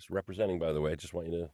Just 0.00 0.08
representing, 0.08 0.58
by 0.58 0.72
the 0.72 0.80
way. 0.80 0.92
I 0.92 0.94
Just 0.94 1.12
want 1.12 1.26
you 1.26 1.40
to. 1.40 1.50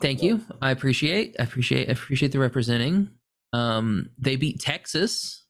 Thank 0.00 0.22
you. 0.22 0.40
I 0.62 0.70
appreciate. 0.70 1.36
I 1.38 1.42
appreciate. 1.42 1.90
I 1.90 1.92
appreciate 1.92 2.32
the 2.32 2.38
representing. 2.38 3.10
Um, 3.52 4.08
they 4.16 4.36
beat 4.36 4.60
Texas 4.60 5.44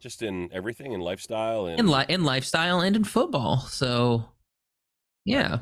Just 0.00 0.22
in 0.22 0.50
everything, 0.52 0.90
in 0.94 1.00
lifestyle, 1.00 1.66
and 1.66 1.78
in 1.78 1.86
li- 1.86 2.06
in 2.08 2.24
lifestyle 2.24 2.80
and 2.80 2.96
in 2.96 3.04
football. 3.04 3.60
So, 3.60 4.24
yeah, 5.24 5.60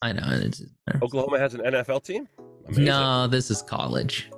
I 0.00 0.12
know. 0.12 0.22
It's, 0.24 0.62
Oklahoma 1.02 1.40
has 1.40 1.54
an 1.54 1.62
NFL 1.62 2.04
team. 2.04 2.28
Amazing. 2.68 2.84
no, 2.84 3.26
this 3.26 3.50
is 3.50 3.60
college. 3.60 4.30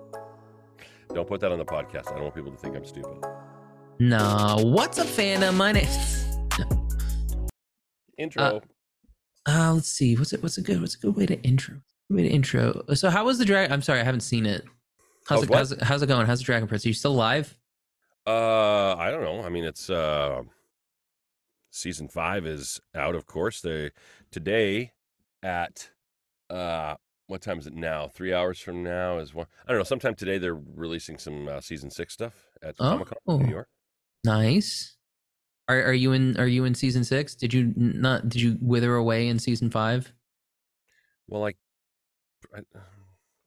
Don't 1.13 1.29
put 1.29 1.41
that 1.43 1.53
on 1.53 1.59
the 1.59 1.65
podcast. 1.67 2.11
I 2.11 2.15
don't 2.15 2.23
want 2.23 2.35
people 2.35 2.53
to 2.53 2.57
think 2.57 2.75
I'm 2.75 2.87
stupid. 2.87 3.19
No, 3.99 4.57
what's 4.63 4.97
a 4.97 5.05
fan 5.05 5.43
of 5.43 5.55
name. 5.59 5.87
Intro. 8.17 8.43
Uh, 8.43 8.61
let's 9.47 9.89
see. 9.89 10.17
What's 10.17 10.33
it? 10.33 10.43
What's 10.43 10.59
a 10.59 10.63
good? 10.63 10.81
What's 10.81 10.95
a 10.95 10.99
good 10.99 11.17
way 11.17 11.27
to 11.27 11.41
intro? 11.43 11.77
Way 12.11 12.23
to 12.23 12.29
intro. 12.29 12.83
So, 12.95 13.11
how 13.11 13.25
was 13.25 13.39
the 13.39 13.45
drag? 13.45 13.71
I'm 13.71 13.83
sorry, 13.83 14.01
I 14.01 14.05
haven't 14.05 14.21
seen 14.21 14.47
it. 14.47 14.65
How's 15.27 15.43
it? 15.43 15.53
How's 15.53 15.73
it? 15.73 15.83
How's 15.83 16.03
it 16.03 16.07
going? 16.07 16.27
How's 16.27 16.39
the 16.39 16.45
Dragon 16.45 16.69
Prince? 16.69 16.85
Are 16.85 16.89
you 16.89 16.95
still 16.95 17.15
live? 17.15 17.57
Uh, 18.27 18.95
I 18.97 19.11
don't 19.11 19.23
know. 19.23 19.43
I 19.43 19.49
mean, 19.49 19.65
it's 19.65 19.89
uh, 19.91 20.43
season 21.71 22.09
five 22.09 22.47
is 22.47 22.81
out, 22.95 23.15
of 23.15 23.27
course. 23.27 23.61
They 23.61 23.91
today 24.31 24.93
at 25.43 25.91
uh, 26.51 26.95
what 27.27 27.43
time 27.43 27.59
is 27.59 27.67
it 27.67 27.75
now? 27.75 28.09
Three 28.09 28.33
hours 28.33 28.59
from 28.59 28.83
now 28.83 29.19
is 29.19 29.35
one. 29.35 29.47
I 29.67 29.71
don't 29.73 29.79
know. 29.79 29.85
Sometime 29.85 30.15
today 30.15 30.39
they're 30.39 30.55
releasing 30.75 31.19
some 31.19 31.49
uh, 31.49 31.61
season 31.61 31.91
six 31.91 32.15
stuff 32.15 32.35
at 32.63 32.77
Comic 32.77 33.09
Con 33.09 33.19
Oh. 33.27 33.39
New 33.39 33.51
York. 33.51 33.69
Nice. 34.25 34.96
Are 35.69 35.83
are 35.83 35.93
you 35.93 36.13
in? 36.13 36.37
Are 36.39 36.47
you 36.47 36.65
in 36.65 36.75
season 36.75 37.03
six? 37.05 37.35
Did 37.35 37.53
you 37.53 37.73
not? 37.77 38.29
Did 38.29 38.41
you 38.41 38.57
wither 38.61 38.95
away 38.95 39.29
in 39.29 39.39
season 39.39 39.71
five? 39.71 40.13
Well, 41.29 41.41
like, 41.41 41.57
I 42.55 42.61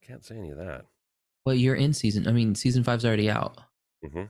can't 0.05 0.23
say 0.25 0.35
any 0.37 0.49
of 0.51 0.57
that. 0.57 0.85
Well, 1.45 1.55
you're 1.55 1.75
in 1.75 1.93
season. 1.93 2.27
I 2.27 2.31
mean, 2.31 2.55
season 2.55 2.83
five's 2.83 3.05
already 3.05 3.29
out. 3.29 3.57
hmm 4.05 4.23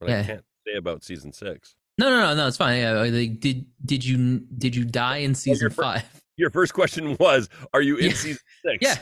But 0.00 0.10
I 0.10 0.22
can't 0.24 0.44
say 0.66 0.74
about 0.76 1.04
season 1.04 1.32
six. 1.32 1.76
No, 1.96 2.10
no, 2.10 2.20
no, 2.20 2.34
no. 2.34 2.46
It's 2.48 2.56
fine. 2.56 2.80
Yeah, 2.80 2.92
like, 2.92 3.40
did 3.40 3.66
did 3.84 4.04
you 4.04 4.40
did 4.58 4.74
you 4.74 4.84
die 4.84 5.18
in 5.18 5.34
season 5.34 5.70
fir- 5.70 5.82
five? 5.82 6.22
Your 6.36 6.50
first 6.50 6.72
question 6.74 7.16
was, 7.18 7.48
"Are 7.74 7.82
you 7.82 7.96
in 7.96 8.06
Yeah. 8.10 8.12
season 8.14 8.42
six? 8.64 8.78
Yeah. 8.80 8.96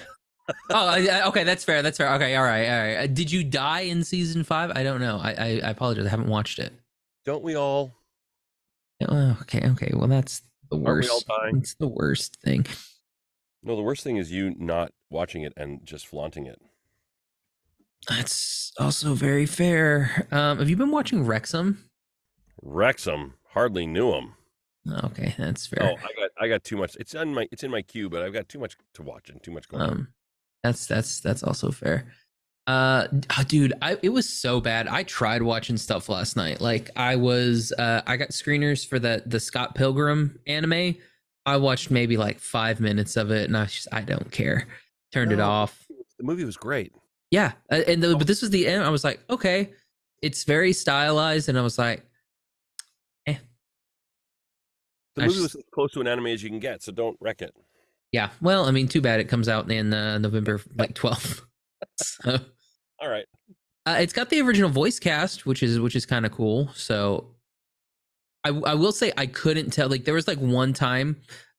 oh, 0.71 0.87
I- 0.87 1.07
I- 1.07 1.27
okay. 1.29 1.45
That's 1.45 1.65
fair. 1.65 1.83
That's 1.83 1.97
fair. 1.99 2.13
Okay. 2.15 2.37
All 2.37 2.45
right. 2.45 2.67
All 2.69 2.79
right. 2.83 2.97
Uh, 3.05 3.07
Did 3.07 3.31
you 3.33 3.45
die 3.45 3.81
in 3.81 4.05
season 4.05 4.45
five? 4.45 4.71
I 4.75 4.83
don't 4.83 5.01
know. 5.01 5.19
I 5.23 5.31
I, 5.33 5.47
I 5.65 5.71
apologize. 5.71 6.07
I 6.07 6.11
haven't 6.11 6.29
watched 6.29 6.59
it. 6.59 6.73
Don't 7.25 7.43
we 7.43 7.57
all? 7.57 7.93
Oh, 9.09 9.37
okay. 9.43 9.61
Okay. 9.71 9.91
Well, 9.95 10.09
that's 10.09 10.43
the 10.71 10.77
Aren't 10.79 11.05
we 11.05 11.09
all 11.09 11.17
worst. 11.17 11.29
dying? 11.29 11.57
It's 11.59 11.75
the 11.75 11.89
worst 11.89 12.37
thing. 12.43 12.67
No, 13.63 13.77
the 13.77 13.83
worst 13.83 14.03
thing 14.05 14.17
is 14.17 14.31
you 14.31 14.55
not 14.59 14.93
watching 15.11 15.43
it 15.43 15.53
and 15.57 15.85
just 15.85 16.07
flaunting 16.07 16.47
it. 16.47 16.61
That's 18.09 18.73
also 18.79 19.15
very 19.15 19.47
fair. 19.47 20.27
Um, 20.31 20.59
have 20.59 20.71
you 20.71 20.77
been 20.77 20.91
watching 20.93 21.25
Wrexham? 21.25 21.91
Wrexham 22.63 23.35
hardly 23.51 23.87
knew 23.87 24.13
him. 24.13 24.35
Okay, 25.05 25.35
that's 25.37 25.67
fair. 25.67 25.83
Oh, 25.83 25.97
I 25.97 26.21
got 26.21 26.31
I 26.39 26.49
got 26.49 26.63
too 26.63 26.77
much. 26.77 26.97
It's 27.01 27.15
on 27.17 27.35
my 27.35 27.49
it's 27.51 27.65
in 27.65 27.71
my 27.73 27.83
queue, 27.83 28.09
but 28.09 28.23
I've 28.23 28.33
got 28.33 28.49
too 28.49 28.61
much 28.61 28.77
to 28.95 29.03
watch 29.03 29.29
and 29.31 29.43
too 29.43 29.51
much 29.51 29.67
going 29.69 29.83
on. 29.83 29.91
Um, 29.91 30.09
that's 30.63 30.87
that's 30.87 31.21
that's 31.21 31.43
also 31.43 31.73
fair. 31.73 32.13
Uh, 32.67 33.07
ah, 33.31 33.45
dude, 33.47 33.73
I 33.81 33.97
it 34.03 34.09
was 34.09 34.29
so 34.29 34.61
bad. 34.61 34.89
I 34.89 35.05
tried 35.05 35.43
watching 35.43 35.77
stuff 35.77 36.09
last 36.09 36.37
night. 36.37 36.61
Like 36.61 36.91
I 36.97 37.15
was, 37.17 37.73
uh, 37.79 38.03
I 38.07 38.17
got 38.17 38.31
screeners 38.31 38.87
for 38.87 38.99
the 38.99 39.23
the 39.27 39.39
Scott 39.39 39.75
Pilgrim 39.77 40.39
anime. 40.47 40.97
I 41.45 41.57
watched 41.59 41.93
maybe 41.93 42.17
like 42.17 42.41
five 42.41 42.81
minutes 42.81 43.17
of 43.17 43.31
it, 43.31 43.45
and 43.47 43.57
I 43.57 43.63
was 43.63 43.73
just 43.73 43.89
I 43.93 44.01
don't 44.03 44.31
care. 44.33 44.67
Turned 45.13 45.31
it 45.31 45.39
off. 45.41 45.87
The 46.19 46.25
movie 46.25 46.45
was 46.45 46.57
great. 46.57 46.93
Yeah, 47.31 47.53
and 47.71 48.03
the, 48.03 48.17
but 48.17 48.27
this 48.27 48.41
was 48.43 48.51
the 48.51 48.67
end. 48.67 48.83
I 48.83 48.89
was 48.89 49.05
like, 49.05 49.21
okay, 49.31 49.73
it's 50.23 50.43
very 50.45 50.73
stylized, 50.73 51.49
and 51.49 51.57
I 51.59 51.63
was 51.63 51.79
like, 51.79 52.03
The 53.27 53.33
I 55.23 55.27
movie 55.27 55.39
just- 55.39 55.55
was 55.55 55.57
as 55.57 55.65
close 55.73 55.93
to 55.93 56.01
an 56.01 56.07
anime 56.09 56.27
as 56.27 56.43
you 56.43 56.51
can 56.51 56.59
get, 56.59 56.83
so 56.83 56.93
don't 56.93 57.17
wreck 57.21 57.41
it. 57.43 57.55
yeah. 58.13 58.31
Well, 58.43 58.65
I 58.67 58.71
mean, 58.71 58.87
too 58.89 59.01
bad 59.01 59.19
it 59.21 59.29
comes 59.29 59.49
out 59.49 59.71
in 59.71 59.95
uh, 59.95 60.19
November 60.19 60.61
like 60.77 60.95
twelfth. 60.95 61.43
so. 61.97 62.39
All 63.01 63.09
right. 63.09 63.27
Uh, 63.87 63.99
it's 64.01 64.13
got 64.13 64.31
the 64.31 64.41
original 64.41 64.71
voice 64.71 64.99
cast, 64.99 65.47
which 65.47 65.63
is 65.63 65.79
which 65.79 65.95
is 65.95 66.07
kind 66.07 66.27
of 66.27 66.33
cool. 66.33 66.69
So, 66.75 67.35
I 68.45 68.49
I 68.51 68.75
will 68.75 68.93
say 68.93 69.13
I 69.17 69.27
couldn't 69.27 69.71
tell. 69.73 69.89
Like 69.89 70.05
there 70.05 70.15
was 70.15 70.27
like 70.27 70.39
one 70.39 70.73
time, 70.73 71.17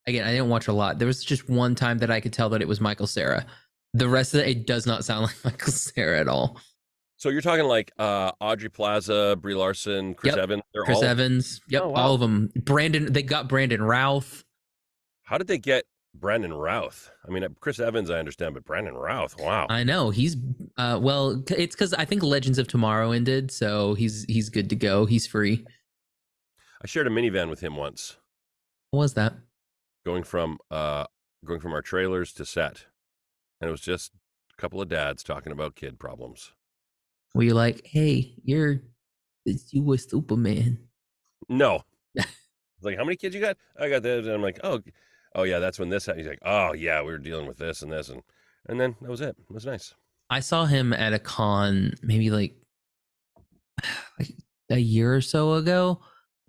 again 0.07 0.25
I 0.27 0.31
didn't 0.31 0.49
watch 0.49 0.67
a 0.67 0.73
lot. 0.73 0.99
There 0.99 1.07
was 1.07 1.23
just 1.23 1.47
one 1.49 1.73
time 1.75 1.99
that 1.99 2.11
I 2.11 2.19
could 2.19 2.33
tell 2.33 2.49
that 2.49 2.61
it 2.61 2.67
was 2.67 2.81
Michael 2.81 3.07
Cera. 3.07 3.45
The 3.93 4.09
rest 4.09 4.33
of 4.33 4.41
it, 4.41 4.47
it 4.49 4.67
does 4.67 4.85
not 4.85 5.05
sound 5.05 5.23
like 5.27 5.35
Michael 5.45 5.71
Cera 5.71 6.19
at 6.19 6.27
all. 6.27 6.59
So 7.15 7.29
you're 7.29 7.41
talking 7.41 7.65
like 7.65 7.91
uh 7.97 8.31
Aubrey 8.41 8.69
Plaza, 8.69 9.37
Brie 9.39 9.55
Larson, 9.55 10.13
Chris 10.13 10.35
Yep. 10.35 10.43
Evans. 10.43 10.63
They're 10.73 10.83
Chris 10.83 10.97
all. 10.97 11.03
Evans, 11.05 11.61
yep, 11.69 11.81
Oh, 11.85 11.89
wow. 11.89 12.01
all 12.01 12.13
of 12.15 12.19
them. 12.19 12.51
Brandon, 12.57 13.11
they 13.11 13.23
got 13.23 13.47
Brandon 13.47 13.81
Routh. 13.81 14.43
How 15.23 15.37
did 15.37 15.47
they 15.47 15.57
get 15.57 15.85
Brandon 16.19 16.53
Routh? 16.53 17.11
I 17.27 17.31
mean, 17.31 17.43
uh, 17.43 17.49
Chris 17.59 17.79
Evans, 17.79 18.09
I 18.09 18.19
understand, 18.19 18.53
but 18.53 18.65
Brandon 18.65 18.95
Routh, 18.95 19.39
wow. 19.39 19.67
I 19.69 19.83
know 19.83 20.09
he's 20.09 20.35
uh 20.77 20.99
well, 21.01 21.43
it's 21.49 21.75
because 21.75 21.93
I 21.93 22.05
think 22.05 22.23
Legends 22.23 22.57
of 22.59 22.67
Tomorrow 22.67 23.11
ended, 23.11 23.51
so 23.51 23.93
he's 23.93 24.23
he's 24.25 24.49
good 24.49 24.69
to 24.69 24.75
go. 24.75 25.05
He's 25.05 25.27
free. 25.27 25.65
I 26.81 26.87
shared 26.87 27.07
a 27.07 27.09
minivan 27.09 27.49
with 27.49 27.59
him 27.61 27.75
once, 27.75 28.17
What 28.91 28.99
was 29.01 29.13
that? 29.15 29.33
going 30.05 30.23
from 30.23 30.57
uh 30.71 31.05
going 31.45 31.59
from 31.59 31.73
our 31.73 31.81
trailers 31.81 32.33
to 32.33 32.45
set, 32.45 32.85
and 33.61 33.67
it 33.67 33.71
was 33.71 33.81
just 33.81 34.11
a 34.57 34.61
couple 34.61 34.81
of 34.81 34.87
dads 34.89 35.23
talking 35.23 35.51
about 35.51 35.75
kid 35.75 35.99
problems. 35.99 36.53
Were 37.35 37.43
you 37.43 37.53
like, 37.53 37.85
hey, 37.85 38.33
you're 38.43 38.81
you 39.45 39.83
were 39.83 39.97
Superman? 39.97 40.79
No. 41.49 41.83
Like, 42.83 42.95
how 42.95 43.03
many 43.03 43.15
kids 43.15 43.33
you 43.33 43.41
got? 43.41 43.57
I 43.79 43.89
got 43.89 44.03
this. 44.03 44.25
And 44.27 44.35
I'm 44.35 44.41
like, 44.43 44.59
oh, 44.63 44.79
oh 45.37 45.43
yeah, 45.43 45.59
that's 45.59 45.79
when 45.79 45.89
this 45.89 46.05
happened. 46.07 46.21
He's 46.25 46.29
like, 46.29 46.39
oh 46.43 46.73
yeah, 46.73 47.01
we 47.01 47.11
were 47.11 47.17
dealing 47.19 47.47
with 47.47 47.57
this 47.57 47.81
and 47.83 47.91
this. 47.91 48.09
And, 48.09 48.21
and 48.67 48.79
then 48.79 48.95
that 49.01 49.09
was 49.09 49.21
it. 49.21 49.35
It 49.49 49.53
was 49.53 49.65
nice. 49.65 49.93
I 50.29 50.41
saw 50.41 50.65
him 50.65 50.91
at 50.91 51.13
a 51.13 51.19
con 51.19 51.93
maybe 52.01 52.29
like 52.31 52.55
like 54.19 54.33
a 54.69 54.77
year 54.77 55.15
or 55.15 55.21
so 55.21 55.53
ago. 55.53 56.01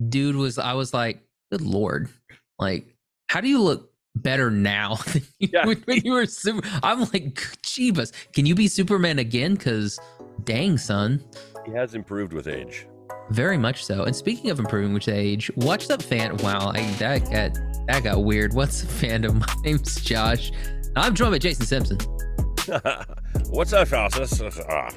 Dude 0.09 0.35
was 0.35 0.57
I 0.57 0.73
was 0.73 0.93
like, 0.93 1.21
good 1.51 1.61
lord. 1.61 2.09
Like, 2.57 2.95
how 3.29 3.39
do 3.39 3.47
you 3.47 3.61
look 3.61 3.91
better 4.15 4.51
now 4.51 4.95
than 5.13 5.21
you 5.39 5.49
Yeah. 5.53 5.65
when 5.65 5.83
you 6.03 6.11
were 6.13 6.25
super 6.25 6.67
I'm 6.83 6.99
like, 7.01 7.35
Jeebus, 7.63 8.11
can 8.33 8.45
you 8.45 8.55
be 8.55 8.67
Superman 8.67 9.19
again? 9.19 9.55
Cause 9.55 9.99
dang 10.43 10.77
son. 10.77 11.23
He 11.65 11.71
has 11.73 11.93
improved 11.93 12.33
with 12.33 12.47
age. 12.47 12.87
Very 13.29 13.57
much 13.57 13.85
so. 13.85 14.03
And 14.03 14.15
speaking 14.15 14.49
of 14.49 14.57
improving 14.59 14.93
with 14.93 15.07
age, 15.07 15.51
watch 15.55 15.89
up 15.91 16.01
fan 16.01 16.35
wow, 16.37 16.71
I, 16.73 16.81
that 16.93 17.29
got 17.29 17.68
that 17.89 18.03
got 18.03 18.23
weird. 18.23 18.53
What's 18.53 18.83
a 18.83 18.85
fandom? 18.85 19.39
My 19.47 19.61
name's 19.63 19.95
Josh. 19.95 20.51
I'm 20.95 21.15
joined 21.15 21.31
by 21.31 21.39
Jason 21.39 21.65
Simpson. 21.65 21.97
What's 23.49 23.73
up, 23.73 23.87
Josh? 23.87 24.39
Uh, 24.39 24.91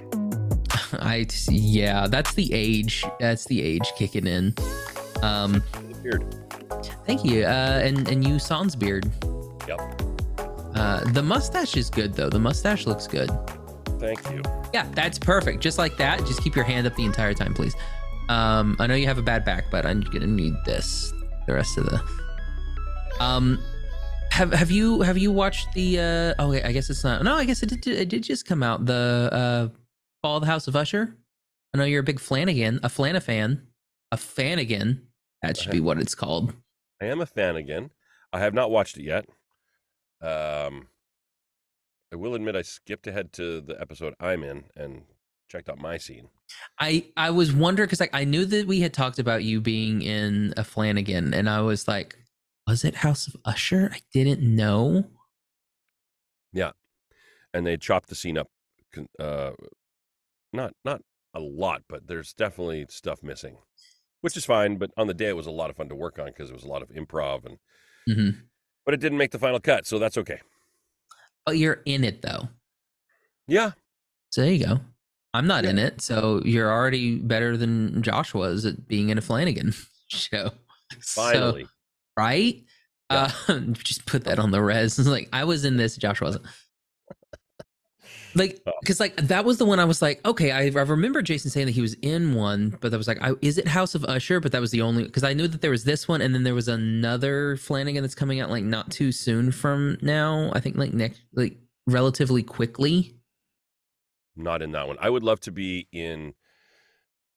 I 1.00 1.26
yeah, 1.48 2.06
that's 2.06 2.34
the 2.34 2.52
age. 2.52 3.04
That's 3.18 3.46
the 3.46 3.62
age 3.62 3.90
kicking 3.96 4.26
in. 4.26 4.54
Um, 5.22 5.62
beard. 6.02 6.22
thank 7.06 7.24
you. 7.24 7.44
Uh, 7.44 7.80
and 7.82 8.06
and 8.08 8.26
you 8.26 8.38
sans 8.38 8.76
beard. 8.76 9.10
Yep. 9.66 9.80
Uh, 10.74 11.10
the 11.12 11.22
mustache 11.22 11.76
is 11.78 11.88
good 11.88 12.12
though. 12.12 12.28
The 12.28 12.40
mustache 12.40 12.86
looks 12.86 13.06
good. 13.06 13.30
Thank 13.98 14.30
you. 14.30 14.42
Yeah, 14.74 14.86
that's 14.92 15.18
perfect. 15.18 15.60
Just 15.60 15.78
like 15.78 15.96
that. 15.96 16.18
Just 16.26 16.42
keep 16.42 16.54
your 16.54 16.64
hand 16.66 16.86
up 16.86 16.94
the 16.96 17.06
entire 17.06 17.32
time, 17.32 17.54
please. 17.54 17.74
Um, 18.28 18.76
I 18.78 18.86
know 18.86 18.94
you 18.94 19.06
have 19.06 19.18
a 19.18 19.22
bad 19.22 19.46
back, 19.46 19.70
but 19.70 19.86
I'm 19.86 20.02
gonna 20.02 20.26
need 20.26 20.54
this. 20.66 21.10
The 21.46 21.54
rest 21.54 21.78
of 21.78 21.86
the. 21.86 22.21
Um, 23.20 23.62
have 24.30 24.52
have 24.52 24.70
you 24.70 25.02
have 25.02 25.18
you 25.18 25.30
watched 25.30 25.72
the? 25.74 25.98
uh 25.98 26.34
Oh, 26.38 26.50
wait, 26.50 26.64
I 26.64 26.72
guess 26.72 26.90
it's 26.90 27.04
not. 27.04 27.22
No, 27.22 27.34
I 27.34 27.44
guess 27.44 27.62
it 27.62 27.68
did. 27.68 27.86
It 27.86 28.08
did 28.08 28.22
just 28.22 28.46
come 28.46 28.62
out. 28.62 28.86
The 28.86 29.28
uh, 29.32 29.68
Fall 30.22 30.36
of 30.36 30.42
the 30.42 30.46
House 30.46 30.68
of 30.68 30.76
Usher. 30.76 31.16
I 31.74 31.78
know 31.78 31.84
you're 31.84 32.00
a 32.00 32.04
big 32.04 32.20
Flanagan, 32.20 32.80
a 32.82 32.88
Flana 32.88 33.22
fan, 33.22 33.66
a 34.10 34.16
Fanigan. 34.16 35.00
That 35.42 35.56
should 35.56 35.72
be 35.72 35.80
what 35.80 35.98
it's 35.98 36.14
called. 36.14 36.54
I 37.00 37.06
am 37.06 37.20
a 37.20 37.26
fan 37.26 37.56
again. 37.56 37.90
I 38.32 38.38
have 38.38 38.54
not 38.54 38.70
watched 38.70 38.96
it 38.96 39.02
yet. 39.04 39.26
Um, 40.20 40.86
I 42.12 42.16
will 42.16 42.34
admit 42.34 42.54
I 42.54 42.62
skipped 42.62 43.06
ahead 43.06 43.32
to 43.34 43.60
the 43.60 43.80
episode 43.80 44.14
I'm 44.20 44.44
in 44.44 44.64
and 44.76 45.02
checked 45.48 45.68
out 45.68 45.78
my 45.78 45.98
scene. 45.98 46.28
I 46.78 47.06
I 47.16 47.30
was 47.30 47.52
wondering 47.52 47.86
because 47.86 48.00
like 48.00 48.14
I 48.14 48.24
knew 48.24 48.44
that 48.44 48.66
we 48.66 48.80
had 48.80 48.92
talked 48.92 49.18
about 49.18 49.42
you 49.42 49.60
being 49.60 50.02
in 50.02 50.54
a 50.56 50.64
Flanagan, 50.64 51.34
and 51.34 51.48
I 51.48 51.60
was 51.62 51.88
like, 51.88 52.16
was 52.66 52.84
it 52.84 52.96
House 52.96 53.26
of 53.26 53.36
Usher? 53.44 53.90
I 53.92 54.00
didn't 54.12 54.40
know. 54.42 55.04
Yeah, 56.52 56.72
and 57.54 57.66
they 57.66 57.76
chopped 57.76 58.08
the 58.08 58.14
scene 58.14 58.36
up 58.38 58.48
uh 59.18 59.52
not 60.52 60.74
not 60.84 61.00
a 61.32 61.40
lot 61.40 61.80
but 61.88 62.06
there's 62.06 62.34
definitely 62.34 62.84
stuff 62.90 63.22
missing 63.22 63.56
which 64.20 64.36
is 64.36 64.44
fine 64.44 64.76
but 64.76 64.90
on 64.98 65.06
the 65.06 65.14
day 65.14 65.28
it 65.28 65.36
was 65.36 65.46
a 65.46 65.50
lot 65.50 65.70
of 65.70 65.76
fun 65.76 65.88
to 65.88 65.94
work 65.94 66.18
on 66.18 66.26
because 66.26 66.50
it 66.50 66.52
was 66.52 66.62
a 66.64 66.68
lot 66.68 66.82
of 66.82 66.90
improv 66.90 67.46
and 67.46 67.56
Mhm. 68.06 68.42
but 68.84 68.92
it 68.92 69.00
didn't 69.00 69.16
make 69.16 69.30
the 69.30 69.38
final 69.38 69.60
cut, 69.60 69.86
so 69.86 69.98
that's 69.98 70.18
okay. 70.18 70.40
But 71.46 71.56
you're 71.56 71.80
in 71.86 72.04
it 72.04 72.20
though. 72.20 72.48
Yeah, 73.46 73.70
So 74.30 74.42
there 74.42 74.52
you 74.52 74.66
go. 74.66 74.80
I'm 75.32 75.46
not 75.46 75.64
in 75.64 75.78
it, 75.78 76.02
so 76.02 76.42
you're 76.44 76.70
already 76.70 77.16
better 77.18 77.56
than 77.56 78.02
Josh 78.02 78.34
was 78.34 78.66
at 78.66 78.86
being 78.88 79.08
in 79.08 79.16
a 79.16 79.22
Flanagan 79.22 79.72
show. 80.08 80.50
So- 81.00 81.22
finally. 81.22 81.66
Right? 82.16 82.62
Yeah. 83.10 83.30
Uh, 83.48 83.58
just 83.72 84.06
put 84.06 84.24
that 84.24 84.38
on 84.38 84.50
the 84.50 84.62
res. 84.62 84.98
Like 85.06 85.28
I 85.32 85.44
was 85.44 85.64
in 85.64 85.76
this, 85.76 85.96
Josh 85.96 86.20
wasn't. 86.20 86.44
Like, 88.34 88.62
Oh. 88.66 88.72
because 88.80 88.98
like 88.98 89.14
that 89.16 89.44
was 89.44 89.58
the 89.58 89.66
one 89.66 89.78
I 89.78 89.84
was 89.84 90.00
like, 90.00 90.26
okay, 90.26 90.50
I, 90.52 90.62
I 90.64 90.82
remember 90.84 91.20
Jason 91.20 91.50
saying 91.50 91.66
that 91.66 91.72
he 91.72 91.82
was 91.82 91.92
in 92.00 92.34
one, 92.34 92.74
but 92.80 92.94
I 92.94 92.96
was 92.96 93.06
like, 93.06 93.20
I, 93.22 93.32
is 93.42 93.58
it 93.58 93.68
House 93.68 93.94
of 93.94 94.04
Usher? 94.06 94.40
But 94.40 94.52
that 94.52 94.60
was 94.62 94.70
the 94.70 94.80
only 94.80 95.04
because 95.04 95.22
I 95.22 95.34
knew 95.34 95.46
that 95.48 95.60
there 95.60 95.70
was 95.70 95.84
this 95.84 96.08
one, 96.08 96.22
and 96.22 96.34
then 96.34 96.42
there 96.42 96.54
was 96.54 96.66
another 96.68 97.58
Flanagan 97.58 98.02
that's 98.02 98.14
coming 98.14 98.40
out 98.40 98.48
like 98.48 98.64
not 98.64 98.90
too 98.90 99.12
soon 99.12 99.52
from 99.52 99.98
now. 100.00 100.50
I 100.54 100.60
think 100.60 100.76
like 100.78 100.94
next, 100.94 101.20
like 101.34 101.58
relatively 101.86 102.42
quickly. 102.42 103.14
not 104.34 104.62
in 104.62 104.72
that 104.72 104.88
one. 104.88 104.96
I 104.98 105.10
would 105.10 105.22
love 105.22 105.40
to 105.40 105.52
be 105.52 105.88
in 105.92 106.32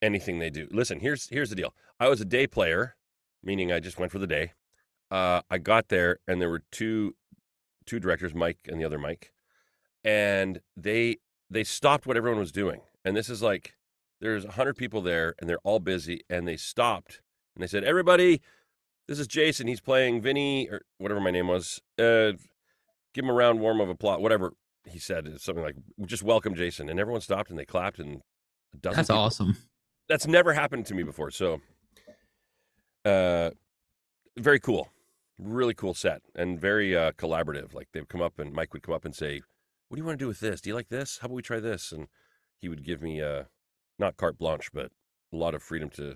anything 0.01 0.39
they 0.39 0.49
do. 0.49 0.65
Listen, 0.71 1.01
here's 1.01 1.27
here's 1.27 1.49
the 1.49 1.57
deal. 1.57 1.73
I 1.99 2.07
was 2.07 2.21
a 2.21 2.25
day 2.25 2.47
player, 2.47 2.95
meaning 3.43 3.69
I 3.73 3.81
just 3.81 3.99
went 3.99 4.13
for 4.13 4.19
the 4.19 4.27
day. 4.27 4.53
Uh, 5.11 5.41
I 5.49 5.57
got 5.59 5.89
there 5.89 6.19
and 6.27 6.41
there 6.41 6.49
were 6.49 6.63
two 6.71 7.15
two 7.85 7.99
directors, 7.99 8.33
Mike 8.33 8.57
and 8.67 8.79
the 8.81 8.85
other 8.85 8.97
Mike, 8.97 9.31
and 10.03 10.59
they 10.75 11.17
they 11.49 11.63
stopped 11.63 12.07
what 12.07 12.17
everyone 12.17 12.39
was 12.39 12.51
doing. 12.51 12.81
And 13.03 13.15
this 13.15 13.29
is 13.29 13.41
like 13.41 13.75
there's 14.21 14.45
a 14.45 14.51
hundred 14.51 14.75
people 14.77 15.01
there 15.01 15.35
and 15.39 15.49
they're 15.49 15.59
all 15.63 15.79
busy, 15.79 16.21
and 16.29 16.47
they 16.47 16.57
stopped 16.57 17.21
and 17.55 17.61
they 17.63 17.67
said, 17.67 17.83
"Everybody, 17.83 18.41
this 19.07 19.19
is 19.19 19.27
Jason. 19.27 19.67
He's 19.67 19.81
playing 19.81 20.21
Vinny 20.21 20.67
or 20.69 20.81
whatever 20.97 21.21
my 21.21 21.31
name 21.31 21.47
was. 21.47 21.79
Uh, 21.99 22.31
give 23.13 23.23
him 23.23 23.29
a 23.29 23.33
round 23.33 23.59
warm 23.59 23.79
of 23.79 23.89
applause, 23.89 24.19
whatever." 24.19 24.53
He 24.87 24.99
said 24.99 25.27
It's 25.27 25.43
something 25.43 25.63
like, 25.63 25.75
"Just 26.05 26.23
welcome 26.23 26.55
Jason," 26.55 26.89
and 26.89 26.99
everyone 26.99 27.21
stopped 27.21 27.49
and 27.51 27.57
they 27.59 27.65
clapped, 27.65 27.99
and 27.99 28.21
a 28.73 28.77
dozen 28.77 28.95
That's 28.97 29.09
people- 29.09 29.21
awesome. 29.21 29.57
That's 30.07 30.27
never 30.27 30.53
happened 30.53 30.85
to 30.87 30.93
me 30.95 31.01
before. 31.03 31.31
So, 31.31 31.61
uh, 33.03 33.51
very 34.37 34.59
cool, 34.59 34.89
really 35.37 35.73
cool 35.73 35.93
set, 35.93 36.21
and 36.35 36.59
very 36.59 36.95
uh, 36.95 37.11
collaborative. 37.13 37.73
Like 37.73 37.87
they'd 37.93 38.09
come 38.09 38.21
up 38.21 38.39
and 38.39 38.53
Mike 38.53 38.73
would 38.73 38.83
come 38.83 38.95
up 38.95 39.05
and 39.05 39.15
say, 39.15 39.41
"What 39.87 39.95
do 39.95 40.01
you 40.01 40.05
want 40.05 40.19
to 40.19 40.23
do 40.23 40.27
with 40.27 40.39
this? 40.39 40.61
Do 40.61 40.69
you 40.69 40.75
like 40.75 40.89
this? 40.89 41.19
How 41.21 41.25
about 41.25 41.35
we 41.35 41.41
try 41.41 41.59
this?" 41.59 41.91
And 41.91 42.07
he 42.59 42.69
would 42.69 42.83
give 42.83 43.01
me 43.01 43.21
uh, 43.21 43.43
not 43.99 44.17
carte 44.17 44.37
blanche, 44.37 44.69
but 44.73 44.91
a 45.33 45.35
lot 45.37 45.55
of 45.55 45.63
freedom 45.63 45.89
to 45.91 46.15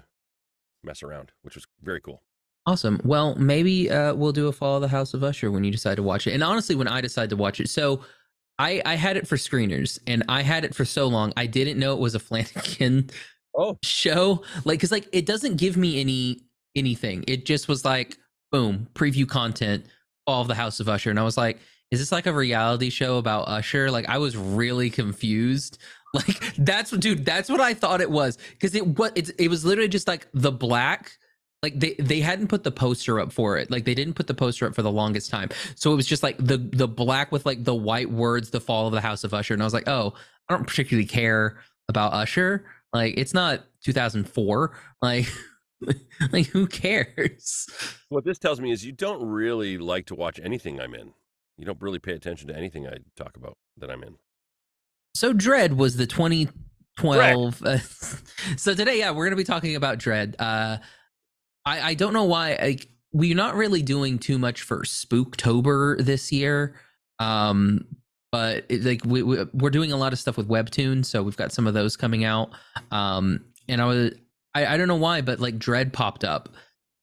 mess 0.83 1.03
around, 1.03 1.31
which 1.41 1.55
was 1.55 1.65
very 1.81 2.01
cool. 2.01 2.23
Awesome. 2.65 2.99
Well, 3.03 3.35
maybe 3.35 3.89
uh, 3.89 4.13
we'll 4.13 4.31
do 4.31 4.47
a 4.47 4.51
Follow 4.51 4.79
the 4.79 4.87
House 4.87 5.13
of 5.13 5.23
Usher 5.23 5.51
when 5.51 5.63
you 5.63 5.71
decide 5.71 5.95
to 5.95 6.03
watch 6.03 6.27
it. 6.27 6.33
And 6.33 6.43
honestly, 6.43 6.75
when 6.75 6.87
I 6.87 7.01
decide 7.01 7.29
to 7.31 7.35
watch 7.35 7.59
it, 7.59 7.69
so 7.69 8.01
I 8.59 8.81
I 8.85 8.95
had 8.95 9.17
it 9.17 9.27
for 9.27 9.37
screeners, 9.37 9.99
and 10.07 10.23
I 10.29 10.41
had 10.43 10.65
it 10.65 10.75
for 10.75 10.85
so 10.85 11.07
long, 11.07 11.33
I 11.35 11.45
didn't 11.47 11.79
know 11.79 11.93
it 11.93 11.99
was 11.99 12.15
a 12.15 12.19
Flanagan 12.19 13.09
Oh, 13.57 13.77
show. 13.83 14.43
Like, 14.63 14.79
because 14.79 14.91
like 14.91 15.07
it 15.11 15.25
doesn't 15.25 15.57
give 15.57 15.75
me 15.75 15.99
any 15.99 16.41
anything. 16.75 17.23
It 17.27 17.45
just 17.45 17.67
was 17.67 17.83
like, 17.83 18.17
boom, 18.51 18.87
preview 18.93 19.27
content, 19.27 19.85
of 20.27 20.47
the 20.47 20.55
House 20.55 20.79
of 20.79 20.87
Usher, 20.87 21.09
and 21.09 21.19
I 21.19 21.23
was 21.23 21.37
like, 21.37 21.59
is 21.91 21.99
this 21.99 22.11
like 22.11 22.27
a 22.27 22.33
reality 22.33 22.89
show 22.89 23.17
about 23.17 23.47
Usher? 23.47 23.89
Like, 23.89 24.07
I 24.07 24.19
was 24.19 24.37
really 24.37 24.89
confused. 24.89 25.77
Like, 26.11 26.55
that's 26.57 26.91
what, 26.91 27.01
dude. 27.01 27.23
That's 27.23 27.49
what 27.49 27.61
I 27.61 27.75
thought 27.75 28.01
it 28.01 28.09
was 28.09 28.39
because 28.49 28.73
it 28.73 28.83
what 28.97 29.15
it's 29.15 29.29
it 29.29 29.47
was 29.47 29.63
literally 29.63 29.87
just 29.87 30.07
like 30.07 30.25
the 30.33 30.51
black 30.51 31.19
like 31.61 31.79
they 31.79 31.93
they 31.99 32.19
hadn't 32.19 32.47
put 32.47 32.63
the 32.63 32.71
poster 32.71 33.19
up 33.19 33.31
for 33.31 33.57
it 33.57 33.69
like 33.69 33.85
they 33.85 33.93
didn't 33.93 34.15
put 34.15 34.25
the 34.25 34.33
poster 34.33 34.65
up 34.65 34.73
for 34.73 34.81
the 34.81 34.91
longest 34.91 35.29
time 35.29 35.49
so 35.75 35.91
it 35.91 35.95
was 35.95 36.07
just 36.07 36.23
like 36.23 36.35
the 36.39 36.57
the 36.57 36.87
black 36.87 37.31
with 37.31 37.45
like 37.45 37.63
the 37.63 37.75
white 37.75 38.09
words 38.09 38.49
the 38.49 38.59
fall 38.59 38.87
of 38.87 38.93
the 38.93 39.01
house 39.01 39.23
of 39.23 39.33
usher 39.35 39.53
and 39.53 39.61
i 39.61 39.65
was 39.65 39.73
like 39.73 39.87
oh 39.87 40.13
i 40.49 40.55
don't 40.55 40.65
particularly 40.65 41.05
care 41.05 41.59
about 41.89 42.13
usher 42.13 42.65
like 42.93 43.13
it's 43.17 43.33
not 43.33 43.65
2004 43.83 44.75
like 45.01 45.27
like 46.31 46.47
who 46.47 46.67
cares 46.67 47.67
what 48.09 48.25
this 48.25 48.37
tells 48.39 48.59
me 48.59 48.71
is 48.71 48.85
you 48.85 48.91
don't 48.91 49.23
really 49.25 49.77
like 49.77 50.05
to 50.07 50.15
watch 50.15 50.39
anything 50.43 50.79
I'm 50.79 50.93
in. 50.93 51.13
You 51.57 51.65
don't 51.65 51.81
really 51.81 51.99
pay 51.99 52.13
attention 52.13 52.47
to 52.49 52.55
anything 52.55 52.87
I 52.87 52.97
talk 53.15 53.35
about 53.37 53.57
that 53.77 53.89
I'm 53.89 54.03
in. 54.03 54.15
so 55.15 55.33
dredd 55.33 55.75
was 55.75 55.97
the 55.97 56.05
2012 56.05 57.63
uh, 57.65 57.77
so 58.57 58.73
today 58.73 58.99
yeah 58.99 59.11
we're 59.11 59.25
gonna 59.25 59.35
be 59.35 59.43
talking 59.43 59.75
about 59.75 59.97
dredd 59.97 60.35
uh 60.39 60.77
i 61.65 61.81
i 61.89 61.93
don't 61.93 62.13
know 62.13 62.25
why 62.25 62.57
like 62.61 62.87
we're 63.11 63.35
not 63.35 63.55
really 63.55 63.81
doing 63.81 64.19
too 64.19 64.37
much 64.37 64.61
for 64.61 64.81
spooktober 64.83 65.99
this 66.03 66.31
year 66.31 66.75
um 67.19 67.85
but 68.31 68.65
it, 68.69 68.83
like 68.83 69.01
we, 69.05 69.23
we 69.23 69.43
we're 69.53 69.69
doing 69.71 69.91
a 69.91 69.97
lot 69.97 70.13
of 70.13 70.19
stuff 70.19 70.37
with 70.37 70.47
webtoon 70.47 71.03
so 71.03 71.23
we've 71.23 71.37
got 71.37 71.51
some 71.51 71.65
of 71.67 71.73
those 71.73 71.95
coming 71.97 72.23
out 72.23 72.51
um 72.91 73.43
and 73.67 73.81
i 73.81 73.85
was 73.85 74.11
i, 74.55 74.65
I 74.65 74.77
don't 74.77 74.87
know 74.87 74.95
why 74.95 75.21
but 75.21 75.39
like 75.39 75.57
dredd 75.57 75.93
popped 75.93 76.23
up 76.23 76.49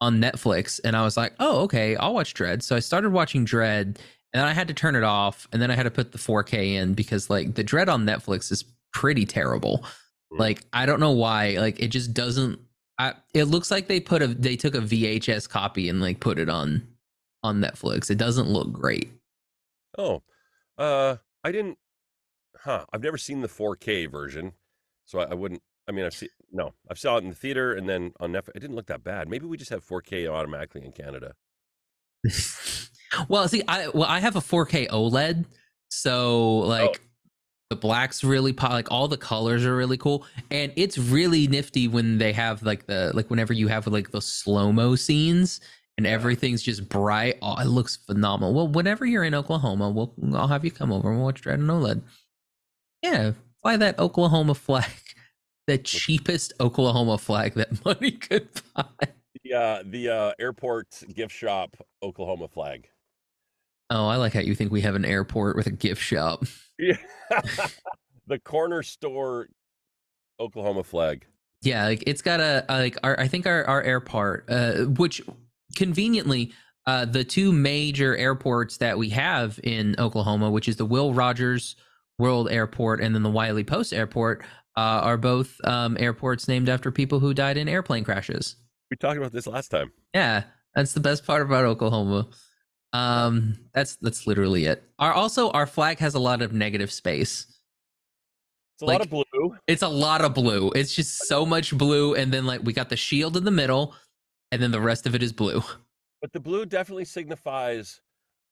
on 0.01 0.21
netflix 0.21 0.81
and 0.85 0.97
i 0.97 1.03
was 1.03 1.17
like 1.17 1.33
oh 1.41 1.63
okay 1.63 1.97
i'll 1.97 2.15
watch 2.15 2.35
dredd 2.35 2.63
so 2.63 2.77
i 2.77 2.81
started 2.81 3.13
watching 3.13 3.47
dredd 3.47 3.97
and 4.37 4.43
then 4.43 4.49
I 4.49 4.53
had 4.53 4.69
to 4.69 4.75
turn 4.75 4.97
it 4.97 5.03
off, 5.03 5.49
and 5.51 5.63
then 5.63 5.71
I 5.71 5.75
had 5.75 5.85
to 5.85 5.91
put 5.91 6.13
the 6.13 6.19
4K 6.19 6.75
in 6.75 6.93
because 6.93 7.31
like 7.31 7.55
the 7.55 7.65
Dredd 7.65 7.89
on 7.89 8.05
Netflix 8.05 8.53
is 8.53 8.65
pretty 8.93 9.25
terrible. 9.25 9.83
Mm. 10.31 10.41
Like 10.41 10.63
I 10.75 10.85
don't 10.85 11.01
know 11.01 11.13
why, 11.13 11.57
like 11.59 11.81
it 11.81 11.89
just 11.89 12.13
doesn't. 12.13 12.61
I, 12.99 13.15
it 13.33 13.45
looks 13.45 13.71
like 13.71 13.87
they 13.87 13.99
put 13.99 14.21
a 14.21 14.27
they 14.27 14.57
took 14.57 14.75
a 14.75 14.81
VHS 14.81 15.49
copy 15.49 15.89
and 15.89 16.03
like 16.03 16.21
put 16.21 16.39
it 16.39 16.51
on 16.51 16.87
on 17.43 17.63
Netflix. 17.63 18.11
It 18.11 18.19
doesn't 18.19 18.49
look 18.49 18.73
great. 18.73 19.11
Oh, 19.97 20.23
uh, 20.77 21.17
I 21.43 21.51
didn't. 21.51 21.79
Huh? 22.59 22.85
I've 22.93 23.03
never 23.03 23.17
seen 23.17 23.41
the 23.41 23.49
4K 23.49 24.11
version, 24.11 24.53
so 25.07 25.21
I, 25.21 25.31
I 25.31 25.35
wouldn't. 25.35 25.63
I 25.89 25.93
mean, 25.93 26.05
I've 26.05 26.15
seen 26.15 26.29
no. 26.53 26.73
I've 26.91 26.99
saw 26.99 27.17
it 27.17 27.25
in 27.25 27.29
the 27.29 27.35
theater 27.35 27.75
and 27.75 27.89
then 27.89 28.13
on 28.21 28.33
Netflix. 28.33 28.57
It 28.57 28.61
didn't 28.61 28.77
look 28.77 28.87
that 28.87 29.05
bad. 29.05 29.29
Maybe 29.29 29.47
we 29.47 29.57
just 29.57 29.71
have 29.71 29.85
4K 29.87 30.29
automatically 30.29 30.85
in 30.85 30.93
Canada. 30.93 31.35
well, 33.29 33.47
see, 33.49 33.63
I 33.69 33.89
well 33.89 34.09
I 34.09 34.21
have 34.21 34.37
a 34.37 34.41
4K 34.41 34.89
OLED, 34.89 35.45
so 35.89 36.29
oh. 36.29 36.59
like 36.61 37.01
the 37.71 37.77
black's 37.77 38.23
really 38.23 38.53
pop. 38.53 38.71
Like 38.71 38.91
all 38.91 39.09
the 39.09 39.17
colors 39.17 39.65
are 39.65 39.77
really 39.77 39.97
cool, 39.97 40.25
and 40.51 40.73
it's 40.77 40.99
really 40.99 41.47
nifty 41.47 41.89
when 41.89 42.19
they 42.19 42.33
have 42.33 42.63
like 42.63 42.87
the 42.87 43.13
like 43.15 43.31
whenever 43.31 43.53
you 43.53 43.69
have 43.69 43.87
like 43.87 44.11
the 44.11 44.21
slow 44.21 44.73
mo 44.73 44.95
scenes 44.97 45.61
and 45.99 46.07
everything's 46.07 46.63
just 46.63 46.89
bright. 46.89 47.39
Oh, 47.43 47.59
it 47.59 47.67
looks 47.67 47.97
phenomenal. 47.97 48.55
Well, 48.55 48.69
whenever 48.69 49.07
you're 49.07 49.25
in 49.25 49.35
Oklahoma, 49.35 49.91
we'll 49.91 50.15
I'll 50.35 50.49
have 50.49 50.65
you 50.65 50.71
come 50.71 50.93
over 50.93 51.11
and 51.11 51.21
watch 51.21 51.43
Dredd 51.43 51.55
and 51.55 51.71
OLED. 51.71 52.03
Yeah, 53.03 53.33
fly 53.63 53.77
that 53.77 53.99
Oklahoma 53.99 54.55
flag, 54.55 54.91
the 55.67 55.79
cheapest 55.79 56.53
Oklahoma 56.61 57.19
flag 57.19 57.55
that 57.55 57.85
money 57.85 58.13
could 58.13 58.49
buy. 58.75 58.85
The 59.45 59.53
uh, 59.55 59.83
the 59.85 60.09
uh, 60.09 60.33
airport 60.39 60.89
gift 61.15 61.35
shop 61.35 61.77
Oklahoma 62.03 62.49
flag. 62.49 62.89
Oh, 63.91 64.07
I 64.09 64.17
like 64.17 64.33
how 64.33 64.41
you 64.41 64.55
think 64.55 64.73
we 64.73 64.81
have 64.81 64.97
an 64.97 65.05
airport 65.05 65.57
with 65.57 65.67
a 65.67 65.71
gift 65.71 66.03
shop. 66.03 66.45
Yeah, 66.79 66.97
the 68.27 68.39
corner 68.41 68.83
store 68.83 69.49
Oklahoma 70.41 70.83
flag. 70.83 71.27
Yeah, 71.63 71.85
like 71.87 72.05
it's 72.07 72.23
got 72.23 72.41
a, 72.41 72.65
a 72.69 72.79
like 72.79 72.97
our 73.03 73.19
I 73.19 73.29
think 73.29 73.47
our 73.47 73.65
our 73.65 73.83
airport, 73.83 74.47
uh, 74.49 74.85
which 74.85 75.23
conveniently 75.77 76.53
uh, 76.87 77.05
the 77.05 77.25
two 77.25 77.53
major 77.53 78.17
airports 78.17 78.79
that 78.79 78.99
we 78.99 79.11
have 79.11 79.59
in 79.63 79.97
Oklahoma, 79.99 80.51
which 80.51 80.69
is 80.69 80.77
the 80.77 80.87
Will 80.87 81.13
Rogers 81.13 81.77
World 82.19 82.49
Airport 82.51 83.01
and 83.01 83.15
then 83.15 83.23
the 83.23 83.31
Wiley 83.31 83.65
Post 83.65 83.93
Airport, 83.93 84.45
uh, 84.77 85.01
are 85.03 85.17
both 85.17 85.57
um, 85.65 85.97
airports 86.01 86.49
named 86.49 86.69
after 86.69 86.91
people 86.91 87.21
who 87.21 87.33
died 87.35 87.57
in 87.57 87.69
airplane 87.69 88.05
crashes. 88.05 88.57
We 88.91 88.97
talked 88.97 89.17
about 89.19 89.33
this 89.33 89.47
last 89.47 89.69
time. 89.71 89.93
Yeah, 90.15 90.45
that's 90.75 90.93
the 90.93 91.01
best 91.01 91.27
part 91.27 91.43
about 91.43 91.65
Oklahoma. 91.65 92.29
Um, 92.93 93.59
that's 93.75 93.97
that's 93.97 94.27
literally 94.27 94.67
it. 94.67 94.83
Our 94.99 95.13
also 95.13 95.51
our 95.51 95.67
flag 95.67 95.99
has 95.99 96.15
a 96.15 96.19
lot 96.19 96.41
of 96.43 96.53
negative 96.53 96.93
space. 96.93 97.47
It's 98.75 98.83
a 98.83 98.87
Like- 98.87 98.99
lot 98.99 99.03
of 99.07 99.11
blue. 99.11 99.57
It's 99.67 99.83
a 99.83 99.89
lot 99.89 100.21
of 100.23 100.35
blue. 100.35 100.71
It's 100.75 100.95
just 100.95 101.27
so 101.27 101.45
much 101.47 101.77
blue, 101.77 102.15
and 102.15 102.33
then 102.33 102.47
like 102.47 102.61
we 102.63 102.73
got 102.73 102.89
the 102.91 102.97
shield 102.97 103.37
in 103.37 103.45
the 103.45 103.51
middle, 103.51 103.95
and 104.53 104.63
then 104.63 104.71
the 104.71 104.81
rest 104.81 105.07
of 105.07 105.15
it 105.15 105.23
is 105.23 105.33
blue. 105.33 105.63
But 106.23 106.33
the 106.33 106.41
blue 106.41 106.65
definitely 106.65 107.05
signifies 107.05 108.01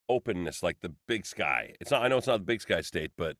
openness, 0.07 0.61
like 0.61 0.79
the 0.81 0.93
big 1.07 1.25
sky. 1.25 1.73
It's 1.81 1.89
not. 1.89 2.03
I 2.03 2.07
know 2.07 2.17
it's 2.17 2.27
not 2.27 2.37
the 2.37 2.45
big 2.45 2.61
sky 2.61 2.81
state, 2.81 3.11
but 3.17 3.37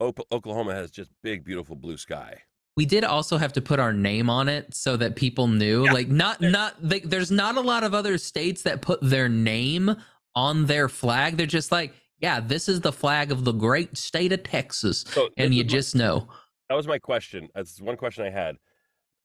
Oklahoma 0.00 0.74
has 0.74 0.90
just 0.90 1.10
big, 1.22 1.44
beautiful 1.44 1.76
blue 1.76 1.96
sky. 1.96 2.42
We 2.76 2.84
did 2.84 3.04
also 3.04 3.38
have 3.38 3.54
to 3.54 3.62
put 3.62 3.80
our 3.80 3.92
name 3.94 4.28
on 4.28 4.48
it 4.48 4.74
so 4.74 4.96
that 4.98 5.16
people 5.16 5.46
knew. 5.48 5.84
Yeah. 5.86 5.92
Like 5.92 6.08
not 6.08 6.40
not 6.42 6.74
like, 6.84 7.04
there's 7.04 7.30
not 7.30 7.56
a 7.56 7.60
lot 7.62 7.84
of 7.84 7.94
other 7.94 8.18
states 8.18 8.62
that 8.62 8.82
put 8.82 8.98
their 9.02 9.28
name 9.30 9.96
on 10.34 10.66
their 10.66 10.88
flag. 10.90 11.38
They're 11.38 11.46
just 11.46 11.72
like, 11.72 11.94
yeah, 12.20 12.40
this 12.40 12.68
is 12.68 12.82
the 12.82 12.92
flag 12.92 13.32
of 13.32 13.44
the 13.44 13.52
great 13.52 13.96
state 13.96 14.32
of 14.32 14.42
Texas, 14.42 15.04
So 15.08 15.30
and 15.38 15.54
you 15.54 15.62
is 15.62 15.66
my- 15.66 15.68
just 15.78 15.94
know. 15.94 16.28
that 16.68 16.74
was 16.74 16.86
my 16.86 16.98
question. 16.98 17.48
That's 17.54 17.80
one 17.80 17.96
question 17.96 18.24
I 18.26 18.30
had. 18.30 18.56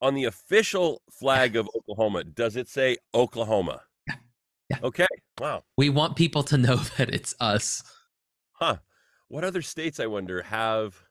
On 0.01 0.13
the 0.15 0.23
official 0.25 1.01
flag 1.11 1.55
of 1.57 1.69
Oklahoma, 1.75 2.23
does 2.23 2.55
it 2.55 2.67
say 2.69 2.97
Oklahoma? 3.13 3.81
Yeah. 4.07 4.77
Okay. 4.81 5.07
Wow. 5.39 5.63
We 5.77 5.89
want 5.89 6.15
people 6.15 6.43
to 6.43 6.57
know 6.57 6.75
that 6.97 7.13
it's 7.13 7.35
us. 7.41 7.83
Huh. 8.53 8.77
What 9.31 9.45
other 9.45 9.61
states, 9.61 10.01
I 10.01 10.07
wonder, 10.07 10.41
have 10.41 11.05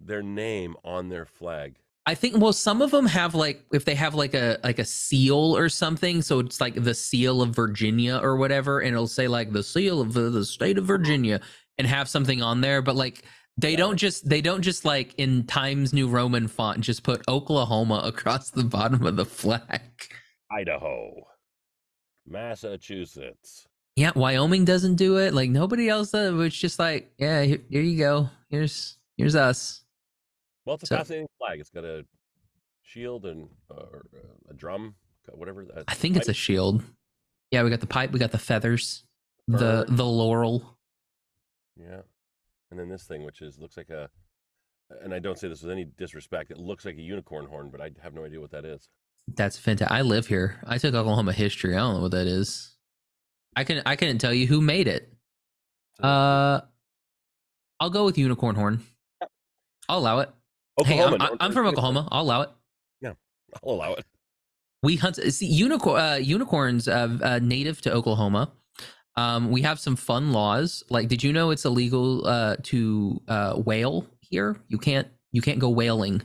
their 0.00 0.24
name 0.24 0.74
on 0.84 1.08
their 1.08 1.24
flag? 1.24 1.76
I 2.04 2.16
think 2.16 2.36
well 2.36 2.52
some 2.52 2.82
of 2.82 2.90
them 2.90 3.06
have 3.06 3.36
like 3.36 3.64
if 3.72 3.84
they 3.84 3.94
have 3.94 4.16
like 4.16 4.34
a 4.34 4.58
like 4.64 4.80
a 4.80 4.84
seal 4.84 5.56
or 5.56 5.68
something 5.68 6.22
so 6.22 6.40
it's 6.40 6.60
like 6.60 6.74
the 6.74 6.94
seal 6.94 7.40
of 7.42 7.54
Virginia 7.54 8.18
or 8.20 8.36
whatever 8.36 8.80
and 8.80 8.94
it'll 8.94 9.06
say 9.06 9.28
like 9.28 9.52
the 9.52 9.62
seal 9.62 10.00
of 10.00 10.14
the, 10.14 10.30
the 10.30 10.44
state 10.44 10.78
of 10.78 10.84
uh-huh. 10.84 10.96
Virginia 10.96 11.40
and 11.78 11.86
have 11.86 12.08
something 12.08 12.42
on 12.42 12.62
there 12.62 12.82
but 12.82 12.96
like 12.96 13.22
they 13.56 13.76
don't 13.76 13.98
just 13.98 14.28
they 14.28 14.40
don't 14.40 14.62
just 14.62 14.84
like 14.84 15.14
in 15.18 15.46
Times 15.46 15.92
New 15.92 16.08
Roman 16.08 16.48
font 16.48 16.80
just 16.80 17.04
put 17.04 17.22
Oklahoma 17.28 18.00
across 18.04 18.50
the 18.50 18.64
bottom 18.64 19.06
of 19.06 19.14
the 19.14 19.26
flag. 19.26 19.82
Idaho, 20.50 21.12
Massachusetts. 22.26 23.68
Yeah, 24.00 24.12
Wyoming 24.14 24.64
doesn't 24.64 24.94
do 24.94 25.18
it. 25.18 25.34
Like 25.34 25.50
nobody 25.50 25.90
else 25.90 26.12
does. 26.12 26.32
It's 26.40 26.56
just 26.56 26.78
like, 26.78 27.12
yeah, 27.18 27.42
here, 27.42 27.58
here 27.68 27.82
you 27.82 27.98
go. 27.98 28.30
Here's 28.48 28.96
here's 29.18 29.36
us. 29.36 29.82
Well, 30.64 30.76
it's 30.76 30.84
a 30.84 30.86
So- 30.86 30.96
fascinating 30.96 31.28
flag. 31.38 31.60
It's 31.60 31.68
got 31.68 31.84
a 31.84 32.06
shield 32.82 33.26
and 33.26 33.50
uh, 33.70 33.74
or, 33.74 34.06
a 34.48 34.54
drum, 34.54 34.94
whatever. 35.32 35.66
that- 35.66 35.84
I 35.86 35.92
think 35.92 36.16
it's 36.16 36.28
a 36.30 36.32
shield. 36.32 36.82
Yeah, 37.50 37.62
we 37.62 37.68
got 37.68 37.80
the 37.80 37.86
pipe, 37.86 38.10
we 38.12 38.18
got 38.18 38.30
the 38.30 38.38
feathers, 38.38 39.04
the 39.46 39.84
the 39.86 40.06
laurel. 40.06 40.78
Yeah. 41.76 42.00
And 42.70 42.80
then 42.80 42.88
this 42.88 43.04
thing, 43.04 43.22
which 43.24 43.42
is 43.42 43.58
looks 43.58 43.76
like 43.76 43.90
a, 43.90 44.08
and 45.02 45.12
I 45.12 45.18
don't 45.18 45.38
say 45.38 45.48
this 45.48 45.60
with 45.60 45.72
any 45.72 45.84
disrespect. 45.98 46.50
It 46.50 46.56
looks 46.56 46.86
like 46.86 46.96
a 46.96 47.02
unicorn 47.02 47.44
horn, 47.44 47.68
but 47.70 47.82
I 47.82 47.90
have 48.02 48.14
no 48.14 48.24
idea 48.24 48.40
what 48.40 48.52
that 48.52 48.64
is. 48.64 48.88
That's 49.28 49.58
fantastic. 49.58 49.94
I 49.94 50.00
live 50.00 50.26
here. 50.26 50.58
I 50.66 50.78
took 50.78 50.94
Oklahoma 50.94 51.34
history. 51.34 51.74
I 51.74 51.80
don't 51.80 51.96
know 51.96 52.00
what 52.00 52.12
that 52.12 52.26
is. 52.26 52.76
I 53.56 53.64
can 53.64 53.82
I 53.84 53.96
couldn't 53.96 54.18
tell 54.18 54.32
you 54.32 54.46
who 54.46 54.60
made 54.60 54.88
it. 54.88 55.12
Uh, 56.02 56.60
I'll 57.78 57.90
go 57.90 58.04
with 58.04 58.18
unicorn 58.18 58.54
horn. 58.54 58.82
I'll 59.88 59.98
allow 59.98 60.20
it. 60.20 60.30
hey, 60.84 61.00
Oklahoma. 61.02 61.16
I'm, 61.24 61.30
I'm, 61.32 61.36
I'm 61.40 61.52
from. 61.52 61.66
Oklahoma. 61.66 62.08
I'll 62.10 62.22
allow 62.22 62.42
it. 62.42 62.50
Yeah, 63.00 63.12
I'll 63.64 63.72
allow 63.74 63.94
it. 63.94 64.04
We 64.82 64.96
hunt. 64.96 65.16
See, 65.16 65.46
unicorn 65.46 66.00
uh, 66.00 66.14
unicorns 66.14 66.88
uh, 66.88 67.18
uh, 67.22 67.38
native 67.42 67.80
to 67.82 67.92
Oklahoma. 67.92 68.52
Um, 69.16 69.50
we 69.50 69.62
have 69.62 69.80
some 69.80 69.96
fun 69.96 70.32
laws. 70.32 70.84
Like, 70.88 71.08
did 71.08 71.22
you 71.22 71.32
know 71.32 71.50
it's 71.50 71.64
illegal 71.64 72.26
uh, 72.26 72.56
to 72.64 73.20
uh, 73.28 73.54
whale 73.54 74.06
here? 74.20 74.56
You 74.68 74.78
can't 74.78 75.08
you 75.32 75.42
can't 75.42 75.58
go 75.58 75.68
whaling 75.68 76.22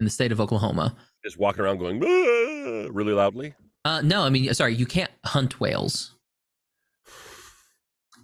in 0.00 0.04
the 0.04 0.10
state 0.10 0.32
of 0.32 0.40
Oklahoma. 0.40 0.96
Just 1.24 1.38
walking 1.38 1.62
around 1.62 1.78
going 1.78 2.02
"Ah," 2.02 2.88
really 2.92 3.12
loudly. 3.12 3.54
Uh, 3.84 4.00
no, 4.00 4.22
I 4.22 4.30
mean, 4.30 4.52
sorry, 4.54 4.74
you 4.74 4.86
can't 4.86 5.10
hunt 5.24 5.60
whales. 5.60 6.14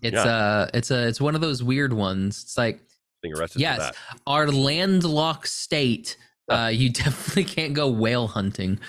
It's 0.02 0.14
Yeah. 0.14 0.24
uh, 0.24 0.70
it's 0.74 0.90
a 0.90 1.06
it's 1.08 1.20
one 1.20 1.34
of 1.34 1.40
those 1.40 1.62
weird 1.62 1.92
ones. 1.92 2.42
It's 2.42 2.56
like 2.58 2.80
Being 3.22 3.34
arrested 3.36 3.60
Yes. 3.60 3.92
our 4.26 4.48
landlocked 4.48 5.48
state. 5.48 6.16
Uh, 6.50 6.68
you 6.68 6.88
definitely 6.88 7.44
can't 7.44 7.74
go 7.74 7.90
whale 7.90 8.26
hunting. 8.26 8.80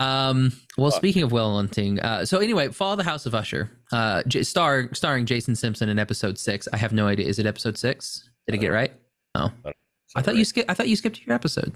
Um. 0.00 0.52
Well, 0.76 0.90
speaking 0.92 1.22
of 1.24 1.32
whale 1.32 1.54
hunting, 1.54 1.98
uh, 2.00 2.24
so 2.24 2.38
anyway, 2.38 2.68
follow 2.68 2.94
the 2.96 3.02
House 3.04 3.26
of 3.26 3.34
Usher. 3.34 3.70
Uh, 3.92 4.22
J- 4.28 4.44
star 4.44 4.88
starring 4.94 5.26
Jason 5.26 5.56
Simpson 5.56 5.88
in 5.88 5.98
episode 5.98 6.38
six. 6.38 6.68
I 6.72 6.76
have 6.76 6.92
no 6.92 7.06
idea. 7.08 7.26
Is 7.26 7.38
it 7.40 7.46
episode 7.46 7.76
six? 7.76 8.28
Did 8.46 8.54
I 8.54 8.58
get 8.58 8.68
right? 8.68 8.92
Oh, 9.34 9.50
I 10.16 10.22
thought 10.22 10.36
you 10.36 10.44
skipped. 10.44 10.70
I 10.70 10.74
thought 10.74 10.88
you 10.88 10.94
skipped 10.96 11.24
your 11.26 11.34
episode. 11.34 11.74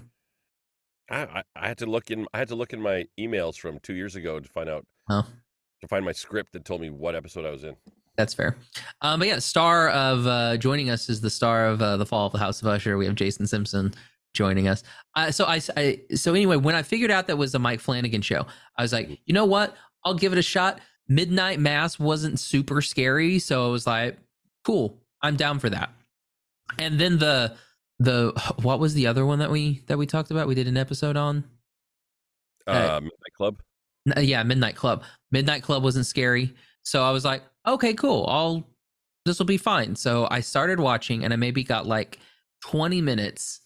I, 1.09 1.23
I, 1.23 1.43
I 1.55 1.67
had 1.67 1.77
to 1.79 1.85
look 1.85 2.11
in. 2.11 2.25
I 2.33 2.37
had 2.39 2.47
to 2.49 2.55
look 2.55 2.71
in 2.71 2.81
my 2.81 3.05
emails 3.19 3.57
from 3.57 3.79
two 3.79 3.93
years 3.93 4.15
ago 4.15 4.39
to 4.39 4.49
find 4.49 4.69
out. 4.69 4.85
Oh. 5.09 5.25
To 5.83 5.87
find 5.89 6.05
my 6.05 6.13
script 6.13 6.53
that 6.53 6.63
told 6.63 6.79
me 6.79 6.89
what 6.89 7.13
episode 7.13 7.45
I 7.45 7.49
was 7.49 7.65
in. 7.65 7.75
That's 8.15 8.33
fair. 8.33 8.55
Um, 9.01 9.19
but 9.19 9.27
yeah, 9.27 9.39
star 9.39 9.89
of 9.89 10.25
uh, 10.25 10.55
joining 10.55 10.89
us 10.89 11.09
is 11.09 11.19
the 11.19 11.29
star 11.29 11.67
of 11.67 11.81
uh, 11.81 11.97
the 11.97 12.05
Fall 12.05 12.27
of 12.27 12.31
the 12.31 12.37
House 12.37 12.61
of 12.61 12.69
Usher. 12.69 12.97
We 12.97 13.05
have 13.05 13.15
Jason 13.15 13.45
Simpson 13.47 13.93
joining 14.33 14.69
us. 14.69 14.81
Uh, 15.13 15.29
so 15.29 15.43
I, 15.43 15.59
I 15.75 15.99
so 16.15 16.33
anyway, 16.33 16.55
when 16.55 16.73
I 16.73 16.83
figured 16.83 17.11
out 17.11 17.27
that 17.27 17.37
was 17.37 17.51
the 17.51 17.59
Mike 17.59 17.81
Flanagan 17.81 18.21
show, 18.21 18.45
I 18.77 18.81
was 18.81 18.93
like, 18.93 19.19
you 19.25 19.33
know 19.33 19.43
what? 19.43 19.75
I'll 20.05 20.13
give 20.13 20.31
it 20.31 20.39
a 20.39 20.43
shot. 20.43 20.79
Midnight 21.09 21.59
Mass 21.59 21.99
wasn't 21.99 22.39
super 22.39 22.81
scary, 22.81 23.37
so 23.39 23.67
I 23.67 23.69
was 23.69 23.85
like, 23.85 24.17
cool, 24.63 25.01
I'm 25.21 25.35
down 25.35 25.59
for 25.59 25.69
that. 25.69 25.89
And 26.79 26.97
then 26.97 27.17
the 27.17 27.57
the 27.99 28.31
what 28.61 28.79
was 28.79 28.93
the 28.93 29.07
other 29.07 29.25
one 29.25 29.39
that 29.39 29.51
we 29.51 29.83
that 29.87 29.97
we 29.97 30.05
talked 30.05 30.31
about? 30.31 30.47
We 30.47 30.55
did 30.55 30.69
an 30.69 30.77
episode 30.77 31.17
on. 31.17 31.43
Uh, 32.65 32.71
Uh, 32.71 32.99
Midnight 33.01 33.33
Club. 33.35 33.57
Yeah 34.17 34.43
midnight 34.43 34.75
club. 34.75 35.03
Midnight 35.31 35.63
club 35.63 35.83
wasn't 35.83 36.05
scary. 36.05 36.53
So 36.83 37.03
i 37.03 37.11
was 37.11 37.25
like 37.25 37.43
okay 37.67 37.93
cool. 37.93 38.25
I'll 38.27 38.67
this 39.25 39.39
will 39.39 39.45
be 39.45 39.57
fine. 39.57 39.95
So 39.95 40.27
i 40.29 40.39
started 40.41 40.79
watching 40.79 41.23
and 41.23 41.33
i 41.33 41.35
maybe 41.35 41.63
got 41.63 41.85
like 41.85 42.19
20 42.63 43.01
minutes 43.01 43.59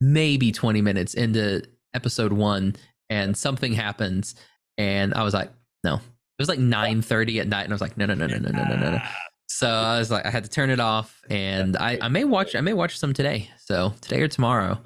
maybe 0.00 0.52
20 0.52 0.82
minutes 0.82 1.14
into 1.14 1.62
episode 1.94 2.32
one 2.32 2.76
and 3.08 3.36
something 3.36 3.72
happens 3.72 4.34
and 4.76 5.14
i 5.14 5.22
was 5.22 5.32
like 5.34 5.50
no. 5.82 5.94
It 5.94 6.42
was 6.42 6.48
like 6.48 6.58
9 6.58 7.00
30 7.02 7.40
at 7.40 7.48
night 7.48 7.62
and 7.62 7.72
i 7.72 7.74
was 7.74 7.80
like 7.80 7.96
no 7.96 8.06
no 8.06 8.14
no 8.14 8.26
no 8.26 8.38
no 8.38 8.50
no 8.50 8.64
no 8.64 8.76
no 8.76 8.98
so 9.46 9.68
i 9.68 9.98
was 9.98 10.10
like 10.10 10.26
i 10.26 10.30
had 10.30 10.42
to 10.44 10.50
turn 10.50 10.68
it 10.68 10.80
off 10.80 11.20
and 11.30 11.76
i 11.76 11.96
i 12.00 12.08
may 12.08 12.24
watch 12.24 12.56
i 12.56 12.60
may 12.60 12.72
watch 12.72 12.98
some 12.98 13.12
today. 13.12 13.48
So 13.58 13.94
today 14.00 14.20
or 14.20 14.28
tomorrow. 14.28 14.80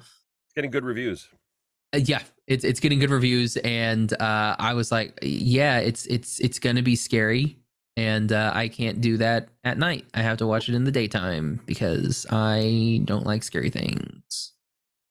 Getting 0.55 0.71
good 0.71 0.85
reviews. 0.85 1.27
Uh, 1.93 1.97
yeah, 1.97 2.21
it's 2.47 2.63
it's 2.63 2.79
getting 2.79 2.99
good 2.99 3.09
reviews, 3.09 3.57
and 3.57 4.11
uh, 4.21 4.55
I 4.59 4.73
was 4.73 4.91
like, 4.91 5.17
yeah, 5.21 5.79
it's 5.79 6.05
it's 6.07 6.39
it's 6.39 6.59
gonna 6.59 6.81
be 6.81 6.95
scary, 6.95 7.57
and 7.97 8.31
uh, 8.31 8.51
I 8.53 8.67
can't 8.67 9.01
do 9.01 9.17
that 9.17 9.49
at 9.63 9.77
night. 9.77 10.05
I 10.13 10.21
have 10.21 10.37
to 10.37 10.47
watch 10.47 10.69
it 10.69 10.75
in 10.75 10.83
the 10.83 10.91
daytime 10.91 11.61
because 11.65 12.25
I 12.29 13.01
don't 13.05 13.25
like 13.25 13.43
scary 13.43 13.69
things. 13.69 14.53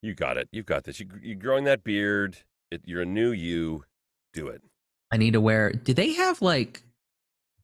You 0.03 0.15
got 0.15 0.37
it. 0.37 0.49
You've 0.53 0.67
got 0.67 0.85
this. 0.85 1.01
You, 1.01 1.09
you're 1.23 1.37
growing 1.37 1.65
that 1.65 1.83
beard. 1.83 2.39
It, 2.71 2.83
you're 2.85 3.03
a 3.03 3.07
new 3.07 3.33
you. 3.33 3.85
Do 4.33 4.49
it. 4.49 4.63
I 5.11 5.17
need 5.17 5.33
to 5.33 5.41
wear. 5.41 5.73
Do 5.73 5.95
they 5.95 6.13
have 6.13 6.43
like 6.43 6.83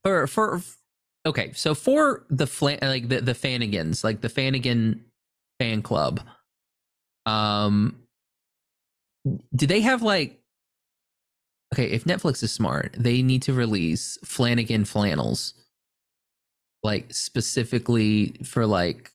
for 0.02 0.26
for 0.26 0.60
okay? 1.26 1.52
So 1.52 1.74
for 1.74 2.24
the 2.30 2.46
flan 2.46 2.78
like 2.82 3.08
the 3.08 3.20
the 3.20 3.34
Fanigans, 3.34 4.02
like 4.02 4.20
the 4.20 4.28
Fanigan 4.28 5.00
fan 5.60 5.82
club, 5.82 6.20
um, 7.26 8.03
do 9.54 9.66
they 9.66 9.80
have 9.80 10.02
like? 10.02 10.40
Okay, 11.72 11.90
if 11.90 12.04
Netflix 12.04 12.42
is 12.42 12.52
smart, 12.52 12.94
they 12.96 13.22
need 13.22 13.42
to 13.42 13.52
release 13.52 14.16
Flanagan 14.24 14.84
flannels, 14.84 15.54
like 16.84 17.12
specifically 17.12 18.36
for 18.44 18.64
like 18.64 19.10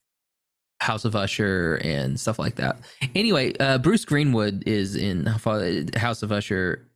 House 0.82 1.06
of 1.06 1.16
Usher 1.16 1.80
and 1.84 2.20
stuff 2.20 2.38
like 2.38 2.56
that. 2.56 2.80
Anyway, 3.16 3.54
uh, 3.60 3.78
Bruce 3.78 4.04
Greenwood 4.04 4.68
is 4.68 4.96
in 4.96 5.26
House 5.26 6.22
of 6.22 6.32
Usher 6.34 6.90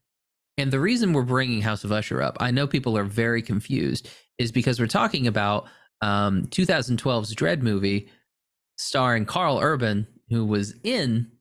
and 0.57 0.71
the 0.71 0.79
reason 0.79 1.13
we're 1.13 1.23
bringing 1.23 1.61
House 1.61 1.83
of 1.83 1.91
Usher 1.91 2.21
up, 2.21 2.37
I 2.39 2.51
know 2.51 2.67
people 2.67 2.97
are 2.97 3.03
very 3.03 3.41
confused, 3.41 4.09
is 4.37 4.51
because 4.51 4.79
we're 4.79 4.87
talking 4.87 5.27
about 5.27 5.65
um, 6.01 6.43
2012's 6.47 7.33
Dredd 7.33 7.61
movie 7.61 8.09
starring 8.77 9.25
Karl 9.25 9.59
Urban, 9.61 10.07
who 10.29 10.45
was 10.45 10.75
in 10.83 11.31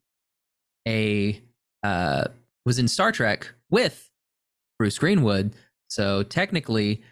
a 0.87 1.43
uh, 1.83 2.25
was 2.65 2.79
in 2.79 2.89
Star 2.89 3.13
Trek 3.13 3.51
with 3.71 4.11
Bruce 4.79 4.99
Greenwood. 4.99 5.55
So 5.89 6.23
technically, 6.23 7.03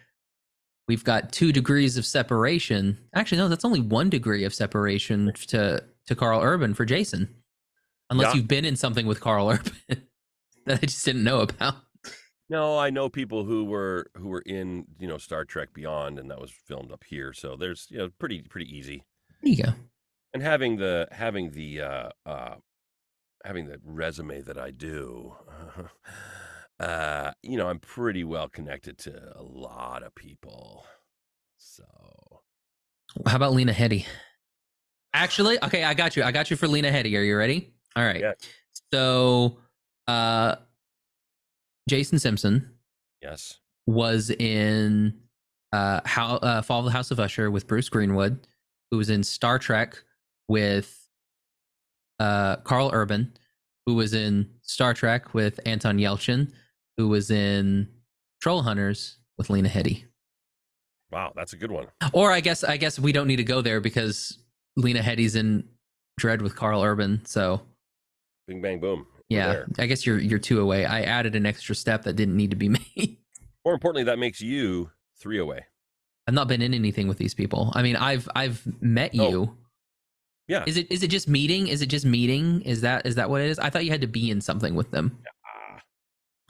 we've 0.87 1.03
got 1.03 1.31
two 1.31 1.51
degrees 1.51 1.97
of 1.97 2.05
separation. 2.05 2.97
Actually, 3.15 3.39
no, 3.39 3.47
that's 3.47 3.65
only 3.65 3.81
one 3.81 4.09
degree 4.09 4.43
of 4.43 4.53
separation 4.53 5.31
to 5.47 5.83
to 6.07 6.15
Karl 6.15 6.41
Urban 6.41 6.73
for 6.73 6.83
Jason, 6.85 7.29
unless 8.09 8.33
Yeah. 8.33 8.37
you've 8.39 8.47
been 8.47 8.65
in 8.65 8.75
something 8.75 9.05
with 9.05 9.21
Karl 9.21 9.49
Urban 9.49 9.73
that 10.65 10.79
I 10.81 10.85
just 10.85 11.05
didn't 11.05 11.23
know 11.23 11.41
about. 11.41 11.75
No, 12.49 12.77
I 12.77 12.89
know 12.89 13.07
people 13.07 13.45
who 13.45 13.63
were 13.65 14.07
who 14.17 14.27
were 14.27 14.41
in 14.45 14.85
you 14.99 15.07
know 15.07 15.17
Star 15.17 15.45
Trek 15.45 15.73
Beyond, 15.73 16.17
and 16.19 16.29
that 16.31 16.41
was 16.41 16.51
filmed 16.51 16.91
up 16.91 17.03
here. 17.05 17.33
So 17.33 17.55
there's 17.55 17.87
you 17.89 17.99
know 17.99 18.09
pretty 18.19 18.41
pretty 18.41 18.75
easy. 18.75 19.03
There 19.43 19.53
you 19.53 19.63
go. 19.63 19.69
And 20.33 20.41
having 20.43 20.77
the 20.77 21.07
having 21.11 21.51
the 21.51 21.81
uh, 21.81 22.09
uh, 22.25 22.55
having 23.45 23.67
the 23.67 23.79
resume 23.83 24.41
that 24.41 24.57
I 24.57 24.71
do, 24.71 25.33
uh, 26.79 27.31
you 27.43 27.57
know, 27.57 27.67
I'm 27.67 27.79
pretty 27.79 28.23
well 28.23 28.47
connected 28.47 28.97
to 28.99 29.33
a 29.35 29.43
lot 29.43 30.03
of 30.03 30.13
people. 30.15 30.85
So 31.57 31.83
How 33.25 33.35
about 33.35 33.53
Lena 33.53 33.73
Headey? 33.73 34.05
Actually, 35.13 35.61
okay, 35.63 35.83
I 35.83 35.93
got 35.93 36.15
you. 36.15 36.23
I 36.23 36.31
got 36.31 36.49
you 36.49 36.57
for 36.57 36.67
Lena 36.67 36.89
Headey. 36.89 37.17
Are 37.17 37.23
you 37.23 37.35
ready? 37.37 37.73
All 37.95 38.03
right. 38.03 38.21
Yeah. 38.21 38.33
So, 38.93 39.57
uh, 40.07 40.55
Jason 41.89 42.19
Simpson 42.19 42.71
yes, 43.21 43.59
was 43.87 44.29
in 44.29 45.19
uh, 45.73 46.01
how 46.05 46.35
uh, 46.37 46.61
Fall 46.61 46.79
of 46.79 46.85
the 46.85 46.91
House 46.91 47.11
of 47.11 47.19
Usher 47.19 47.51
with 47.51 47.67
Bruce 47.67 47.89
Greenwood, 47.89 48.47
who 48.89 48.97
was 48.97 49.09
in 49.09 49.23
Star 49.23 49.59
Trek 49.59 50.01
with 50.47 51.00
uh, 52.21 52.57
Karl 52.57 52.91
Urban, 52.93 53.33
who 53.85 53.95
was 53.95 54.13
in 54.13 54.47
Star 54.61 54.93
Trek 54.93 55.33
with 55.33 55.59
Anton 55.65 55.97
Yelchin, 55.97 56.51
who 56.97 57.07
was 57.07 57.31
in 57.31 57.87
Troll 58.41 58.61
Hunters 58.61 59.17
with 59.37 59.49
Lena 59.49 59.69
Headey. 59.69 60.05
Wow, 61.11 61.33
that's 61.35 61.53
a 61.53 61.57
good 61.57 61.71
one. 61.71 61.87
Or 62.13 62.31
I 62.31 62.39
guess 62.39 62.63
I 62.63 62.77
guess 62.77 62.99
we 62.99 63.11
don't 63.11 63.27
need 63.27 63.37
to 63.37 63.43
go 63.43 63.61
there 63.61 63.81
because 63.81 64.37
Lena 64.77 65.01
Headey's 65.01 65.35
in 65.35 65.67
Dredd 66.19 66.41
with 66.41 66.55
Karl 66.55 66.83
Urban. 66.83 67.25
So 67.25 67.61
Bing 68.47 68.61
bang 68.61 68.79
boom. 68.79 69.05
Yeah, 69.27 69.47
there. 69.53 69.67
I 69.79 69.85
guess 69.87 70.05
you're 70.05 70.19
you're 70.19 70.39
two 70.39 70.61
away. 70.61 70.85
I 70.85 71.01
added 71.01 71.35
an 71.35 71.45
extra 71.45 71.75
step 71.75 72.03
that 72.03 72.13
didn't 72.15 72.37
need 72.37 72.51
to 72.51 72.55
be 72.55 72.69
made. 72.95 73.17
More 73.65 73.73
importantly, 73.73 74.03
that 74.05 74.19
makes 74.19 74.41
you 74.41 74.91
three 75.19 75.39
away. 75.39 75.65
I've 76.27 76.33
not 76.33 76.47
been 76.47 76.61
in 76.61 76.73
anything 76.73 77.07
with 77.07 77.17
these 77.17 77.33
people. 77.33 77.71
I 77.75 77.81
mean, 77.81 77.95
I've 77.95 78.29
I've 78.35 78.61
met 78.81 79.11
Oh. 79.19 79.55
Yeah. 80.51 80.65
Is 80.67 80.75
it 80.75 80.91
is 80.91 81.01
it 81.01 81.07
just 81.07 81.29
meeting? 81.29 81.67
Is 81.67 81.81
it 81.81 81.85
just 81.85 82.05
meeting? 82.05 82.61
Is 82.63 82.81
that 82.81 83.05
is 83.05 83.15
that 83.15 83.29
what 83.29 83.39
it 83.39 83.49
is? 83.49 83.57
I 83.57 83.69
thought 83.69 83.85
you 83.85 83.91
had 83.91 84.01
to 84.01 84.07
be 84.07 84.29
in 84.29 84.41
something 84.41 84.75
with 84.75 84.91
them. 84.91 85.17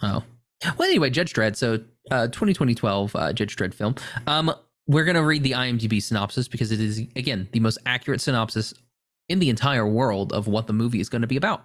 Oh. 0.01 0.23
Well, 0.63 0.87
anyway, 0.89 1.11
Judge 1.11 1.33
Dredd. 1.33 1.55
So, 1.55 1.83
uh, 2.09 2.27
2012 2.29 3.15
uh, 3.15 3.33
Judge 3.33 3.55
Dredd 3.55 3.75
film. 3.75 3.93
Um, 4.25 4.51
we're 4.87 5.05
gonna 5.05 5.23
read 5.23 5.43
the 5.43 5.51
IMDb 5.51 6.01
synopsis 6.01 6.47
because 6.47 6.71
it 6.71 6.81
is 6.81 6.97
again 7.15 7.47
the 7.51 7.59
most 7.59 7.77
accurate 7.85 8.21
synopsis 8.21 8.73
in 9.29 9.37
the 9.37 9.51
entire 9.51 9.87
world 9.87 10.33
of 10.33 10.47
what 10.47 10.65
the 10.65 10.73
movie 10.73 10.99
is 10.99 11.07
going 11.07 11.21
to 11.21 11.27
be 11.27 11.37
about. 11.37 11.63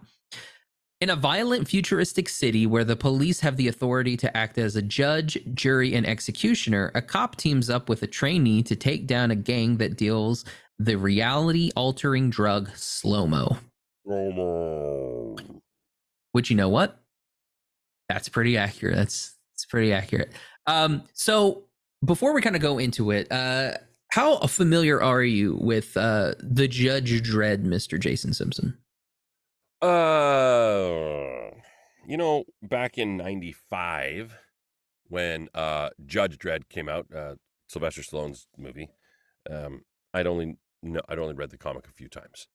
In 1.00 1.09
a 1.09 1.16
violent 1.16 1.69
futuristic 1.69 2.28
city 2.28 2.66
where 2.66 2.85
the 2.85 2.97
police 2.97 3.40
have 3.40 3.57
the 3.57 3.69
authority 3.69 4.16
to 4.19 4.37
act 4.37 4.59
as 4.59 4.76
a 4.76 4.83
judge, 4.83 5.38
jury, 5.55 5.95
and 5.95 6.07
executioner, 6.07 6.90
a 6.95 7.00
cop 7.00 7.37
teams 7.37 7.71
up 7.71 7.88
with 7.88 8.02
a 8.02 8.07
trainee 8.07 8.62
to 8.62 8.76
take 8.76 9.07
down 9.07 9.31
a 9.31 9.37
gang 9.37 9.78
that 9.78 9.97
deals 9.97 10.45
the 10.78 10.97
reality 10.97 11.71
altering 11.76 12.30
drug 12.30 12.68
slow 12.76 13.26
mo. 13.26 13.56
Romo. 14.06 15.37
which 16.33 16.49
you 16.50 16.56
know 16.56 16.68
what 16.68 17.02
that's 18.09 18.28
pretty 18.28 18.56
accurate 18.56 18.95
that's 18.95 19.35
it's 19.54 19.64
pretty 19.66 19.92
accurate 19.92 20.30
um 20.68 21.02
so 21.12 21.64
before 22.04 22.33
we 22.33 22.40
kind 22.40 22.54
of 22.54 22.62
go 22.62 22.78
into 22.78 23.11
it 23.11 23.30
uh 23.33 23.73
how 24.12 24.37
familiar 24.47 25.02
are 25.02 25.25
you 25.25 25.56
with 25.61 25.97
uh 25.97 26.35
the 26.38 26.68
judge 26.68 27.21
dredd 27.23 27.64
mr 27.64 27.99
jason 27.99 28.33
simpson 28.33 28.78
Uh, 29.83 31.50
you 32.06 32.16
know, 32.16 32.45
back 32.62 32.99
in 32.99 33.16
'95, 33.16 34.37
when 35.09 35.49
uh, 35.54 35.90
Judge 36.06 36.38
Dredd 36.38 36.68
came 36.68 36.88
out, 36.88 37.06
uh, 37.14 37.35
Sylvester 37.68 38.02
Stallone's 38.02 38.47
movie, 38.56 38.88
um, 39.50 39.83
I'd 40.14 40.26
only 40.26 40.56
no, 40.87 41.00
I'd 41.09 41.19
only 41.19 41.35
read 41.35 41.50
the 41.50 41.59
comic 41.59 41.87
a 41.87 41.93
few 41.93 42.09
times. 42.09 42.49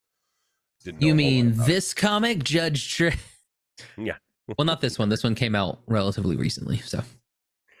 Didn't 0.84 1.00
you 1.02 1.08
a 1.08 1.10
whole 1.10 1.16
lot 1.16 1.16
mean 1.16 1.52
this 1.66 1.94
comic 1.94 2.42
judge 2.42 2.96
dredd 2.96 3.18
Yeah. 3.96 4.16
well 4.58 4.64
not 4.64 4.80
this 4.80 4.98
one 4.98 5.08
this 5.08 5.22
one 5.22 5.34
came 5.34 5.54
out 5.54 5.80
relatively 5.86 6.34
recently 6.36 6.78
so 6.78 7.02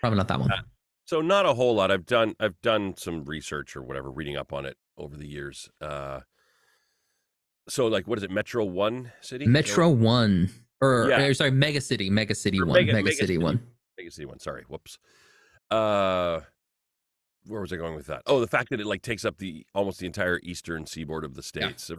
probably 0.00 0.16
not 0.18 0.28
that 0.28 0.38
one 0.40 0.52
Uh, 0.52 0.62
So 1.06 1.20
not 1.20 1.44
a 1.46 1.52
whole 1.54 1.74
lot. 1.74 1.90
I've 1.90 2.06
done 2.06 2.34
I've 2.38 2.60
done 2.62 2.94
some 2.96 3.24
research 3.24 3.74
or 3.76 3.82
whatever, 3.82 4.10
reading 4.10 4.36
up 4.36 4.52
on 4.52 4.64
it 4.66 4.76
over 4.96 5.16
the 5.16 5.26
years. 5.26 5.68
Uh, 5.80 6.20
so 7.68 7.86
like, 7.88 8.06
what 8.06 8.18
is 8.18 8.24
it? 8.24 8.30
Metro 8.30 8.64
One 8.64 9.12
City. 9.20 9.46
metro 9.46 9.88
one 9.90 10.50
or, 10.80 11.06
Yeah. 11.08 11.22
or 11.22 11.34
sorry 11.34 11.50
mega 11.50 11.80
city 11.80 12.08
mega 12.10 12.34
city 12.34 12.60
Or 12.60 12.66
one 12.66 12.74
Mega- 12.74 12.92
mega, 12.92 13.04
Mega 13.04 13.16
city, 13.16 13.34
City. 13.34 13.38
one 13.38 13.60
Mega 13.98 14.10
City 14.10 14.26
One. 14.26 14.38
Sorry, 14.40 14.64
whoops. 14.68 14.98
Uh, 15.70 16.40
where 17.46 17.60
was 17.60 17.72
I 17.72 17.76
going 17.76 17.94
with 17.94 18.06
that? 18.06 18.22
Oh, 18.26 18.40
the 18.40 18.46
fact 18.46 18.70
that 18.70 18.80
it 18.80 18.86
like 18.86 19.02
takes 19.02 19.24
up 19.24 19.38
the 19.38 19.66
almost 19.74 19.98
the 19.98 20.06
entire 20.06 20.40
eastern 20.42 20.86
seaboard 20.86 21.24
of 21.24 21.34
the 21.34 21.42
states. 21.42 21.84
So, 21.84 21.96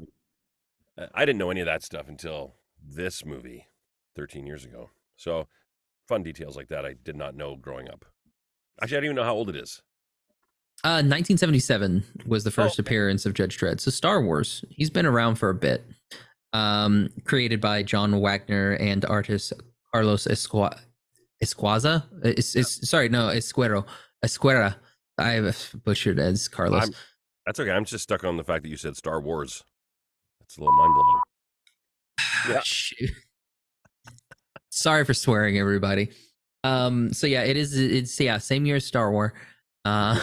uh, 0.98 1.08
I 1.14 1.26
didn't 1.26 1.40
know 1.40 1.52
any 1.52 1.62
of 1.62 1.66
that 1.66 1.84
stuff 1.84 2.08
until 2.08 2.56
this 2.82 3.26
movie, 3.26 3.68
thirteen 4.16 4.46
years 4.46 4.66
ago. 4.66 4.92
So, 5.16 5.48
fun 6.08 6.24
details 6.24 6.56
like 6.56 6.68
that 6.70 6.86
I 6.86 6.94
did 6.94 7.16
not 7.16 7.36
know 7.36 7.56
growing 7.56 7.90
up. 7.90 8.06
Actually, 8.82 8.98
I 8.98 9.00
don't 9.00 9.06
even 9.06 9.16
know 9.18 9.24
how 9.24 9.36
old 9.36 9.50
it 9.50 9.56
is. 9.56 9.82
Uh, 10.84 11.00
1977 11.00 12.04
was 12.26 12.44
the 12.44 12.52
first 12.52 12.78
okay. 12.78 12.86
appearance 12.86 13.26
of 13.26 13.34
Judge 13.34 13.58
Dredd. 13.58 13.80
So 13.80 13.90
Star 13.90 14.22
Wars, 14.22 14.66
he's 14.70 14.90
been 14.90 15.06
around 15.06 15.36
for 15.36 15.50
a 15.50 15.54
bit. 15.54 15.86
Um, 16.52 17.10
created 17.24 17.62
by 17.62 17.84
John 17.84 18.20
Wagner 18.20 18.74
and 18.74 19.06
artist 19.06 19.54
Carlos 19.92 20.28
Esqua- 20.28 20.78
Esquaza. 21.44 22.04
It's, 22.24 22.56
it's 22.56 22.88
sorry, 22.88 23.10
no, 23.10 23.28
Esquero, 23.28 23.86
Esquera. 24.24 24.76
I 25.18 25.32
have 25.32 25.72
butchered 25.84 26.20
as 26.20 26.48
Carlos. 26.48 26.82
I'm- 26.84 26.94
That's 27.46 27.60
okay. 27.60 27.72
I'm 27.72 27.86
just 27.86 28.04
stuck 28.04 28.24
on 28.24 28.38
the 28.38 28.44
fact 28.44 28.64
that 28.64 28.70
you 28.70 28.78
said 28.78 28.96
Star 28.98 29.20
Wars. 29.22 29.64
That's 30.40 30.58
a 30.58 30.62
little 30.62 30.76
mind 30.76 30.94
blowing. 30.94 31.22
Yeah. 32.56 32.62
Shoot. 32.64 33.12
Sorry 34.70 35.06
for 35.06 35.14
swearing, 35.14 35.58
everybody. 35.58 36.10
Um, 36.64 37.14
so 37.14 37.28
yeah, 37.28 37.44
it 37.44 37.56
is. 37.58 37.78
It's 37.78 38.20
yeah, 38.20 38.38
same 38.38 38.66
year 38.66 38.78
as 38.78 38.86
Star 38.86 39.12
Wars. 39.12 39.32
Uh, 39.86 40.20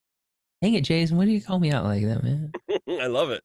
dang 0.62 0.74
it, 0.74 0.82
Jason, 0.84 1.16
why 1.16 1.24
do 1.26 1.30
you 1.30 1.40
call 1.40 1.58
me 1.58 1.70
out 1.70 1.84
like 1.84 2.02
that, 2.04 2.22
man? 2.22 2.52
I 3.00 3.06
love 3.06 3.30
it. 3.30 3.42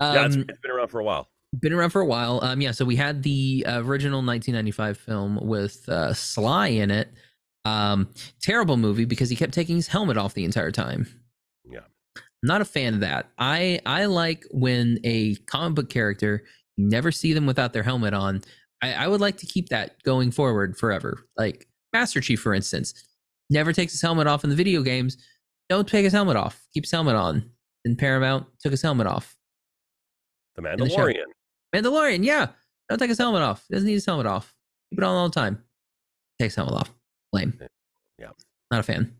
yeah, 0.00 0.26
it's, 0.26 0.34
Um, 0.36 0.44
it's 0.48 0.58
been 0.60 0.70
around 0.70 0.88
for 0.88 1.00
a 1.00 1.04
while. 1.04 1.28
been 1.60 1.72
around 1.72 1.90
for 1.90 2.00
a 2.00 2.06
while. 2.06 2.40
Um, 2.42 2.60
yeah, 2.60 2.72
so 2.72 2.84
we 2.84 2.96
had 2.96 3.22
the 3.22 3.64
uh, 3.66 3.78
original 3.84 4.18
1995 4.22 4.98
film 4.98 5.38
with 5.46 5.88
uh, 5.88 6.12
Sly 6.14 6.68
in 6.68 6.90
it. 6.90 7.08
Um, 7.64 8.10
terrible 8.42 8.76
movie 8.76 9.04
because 9.04 9.30
he 9.30 9.36
kept 9.36 9.54
taking 9.54 9.76
his 9.76 9.88
helmet 9.88 10.16
off 10.16 10.34
the 10.34 10.44
entire 10.44 10.70
time. 10.70 11.06
Yeah. 11.64 11.80
Not 12.42 12.60
a 12.60 12.64
fan 12.64 12.94
of 12.94 13.00
that. 13.00 13.30
I 13.38 13.80
I 13.86 14.04
like 14.04 14.44
when 14.50 14.98
a 15.04 15.36
comic 15.46 15.76
book 15.76 15.90
character 15.90 16.44
you 16.76 16.86
never 16.86 17.10
see 17.10 17.32
them 17.32 17.46
without 17.46 17.72
their 17.72 17.82
helmet 17.82 18.14
on. 18.14 18.42
I, 18.82 18.92
I 18.92 19.08
would 19.08 19.20
like 19.20 19.38
to 19.38 19.46
keep 19.46 19.68
that 19.70 20.02
going 20.02 20.30
forward 20.30 20.76
forever. 20.76 21.26
Like 21.36 21.66
Master 21.92 22.20
Chief, 22.20 22.40
for 22.40 22.52
instance, 22.52 22.92
never 23.48 23.72
takes 23.72 23.92
his 23.92 24.02
helmet 24.02 24.26
off 24.26 24.44
in 24.44 24.50
the 24.50 24.56
video 24.56 24.82
games. 24.82 25.16
Don't 25.68 25.88
take 25.88 26.04
his 26.04 26.12
helmet 26.12 26.36
off. 26.36 26.66
Keep 26.74 26.84
his 26.84 26.90
helmet 26.90 27.16
on. 27.16 27.50
And 27.84 27.96
Paramount 27.96 28.46
took 28.60 28.72
his 28.72 28.82
helmet 28.82 29.06
off. 29.06 29.36
The 30.56 30.62
the. 30.62 30.68
Mandalorian. 30.68 31.24
Mandalorian, 31.74 32.24
yeah. 32.24 32.48
Don't 32.88 32.98
take 32.98 33.08
his 33.08 33.18
helmet 33.18 33.42
off. 33.42 33.64
He 33.68 33.74
Doesn't 33.74 33.86
need 33.86 33.94
his 33.94 34.06
helmet 34.06 34.26
off. 34.26 34.54
Keep 34.90 34.98
it 34.98 35.04
on 35.04 35.14
all 35.14 35.28
the 35.28 35.34
time. 35.34 35.62
Takes 36.40 36.56
helmet 36.56 36.74
off. 36.74 36.94
Lame. 37.34 37.58
Yeah. 38.18 38.30
Not 38.70 38.80
a 38.80 38.82
fan. 38.82 39.16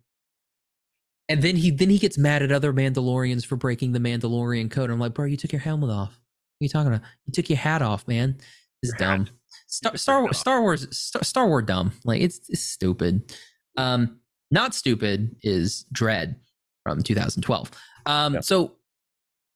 And 1.28 1.42
then 1.42 1.56
he 1.56 1.70
then 1.70 1.88
he 1.90 1.98
gets 1.98 2.18
mad 2.18 2.42
at 2.42 2.52
other 2.52 2.72
Mandalorians 2.72 3.46
for 3.46 3.56
breaking 3.56 3.92
the 3.92 3.98
Mandalorian 3.98 4.70
code. 4.70 4.90
I'm 4.90 4.98
like, 4.98 5.14
bro, 5.14 5.24
you 5.26 5.36
took 5.36 5.52
your 5.52 5.60
helmet 5.60 5.90
off. 5.90 6.10
What 6.10 6.16
are 6.16 6.64
you 6.64 6.68
talking 6.68 6.92
about? 6.92 7.06
You 7.26 7.32
took 7.32 7.48
your 7.48 7.58
hat 7.58 7.80
off, 7.82 8.06
man. 8.06 8.36
It's 8.82 8.92
Your 8.98 9.08
hat. 9.08 9.16
dumb. 9.18 9.28
Star 9.66 9.96
Star 9.96 10.22
Wars 10.22 10.38
Star 10.38 10.60
Wars 10.62 10.96
Star, 10.96 11.22
Star 11.24 11.48
Wars 11.48 11.64
dumb. 11.66 11.92
Like 12.04 12.20
it's 12.20 12.40
it's 12.50 12.62
stupid. 12.62 13.34
Um, 13.76 14.20
not 14.50 14.74
stupid 14.74 15.34
is 15.42 15.86
Dredd 15.94 16.36
from 16.82 17.02
2012. 17.02 17.70
Um, 18.06 18.34
Yeah. 18.34 18.40
so 18.40 18.76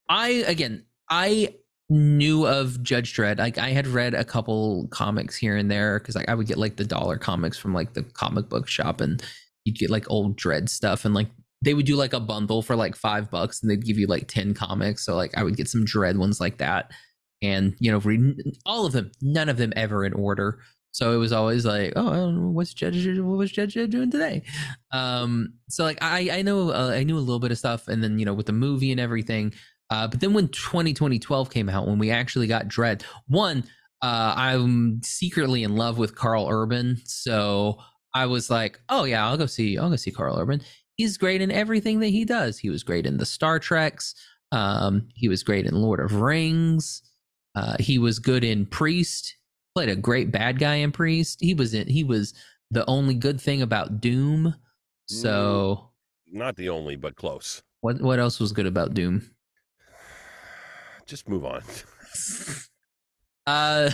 I 0.08 0.28
again 0.46 0.86
I 1.10 1.54
knew 1.90 2.46
of 2.46 2.82
Judge 2.82 3.14
Dredd. 3.14 3.38
Like 3.38 3.58
I 3.58 3.70
had 3.70 3.86
read 3.86 4.14
a 4.14 4.24
couple 4.24 4.88
comics 4.90 5.36
here 5.36 5.56
and 5.56 5.70
there 5.70 5.98
because 5.98 6.14
like 6.14 6.28
I 6.28 6.34
would 6.34 6.46
get 6.46 6.58
like 6.58 6.76
the 6.76 6.84
dollar 6.84 7.16
comics 7.16 7.58
from 7.58 7.72
like 7.72 7.94
the 7.94 8.02
comic 8.02 8.48
book 8.48 8.68
shop 8.68 9.00
and 9.00 9.22
you'd 9.64 9.78
get 9.78 9.90
like 9.90 10.10
old 10.10 10.38
Dredd 10.38 10.68
stuff 10.68 11.04
and 11.04 11.14
like 11.14 11.28
they 11.62 11.74
would 11.74 11.86
do 11.86 11.96
like 11.96 12.12
a 12.12 12.20
bundle 12.20 12.62
for 12.62 12.76
like 12.76 12.94
five 12.94 13.30
bucks 13.30 13.62
and 13.62 13.70
they'd 13.70 13.84
give 13.84 13.98
you 13.98 14.06
like 14.06 14.28
10 14.28 14.54
comics. 14.54 15.04
So 15.04 15.16
like 15.16 15.36
I 15.36 15.42
would 15.42 15.56
get 15.56 15.68
some 15.68 15.84
Dredd 15.84 16.16
ones 16.16 16.40
like 16.40 16.58
that 16.58 16.90
and 17.40 17.74
you 17.78 17.90
know 17.90 17.98
read 17.98 18.36
all 18.66 18.86
of 18.86 18.92
them, 18.92 19.10
none 19.22 19.48
of 19.48 19.56
them 19.56 19.72
ever 19.76 20.04
in 20.04 20.12
order. 20.12 20.60
So 20.90 21.12
it 21.12 21.18
was 21.18 21.32
always 21.32 21.64
like, 21.64 21.92
oh, 21.96 22.30
know, 22.30 22.48
what's 22.48 22.74
Judge 22.74 23.06
what 23.18 23.38
was 23.38 23.52
Judge 23.52 23.74
doing 23.74 24.10
today? 24.10 24.42
Um, 24.90 25.54
so 25.68 25.84
like 25.84 25.98
I 26.00 26.38
I 26.38 26.42
know 26.42 26.70
uh, 26.70 26.90
I 26.94 27.04
knew 27.04 27.16
a 27.16 27.20
little 27.20 27.38
bit 27.38 27.52
of 27.52 27.58
stuff, 27.58 27.88
and 27.88 28.02
then 28.02 28.18
you 28.18 28.24
know 28.24 28.34
with 28.34 28.46
the 28.46 28.52
movie 28.52 28.90
and 28.90 29.00
everything. 29.00 29.54
Uh, 29.90 30.06
but 30.06 30.20
then 30.20 30.34
when 30.34 30.48
20 30.48 30.92
2012 30.92 31.50
came 31.50 31.68
out, 31.68 31.86
when 31.86 31.98
we 31.98 32.10
actually 32.10 32.46
got 32.46 32.68
Dredd, 32.68 33.02
one, 33.26 33.64
uh, 34.02 34.34
I'm 34.36 35.02
secretly 35.02 35.62
in 35.64 35.76
love 35.76 35.98
with 35.98 36.14
Karl 36.14 36.46
Urban, 36.48 36.98
so 37.04 37.78
I 38.14 38.26
was 38.26 38.50
like, 38.50 38.80
oh 38.88 39.04
yeah, 39.04 39.26
I'll 39.26 39.36
go 39.36 39.46
see 39.46 39.78
I'll 39.78 39.90
go 39.90 39.96
see 39.96 40.10
Karl 40.10 40.38
Urban. 40.38 40.62
He's 40.96 41.16
great 41.16 41.40
in 41.40 41.50
everything 41.50 42.00
that 42.00 42.08
he 42.08 42.24
does. 42.24 42.58
He 42.58 42.70
was 42.70 42.82
great 42.82 43.06
in 43.06 43.16
the 43.16 43.26
Star 43.26 43.58
Treks. 43.58 44.14
Um, 44.50 45.08
he 45.14 45.28
was 45.28 45.42
great 45.42 45.66
in 45.66 45.74
Lord 45.74 46.00
of 46.00 46.20
Rings. 46.20 47.02
Uh, 47.54 47.76
he 47.78 47.98
was 47.98 48.18
good 48.18 48.44
in 48.44 48.66
Priest. 48.66 49.36
Played 49.74 49.90
a 49.90 49.96
great 49.96 50.30
bad 50.32 50.58
guy 50.58 50.76
in 50.76 50.90
Priest. 50.92 51.38
He 51.40 51.54
was 51.54 51.74
in. 51.74 51.86
He 51.88 52.04
was 52.04 52.34
the 52.70 52.84
only 52.86 53.14
good 53.14 53.40
thing 53.40 53.62
about 53.62 54.00
Doom. 54.00 54.54
So 55.06 55.90
Not 56.30 56.56
the 56.56 56.68
only, 56.68 56.96
but 56.96 57.16
close. 57.16 57.62
what 57.80 58.00
what 58.00 58.18
else 58.18 58.38
was 58.40 58.52
good 58.52 58.66
about 58.66 58.94
Doom? 58.94 59.30
Just 61.08 61.28
move 61.28 61.44
on. 61.44 61.62
Uh 63.46 63.90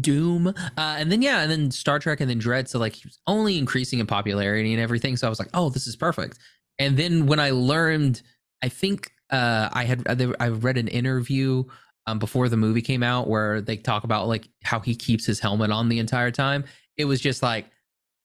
Doom. 0.00 0.48
Uh 0.48 0.52
and 0.76 1.12
then 1.12 1.22
yeah, 1.22 1.42
and 1.42 1.50
then 1.50 1.70
Star 1.70 2.00
Trek 2.00 2.20
and 2.20 2.28
then 2.28 2.40
Dredd. 2.40 2.66
So 2.66 2.80
like 2.80 2.94
he 2.94 3.02
was 3.06 3.20
only 3.28 3.56
increasing 3.56 4.00
in 4.00 4.06
popularity 4.06 4.72
and 4.72 4.82
everything. 4.82 5.16
So 5.16 5.28
I 5.28 5.30
was 5.30 5.38
like, 5.38 5.50
oh, 5.54 5.70
this 5.70 5.86
is 5.86 5.94
perfect. 5.94 6.38
And 6.80 6.96
then 6.96 7.26
when 7.26 7.38
I 7.38 7.50
learned, 7.50 8.20
I 8.62 8.68
think 8.68 9.12
uh 9.30 9.68
I 9.72 9.84
had 9.84 10.04
I 10.40 10.48
read 10.48 10.76
an 10.76 10.88
interview 10.88 11.62
um 12.08 12.18
before 12.18 12.48
the 12.48 12.56
movie 12.56 12.82
came 12.82 13.04
out 13.04 13.28
where 13.28 13.60
they 13.60 13.76
talk 13.76 14.02
about 14.02 14.26
like 14.26 14.48
how 14.64 14.80
he 14.80 14.96
keeps 14.96 15.24
his 15.24 15.38
helmet 15.38 15.70
on 15.70 15.88
the 15.88 16.00
entire 16.00 16.32
time. 16.32 16.64
It 16.96 17.04
was 17.04 17.20
just 17.20 17.44
like 17.44 17.66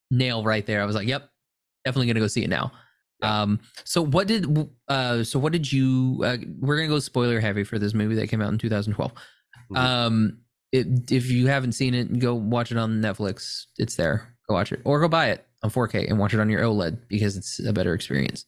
nail 0.09 0.43
right 0.43 0.65
there. 0.65 0.81
I 0.81 0.85
was 0.85 0.95
like, 0.95 1.07
yep, 1.07 1.29
definitely 1.85 2.07
gonna 2.07 2.21
go 2.21 2.27
see 2.27 2.43
it 2.43 2.49
now. 2.49 2.71
Yeah. 3.21 3.41
Um, 3.41 3.59
so 3.83 4.03
what 4.03 4.27
did 4.27 4.69
uh, 4.87 5.23
so 5.23 5.39
what 5.39 5.51
did 5.51 5.71
you? 5.71 6.21
Uh, 6.23 6.37
we're 6.59 6.77
gonna 6.77 6.87
go 6.87 6.99
spoiler 6.99 7.39
heavy 7.39 7.63
for 7.63 7.79
this 7.79 7.93
movie 7.93 8.15
that 8.15 8.27
came 8.27 8.41
out 8.41 8.51
in 8.51 8.57
2012. 8.57 9.11
Mhm. 9.71 9.77
Um, 9.77 10.37
it, 10.71 11.11
if 11.11 11.29
you 11.31 11.47
haven't 11.47 11.71
seen 11.71 11.93
it, 11.93 12.19
go 12.19 12.35
watch 12.35 12.71
it 12.71 12.77
on 12.77 13.01
Netflix. 13.01 13.65
It's 13.77 13.95
there. 13.95 14.35
Go 14.47 14.53
watch 14.53 14.71
it, 14.71 14.81
or 14.85 14.99
go 14.99 15.07
buy 15.07 15.29
it 15.29 15.45
on 15.63 15.69
4K 15.71 16.07
and 16.07 16.19
watch 16.19 16.33
it 16.33 16.39
on 16.39 16.49
your 16.49 16.61
OLED 16.61 16.99
because 17.07 17.35
it's 17.35 17.59
a 17.65 17.73
better 17.73 17.93
experience. 17.93 18.45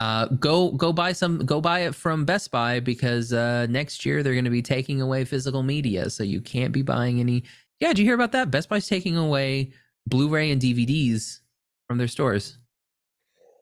Uh, 0.00 0.26
go 0.26 0.70
go 0.70 0.92
buy 0.92 1.12
some. 1.12 1.38
Go 1.38 1.60
buy 1.60 1.80
it 1.80 1.94
from 1.94 2.24
Best 2.24 2.52
Buy 2.52 2.78
because 2.78 3.32
uh, 3.32 3.66
next 3.68 4.06
year 4.06 4.22
they're 4.22 4.34
going 4.34 4.44
to 4.44 4.50
be 4.50 4.62
taking 4.62 5.00
away 5.00 5.24
physical 5.24 5.62
media, 5.64 6.08
so 6.08 6.22
you 6.22 6.40
can't 6.40 6.72
be 6.72 6.82
buying 6.82 7.18
any. 7.18 7.42
Yeah, 7.80 7.88
did 7.88 7.98
you 7.98 8.04
hear 8.04 8.14
about 8.14 8.32
that? 8.32 8.50
Best 8.50 8.68
Buy's 8.68 8.86
taking 8.86 9.16
away 9.16 9.72
Blu-ray 10.06 10.50
and 10.52 10.62
DVDs 10.62 11.40
from 11.88 11.98
their 11.98 12.08
stores. 12.08 12.58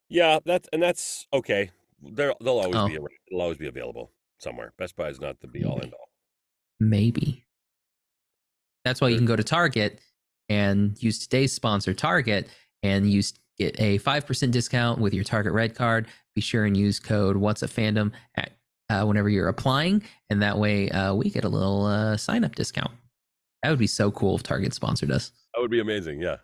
Yeah, 0.09 0.38
that's 0.45 0.69
and 0.73 0.83
that's 0.83 1.27
okay. 1.33 1.71
There, 2.03 2.35
they'll 2.40 2.59
always 2.59 2.77
Oh. 2.77 2.87
be 2.88 2.97
around. 2.97 3.09
It'll 3.29 3.42
always 3.42 3.59
be 3.59 3.66
available 3.66 4.12
somewhere. 4.38 4.73
Best 4.79 4.97
Buy 4.97 5.09
is 5.09 5.21
not 5.21 5.40
the 5.40 5.49
be 5.49 5.64
all 5.64 5.81
end 5.83 5.92
all. 5.95 6.11
Maybe. 6.79 7.45
That's 8.85 9.01
why 9.01 9.09
you 9.09 9.16
can 9.16 9.27
go 9.27 9.35
to 9.37 9.42
Target 9.42 10.01
and 10.49 11.01
use 11.03 11.19
today's 11.19 11.53
sponsor, 11.53 11.92
Target, 11.95 12.49
and 12.83 13.11
use 13.11 13.35
get 13.59 13.81
a 13.81 13.99
five 13.99 14.27
percent 14.27 14.53
discount 14.53 15.01
with 15.01 15.12
your 15.14 15.25
Target 15.25 15.53
Red 15.53 15.75
Card. 15.75 16.07
Be 16.35 16.40
sure 16.40 16.64
and 16.66 16.77
use 16.77 17.01
code 17.01 17.37
What's 17.37 17.62
a 17.62 17.66
Fandom 17.66 18.12
at 18.37 18.53
uh, 18.90 19.05
whenever 19.05 19.29
you're 19.29 19.49
applying, 19.49 20.03
and 20.31 20.40
that 20.42 20.59
way 20.59 20.88
uh, 20.90 21.14
we 21.14 21.31
get 21.31 21.45
a 21.45 21.49
little 21.49 21.87
uh, 21.87 22.16
sign 22.16 22.45
up 22.45 22.55
discount. 22.55 22.92
That 23.62 23.71
would 23.71 23.79
be 23.81 23.87
so 23.88 24.12
cool 24.12 24.37
if 24.37 24.42
Target 24.45 24.73
sponsored 24.75 25.11
us. 25.11 25.33
That 25.55 25.62
would 25.62 25.71
be 25.71 25.81
amazing. 25.81 26.21
Yeah. 26.21 26.37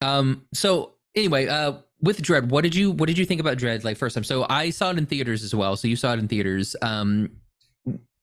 Um. 0.00 0.46
So 0.54 0.94
anyway, 1.14 1.46
uh, 1.46 1.74
with 2.00 2.22
Dredd, 2.22 2.48
what 2.48 2.62
did 2.62 2.74
you 2.74 2.90
what 2.90 3.06
did 3.06 3.18
you 3.18 3.24
think 3.24 3.40
about 3.40 3.58
Dredd 3.58 3.84
like 3.84 3.96
first 3.96 4.14
time? 4.14 4.24
So 4.24 4.46
I 4.48 4.70
saw 4.70 4.90
it 4.90 4.98
in 4.98 5.06
theaters 5.06 5.42
as 5.42 5.54
well. 5.54 5.76
So 5.76 5.88
you 5.88 5.96
saw 5.96 6.12
it 6.12 6.18
in 6.18 6.28
theaters. 6.28 6.76
Um, 6.82 7.30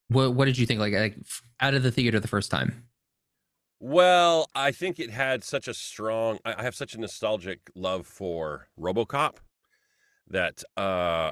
what 0.10 0.34
what 0.34 0.46
did 0.46 0.58
you 0.58 0.66
think 0.66 0.80
like, 0.80 0.94
like 0.94 1.18
out 1.60 1.74
of 1.74 1.84
the 1.84 1.92
theater 1.92 2.20
the 2.20 2.28
first 2.28 2.52
time? 2.52 2.86
Well, 3.80 4.50
I 4.56 4.72
think 4.72 5.00
it 5.00 5.10
had 5.10 5.44
such 5.44 5.68
a 5.68 5.74
strong. 5.74 6.40
I 6.46 6.56
I 6.58 6.64
have 6.64 6.76
such 6.76 6.94
a 6.94 7.00
nostalgic 7.00 7.60
love 7.76 8.08
for 8.08 8.68
RoboCop 8.80 9.38
that 10.30 10.64
uh 10.78 11.32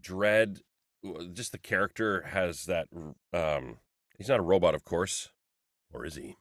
Dredd, 0.00 0.60
just 1.32 1.52
the 1.52 1.58
character 1.58 2.22
has 2.22 2.64
that. 2.64 2.88
Um, 3.32 3.78
he's 4.16 4.28
not 4.28 4.40
a 4.40 4.42
robot, 4.42 4.74
of 4.74 4.84
course, 4.84 5.30
or 5.92 6.04
is 6.04 6.16
he? 6.16 6.36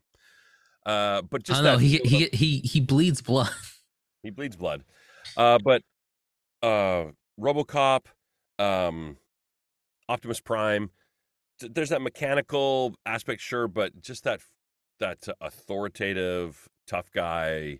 Uh, 0.85 1.21
but 1.21 1.41
I 1.41 1.43
just 1.43 1.63
don't 1.63 1.73
know. 1.73 1.77
He 1.77 1.97
he 1.97 2.29
he 2.33 2.57
he 2.59 2.79
bleeds 2.79 3.21
blood. 3.21 3.49
he 4.23 4.29
bleeds 4.29 4.55
blood. 4.55 4.83
Uh, 5.37 5.59
but 5.63 5.81
uh, 6.61 7.05
RoboCop, 7.39 8.05
um, 8.57 9.17
Optimus 10.07 10.39
Prime, 10.39 10.91
th- 11.59 11.73
there's 11.73 11.89
that 11.89 12.01
mechanical 12.01 12.95
aspect, 13.05 13.41
sure, 13.41 13.67
but 13.67 14.01
just 14.01 14.23
that 14.23 14.41
that 14.99 15.27
authoritative, 15.39 16.67
tough 16.85 17.11
guy, 17.13 17.79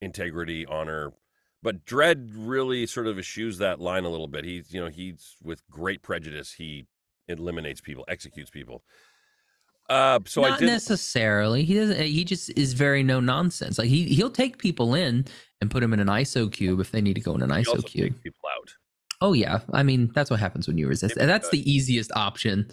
integrity, 0.00 0.66
honor. 0.66 1.12
But 1.62 1.84
Dredd 1.84 2.30
really 2.34 2.86
sort 2.86 3.06
of 3.06 3.18
eschews 3.18 3.58
that 3.58 3.80
line 3.80 4.04
a 4.04 4.08
little 4.08 4.26
bit. 4.26 4.44
He's, 4.44 4.72
you 4.72 4.80
know, 4.80 4.88
he's 4.88 5.36
with 5.42 5.62
great 5.70 6.02
prejudice. 6.02 6.54
He 6.54 6.86
eliminates 7.28 7.80
people, 7.80 8.04
executes 8.08 8.50
people. 8.50 8.82
Uh, 9.90 10.20
so 10.24 10.44
I 10.44 10.50
Not 10.50 10.60
did. 10.60 10.66
necessarily. 10.66 11.64
He 11.64 11.74
doesn't. 11.74 12.00
He 12.00 12.24
just 12.24 12.56
is 12.56 12.74
very 12.74 13.02
no 13.02 13.18
nonsense. 13.18 13.76
Like 13.76 13.88
he 13.88 14.04
he'll 14.04 14.30
take 14.30 14.58
people 14.58 14.94
in 14.94 15.26
and 15.60 15.68
put 15.70 15.80
them 15.80 15.92
in 15.92 15.98
an 15.98 16.06
ISO 16.06 16.50
cube 16.50 16.78
if 16.78 16.92
they 16.92 17.00
need 17.00 17.14
to 17.14 17.20
go 17.20 17.34
in 17.34 17.42
an 17.42 17.50
he 17.50 17.64
ISO 17.64 17.84
cube. 17.84 18.14
people 18.22 18.48
out. 18.56 18.72
Oh 19.20 19.32
yeah. 19.32 19.60
I 19.72 19.82
mean 19.82 20.12
that's 20.14 20.30
what 20.30 20.38
happens 20.38 20.68
when 20.68 20.78
you 20.78 20.86
resist. 20.86 21.16
And 21.16 21.28
that's 21.28 21.48
uh, 21.48 21.52
the 21.52 21.70
easiest 21.70 22.12
option. 22.14 22.70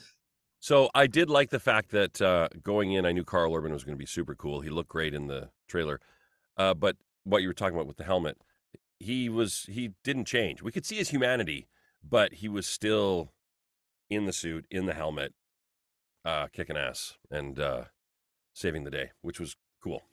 So 0.60 0.89
I 0.93 1.08
did 1.08 1.30
like 1.30 1.49
the 1.49 1.60
fact 1.60 1.89
that 1.91 2.21
uh, 2.21 2.49
going 2.63 2.91
in, 2.93 3.06
I 3.06 3.13
knew 3.13 3.23
Karl 3.23 3.53
Urban 3.56 3.73
was 3.73 3.84
going 3.84 3.95
to 3.95 3.99
be 3.99 4.06
super 4.08 4.36
cool. 4.36 4.62
He 4.62 4.69
looked 4.69 4.89
great 4.89 5.13
in 5.13 5.27
the 5.27 5.49
trailer, 5.67 5.99
uh, 6.58 6.73
but 6.75 6.97
what 7.23 7.41
you 7.41 7.47
were 7.47 7.53
talking 7.53 7.75
about 7.75 7.88
with 7.88 7.97
the 7.97 8.03
helmet, 8.03 8.38
he 8.99 9.27
was 9.27 9.65
he 9.69 9.91
didn't 10.03 10.25
change. 10.25 10.62
We 10.62 10.71
could 10.71 10.86
see 10.86 10.95
his 10.97 11.10
humanity, 11.10 11.67
but 12.08 12.34
he 12.34 12.47
was 12.47 12.67
still 12.67 13.32
in 14.10 14.25
the 14.25 14.34
suit, 14.34 14.65
in 14.69 14.86
the 14.86 14.93
helmet, 14.93 15.34
uh, 16.28 16.48
kicking 16.52 16.78
ass 16.78 17.13
and 17.32 17.58
uh, 17.58 17.86
saving 18.54 18.84
the 18.84 18.92
day, 18.92 19.12
which 19.22 19.40
was 19.40 19.56
cool. 19.82 20.04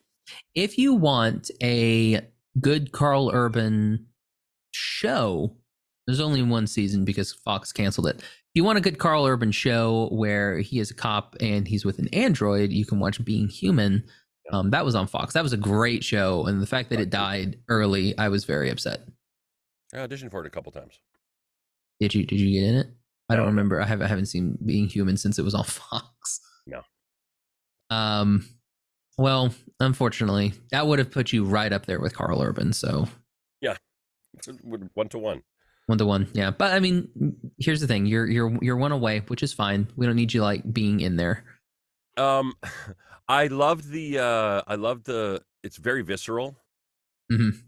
If 0.55 0.77
you 0.77 0.93
want 0.93 1.51
a 1.61 2.21
good 2.61 2.93
Karl 2.93 3.31
Urban 3.33 4.07
show, 4.71 5.57
there's 6.07 6.21
only 6.21 6.41
one 6.41 6.67
season 6.67 7.03
because 7.03 7.33
Fox 7.33 7.73
canceled 7.73 8.07
it. 8.07 8.19
If 8.19 8.51
you 8.53 8.63
want 8.63 8.77
a 8.77 8.81
good 8.81 8.97
Karl 8.97 9.25
Urban 9.25 9.51
show 9.51 10.07
where 10.11 10.59
he 10.59 10.79
is 10.79 10.89
a 10.89 10.95
cop 10.95 11.35
and 11.41 11.67
he's 11.67 11.83
with 11.83 11.99
an 11.99 12.07
android, 12.13 12.71
you 12.71 12.85
can 12.85 12.99
watch 12.99 13.23
Being 13.23 13.49
Human. 13.49 14.05
Um, 14.53 14.69
that 14.69 14.85
was 14.85 14.95
on 14.95 15.07
Fox. 15.07 15.33
That 15.33 15.43
was 15.43 15.53
a 15.53 15.57
great 15.57 16.03
show, 16.03 16.45
and 16.45 16.61
the 16.61 16.67
fact 16.67 16.91
that 16.91 16.99
it 16.99 17.09
died 17.09 17.57
early, 17.67 18.17
I 18.17 18.29
was 18.29 18.45
very 18.45 18.69
upset. 18.69 19.01
I 19.93 19.97
auditioned 19.97 20.31
for 20.31 20.41
it 20.41 20.47
a 20.47 20.51
couple 20.51 20.71
times. 20.71 20.99
Did 21.99 22.13
you 22.13 22.25
Did 22.25 22.39
you 22.39 22.61
get 22.61 22.69
in 22.69 22.75
it? 22.75 22.87
I 23.29 23.35
don't 23.35 23.47
remember. 23.47 23.81
I 23.81 23.85
haven't 23.85 24.05
I 24.05 24.09
haven't 24.09 24.27
seen 24.27 24.57
Being 24.65 24.87
Human 24.87 25.17
since 25.17 25.39
it 25.39 25.43
was 25.43 25.55
on 25.55 25.63
Fox. 25.65 26.41
No. 26.67 26.81
Um. 27.89 28.47
Well, 29.17 29.53
unfortunately, 29.79 30.53
that 30.71 30.87
would 30.87 30.99
have 30.99 31.09
put 31.11 31.31
you 31.31 31.45
right 31.45 31.71
up 31.71 31.85
there 31.85 31.99
with 32.01 32.15
Karl 32.15 32.41
Urban. 32.41 32.73
So 32.73 33.07
Yeah, 33.61 33.77
One 34.93 35.07
to 35.09 35.17
one. 35.17 35.41
one 35.85 35.97
to 35.97 36.05
one, 36.05 36.27
yeah. 36.33 36.51
But 36.51 36.73
I 36.73 36.79
mean, 36.79 37.09
here's 37.57 37.79
the 37.81 37.87
thing: 37.87 38.05
you're 38.05 38.27
you're 38.27 38.57
you're 38.61 38.75
one 38.77 38.91
away, 38.91 39.19
which 39.27 39.41
is 39.43 39.53
fine. 39.53 39.87
We 39.95 40.05
don't 40.05 40.15
need 40.17 40.33
you 40.33 40.41
like 40.41 40.71
being 40.73 40.99
in 40.99 41.15
there. 41.15 41.43
Um, 42.17 42.53
I 43.27 43.47
loved 43.47 43.89
the. 43.89 44.19
Uh, 44.19 44.61
I 44.67 44.75
loved 44.75 45.05
the. 45.05 45.41
It's 45.63 45.77
very 45.77 46.01
visceral. 46.03 46.57
Mhm. 47.31 47.61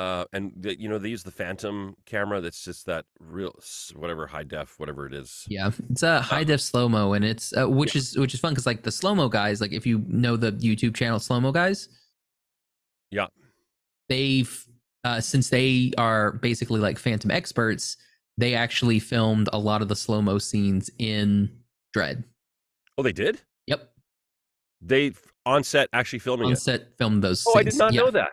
Uh, 0.00 0.24
and 0.32 0.52
the, 0.56 0.80
you 0.80 0.88
know 0.88 0.96
they 0.98 1.10
use 1.10 1.22
the 1.22 1.30
Phantom 1.30 1.94
camera. 2.06 2.40
That's 2.40 2.64
just 2.64 2.86
that 2.86 3.04
real 3.18 3.52
whatever 3.94 4.26
high 4.26 4.44
def, 4.44 4.78
whatever 4.78 5.06
it 5.06 5.12
is. 5.12 5.44
Yeah, 5.48 5.70
it's 5.90 6.02
a 6.02 6.22
high 6.22 6.44
def 6.44 6.60
slow 6.62 6.88
mo, 6.88 7.12
and 7.12 7.22
it's 7.22 7.52
uh, 7.54 7.68
which 7.68 7.94
is 7.94 8.16
which 8.16 8.32
is 8.32 8.40
fun 8.40 8.52
because 8.52 8.64
like 8.64 8.82
the 8.82 8.90
slow 8.92 9.14
mo 9.14 9.28
guys, 9.28 9.60
like 9.60 9.72
if 9.72 9.84
you 9.86 10.02
know 10.08 10.36
the 10.38 10.52
YouTube 10.52 10.94
channel 10.96 11.18
slow 11.18 11.38
mo 11.38 11.52
guys, 11.52 11.88
Yeah. 13.10 13.26
they've 14.08 14.66
uh, 15.04 15.20
since 15.20 15.50
they 15.50 15.92
are 15.98 16.32
basically 16.32 16.80
like 16.80 16.98
Phantom 16.98 17.30
experts, 17.30 17.98
they 18.38 18.54
actually 18.54 19.00
filmed 19.00 19.50
a 19.52 19.58
lot 19.58 19.82
of 19.82 19.88
the 19.88 19.96
slow 19.96 20.22
mo 20.22 20.38
scenes 20.38 20.88
in 20.98 21.50
Dredd. 21.94 22.24
Oh, 22.96 23.02
they 23.02 23.12
did. 23.12 23.40
Yep, 23.66 23.90
They 24.80 25.12
on 25.44 25.62
set 25.62 25.88
actually 25.92 26.20
filming 26.20 26.46
on 26.46 26.52
it. 26.52 26.56
set 26.56 26.96
filmed 26.96 27.22
those. 27.22 27.44
Oh, 27.46 27.58
I 27.58 27.62
did 27.64 27.76
not 27.76 27.92
Yeah. 27.92 28.00
know 28.02 28.10
that. 28.12 28.30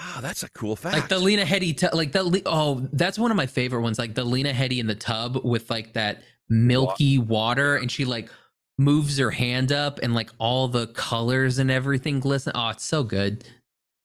Ah, 0.00 0.20
that's 0.22 0.42
a 0.44 0.50
cool 0.50 0.76
fact. 0.76 0.96
Like 0.96 1.08
the 1.08 1.18
Lena 1.18 1.44
Headey, 1.44 1.76
tu- 1.76 1.96
like 1.96 2.12
the 2.12 2.22
Le- 2.22 2.42
oh, 2.46 2.86
that's 2.92 3.18
one 3.18 3.30
of 3.30 3.36
my 3.36 3.46
favorite 3.46 3.80
ones. 3.80 3.98
Like 3.98 4.14
the 4.14 4.24
Lena 4.24 4.52
Headey 4.52 4.78
in 4.78 4.86
the 4.86 4.94
tub 4.94 5.44
with 5.44 5.70
like 5.70 5.94
that 5.94 6.22
milky 6.48 7.18
water, 7.18 7.76
and 7.76 7.90
she 7.90 8.04
like 8.04 8.30
moves 8.78 9.18
her 9.18 9.32
hand 9.32 9.72
up, 9.72 9.98
and 10.02 10.14
like 10.14 10.30
all 10.38 10.68
the 10.68 10.86
colors 10.88 11.58
and 11.58 11.70
everything 11.70 12.20
glisten. 12.20 12.52
Oh, 12.54 12.68
it's 12.68 12.84
so 12.84 13.02
good. 13.02 13.44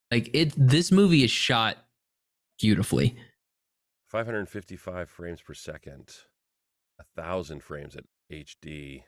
Like 0.10 0.30
it, 0.34 0.54
this 0.58 0.92
movie 0.92 1.24
is 1.24 1.32
shot 1.32 1.78
beautifully. 2.60 3.16
555 4.10 5.10
frames 5.10 5.42
per 5.42 5.54
second, 5.54 6.16
a 7.00 7.04
thousand 7.20 7.64
frames 7.64 7.96
at 7.96 8.04
HD, 8.32 9.04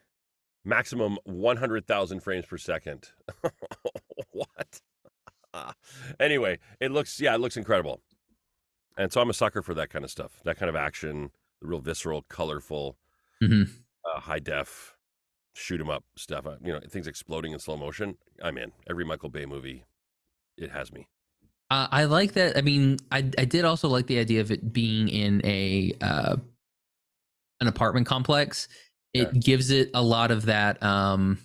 maximum 0.64 1.18
100,000 1.26 2.20
frames 2.22 2.46
per 2.46 2.58
second. 2.58 3.10
what? 4.32 4.82
anyway, 6.20 6.60
it 6.80 6.92
looks 6.92 7.20
yeah, 7.20 7.36
it 7.36 7.40
looks 7.42 7.58
incredible. 7.58 8.02
And 8.98 9.12
so 9.12 9.22
I'm 9.22 9.30
a 9.30 9.34
sucker 9.34 9.62
for 9.62 9.74
that 9.74 9.90
kind 9.90 10.06
of 10.06 10.12
stuff, 10.12 10.40
that 10.46 10.58
kind 10.58 10.70
of 10.70 10.76
action, 10.76 11.32
the 11.62 11.68
real 11.68 11.82
visceral, 11.82 12.22
colorful, 12.24 12.98
Mhm. 13.44 13.70
uh, 14.06 14.20
high 14.22 14.40
def, 14.40 14.96
shoot 15.54 15.82
'em 15.82 15.90
up 15.90 16.04
stuff. 16.18 16.46
Uh, 16.46 16.58
You 16.64 16.74
know, 16.74 16.80
things 16.88 17.08
exploding 17.08 17.52
in 17.52 17.60
slow 17.60 17.78
motion. 17.78 18.18
I'm 18.42 18.58
in 18.58 18.72
every 18.90 19.04
Michael 19.06 19.30
Bay 19.30 19.46
movie. 19.46 19.84
It 20.58 20.72
has 20.72 20.92
me. 20.94 21.08
Uh, 21.70 21.88
I 21.92 22.06
like 22.06 22.34
that. 22.34 22.58
I 22.58 22.62
mean, 22.62 22.98
I 23.12 23.18
I 23.38 23.46
did 23.46 23.66
also 23.66 23.90
like 23.90 24.08
the 24.08 24.20
idea 24.20 24.40
of 24.42 24.52
it 24.52 24.72
being 24.72 25.10
in 25.10 25.42
a 25.46 25.94
uh, 26.02 26.38
an 27.62 27.68
apartment 27.68 28.06
complex. 28.08 28.68
It 29.14 29.30
Yeah. 29.34 29.40
gives 29.40 29.70
it 29.72 29.90
a 29.94 30.02
lot 30.04 30.30
of 30.32 30.46
that. 30.46 30.82
Um, 30.84 31.40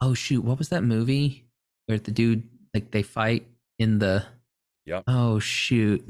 oh 0.00 0.14
shoot, 0.14 0.42
what 0.42 0.58
was 0.58 0.68
that 0.70 0.82
movie 0.82 1.46
where 1.86 1.98
the 1.98 2.10
dude 2.10 2.48
like 2.76 2.90
they 2.90 3.02
fight 3.02 3.46
in 3.78 3.98
the? 3.98 4.24
Yep. 4.84 5.04
Oh 5.06 5.38
shoot, 5.38 6.04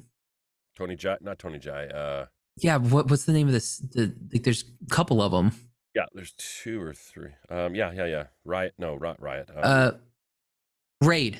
Tony 0.77 0.97
Jaa, 0.97 1.21
not 1.21 1.39
Tony 1.39 1.59
Jaa. 1.59 1.95
Uh, 1.95 2.27
yeah. 2.57 2.77
What 2.77 3.09
what's 3.09 3.25
the 3.25 3.33
name 3.33 3.47
of 3.47 3.53
this? 3.53 3.79
The 3.79 4.13
like, 4.33 4.43
there's 4.43 4.65
a 4.85 4.91
couple 4.95 5.23
of 5.23 5.31
them. 5.31 5.53
Yeah, 5.95 6.07
there's 6.13 6.33
two 6.33 6.83
or 6.83 6.93
three. 6.93 7.31
Um, 7.49 7.75
yeah, 7.75 7.93
yeah, 7.93 8.05
yeah. 8.07 8.25
Riot, 8.45 8.75
no, 8.79 8.99
not 8.99 9.23
Riot. 9.23 9.49
Um, 9.51 9.61
Uh, 9.63 9.91
Raid. 11.03 11.39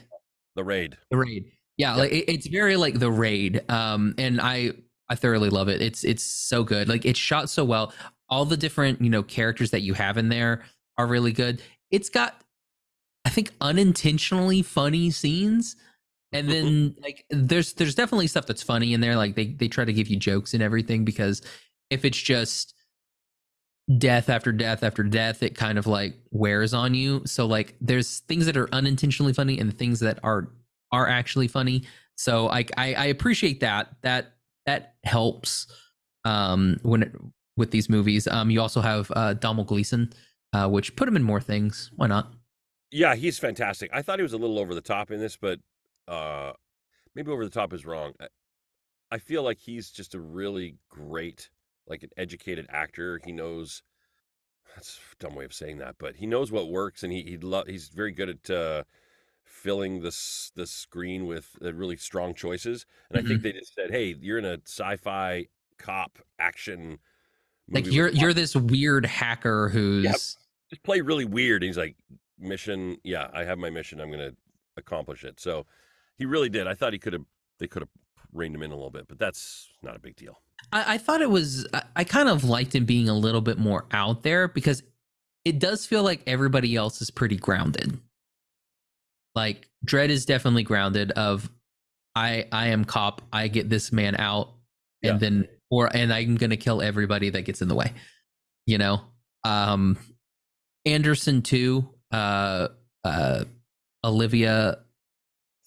The 0.55 0.65
raid. 0.65 0.97
The 1.11 1.17
raid. 1.19 1.53
Yeah, 1.77 1.97
like 1.97 2.13
it, 2.13 2.31
it's 2.33 2.47
very 2.47 2.77
like 2.77 2.99
the 2.99 3.11
raid. 3.11 3.69
Um, 3.71 4.15
and 4.17 4.41
I 4.41 4.73
I 5.11 5.17
thoroughly 5.17 5.51
love 5.51 5.69
it. 5.69 5.83
It's 5.83 6.05
it's 6.05 6.23
so 6.23 6.65
good. 6.65 6.89
Like 6.89 7.05
it's 7.05 7.19
shot 7.19 7.51
so 7.51 7.65
well. 7.65 7.93
All 8.29 8.45
the 8.45 8.57
different 8.57 9.03
you 9.03 9.11
know 9.11 9.23
characters 9.23 9.73
that 9.73 9.83
you 9.83 9.95
have 9.95 10.17
in 10.17 10.29
there 10.29 10.63
are 10.97 11.07
really 11.07 11.33
good. 11.33 11.61
It's 11.91 12.09
got 12.09 12.41
I 13.27 13.29
think 13.29 13.51
unintentionally 13.61 14.63
funny 14.63 15.11
scenes. 15.11 15.75
And 16.33 16.49
then 16.49 16.95
like 17.03 17.25
there's 17.31 17.73
there's 17.73 17.97
definitely 17.97 18.29
stuff 18.29 18.47
that's 18.47 18.63
funny 18.63 18.95
in 18.95 19.01
there. 19.01 19.17
Like 19.17 19.35
they 19.35 19.47
they 19.47 19.67
try 19.67 19.85
to 19.85 19.93
give 19.93 20.07
you 20.07 20.17
jokes 20.17 20.55
and 20.55 20.63
everything 20.63 21.05
because 21.05 21.43
if 21.91 22.05
it's 22.05 22.19
just 22.19 22.75
death 23.99 24.29
after 24.29 24.53
death 24.53 24.85
after 24.85 25.03
death, 25.03 25.43
it 25.43 25.57
kind 25.57 25.77
of 25.77 25.89
like 25.89 26.15
wears 26.31 26.73
on 26.73 26.95
you. 26.95 27.23
So 27.27 27.47
like 27.47 27.75
there's 27.81 28.21
things 28.21 28.47
that 28.47 28.57
are 28.57 28.73
unintentionally 28.73 29.33
funny 29.33 29.59
and 29.59 29.77
things 29.77 30.01
that 30.01 30.21
are 30.23 30.53
are 30.93 31.09
actually 31.09 31.49
funny. 31.49 31.83
So 32.17 32.49
I 32.49 32.65
I, 32.77 32.95
I 32.95 33.05
appreciate 33.07 33.59
that. 33.61 33.97
That 34.03 34.35
that 34.67 34.95
helps 35.03 35.67
um 36.25 36.79
when 36.83 37.03
it, 37.05 37.13
with 37.57 37.73
these 37.73 37.89
movies. 37.89 38.29
Um 38.29 38.51
you 38.51 38.61
also 38.61 38.81
have 38.81 39.11
uh 39.17 39.35
Domhnall 39.35 39.65
Gleeson, 39.65 40.13
uh, 40.53 40.69
which 40.69 40.95
put 40.95 41.09
him 41.09 41.17
in 41.17 41.25
more 41.25 41.41
things. 41.41 41.91
Why 41.97 42.07
not? 42.07 42.33
Yeah, 42.91 43.15
he's 43.15 43.39
fantastic. 43.39 43.91
I 43.93 44.03
thought 44.03 44.19
he 44.19 44.23
was 44.23 44.33
a 44.33 44.39
little 44.39 44.59
over 44.59 44.75
the 44.75 44.81
top 44.81 45.11
in 45.11 45.21
this, 45.21 45.37
but 45.37 45.61
uh 46.09 46.53
maybe 47.15 47.31
over 47.31 47.45
the 47.45 47.51
top 47.51 47.73
is 47.73 47.85
wrong. 47.87 48.13
I, 48.21 48.29
I 49.11 49.19
feel 49.19 49.43
like 49.43 49.59
he's 49.59 49.91
just 49.91 50.15
a 50.15 50.21
really 50.21 50.77
great, 50.89 51.51
like 51.87 52.03
an 52.03 52.11
educated 52.17 52.67
actor. 52.69 53.21
He 53.25 53.33
knows 53.33 53.83
that's 54.75 54.99
a 55.13 55.25
dumb 55.25 55.35
way 55.35 55.45
of 55.45 55.55
saying 55.55 55.79
that, 55.79 55.97
but 55.99 56.17
he 56.17 56.27
knows 56.27 56.53
what 56.53 56.69
works, 56.69 57.03
and 57.03 57.13
he 57.13 57.23
he 57.23 57.39
lo- 57.39 57.65
he's 57.67 57.89
very 57.89 58.13
good 58.13 58.29
at 58.29 58.51
uh, 58.51 58.85
filling 59.45 60.03
this 60.03 60.53
the 60.55 60.67
screen 60.67 61.27
with 61.27 61.57
uh, 61.65 61.73
really 61.73 61.97
strong 61.97 62.35
choices. 62.35 62.85
And 63.11 63.19
I 63.19 63.23
think 63.23 63.43
they 63.43 63.53
just 63.53 63.75
said, 63.75 63.91
"Hey, 63.91 64.17
you're 64.21 64.39
in 64.39 64.45
a 64.45 64.59
sci-fi 64.67 65.47
cop 65.79 66.19
action." 66.39 66.99
Like 67.69 67.87
you're 67.87 68.09
you're 68.09 68.35
this 68.35 68.55
weird 68.55 69.07
hacker 69.07 69.69
who's 69.71 70.05
just 70.71 70.83
play 70.83 71.01
really 71.01 71.25
weird. 71.25 71.63
And 71.63 71.69
he's 71.69 71.79
like, 71.79 71.97
mission, 72.39 72.97
yeah, 73.05 73.29
I 73.33 73.45
have 73.45 73.59
my 73.59 73.71
mission. 73.71 74.01
I'm 74.01 74.11
going 74.11 74.31
to 74.31 74.37
accomplish 74.77 75.25
it. 75.25 75.41
So 75.41 75.67
he 76.17 76.25
really 76.25 76.49
did. 76.49 76.67
I 76.67 76.75
thought 76.75 76.93
he 76.93 76.99
could 76.99 77.13
have, 77.13 77.25
they 77.59 77.67
could 77.67 77.83
have 77.83 77.89
reined 78.33 78.55
him 78.55 78.63
in 78.63 78.71
a 78.71 78.75
little 78.75 78.91
bit, 78.91 79.09
but 79.09 79.19
that's 79.19 79.69
not 79.83 79.97
a 79.97 79.99
big 79.99 80.17
deal. 80.17 80.39
I, 80.73 80.95
I 80.95 80.99
thought 80.99 81.21
it 81.23 81.31
was 81.31 81.67
I, 81.73 81.83
I 81.97 82.05
kind 82.05 82.29
of 82.29 82.43
liked 82.45 82.75
him 82.75 82.85
being 82.87 83.09
a 83.09 83.15
little 83.15 83.41
bit 83.43 83.59
more 83.59 83.85
out 83.93 84.23
there 84.23 84.49
because 84.49 84.83
it 85.45 85.59
does 85.59 85.87
feel 85.87 86.03
like 86.03 86.23
everybody 86.27 86.75
else 86.77 87.01
is 87.03 87.11
pretty 87.11 87.37
grounded. 87.37 87.99
Like 89.35 89.69
Dredd 89.85 90.09
is 90.09 90.25
definitely 90.25 90.63
grounded 90.63 91.13
of 91.13 91.51
I 92.15 92.47
I 92.51 92.69
am 92.69 92.85
cop, 92.85 93.23
I 93.33 93.49
get 93.49 93.69
this 93.69 93.93
man 93.93 94.17
out 94.17 94.49
and 95.03 95.15
Yeah. 95.15 95.19
then 95.19 95.49
or 95.71 95.95
and 95.95 96.13
I'm 96.13 96.37
gonna 96.37 96.57
kill 96.57 96.81
everybody 96.83 97.31
that 97.31 97.43
gets 97.43 97.61
in 97.63 97.69
the 97.69 97.75
way. 97.75 97.93
You 98.65 98.79
know? 98.79 99.03
Um 99.45 99.99
Anderson 100.87 101.43
too, 101.43 101.91
uh 102.13 102.69
uh 103.05 103.45
Olivia 104.05 104.79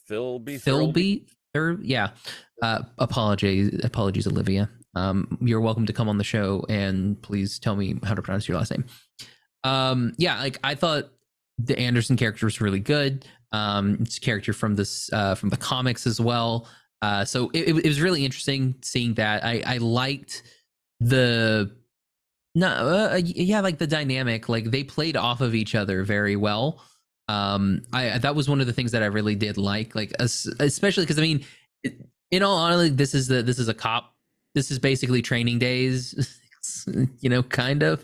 Philby, 0.10 0.56
Philby, 0.62 1.23
or 1.56 1.78
yeah. 1.82 2.12
Uh, 2.62 2.84
apologies, 2.97 3.80
apologies, 3.84 4.28
Olivia. 4.28 4.69
Um, 4.95 5.38
you're 5.41 5.62
welcome 5.62 5.86
to 5.86 5.93
come 5.93 6.10
on 6.10 6.17
the 6.17 6.23
show 6.23 6.65
and 6.67 7.21
please 7.21 7.60
tell 7.60 7.75
me 7.75 7.95
how 8.04 8.15
to 8.15 8.21
pronounce 8.21 8.47
your 8.47 8.58
last 8.58 8.71
name. 8.71 8.86
Um, 9.63 10.13
yeah, 10.17 10.39
like 10.39 10.58
I 10.63 10.75
thought 10.75 11.12
the 11.58 11.78
Anderson 11.78 12.17
character 12.17 12.45
was 12.45 12.60
really 12.60 12.80
good. 12.80 13.25
Um, 13.52 13.97
it's 14.02 14.17
a 14.17 14.21
character 14.21 14.54
from 14.54 14.75
this 14.75 15.12
uh, 15.13 15.36
from 15.36 15.49
the 15.49 15.58
comics 15.58 16.08
as 16.08 16.19
well. 16.19 16.67
Uh, 17.02 17.23
so 17.23 17.49
it, 17.54 17.69
it 17.78 17.86
was 17.86 18.02
really 18.02 18.25
interesting 18.25 18.75
seeing 18.82 19.13
that. 19.15 19.43
I 19.43 19.62
I 19.65 19.78
liked 19.78 20.43
the 20.99 21.75
no 22.60 22.67
uh, 22.67 23.22
yeah 23.24 23.62
like 23.62 23.78
the 23.78 23.88
dynamic 23.88 24.50
like 24.50 24.65
they 24.72 24.84
played 24.84 25.15
off 25.17 25.41
of 25.41 25.56
each 25.56 25.76
other 25.76 26.04
very 26.04 26.36
well. 26.36 26.84
Um 27.28 27.82
i 27.93 28.17
that 28.17 28.36
was 28.36 28.50
one 28.50 28.60
of 28.60 28.67
the 28.67 28.74
things 28.74 28.91
that 28.93 29.04
i 29.04 29.06
really 29.06 29.36
did 29.36 29.56
like 29.58 29.93
like 29.93 30.12
especially 30.19 31.04
because 31.04 31.19
i 31.19 31.22
mean 31.22 31.45
in 32.32 32.41
all 32.43 32.58
honesty 32.58 32.89
this 32.89 33.13
is 33.13 33.28
the 33.28 33.43
this 33.43 33.60
is 33.60 33.67
a 33.67 33.74
cop 33.74 34.15
this 34.56 34.72
is 34.72 34.80
basically 34.80 35.22
training 35.22 35.60
days 35.60 36.39
you 37.19 37.30
know 37.30 37.43
kind 37.43 37.84
of. 37.84 38.04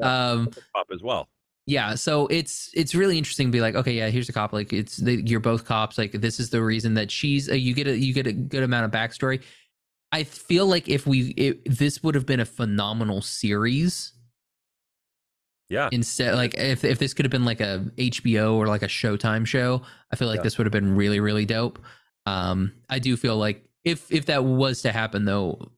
Um 0.00 0.48
Pop 0.74 0.86
as 0.94 1.02
well. 1.02 1.28
yeah 1.66 1.94
so 1.96 2.26
it's 2.28 2.70
it's 2.74 2.94
really 2.94 3.18
interesting 3.18 3.48
to 3.48 3.52
be 3.52 3.60
like 3.60 3.74
okay 3.74 3.92
yeah 3.92 4.08
here's 4.10 4.28
a 4.28 4.32
cop 4.32 4.52
like 4.52 4.72
it's 4.72 4.96
they, 4.96 5.14
you're 5.14 5.40
both 5.40 5.64
cops 5.64 5.98
like 5.98 6.12
this 6.12 6.38
is 6.40 6.50
the 6.50 6.62
reason 6.62 6.94
that 6.94 7.10
she's 7.10 7.50
uh, 7.50 7.54
you 7.54 7.74
get 7.74 7.86
a 7.88 7.96
you 7.96 8.14
get 8.14 8.26
a 8.26 8.32
good 8.32 8.62
amount 8.62 8.84
of 8.84 8.90
backstory 8.90 9.42
i 10.12 10.22
feel 10.24 10.66
like 10.66 10.88
if 10.88 11.06
we 11.06 11.28
it, 11.36 11.60
this 11.78 12.02
would 12.02 12.14
have 12.14 12.26
been 12.26 12.40
a 12.40 12.44
phenomenal 12.44 13.20
series 13.22 14.12
Yeah. 15.68 15.88
instead 15.92 16.34
like 16.34 16.54
if, 16.58 16.84
if 16.84 16.98
this 16.98 17.14
could 17.14 17.24
have 17.24 17.30
been 17.32 17.44
like 17.44 17.60
a 17.60 17.84
hbo 17.96 18.54
or 18.54 18.66
like 18.66 18.82
a 18.82 18.86
showtime 18.88 19.46
show 19.46 19.82
i 20.12 20.16
feel 20.16 20.28
like 20.28 20.38
Yeah. 20.38 20.42
this 20.42 20.58
would 20.58 20.66
have 20.66 20.72
been 20.72 20.94
really 20.94 21.18
really 21.20 21.46
dope 21.46 21.78
um 22.26 22.72
i 22.90 22.98
do 22.98 23.16
feel 23.16 23.36
like 23.36 23.64
if 23.84 24.10
if 24.12 24.26
that 24.26 24.44
was 24.44 24.82
to 24.82 24.92
happen 24.92 25.24
though 25.24 25.72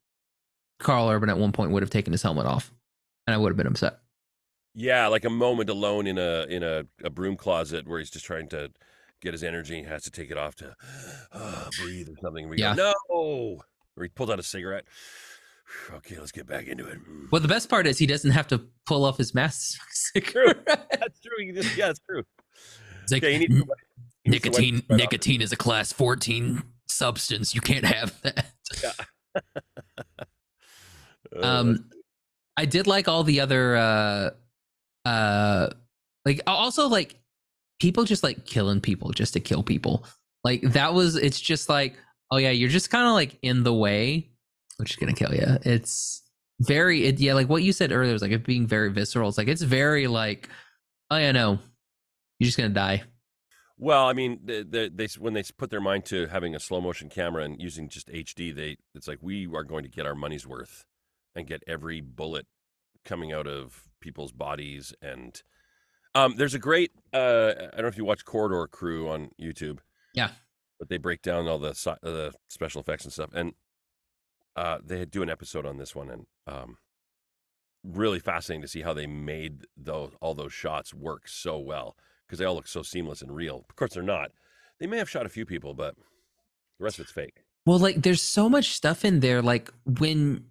karl 0.80 1.08
urban 1.08 1.30
at 1.30 1.38
one 1.38 1.52
point 1.52 1.70
would 1.70 1.82
have 1.82 1.90
taken 1.90 2.12
his 2.12 2.22
helmet 2.22 2.46
off 2.46 2.72
and 3.26 3.34
i 3.34 3.38
would 3.38 3.50
have 3.50 3.56
been 3.56 3.66
upset 3.68 4.00
Yeah, 4.74 5.06
like 5.06 5.24
a 5.24 5.30
moment 5.30 5.70
alone 5.70 6.08
in 6.08 6.18
a 6.18 6.46
in 6.50 6.64
a, 6.64 6.84
a 7.04 7.08
broom 7.10 7.36
closet 7.36 7.86
where 7.86 8.00
he's 8.00 8.10
just 8.10 8.26
trying 8.26 8.48
to 8.48 8.70
get 9.22 9.32
his 9.32 9.44
energy. 9.44 9.76
He 9.76 9.84
has 9.84 10.02
to 10.02 10.10
take 10.10 10.32
it 10.32 10.36
off 10.36 10.56
to 10.56 10.74
uh, 11.30 11.70
breathe 11.80 12.08
or 12.08 12.16
something. 12.20 12.48
We 12.48 12.58
Yeah. 12.58 12.74
go, 12.74 12.92
no. 13.08 13.62
Or 13.96 14.02
he 14.04 14.08
pulled 14.08 14.30
out 14.30 14.38
a 14.38 14.42
cigarette. 14.42 14.84
Okay, 15.94 16.18
let's 16.18 16.30
get 16.30 16.46
back 16.46 16.66
into 16.66 16.86
it. 16.86 16.98
Well 17.32 17.40
the 17.40 17.48
best 17.48 17.70
part 17.70 17.86
is 17.86 17.96
he 17.98 18.06
doesn't 18.06 18.32
have 18.32 18.46
to 18.48 18.60
pull 18.86 19.04
off 19.04 19.16
his 19.16 19.34
mask 19.34 19.80
True. 20.22 20.52
That's 20.66 21.20
true. 21.20 21.52
Just, 21.54 21.74
yeah, 21.76 21.86
that's 21.86 22.00
true. 22.08 22.22
It's 23.02 23.12
like, 23.12 23.24
Okay, 23.24 23.46
to 23.46 23.54
wipe- 23.62 23.78
he 24.24 24.30
needs 24.30 24.42
to 24.42 24.50
wipe 24.50 24.52
nicotine 24.52 24.82
off. 24.90 24.96
nicotine 24.98 25.40
is 25.40 25.52
a 25.52 25.56
class 25.56 25.90
14 25.90 26.62
substance 26.86 27.54
you 27.54 27.62
can't 27.62 27.84
have 27.86 28.14
that 28.22 28.46
Uh, 28.84 29.42
um 31.42 31.90
i 32.58 32.64
did 32.66 32.86
like 32.86 33.08
all 33.08 33.24
the 33.24 33.40
other 33.40 33.74
uh 33.76 34.30
uh 35.08 35.70
like 36.26 36.40
also 36.46 36.88
like 36.88 37.16
people 37.80 38.04
just 38.04 38.22
like 38.22 38.44
killing 38.46 38.80
people 38.82 39.10
just 39.12 39.32
to 39.32 39.40
kill 39.40 39.62
people 39.62 40.04
like 40.44 40.60
that 40.62 40.92
was 40.94 41.16
it's 41.16 41.40
just 41.40 41.68
like 41.70 41.96
oh 42.30 42.36
yeah 42.36 42.50
you're 42.50 42.68
just 42.68 42.90
kind 42.90 43.06
of 43.06 43.12
like 43.12 43.38
in 43.42 43.62
the 43.62 43.74
way 43.74 44.30
which 44.78 44.90
is 44.90 44.96
gonna 44.96 45.12
kill 45.12 45.34
you 45.34 45.58
it's 45.62 46.22
very 46.60 47.04
it, 47.04 47.18
yeah 47.18 47.34
like 47.34 47.48
what 47.48 47.62
you 47.62 47.72
said 47.72 47.92
earlier 47.92 48.12
was 48.12 48.22
like 48.22 48.30
it 48.30 48.44
being 48.44 48.66
very 48.66 48.90
visceral 48.90 49.28
it's 49.28 49.38
like 49.38 49.48
it's 49.48 49.62
very 49.62 50.06
like 50.06 50.48
oh 51.10 51.16
yeah 51.16 51.32
no 51.32 51.58
you're 52.38 52.46
just 52.46 52.56
gonna 52.56 52.68
die 52.68 53.02
Well, 53.76 54.06
I 54.06 54.12
mean, 54.12 54.38
they, 54.44 54.62
they, 54.62 54.88
they 54.88 55.08
when 55.18 55.34
they 55.34 55.42
put 55.56 55.70
their 55.70 55.80
mind 55.80 56.04
to 56.06 56.28
having 56.28 56.54
a 56.54 56.60
slow 56.60 56.80
motion 56.80 57.08
camera 57.08 57.42
and 57.44 57.60
using 57.60 57.88
just 57.88 58.08
HD, 58.08 58.54
they 58.54 58.76
it's 58.94 59.08
like 59.08 59.18
we 59.20 59.46
are 59.52 59.64
going 59.64 59.82
to 59.82 59.90
get 59.90 60.06
our 60.06 60.14
money's 60.14 60.46
worth 60.46 60.84
and 61.34 61.46
get 61.46 61.62
every 61.66 62.00
bullet 62.00 62.46
coming 63.04 63.32
out 63.32 63.46
of 63.46 63.88
people's 64.00 64.32
bodies. 64.32 64.94
And 65.02 65.42
um, 66.14 66.34
there's 66.36 66.54
a 66.54 66.58
great 66.60 66.92
uh, 67.12 67.52
I 67.58 67.76
don't 67.76 67.82
know 67.82 67.88
if 67.88 67.98
you 67.98 68.04
watch 68.04 68.24
Corridor 68.24 68.68
Crew 68.68 69.08
on 69.08 69.30
YouTube. 69.40 69.78
Yeah. 70.14 70.30
But 70.84 70.90
they 70.90 70.98
break 70.98 71.22
down 71.22 71.48
all 71.48 71.58
the 71.58 71.70
uh, 71.86 71.94
the 72.02 72.32
special 72.48 72.82
effects 72.82 73.04
and 73.04 73.12
stuff, 73.12 73.30
and 73.32 73.54
uh, 74.54 74.78
they 74.84 75.04
do 75.06 75.22
an 75.22 75.30
episode 75.30 75.64
on 75.64 75.78
this 75.78 75.94
one, 75.94 76.10
and 76.10 76.26
um, 76.46 76.76
really 77.82 78.18
fascinating 78.18 78.60
to 78.62 78.68
see 78.68 78.82
how 78.82 78.92
they 78.92 79.06
made 79.06 79.64
those 79.76 80.12
all 80.20 80.34
those 80.34 80.52
shots 80.52 80.92
work 80.92 81.26
so 81.26 81.58
well 81.58 81.96
because 82.26 82.38
they 82.38 82.44
all 82.44 82.54
look 82.54 82.68
so 82.68 82.82
seamless 82.82 83.22
and 83.22 83.34
real. 83.34 83.64
Of 83.68 83.76
course, 83.76 83.94
they're 83.94 84.02
not. 84.02 84.30
They 84.78 84.86
may 84.86 84.98
have 84.98 85.08
shot 85.08 85.24
a 85.24 85.30
few 85.30 85.46
people, 85.46 85.72
but 85.72 85.96
the 86.78 86.84
rest 86.84 86.98
of 86.98 87.04
it's 87.04 87.12
fake. 87.12 87.44
Well, 87.64 87.78
like 87.78 88.02
there's 88.02 88.20
so 88.22 88.50
much 88.50 88.72
stuff 88.72 89.04
in 89.06 89.20
there. 89.20 89.40
Like 89.40 89.70
when, 89.86 90.44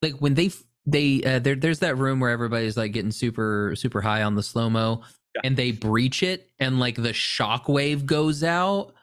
like 0.00 0.14
when 0.14 0.32
they 0.32 0.50
they 0.86 1.22
uh, 1.24 1.40
there 1.40 1.56
there's 1.56 1.80
that 1.80 1.98
room 1.98 2.20
where 2.20 2.30
everybody's 2.30 2.78
like 2.78 2.92
getting 2.92 3.10
super 3.10 3.74
super 3.76 4.00
high 4.00 4.22
on 4.22 4.34
the 4.34 4.42
slow 4.42 4.70
mo, 4.70 5.02
Yeah. 5.34 5.42
and 5.44 5.56
they 5.58 5.72
breach 5.72 6.22
it, 6.22 6.48
and 6.58 6.80
like 6.80 6.96
the 6.96 7.12
shock 7.12 7.68
wave 7.68 8.06
goes 8.06 8.42
out. 8.42 8.94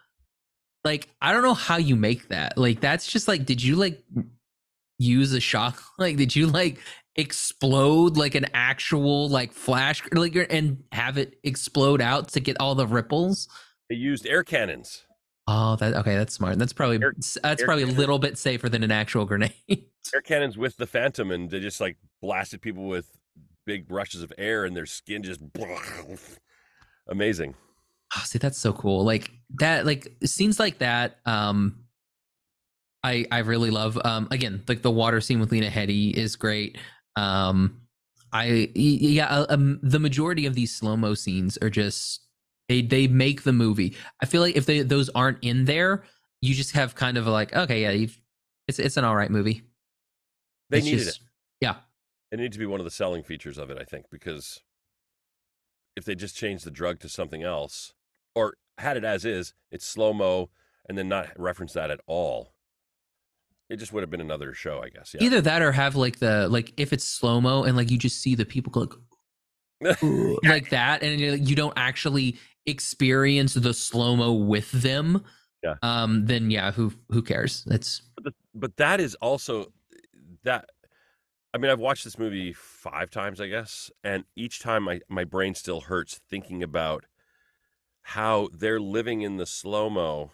Like 0.83 1.09
I 1.21 1.31
don't 1.31 1.43
know 1.43 1.53
how 1.53 1.77
you 1.77 1.95
make 1.95 2.29
that. 2.29 2.57
Like 2.57 2.79
that's 2.79 3.07
just 3.07 3.27
like, 3.27 3.45
did 3.45 3.61
you 3.61 3.75
like 3.75 4.03
use 4.97 5.33
a 5.33 5.39
shock? 5.39 5.81
Like 5.97 6.17
did 6.17 6.35
you 6.35 6.47
like 6.47 6.79
explode 7.15 8.17
like 8.17 8.35
an 8.35 8.47
actual 8.53 9.27
like 9.29 9.51
flash 9.51 10.01
like 10.13 10.35
and 10.49 10.83
have 10.91 11.17
it 11.17 11.37
explode 11.43 12.01
out 12.01 12.29
to 12.29 12.39
get 12.39 12.57
all 12.59 12.75
the 12.75 12.87
ripples? 12.87 13.47
They 13.89 13.95
used 13.95 14.25
air 14.25 14.43
cannons. 14.43 15.03
Oh, 15.47 15.75
that 15.77 15.93
okay. 15.95 16.15
That's 16.15 16.33
smart. 16.33 16.57
That's 16.59 16.73
probably 16.73 17.01
Air- 17.01 17.13
that's 17.17 17.61
air 17.61 17.65
probably 17.65 17.83
a 17.83 17.87
little 17.87 18.19
bit 18.19 18.37
safer 18.37 18.69
than 18.69 18.83
an 18.83 18.91
actual 18.91 19.25
grenade. 19.25 19.53
Air 20.13 20.21
cannons 20.21 20.57
with 20.57 20.77
the 20.77 20.87
Phantom, 20.87 21.31
and 21.31 21.49
they 21.49 21.59
just 21.59 21.79
like 21.79 21.97
blasted 22.21 22.61
people 22.61 22.87
with 22.87 23.07
big 23.65 23.89
rushes 23.91 24.23
of 24.23 24.33
air, 24.37 24.65
and 24.65 24.75
their 24.75 24.85
skin 24.85 25.23
just 25.23 25.41
amazing. 27.07 27.55
Oh, 28.15 28.21
see, 28.25 28.39
that's 28.39 28.57
so 28.57 28.73
cool. 28.73 29.03
Like 29.05 29.31
that, 29.59 29.85
like 29.85 30.11
scenes 30.25 30.59
like 30.59 30.79
that. 30.79 31.17
Um, 31.25 31.85
I 33.03 33.25
I 33.31 33.39
really 33.39 33.71
love. 33.71 33.97
Um, 34.03 34.27
again, 34.31 34.63
like 34.67 34.81
the 34.81 34.91
water 34.91 35.21
scene 35.21 35.39
with 35.39 35.51
Lena 35.51 35.69
Headey 35.69 36.13
is 36.13 36.35
great. 36.35 36.77
Um, 37.15 37.81
I 38.33 38.69
yeah, 38.75 39.27
uh, 39.27 39.45
um, 39.49 39.79
the 39.81 39.99
majority 39.99 40.45
of 40.45 40.55
these 40.55 40.75
slow 40.75 40.95
mo 40.97 41.13
scenes 41.13 41.57
are 41.57 41.69
just 41.69 42.21
they 42.69 42.81
they 42.81 43.07
make 43.07 43.43
the 43.43 43.53
movie. 43.53 43.95
I 44.21 44.25
feel 44.25 44.41
like 44.41 44.55
if 44.55 44.65
they 44.65 44.81
those 44.81 45.09
aren't 45.09 45.39
in 45.41 45.65
there, 45.65 46.03
you 46.41 46.53
just 46.53 46.73
have 46.73 46.95
kind 46.95 47.17
of 47.17 47.27
like 47.27 47.55
okay, 47.55 47.81
yeah, 47.81 47.91
you've, 47.91 48.19
it's 48.67 48.77
it's 48.79 48.97
an 48.97 49.03
all 49.05 49.15
right 49.15 49.31
movie. 49.31 49.63
They 50.69 50.77
It's 50.77 50.85
needed 50.85 50.99
just- 51.05 51.21
it. 51.21 51.27
Yeah, 51.61 51.75
It 52.31 52.39
needs 52.39 52.55
to 52.55 52.59
be 52.59 52.65
one 52.65 52.79
of 52.79 52.85
the 52.85 52.91
selling 52.91 53.21
features 53.23 53.57
of 53.59 53.69
it, 53.69 53.77
I 53.79 53.83
think, 53.83 54.05
because 54.09 54.59
if 55.95 56.05
they 56.05 56.15
just 56.15 56.35
change 56.35 56.63
the 56.63 56.71
drug 56.71 56.99
to 57.01 57.09
something 57.09 57.43
else 57.43 57.93
or 58.35 58.55
had 58.77 58.97
it 58.97 59.03
as 59.03 59.25
is, 59.25 59.53
it's 59.71 59.85
slow 59.85 60.13
mo, 60.13 60.49
and 60.87 60.97
then 60.97 61.07
not 61.07 61.29
reference 61.37 61.73
that 61.73 61.91
at 61.91 61.99
all, 62.07 62.53
it 63.69 63.77
just 63.77 63.93
would 63.93 64.01
have 64.01 64.09
been 64.09 64.21
another 64.21 64.53
show, 64.53 64.81
I 64.83 64.89
guess. 64.89 65.13
Yeah. 65.13 65.23
either 65.23 65.41
that 65.41 65.61
or 65.61 65.71
have 65.71 65.95
like 65.95 66.19
the 66.19 66.49
like 66.49 66.73
if 66.77 66.91
it's 66.91 67.05
slow 67.05 67.39
mo 67.39 67.63
and 67.63 67.77
like 67.77 67.89
you 67.89 67.97
just 67.97 68.21
see 68.21 68.35
the 68.35 68.45
people 68.45 68.71
go 68.71 68.87
like 69.81 70.01
like 70.43 70.69
that 70.71 71.03
and 71.03 71.19
you 71.47 71.55
don't 71.55 71.73
actually 71.77 72.37
experience 72.65 73.53
the 73.53 73.73
slow 73.73 74.15
mo 74.15 74.33
with 74.33 74.71
them. 74.71 75.23
Yeah. 75.63 75.75
Um. 75.83 76.25
Then 76.25 76.51
yeah, 76.51 76.71
who 76.71 76.91
who 77.09 77.21
cares? 77.21 77.63
That's 77.65 78.01
but, 78.15 78.23
the, 78.25 78.33
but 78.53 78.77
that 78.77 78.99
is 78.99 79.15
also 79.15 79.71
that. 80.43 80.65
I 81.53 81.57
mean, 81.57 81.69
I've 81.69 81.79
watched 81.79 82.05
this 82.05 82.17
movie 82.17 82.53
five 82.53 83.09
times, 83.09 83.41
I 83.41 83.47
guess, 83.47 83.91
and 84.03 84.23
each 84.35 84.59
time 84.59 84.83
my 84.83 85.01
my 85.07 85.23
brain 85.23 85.53
still 85.53 85.81
hurts 85.81 86.19
thinking 86.29 86.63
about 86.63 87.05
how 88.03 88.49
they're 88.53 88.79
living 88.79 89.21
in 89.21 89.37
the 89.37 89.45
slow 89.45 89.89
mo 89.89 90.31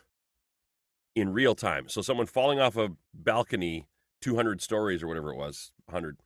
in 1.15 1.33
real 1.33 1.55
time. 1.55 1.89
So 1.89 2.01
someone 2.01 2.25
falling 2.27 2.59
off 2.59 2.77
a 2.77 2.89
balcony, 3.13 3.87
two 4.21 4.35
hundred 4.35 4.61
stories 4.61 5.03
or 5.03 5.07
whatever 5.07 5.31
it 5.31 5.37
was, 5.37 5.71
hundred, 5.89 6.17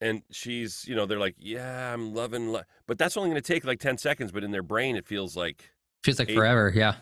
and 0.00 0.22
she's, 0.30 0.84
you 0.88 0.94
know, 0.94 1.06
they're 1.06 1.18
like, 1.18 1.36
"Yeah, 1.38 1.92
I'm 1.92 2.14
loving," 2.14 2.52
li-. 2.52 2.62
but 2.86 2.98
that's 2.98 3.16
only 3.16 3.30
going 3.30 3.40
to 3.42 3.52
take 3.52 3.64
like 3.64 3.80
ten 3.80 3.98
seconds. 3.98 4.32
But 4.32 4.44
in 4.44 4.50
their 4.50 4.62
brain, 4.62 4.96
it 4.96 5.06
feels 5.06 5.36
like 5.36 5.70
feels 6.02 6.18
like 6.18 6.30
Eight- 6.30 6.36
forever. 6.36 6.72
Yeah. 6.74 6.94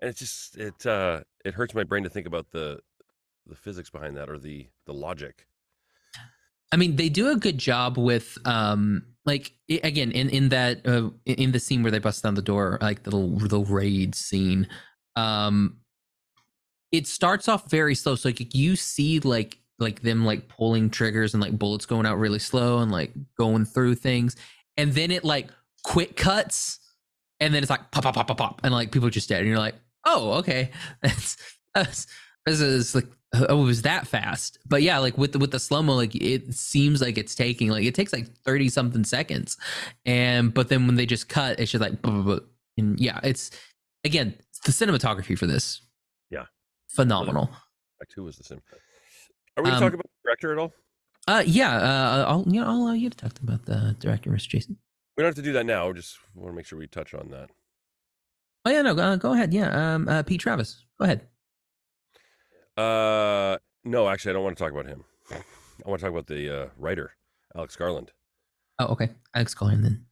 and 0.00 0.10
it's 0.10 0.18
just 0.20 0.56
it 0.56 0.86
uh 0.86 1.20
it 1.44 1.54
hurts 1.54 1.74
my 1.74 1.84
brain 1.84 2.02
to 2.04 2.10
think 2.10 2.26
about 2.26 2.50
the 2.52 2.80
the 3.46 3.54
physics 3.54 3.90
behind 3.90 4.16
that 4.16 4.28
or 4.28 4.38
the 4.38 4.66
the 4.86 4.92
logic 4.94 5.46
I 6.72 6.76
mean, 6.76 6.96
they 6.96 7.08
do 7.08 7.30
a 7.30 7.36
good 7.36 7.58
job 7.58 7.96
with 7.96 8.36
um 8.44 9.04
like 9.26 9.52
i- 9.70 9.80
again 9.82 10.12
in 10.12 10.30
in 10.30 10.48
that 10.50 10.86
uh, 10.86 11.10
in- 11.26 11.52
the 11.52 11.60
scene 11.60 11.82
where 11.82 11.92
they 11.92 11.98
bust 11.98 12.22
down 12.22 12.34
the 12.34 12.42
door, 12.42 12.78
like 12.80 13.02
the 13.02 13.10
the 13.10 13.60
raid 13.60 14.14
scene. 14.14 14.68
Um, 15.16 15.78
it 16.92 17.06
starts 17.06 17.48
off 17.48 17.70
very 17.70 17.94
slow, 17.94 18.14
so 18.14 18.28
like 18.28 18.54
you 18.54 18.76
see 18.76 19.20
like 19.20 19.58
like 19.78 20.00
them 20.02 20.24
like 20.24 20.48
pulling 20.48 20.88
triggers 20.88 21.34
and 21.34 21.42
like 21.42 21.58
bullets 21.58 21.84
going 21.86 22.06
out 22.06 22.18
really 22.18 22.38
slow 22.38 22.78
and 22.78 22.90
like 22.90 23.12
going 23.36 23.64
through 23.64 23.96
things, 23.96 24.36
and 24.76 24.92
then 24.92 25.10
it 25.10 25.24
like 25.24 25.48
quick 25.84 26.16
cuts, 26.16 26.78
and 27.40 27.52
then 27.52 27.62
it's 27.62 27.70
like 27.70 27.90
pop 27.90 28.04
pop 28.04 28.14
pop 28.14 28.28
pop 28.28 28.38
pop, 28.38 28.60
and 28.64 28.72
like 28.72 28.92
people 28.92 29.10
just 29.10 29.28
dead, 29.28 29.40
and 29.40 29.48
you're 29.48 29.58
like, 29.58 29.74
oh 30.04 30.34
okay, 30.34 30.70
that's 31.02 31.36
that's 31.74 32.06
this 32.46 32.60
is 32.60 32.94
like 32.94 33.06
oh 33.34 33.62
it 33.62 33.64
was 33.64 33.82
that 33.82 34.06
fast. 34.06 34.58
But 34.66 34.82
yeah 34.82 34.98
like 34.98 35.18
with 35.18 35.32
the 35.32 35.38
with 35.38 35.50
the 35.50 35.58
slow 35.60 35.82
mo 35.82 35.94
like 35.96 36.14
it 36.14 36.54
seems 36.54 37.02
like 37.02 37.18
it's 37.18 37.34
taking 37.34 37.68
like 37.68 37.84
it 37.84 37.94
takes 37.94 38.12
like 38.12 38.28
30 38.44 38.68
something 38.68 39.04
seconds. 39.04 39.56
And 40.04 40.54
but 40.54 40.68
then 40.68 40.86
when 40.86 40.96
they 40.96 41.06
just 41.06 41.28
cut 41.28 41.60
it's 41.60 41.70
just 41.72 41.82
like 41.82 42.00
blah, 42.02 42.12
blah, 42.12 42.22
blah. 42.22 42.38
and 42.78 42.98
yeah 43.00 43.20
it's 43.22 43.50
again 44.04 44.34
the 44.64 44.72
cinematography 44.72 45.36
for 45.38 45.46
this 45.46 45.82
Yeah. 46.30 46.46
phenomenal. 46.88 47.50
Act 48.00 48.12
two 48.14 48.24
was 48.24 48.36
the 48.36 48.44
same 48.44 48.60
are 49.56 49.62
we 49.64 49.70
Um, 49.70 49.80
talk 49.80 49.92
about 49.94 50.04
the 50.04 50.28
director 50.28 50.52
at 50.52 50.58
all? 50.58 50.72
uh 51.28 51.42
yeah 51.44 51.76
uh 51.76 52.24
i'll 52.28 52.44
you 52.46 52.60
know 52.60 52.66
i'll 52.68 52.76
allow 52.82 52.92
you 52.92 53.10
to 53.10 53.16
talk 53.16 53.32
about 53.42 53.64
the 53.66 53.96
director 53.98 54.30
mr 54.30 54.48
jason. 54.48 54.76
We 55.16 55.22
don't 55.22 55.28
have 55.30 55.34
to 55.36 55.42
do 55.42 55.52
that 55.54 55.64
now. 55.66 55.92
Just 55.94 56.18
want 56.34 56.52
to 56.52 56.56
make 56.56 56.66
sure 56.66 56.78
we 56.78 56.86
touch 56.86 57.14
on 57.14 57.30
that. 57.30 57.48
Oh 58.66 58.70
yeah 58.70 58.82
no 58.82 58.94
uh, 58.96 59.16
go 59.16 59.32
ahead. 59.32 59.52
Yeah 59.54 59.94
um 59.94 60.08
uh 60.08 60.22
pete 60.22 60.40
travis 60.40 60.84
go 60.98 61.04
ahead 61.06 61.22
uh 62.76 63.56
no 63.84 64.08
actually 64.08 64.30
i 64.30 64.34
don't 64.34 64.44
want 64.44 64.56
to 64.56 64.62
talk 64.62 64.72
about 64.72 64.86
him 64.86 65.04
i 65.32 65.88
want 65.88 66.00
to 66.00 66.04
talk 66.04 66.12
about 66.12 66.26
the 66.26 66.62
uh 66.64 66.68
writer 66.76 67.12
alex 67.54 67.76
garland 67.76 68.12
oh 68.78 68.86
okay 68.86 69.10
alex 69.34 69.54
Garland. 69.54 69.84
then 69.84 70.04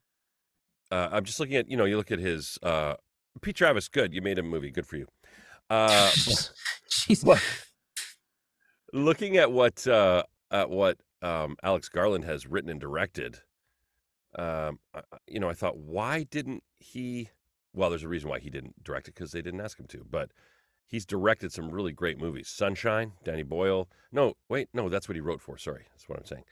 uh 0.90 1.08
i'm 1.12 1.24
just 1.24 1.40
looking 1.40 1.56
at 1.56 1.70
you 1.70 1.76
know 1.76 1.84
you 1.84 1.96
look 1.96 2.10
at 2.10 2.18
his 2.18 2.58
uh 2.62 2.94
pete 3.42 3.56
travis 3.56 3.88
good 3.88 4.14
you 4.14 4.22
made 4.22 4.38
a 4.38 4.42
movie 4.42 4.70
good 4.70 4.86
for 4.86 4.96
you 4.96 5.06
uh 5.70 6.10
Jeez. 6.90 7.24
What? 7.24 7.42
looking 8.92 9.36
at 9.36 9.50
what 9.50 9.86
uh 9.86 10.22
at 10.50 10.70
what 10.70 10.98
um 11.22 11.56
Alex 11.62 11.88
Garland 11.88 12.24
has 12.24 12.46
written 12.46 12.70
and 12.70 12.80
directed 12.80 13.40
um 14.38 14.78
you 15.26 15.40
know 15.40 15.48
I 15.48 15.54
thought 15.54 15.76
why 15.76 16.22
didn't 16.24 16.62
he 16.78 17.30
well 17.74 17.90
there's 17.90 18.04
a 18.04 18.08
reason 18.08 18.30
why 18.30 18.38
he 18.38 18.50
didn't 18.50 18.82
direct 18.84 19.08
it 19.08 19.14
cuz 19.16 19.32
they 19.32 19.42
didn't 19.42 19.60
ask 19.60 19.78
him 19.78 19.86
to 19.88 20.04
but 20.08 20.30
he's 20.86 21.04
directed 21.06 21.52
some 21.52 21.70
really 21.70 21.92
great 21.92 22.18
movies 22.18 22.48
Sunshine 22.48 23.12
Danny 23.24 23.42
Boyle 23.42 23.88
no 24.12 24.34
wait 24.48 24.68
no 24.72 24.88
that's 24.88 25.08
what 25.08 25.14
he 25.14 25.20
wrote 25.20 25.40
for 25.40 25.58
sorry 25.58 25.86
that's 25.90 26.08
what 26.08 26.18
I'm 26.18 26.26
saying 26.26 26.44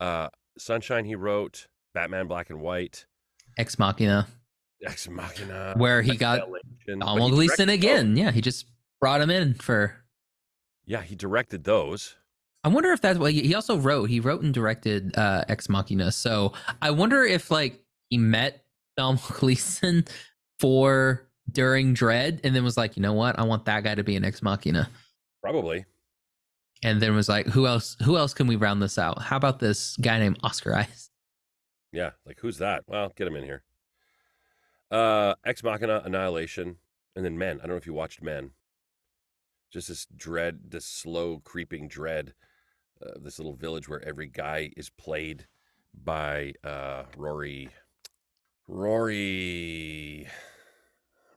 uh 0.00 0.28
Sunshine 0.58 1.04
he 1.04 1.14
wrote 1.14 1.66
Batman 1.94 2.26
Black 2.26 2.50
and 2.50 2.60
White 2.60 3.06
ex 3.58 3.78
machina 3.78 4.26
Ex 4.84 5.08
Machina 5.08 5.74
where 5.76 6.02
he 6.02 6.16
got 6.16 6.42
Tom 7.00 7.30
Gleeson 7.30 7.70
again. 7.70 8.14
those. 8.14 8.24
Yeah, 8.24 8.30
he 8.30 8.42
just 8.42 8.66
brought 9.00 9.22
him 9.22 9.30
in 9.30 9.54
for. 9.54 9.96
yeah 10.84 11.00
he 11.02 11.14
directed 11.14 11.64
those 11.64 12.14
I 12.66 12.68
wonder 12.68 12.90
if 12.92 13.00
that's 13.00 13.16
what 13.16 13.32
he 13.32 13.42
he 13.42 13.54
also 13.54 13.76
wrote. 13.78 14.10
He 14.10 14.18
wrote 14.18 14.42
and 14.42 14.52
directed 14.52 15.16
uh, 15.16 15.44
Ex 15.48 15.68
Machina. 15.68 16.10
So 16.10 16.52
I 16.82 16.90
wonder 16.90 17.22
if 17.22 17.48
like 17.48 17.80
he 18.10 18.18
met 18.18 18.64
Tom 18.98 19.20
Gleeson 19.34 20.04
for 20.58 21.28
during 21.50 21.94
Dredd, 21.94 22.40
and 22.44 22.54
then 22.54 22.64
was 22.64 22.76
like, 22.76 22.96
you 22.96 23.02
know 23.02 23.12
what, 23.12 23.38
I 23.38 23.44
want 23.44 23.64
that 23.66 23.84
guy 23.84 23.94
to 23.94 24.04
be 24.04 24.16
an 24.16 24.24
Ex 24.24 24.42
Machina, 24.42 24.88
probably 25.42 25.84
and 26.82 27.00
then 27.00 27.14
was 27.14 27.28
like, 27.28 27.46
who 27.46 27.66
else? 27.66 27.96
Who 28.04 28.16
else 28.16 28.34
can 28.34 28.46
we 28.46 28.56
round 28.56 28.82
this 28.82 28.98
out? 28.98 29.22
How 29.22 29.36
about 29.36 29.58
this 29.58 29.96
guy 29.96 30.18
named 30.18 30.38
Oscar 30.42 30.74
Isaac? 30.74 31.10
Yeah, 31.92 32.10
like 32.26 32.38
who's 32.40 32.58
that? 32.58 32.84
Well, 32.86 33.12
get 33.16 33.26
him 33.26 33.36
in 33.36 33.44
here. 33.44 33.62
Uh, 34.90 35.34
Ex 35.44 35.62
Machina, 35.62 36.02
Annihilation, 36.04 36.76
and 37.14 37.24
then 37.24 37.38
Men. 37.38 37.58
I 37.58 37.62
don't 37.62 37.70
know 37.70 37.76
if 37.76 37.86
you 37.86 37.94
watched 37.94 38.22
Men. 38.22 38.50
Just 39.72 39.88
this 39.88 40.06
dread, 40.16 40.60
this 40.68 40.86
slow 40.86 41.40
creeping 41.42 41.88
dread, 41.88 42.34
uh, 43.04 43.18
this 43.20 43.38
little 43.38 43.56
village 43.56 43.88
where 43.88 44.06
every 44.06 44.28
guy 44.28 44.70
is 44.76 44.90
played 44.90 45.46
by 45.92 46.52
uh, 46.62 47.04
Rory, 47.16 47.70
Rory, 48.68 50.28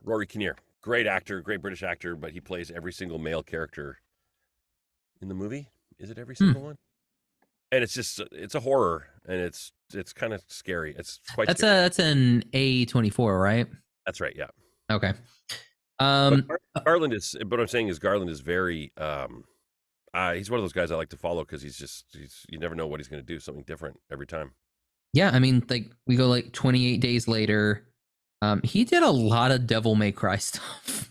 Rory 0.02 0.26
Kinnear. 0.26 0.56
Great 0.82 1.06
actor, 1.06 1.40
great 1.42 1.60
British 1.60 1.82
actor, 1.82 2.16
but 2.16 2.32
he 2.32 2.40
plays 2.40 2.70
every 2.70 2.92
single 2.92 3.18
male 3.18 3.42
character 3.42 3.98
in 5.20 5.28
the 5.28 5.34
movie. 5.34 5.68
Is 5.98 6.10
it 6.10 6.18
every 6.18 6.34
Hmm. 6.34 6.44
single 6.44 6.62
one? 6.62 6.76
And 7.72 7.84
it's 7.84 7.92
just 7.94 8.20
it's 8.32 8.54
a 8.54 8.60
horror, 8.60 9.06
and 9.28 9.40
it's 9.40 9.72
it's 9.92 10.12
kind 10.12 10.32
of 10.32 10.42
scary. 10.48 10.94
It's 10.98 11.20
quite. 11.34 11.46
That's 11.46 11.60
scary. 11.60 11.78
a 11.78 11.80
that's 11.82 11.98
an 11.98 12.42
A 12.52 12.84
twenty 12.86 13.10
four, 13.10 13.38
right? 13.38 13.66
That's 14.06 14.20
right. 14.20 14.34
Yeah. 14.34 14.48
Okay. 14.90 15.12
Um, 16.00 16.46
Gar- 16.48 16.60
Garland 16.84 17.12
is. 17.12 17.36
What 17.46 17.60
I'm 17.60 17.66
saying 17.68 17.88
is 17.88 17.98
Garland 17.98 18.30
is 18.30 18.40
very. 18.40 18.92
um 18.96 19.44
uh, 20.14 20.32
He's 20.32 20.50
one 20.50 20.58
of 20.58 20.64
those 20.64 20.72
guys 20.72 20.90
I 20.90 20.96
like 20.96 21.10
to 21.10 21.16
follow 21.16 21.44
because 21.44 21.62
he's 21.62 21.76
just. 21.76 22.06
He's. 22.12 22.44
You 22.48 22.58
never 22.58 22.74
know 22.74 22.86
what 22.88 22.98
he's 22.98 23.06
going 23.08 23.22
to 23.22 23.26
do. 23.26 23.38
Something 23.38 23.62
different 23.64 24.00
every 24.10 24.26
time. 24.26 24.52
yeah, 25.12 25.30
I 25.32 25.38
mean, 25.38 25.62
like 25.68 25.92
we 26.06 26.16
go 26.16 26.26
like 26.26 26.52
twenty 26.52 26.86
eight 26.92 27.00
days 27.00 27.28
later. 27.28 27.86
Um, 28.42 28.60
he 28.62 28.84
did 28.84 29.02
a 29.02 29.10
lot 29.10 29.50
of 29.50 29.66
Devil 29.66 29.94
May 29.94 30.12
Cry 30.12 30.36
stuff. 30.38 31.10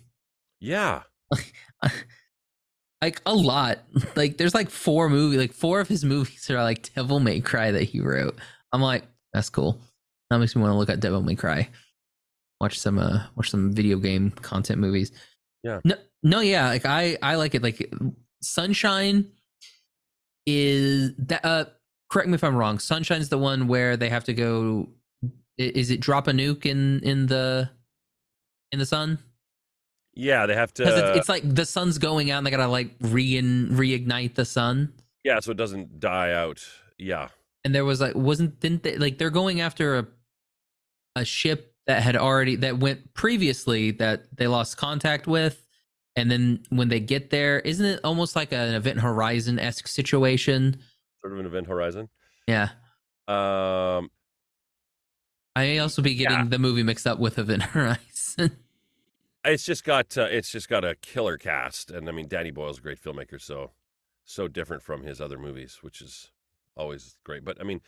Yeah. 0.59 1.03
like 3.01 3.21
a 3.25 3.33
lot. 3.33 3.79
Like 4.15 4.37
there's 4.37 4.55
like 4.55 4.69
four 4.69 5.09
movie, 5.09 5.37
like 5.37 5.53
four 5.53 5.79
of 5.79 5.87
his 5.87 6.03
movies 6.03 6.49
are 6.49 6.61
like 6.63 6.93
Devil 6.93 7.19
May 7.19 7.39
Cry 7.41 7.71
that 7.71 7.83
he 7.83 7.99
wrote. 7.99 8.37
I'm 8.73 8.81
like, 8.81 9.03
that's 9.33 9.49
cool. 9.49 9.79
That 10.29 10.39
makes 10.39 10.55
me 10.55 10.61
want 10.61 10.73
to 10.73 10.77
look 10.77 10.89
at 10.89 10.99
Devil 10.99 11.21
May 11.21 11.35
Cry. 11.35 11.69
Watch 12.59 12.77
some 12.77 12.99
uh 12.99 13.23
watch 13.35 13.49
some 13.49 13.71
video 13.71 13.97
game 13.97 14.31
content 14.31 14.79
movies. 14.79 15.11
Yeah. 15.63 15.79
No 15.85 15.95
no 16.23 16.39
yeah, 16.41 16.67
like 16.67 16.85
I 16.85 17.17
I 17.21 17.35
like 17.35 17.55
it. 17.55 17.63
Like 17.63 17.91
Sunshine 18.41 19.31
is 20.45 21.13
that 21.17 21.45
uh 21.45 21.65
correct 22.09 22.27
me 22.27 22.35
if 22.35 22.43
I'm 22.43 22.55
wrong. 22.55 22.79
Sunshine's 22.79 23.29
the 23.29 23.37
one 23.37 23.67
where 23.67 23.95
they 23.95 24.09
have 24.09 24.25
to 24.25 24.33
go 24.33 24.89
is 25.59 25.91
it 25.91 25.99
drop 25.99 26.27
a 26.27 26.31
nuke 26.31 26.65
in 26.65 26.99
in 27.03 27.27
the 27.27 27.69
in 28.71 28.79
the 28.79 28.85
sun? 28.85 29.19
Yeah. 30.15 30.45
They 30.45 30.55
have 30.55 30.73
to. 30.75 30.83
Because 30.83 30.99
it's, 30.99 31.17
it's 31.19 31.29
like 31.29 31.43
the 31.55 31.65
sun's 31.65 31.97
going 31.97 32.31
out 32.31 32.39
and 32.39 32.47
they 32.47 32.51
gotta 32.51 32.67
like 32.67 32.91
re 33.01 33.41
reignite 33.41 34.35
the 34.35 34.45
sun. 34.45 34.93
yeah. 35.23 35.39
So 35.39 35.51
it 35.51 35.57
doesn't 35.57 35.99
die 35.99 36.31
out. 36.33 36.65
Yeah. 36.97 37.29
And 37.65 37.75
there 37.75 37.85
was 37.85 37.99
like 38.01 38.15
wasn't 38.15 38.59
didn't 38.59 38.83
they 38.83 38.97
like 38.97 39.17
they're 39.17 39.29
going 39.29 39.61
after 39.61 39.97
a 39.99 40.07
a 41.15 41.25
ship 41.25 41.73
that 41.87 42.03
had 42.03 42.15
already 42.15 42.55
that 42.57 42.77
went 42.79 43.13
previously 43.13 43.91
that 43.91 44.25
they 44.37 44.47
lost 44.47 44.77
contact 44.77 45.25
with 45.27 45.65
and 46.15 46.29
then 46.29 46.63
when 46.69 46.87
they 46.87 46.99
get 46.99 47.31
there 47.31 47.59
isn't 47.61 47.85
it 47.85 47.99
almost 48.03 48.35
like 48.35 48.51
an 48.51 48.75
event 48.75 48.99
horizon-esque 48.99 49.87
situation 49.87 50.77
Sort 51.21 51.33
of 51.33 51.39
an 51.39 51.45
event 51.47 51.65
horizon. 51.67 52.07
yeah 52.47 52.69
Um, 53.27 54.09
i 55.59 55.65
may 55.67 55.79
also 55.79 56.01
be 56.01 56.15
getting 56.15 56.37
Yeah. 56.37 56.45
the 56.45 56.59
movie 56.59 56.83
mixed 56.83 57.07
up 57.07 57.19
with 57.19 57.37
event 57.39 57.63
horizon 57.63 58.57
it's 59.45 59.65
just 59.65 59.83
got 59.83 60.17
uh, 60.17 60.23
it's 60.29 60.51
just 60.51 60.67
got 60.69 60.83
a 60.83 60.95
killer 60.95 61.37
cast, 61.37 61.91
and 61.91 62.07
I 62.09 62.11
mean 62.11 62.27
Danny 62.27 62.51
Boyle's 62.51 62.77
a 62.79 62.81
great 62.81 63.01
filmmaker, 63.01 63.41
so 63.41 63.71
so 64.25 64.47
different 64.47 64.83
from 64.83 65.03
his 65.03 65.19
other 65.21 65.37
movies, 65.39 65.79
which 65.81 66.01
is 66.01 66.31
always 66.75 67.17
great. 67.23 67.43
But 67.45 67.59
I 67.59 67.63
mean, 67.63 67.81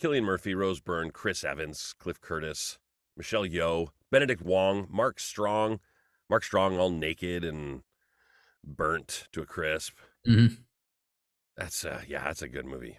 Cillian 0.00 0.22
Murphy, 0.24 0.54
Rose 0.54 0.80
Byrne, 0.80 1.10
Chris 1.10 1.42
Evans, 1.42 1.94
Cliff 1.98 2.20
Curtis, 2.20 2.78
Michelle 3.16 3.44
Yeoh, 3.46 3.88
Benedict 4.10 4.42
Wong, 4.42 4.86
Mark 4.90 5.18
Strong, 5.18 5.80
Mark 6.28 6.44
Strong 6.44 6.78
all 6.78 6.90
naked 6.90 7.44
and 7.44 7.82
burnt 8.64 9.26
to 9.32 9.40
a 9.42 9.46
crisp. 9.46 9.96
Mhm. 10.26 10.58
That's 11.56 11.84
uh, 11.84 12.02
yeah, 12.06 12.24
that's 12.24 12.42
a 12.42 12.48
good 12.48 12.66
movie. 12.66 12.98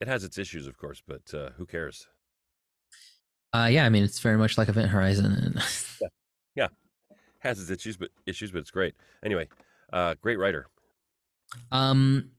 It 0.00 0.08
has 0.08 0.24
its 0.24 0.36
issues, 0.36 0.66
of 0.66 0.76
course, 0.76 1.02
but 1.06 1.32
uh, 1.32 1.50
who 1.56 1.64
cares? 1.64 2.08
Uh 3.52 3.68
yeah 3.70 3.84
i 3.84 3.88
mean 3.88 4.02
it's 4.02 4.18
very 4.20 4.36
much 4.36 4.58
like 4.58 4.68
event 4.68 4.88
horizon 4.88 5.26
and 5.26 5.62
Yeah. 6.56 6.68
Has 7.40 7.60
its 7.60 7.70
issues, 7.70 7.96
but 7.96 8.10
issues, 8.24 8.50
but 8.50 8.58
it's 8.58 8.70
great. 8.70 8.94
Anyway, 9.24 9.48
uh, 9.92 10.14
great 10.20 10.38
writer. 10.38 10.66
Um, 11.70 12.30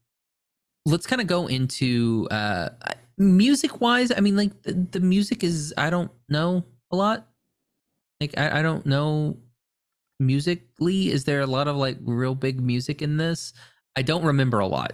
let's 0.84 1.06
kind 1.06 1.22
of 1.22 1.26
go 1.26 1.46
into 1.46 2.28
uh 2.30 2.68
music 3.16 3.80
wise. 3.80 4.12
I 4.14 4.20
mean, 4.20 4.36
like 4.36 4.62
the, 4.62 4.72
the 4.72 5.00
music 5.00 5.42
is 5.42 5.72
I 5.78 5.88
don't 5.88 6.10
know 6.28 6.64
a 6.90 6.96
lot. 6.96 7.28
Like 8.20 8.36
I, 8.36 8.58
I 8.58 8.62
don't 8.62 8.84
know 8.84 9.38
musically. 10.20 11.10
Is 11.10 11.24
there 11.24 11.40
a 11.40 11.46
lot 11.46 11.68
of 11.68 11.76
like 11.76 11.96
real 12.02 12.34
big 12.34 12.60
music 12.60 13.00
in 13.00 13.16
this? 13.16 13.54
I 13.96 14.02
don't 14.02 14.24
remember 14.24 14.58
a 14.58 14.66
lot 14.66 14.92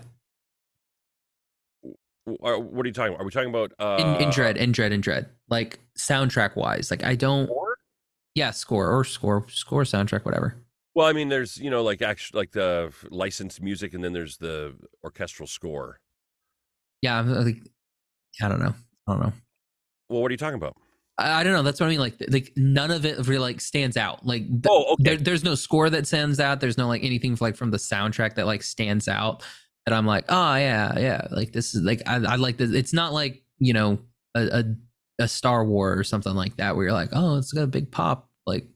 are- 2.43 2.59
What 2.59 2.85
are 2.85 2.89
you 2.89 2.93
talking 2.93 3.15
about? 3.15 3.23
Are 3.23 3.25
we 3.27 3.31
talking 3.31 3.51
about 3.51 3.73
uh, 3.79 3.97
in, 4.01 4.23
in 4.25 4.31
Dredd, 4.31 4.57
in 4.57 4.73
Dredd, 4.73 4.91
in 4.93 5.01
Dredd. 5.01 5.27
Like 5.49 5.79
soundtrack 5.99 6.57
wise, 6.57 6.91
like 6.91 7.05
I 7.05 7.15
don't. 7.15 7.47
score? 7.47 7.77
Yeah, 8.35 8.51
score 8.51 8.91
or 8.91 9.05
score, 9.05 9.47
score 9.49 9.83
soundtrack, 9.83 10.25
whatever. 10.25 10.57
Well, 10.95 11.07
I 11.07 11.13
mean, 11.13 11.29
there's 11.29 11.57
you 11.59 11.71
know 11.71 11.83
like 11.83 12.03
actually 12.03 12.39
like 12.41 12.53
the 12.53 12.93
licensed 13.11 13.61
music, 13.63 13.95
and 13.95 14.03
then 14.03 14.13
there's 14.13 14.37
the 14.37 14.75
orchestral 15.03 15.47
score. 15.47 16.01
Yeah, 17.03 17.19
I'm 17.19 17.33
like, 17.33 17.59
I 18.43 18.49
don't 18.49 18.61
know. 18.61 18.75
I 19.07 19.13
don't 19.13 19.21
know. 19.23 19.33
Well, 20.09 20.23
what 20.23 20.31
are 20.31 20.33
you 20.33 20.39
talking 20.39 20.57
about? 20.57 20.77
I, 21.19 21.41
I 21.41 21.45
don't 21.45 21.53
know. 21.53 21.63
That's 21.63 21.79
what 21.81 21.87
I 21.87 21.91
mean. 21.91 21.99
Like, 22.01 22.15
like 22.29 22.53
none 22.57 22.91
of 22.91 23.05
it 23.05 23.19
really 23.27 23.39
like 23.41 23.61
stands 23.61 23.97
out. 23.97 24.25
Like, 24.25 24.47
th- 24.49 24.63
Oh, 24.69 24.95
okay. 24.95 25.03
there, 25.03 25.17
there's 25.17 25.45
no 25.45 25.55
score 25.55 25.91
that 25.91 26.07
stands 26.07 26.41
out. 26.41 26.61
There's 26.61 26.79
no 26.79 26.89
like 26.89 27.05
anything 27.05 27.37
like 27.41 27.57
from 27.57 27.71
the 27.71 27.77
soundtrack 27.77 28.35
that 28.37 28.47
like 28.47 28.63
stands 28.63 29.07
out. 29.09 29.43
That 29.87 29.95
I'm 29.95 30.07
like, 30.07 30.25
oh 30.29 30.55
yeah, 30.57 30.99
yeah. 30.99 31.27
Like 31.31 31.53
this 31.53 31.75
is 31.75 31.83
like 31.83 32.03
I, 32.07 32.17
I 32.17 32.37
like 32.37 32.57
this. 32.57 32.71
It's 32.71 32.93
not 32.93 33.13
like 33.13 33.43
you 33.59 33.73
know 33.73 33.99
a, 34.35 34.61
a 34.61 34.65
a 35.19 35.29
Star 35.29 35.65
Wars 35.65 35.99
or 35.99 36.05
something 36.05 36.35
like 36.35 36.57
that 36.57 36.75
where 36.77 36.87
you're 36.87 36.93
like, 36.93 37.11
oh, 37.13 37.39
it's 37.39 37.53
got 37.53 37.63
a 37.63 37.69
big 37.69 37.91
pop. 37.91 38.29
Like, 38.47 38.67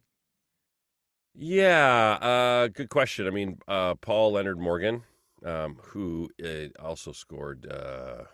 Yeah, 1.34 2.18
uh, 2.20 2.68
good 2.68 2.90
question. 2.90 3.26
I 3.26 3.30
mean, 3.30 3.59
uh, 3.66 3.94
Paul 3.96 4.32
Leonard 4.32 4.59
Morgan, 4.59 5.02
um, 5.44 5.78
who 5.82 6.28
uh, 6.44 6.68
also 6.82 7.12
scored. 7.12 7.66
Uh, 7.70 8.24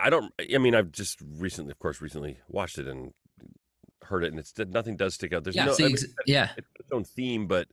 I 0.00 0.10
don't. 0.10 0.32
I 0.52 0.58
mean, 0.58 0.74
I've 0.74 0.90
just 0.90 1.20
recently, 1.38 1.70
of 1.70 1.78
course, 1.78 2.00
recently 2.00 2.38
watched 2.48 2.78
it 2.78 2.88
and 2.88 3.12
heard 4.02 4.24
it, 4.24 4.28
and 4.28 4.38
it's 4.38 4.52
nothing 4.58 4.96
does 4.96 5.14
stick 5.14 5.32
out. 5.32 5.44
There's 5.44 5.56
yeah, 5.56 5.66
no, 5.66 5.74
see, 5.74 5.84
I 5.84 5.88
mean, 5.88 5.96
yeah, 6.26 6.48
it's 6.56 6.68
its 6.80 6.92
own 6.92 7.04
theme, 7.04 7.46
but 7.46 7.68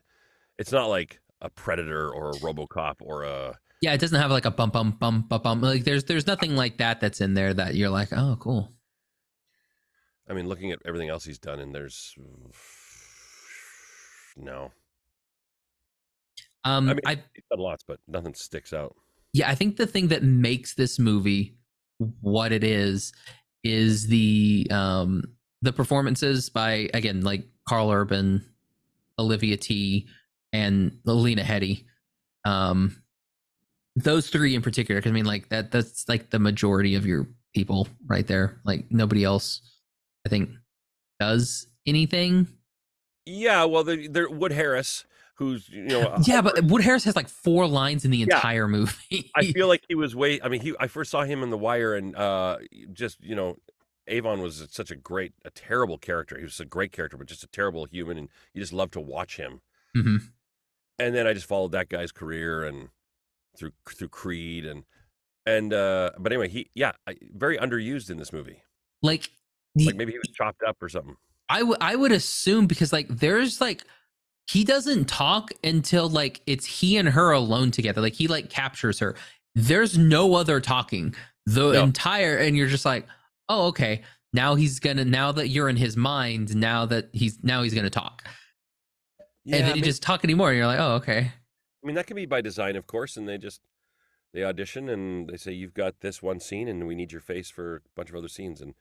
it's 0.60 0.72
not 0.72 0.88
like 0.88 1.20
a 1.42 1.50
Predator 1.50 2.10
or 2.10 2.32
a 2.32 2.36
RoboCop 2.36 2.96
or 3.02 3.24
a. 3.24 3.58
yeah. 3.82 3.94
It 3.94 4.00
doesn't 4.00 4.20
have 4.20 4.32
like 4.32 4.46
a 4.46 4.52
bump, 4.52 4.74
bump, 4.74 5.00
bump, 5.00 5.28
bump, 5.30 5.44
bump. 5.44 5.62
Like, 5.64 5.84
there's 5.84 6.04
there's 6.06 6.28
nothing 6.28 6.56
like 6.56 6.78
that 6.78 7.02
that's 7.02 7.20
in 7.22 7.34
there 7.34 7.54
that 7.54 7.76
you're 7.76 7.90
like, 7.90 8.10
oh, 8.14 8.38
cool. 8.40 8.72
I 10.30 10.34
mean, 10.34 10.48
looking 10.48 10.72
at 10.72 10.80
everything 10.86 11.10
else 11.10 11.26
he's 11.26 11.40
done, 11.40 11.60
and 11.60 11.74
there's 11.76 12.16
no. 14.38 14.72
Um, 16.64 16.90
I 16.90 16.94
mean, 16.94 17.02
I 17.06 17.16
he's 17.34 17.44
done 17.50 17.60
lots, 17.60 17.84
but 17.86 18.00
nothing 18.08 18.34
sticks 18.36 18.72
out. 18.72 18.96
yeah 19.34 19.50
i 19.50 19.56
think 19.56 19.78
the 19.78 19.88
thing 19.88 20.10
that 20.10 20.24
makes 20.24 20.76
this 20.76 21.00
movie 21.00 21.56
what 22.22 22.52
it 22.52 22.64
is 22.64 23.14
is 23.64 24.08
the 24.08 24.68
um 24.72 25.24
the 25.62 25.72
performances 25.74 26.50
by 26.50 26.90
again 26.94 27.22
like 27.22 27.46
karl 27.68 27.90
urban 27.92 28.44
olivia 29.18 29.56
t 29.58 30.08
and 30.54 30.98
lena 31.06 31.44
headey 31.44 31.86
um 32.46 33.02
those 33.96 34.30
three 34.30 34.56
in 34.56 34.62
particular 34.62 35.00
because 35.00 35.12
i 35.12 35.14
mean 35.14 35.26
like 35.26 35.50
that 35.50 35.72
that's 35.72 36.08
like 36.08 36.30
the 36.30 36.40
majority 36.40 36.96
of 36.96 37.06
your 37.06 37.28
people 37.54 37.88
right 38.08 38.28
there 38.28 38.60
like 38.64 38.86
nobody 38.90 39.24
else 39.24 39.62
i 40.26 40.30
think 40.30 40.50
does 41.20 41.68
anything 41.86 42.48
Yeah, 43.26 43.66
well, 43.66 43.84
there, 43.84 44.08
there 44.08 44.30
Wood 44.30 44.52
Harris, 44.54 45.06
who's 45.36 45.68
you 45.70 45.84
know, 45.84 46.16
yeah 46.26 46.42
but 46.42 46.64
wood 46.66 46.82
harris 46.84 47.04
has 47.04 47.16
like 47.16 47.28
four 47.28 47.68
lines 47.68 48.06
in 48.06 48.12
the 48.12 48.18
Yeah. 48.20 48.36
entire 48.36 48.68
movie 48.68 49.30
I 49.36 49.52
feel 49.52 49.68
like 49.68 49.84
he 49.88 49.96
was 49.96 50.16
way. 50.16 50.40
I 50.42 50.48
mean, 50.50 50.62
he. 50.62 50.74
I 50.80 50.88
first 50.88 51.12
saw 51.12 51.24
him 51.24 51.44
in 51.44 51.50
The 51.50 51.58
Wire, 51.58 51.94
and 51.96 52.16
uh, 52.16 52.58
just 52.94 53.22
you 53.24 53.36
know, 53.36 53.58
Avon 54.08 54.40
was 54.42 54.68
such 54.72 54.90
a 54.92 54.96
great, 54.96 55.34
a 55.46 55.50
terrible 55.52 55.98
character. 55.98 56.38
He 56.38 56.44
was 56.44 56.60
a 56.60 56.66
great 56.66 56.92
character, 56.92 57.18
but 57.18 57.28
just 57.28 57.44
a 57.44 57.48
terrible 57.48 57.86
human, 57.86 58.18
and 58.18 58.30
you 58.54 58.62
just 58.62 58.74
love 58.74 58.92
to 58.92 59.00
watch 59.00 59.38
him. 59.38 59.62
Mhm. 59.96 60.30
And 61.00 61.14
then 61.16 61.28
I 61.28 61.34
just 61.34 61.46
followed 61.48 61.72
that 61.74 61.90
guy's 61.90 62.12
career 62.12 62.64
and 62.64 62.90
through 63.58 63.72
through 63.90 64.10
Creed 64.10 64.66
and 64.66 64.84
and 65.46 65.74
uh, 65.74 66.12
but 66.20 66.32
anyway, 66.32 66.50
he 66.50 66.70
yeah, 66.76 66.92
very 67.34 67.58
underused 67.58 68.10
in 68.10 68.18
this 68.18 68.32
movie. 68.32 68.62
like 69.02 69.30
the, 69.76 69.86
Like 69.86 69.96
maybe 69.96 70.12
he 70.12 70.18
was 70.18 70.30
chopped 70.36 70.62
up 70.68 70.78
or 70.82 70.90
something. 70.90 71.16
I 71.50 71.64
would 71.64 71.78
I 71.82 71.96
would 71.96 72.12
assume 72.12 72.68
because 72.68 72.94
like 72.94 73.08
there's 73.08 73.60
like 73.60 73.84
he 74.48 74.64
doesn't 74.64 75.06
talk 75.06 75.52
until 75.64 76.10
like 76.10 76.42
it's 76.46 76.66
he 76.66 76.98
and 76.98 77.10
her 77.10 77.32
alone 77.32 77.72
together. 77.72 78.02
Like 78.02 78.14
he 78.14 78.28
like 78.28 78.50
captures 78.50 79.00
her. 79.00 79.16
There's 79.56 79.98
no 79.98 80.36
other 80.36 80.60
talking 80.62 81.16
the 81.46 81.74
No. 81.74 81.84
entire 81.84 82.38
and 82.38 82.56
you're 82.56 82.68
just 82.68 82.86
like, 82.86 83.08
"Oh, 83.50 83.68
okay. 83.68 84.04
Now 84.34 84.56
he's 84.56 84.80
going 84.80 84.98
to 84.98 85.06
now 85.06 85.32
that 85.34 85.50
you're 85.50 85.68
in 85.70 85.76
his 85.76 85.98
mind, 85.98 86.56
now 86.56 86.86
that 86.86 87.10
he's 87.14 87.40
now 87.44 87.64
he's 87.64 87.74
going 87.74 87.84
to 87.86 87.90
talk." 87.90 88.24
Yeah, 89.44 89.58
and 89.58 89.68
then 89.68 89.76
he 89.76 89.82
just 89.82 90.04
talk 90.04 90.24
anymore 90.24 90.50
and 90.50 90.58
you're 90.58 90.68
like, 90.68 90.80
"Oh, 90.80 90.94
okay." 90.96 91.32
I 91.84 91.88
mean, 91.88 91.96
that 91.96 92.08
can 92.08 92.16
be 92.16 92.26
by 92.26 92.42
design, 92.42 92.76
of 92.76 92.88
course, 92.88 93.18
and 93.18 93.28
they 93.28 93.38
just 93.38 93.62
they 94.34 94.44
audition 94.44 94.88
and 94.90 95.28
they 95.28 95.38
say 95.38 95.52
you've 95.52 95.74
got 95.74 96.02
this 96.02 96.22
one 96.22 96.40
scene 96.40 96.68
and 96.68 96.88
we 96.88 96.96
need 96.96 97.12
your 97.12 97.22
face 97.22 97.50
for 97.50 97.78
a 97.78 97.82
bunch 97.96 98.10
of 98.10 98.16
other 98.16 98.28
scenes. 98.28 98.62
And 98.62 98.74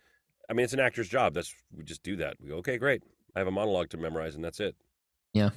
I 0.48 0.52
mean, 0.52 0.64
it's 0.64 0.72
an 0.72 0.80
actor's 0.80 1.08
job. 1.08 1.34
That's 1.34 1.54
we 1.76 1.84
just 1.84 2.02
do 2.02 2.16
that. 2.16 2.36
We 2.40 2.50
go, 2.50 2.56
okay, 2.56 2.78
great. 2.78 3.02
I 3.34 3.38
have 3.40 3.48
a 3.48 3.52
monologue 3.52 3.90
to 3.90 3.96
memorize, 3.96 4.34
and 4.34 4.44
that's 4.44 4.60
it. 4.60 4.76
Yeah. 5.32 5.50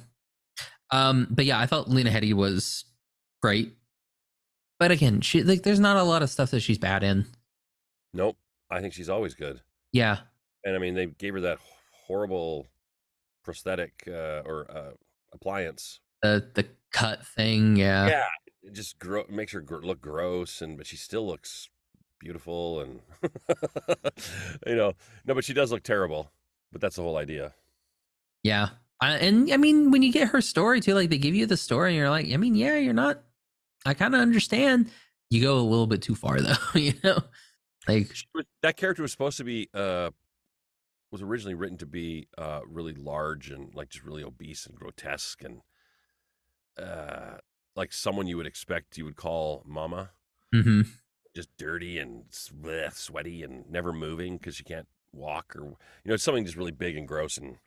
Um 0.90 1.26
but 1.30 1.44
yeah, 1.44 1.58
I 1.58 1.66
thought 1.66 1.90
Lena 1.90 2.10
Headey 2.10 2.32
was 2.32 2.84
great. 3.42 3.74
But 4.78 4.90
again, 4.90 5.20
she 5.20 5.42
like 5.42 5.62
there's 5.62 5.80
not 5.80 5.96
a 5.96 6.02
lot 6.02 6.22
of 6.22 6.30
stuff 6.30 6.50
that 6.50 6.60
she's 6.60 6.78
bad 6.78 7.02
in. 7.02 7.26
Nope, 8.12 8.36
I 8.70 8.80
think 8.80 8.94
she's 8.94 9.08
always 9.08 9.34
good. 9.34 9.60
Yeah. 9.92 10.18
And 10.64 10.74
I 10.74 10.78
mean, 10.78 10.94
they 10.94 11.06
gave 11.06 11.34
her 11.34 11.40
that 11.40 11.58
horrible 12.06 12.66
prosthetic 13.44 14.04
uh, 14.08 14.42
or 14.44 14.66
uh, 14.70 14.92
appliance. 15.32 16.00
The 16.24 16.48
the 16.54 16.66
cut 16.90 17.26
thing, 17.26 17.76
yeah. 17.76 18.08
yeah, 18.08 18.24
it 18.62 18.72
just 18.72 18.98
gro- 18.98 19.26
makes 19.28 19.52
her 19.52 19.60
gr- 19.60 19.82
look 19.82 20.00
gross, 20.00 20.62
and 20.62 20.78
but 20.78 20.86
she 20.86 20.96
still 20.96 21.26
looks 21.26 21.68
beautiful, 22.18 22.80
and 22.80 23.00
you 24.66 24.74
know, 24.74 24.94
no, 25.26 25.34
but 25.34 25.44
she 25.44 25.52
does 25.52 25.70
look 25.70 25.82
terrible. 25.82 26.30
But 26.72 26.80
that's 26.80 26.96
the 26.96 27.02
whole 27.02 27.18
idea. 27.18 27.52
Yeah. 28.42 28.70
I, 29.02 29.16
and 29.18 29.52
I 29.52 29.58
mean, 29.58 29.90
when 29.90 30.02
you 30.02 30.10
get 30.10 30.28
her 30.28 30.40
story 30.40 30.80
too, 30.80 30.94
like 30.94 31.10
they 31.10 31.18
give 31.18 31.34
you 31.34 31.44
the 31.44 31.58
story 31.58 31.90
and 31.90 31.98
you're 31.98 32.08
like, 32.08 32.32
I 32.32 32.38
mean, 32.38 32.54
yeah, 32.54 32.76
you're 32.78 32.94
not, 32.94 33.20
I 33.84 33.92
kind 33.92 34.14
of 34.14 34.20
understand. 34.22 34.90
You 35.30 35.42
go 35.42 35.58
a 35.58 35.60
little 35.60 35.86
bit 35.86 36.00
too 36.00 36.14
far 36.14 36.40
though, 36.40 36.54
you 36.74 36.94
know? 37.04 37.18
Like, 37.86 38.08
was- 38.34 38.46
that 38.62 38.76
character 38.78 39.02
was 39.02 39.12
supposed 39.12 39.36
to 39.36 39.44
be 39.44 39.68
uh 39.74 40.10
was 41.12 41.20
originally 41.22 41.54
written 41.54 41.76
to 41.78 41.86
be 41.86 42.28
uh 42.38 42.60
really 42.66 42.94
large 42.94 43.50
and 43.50 43.74
like 43.74 43.90
just 43.90 44.04
really 44.06 44.24
obese 44.24 44.64
and 44.64 44.74
grotesque 44.74 45.44
and 45.44 45.60
uh 46.80 47.38
like 47.76 47.92
someone 47.92 48.26
you 48.26 48.36
would 48.36 48.46
expect 48.46 48.96
you 48.98 49.04
would 49.04 49.16
call 49.16 49.62
mama. 49.66 50.10
Hmm 50.52 50.82
just 51.34 51.48
dirty 51.58 51.98
and 51.98 52.24
bleh, 52.30 52.92
sweaty 52.94 53.42
and 53.42 53.68
never 53.68 53.92
moving 53.92 54.36
because 54.36 54.54
she 54.54 54.64
can't 54.64 54.86
walk 55.12 55.54
or 55.56 55.64
you 55.64 55.76
know 56.06 56.14
it's 56.14 56.22
something 56.22 56.44
just 56.44 56.56
really 56.56 56.72
big 56.72 56.96
and 56.96 57.06
gross 57.06 57.36
and 57.36 57.58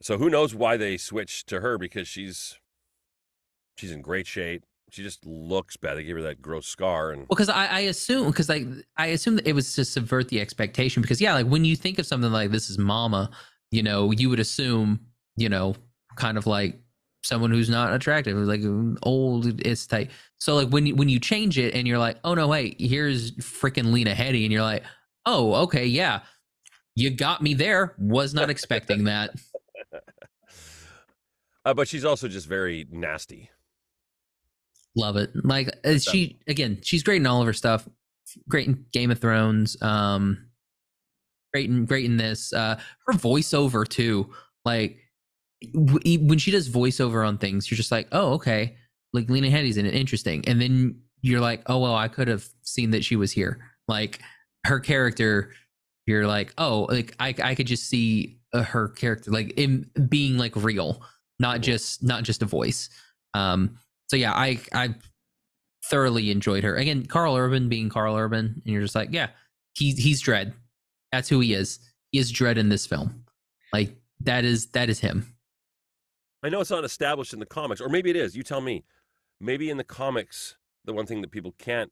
so 0.00 0.18
who 0.18 0.30
knows 0.30 0.54
why 0.54 0.76
they 0.76 0.96
switched 0.96 1.46
to 1.48 1.60
her 1.60 1.78
because 1.78 2.06
she's 2.06 2.58
she's 3.76 3.90
in 3.90 4.02
great 4.02 4.26
shape. 4.26 4.62
She 4.90 5.02
just 5.02 5.26
looks 5.26 5.76
bad. 5.76 5.96
They 5.96 6.04
gave 6.04 6.16
her 6.16 6.22
that 6.22 6.40
gross 6.40 6.66
scar 6.66 7.10
and 7.10 7.20
well, 7.20 7.28
because 7.30 7.48
I, 7.48 7.66
I 7.66 7.80
assume, 7.80 8.28
because 8.28 8.48
like 8.48 8.66
I 8.96 9.06
assume 9.06 9.36
that 9.36 9.48
it 9.48 9.54
was 9.54 9.74
to 9.74 9.84
subvert 9.84 10.28
the 10.28 10.40
expectation. 10.40 11.02
Because 11.02 11.20
yeah, 11.20 11.34
like 11.34 11.46
when 11.46 11.64
you 11.64 11.76
think 11.76 11.98
of 11.98 12.06
something 12.06 12.30
like 12.30 12.50
this 12.50 12.70
is 12.70 12.78
Mama, 12.78 13.30
you 13.70 13.82
know, 13.82 14.12
you 14.12 14.28
would 14.30 14.38
assume, 14.38 15.00
you 15.36 15.48
know, 15.48 15.74
kind 16.16 16.38
of 16.38 16.46
like 16.46 16.78
someone 17.26 17.50
who's 17.50 17.68
not 17.68 17.92
attractive, 17.92 18.36
like 18.36 18.62
old 19.02 19.60
is 19.66 19.86
tight. 19.86 20.10
So 20.38 20.54
like 20.54 20.68
when 20.68 20.86
you, 20.86 20.94
when 20.94 21.08
you 21.08 21.18
change 21.18 21.58
it 21.58 21.74
and 21.74 21.86
you're 21.86 21.98
like, 21.98 22.18
oh 22.24 22.34
no, 22.34 22.48
wait, 22.48 22.76
here's 22.78 23.32
freaking 23.36 23.92
Lena 23.92 24.14
Headey, 24.14 24.44
and 24.44 24.52
you're 24.52 24.62
like, 24.62 24.84
oh 25.26 25.54
okay, 25.64 25.86
yeah, 25.86 26.20
you 26.94 27.10
got 27.10 27.42
me 27.42 27.54
there. 27.54 27.94
Was 27.98 28.34
not 28.34 28.50
expecting 28.50 29.04
that. 29.04 29.30
Uh, 31.64 31.74
but 31.74 31.88
she's 31.88 32.04
also 32.04 32.28
just 32.28 32.46
very 32.46 32.86
nasty. 32.92 33.50
Love 34.94 35.16
it. 35.16 35.30
Like 35.34 35.68
uh, 35.84 35.98
she 35.98 36.38
again, 36.46 36.78
she's 36.82 37.02
great 37.02 37.20
in 37.20 37.26
all 37.26 37.40
of 37.40 37.46
her 37.46 37.52
stuff. 37.52 37.88
Great 38.48 38.68
in 38.68 38.84
Game 38.92 39.10
of 39.10 39.18
Thrones. 39.18 39.80
Um, 39.82 40.46
great 41.52 41.68
in 41.68 41.84
great 41.84 42.04
in 42.04 42.16
this. 42.16 42.52
Uh, 42.52 42.78
her 43.06 43.14
voiceover 43.14 43.86
too. 43.86 44.32
Like 44.64 44.98
when 45.72 46.38
she 46.38 46.50
does 46.50 46.68
voiceover 46.68 47.26
on 47.26 47.38
things, 47.38 47.70
you're 47.70 47.76
just 47.76 47.92
like, 47.92 48.08
oh 48.12 48.34
okay. 48.34 48.76
Like 49.12 49.30
Lena 49.30 49.50
Headey's 49.50 49.76
in 49.76 49.86
it, 49.86 49.94
interesting. 49.94 50.46
And 50.46 50.60
then 50.60 51.00
you're 51.22 51.40
like, 51.40 51.62
oh 51.66 51.78
well, 51.78 51.94
I 51.94 52.08
could 52.08 52.28
have 52.28 52.46
seen 52.62 52.90
that 52.90 53.04
she 53.04 53.16
was 53.16 53.32
here. 53.32 53.60
Like 53.88 54.20
her 54.66 54.80
character, 54.80 55.52
you're 56.06 56.26
like, 56.26 56.52
oh, 56.58 56.86
like 56.90 57.14
I 57.20 57.34
I 57.42 57.54
could 57.54 57.66
just 57.66 57.88
see 57.88 58.38
uh, 58.52 58.62
her 58.62 58.88
character 58.88 59.30
like 59.30 59.54
in 59.56 59.90
being 60.08 60.38
like 60.38 60.54
real, 60.56 61.02
not 61.38 61.60
just 61.60 62.02
not 62.02 62.22
just 62.22 62.42
a 62.42 62.46
voice. 62.46 62.88
Um, 63.34 63.78
so 64.08 64.16
yeah, 64.16 64.32
I 64.32 64.58
I 64.72 64.94
thoroughly 65.84 66.30
enjoyed 66.30 66.64
her. 66.64 66.76
Again, 66.76 67.06
Karl 67.06 67.36
Urban 67.36 67.68
being 67.68 67.88
Karl 67.88 68.16
Urban, 68.16 68.60
and 68.64 68.72
you're 68.72 68.82
just 68.82 68.94
like, 68.94 69.10
yeah, 69.12 69.28
he's 69.74 69.98
he's 69.98 70.22
Dredd. 70.22 70.52
That's 71.12 71.28
who 71.28 71.40
he 71.40 71.54
is. 71.54 71.78
He 72.10 72.18
is 72.18 72.32
Dredd 72.32 72.56
in 72.56 72.68
this 72.68 72.86
film. 72.86 73.24
Like 73.72 73.96
that 74.20 74.44
is 74.44 74.66
that 74.68 74.88
is 74.88 75.00
him. 75.00 75.35
I 76.46 76.48
know 76.48 76.60
it's 76.60 76.70
not 76.70 76.84
established 76.84 77.32
in 77.32 77.40
the 77.40 77.46
comics, 77.46 77.80
or 77.80 77.88
maybe 77.88 78.08
it 78.08 78.14
is. 78.14 78.36
You 78.36 78.44
tell 78.44 78.60
me. 78.60 78.84
Maybe 79.40 79.68
in 79.68 79.78
the 79.78 79.84
comics, 79.84 80.56
the 80.84 80.94
one 80.94 81.04
thing 81.04 81.20
that 81.20 81.32
people 81.32 81.52
can't 81.58 81.90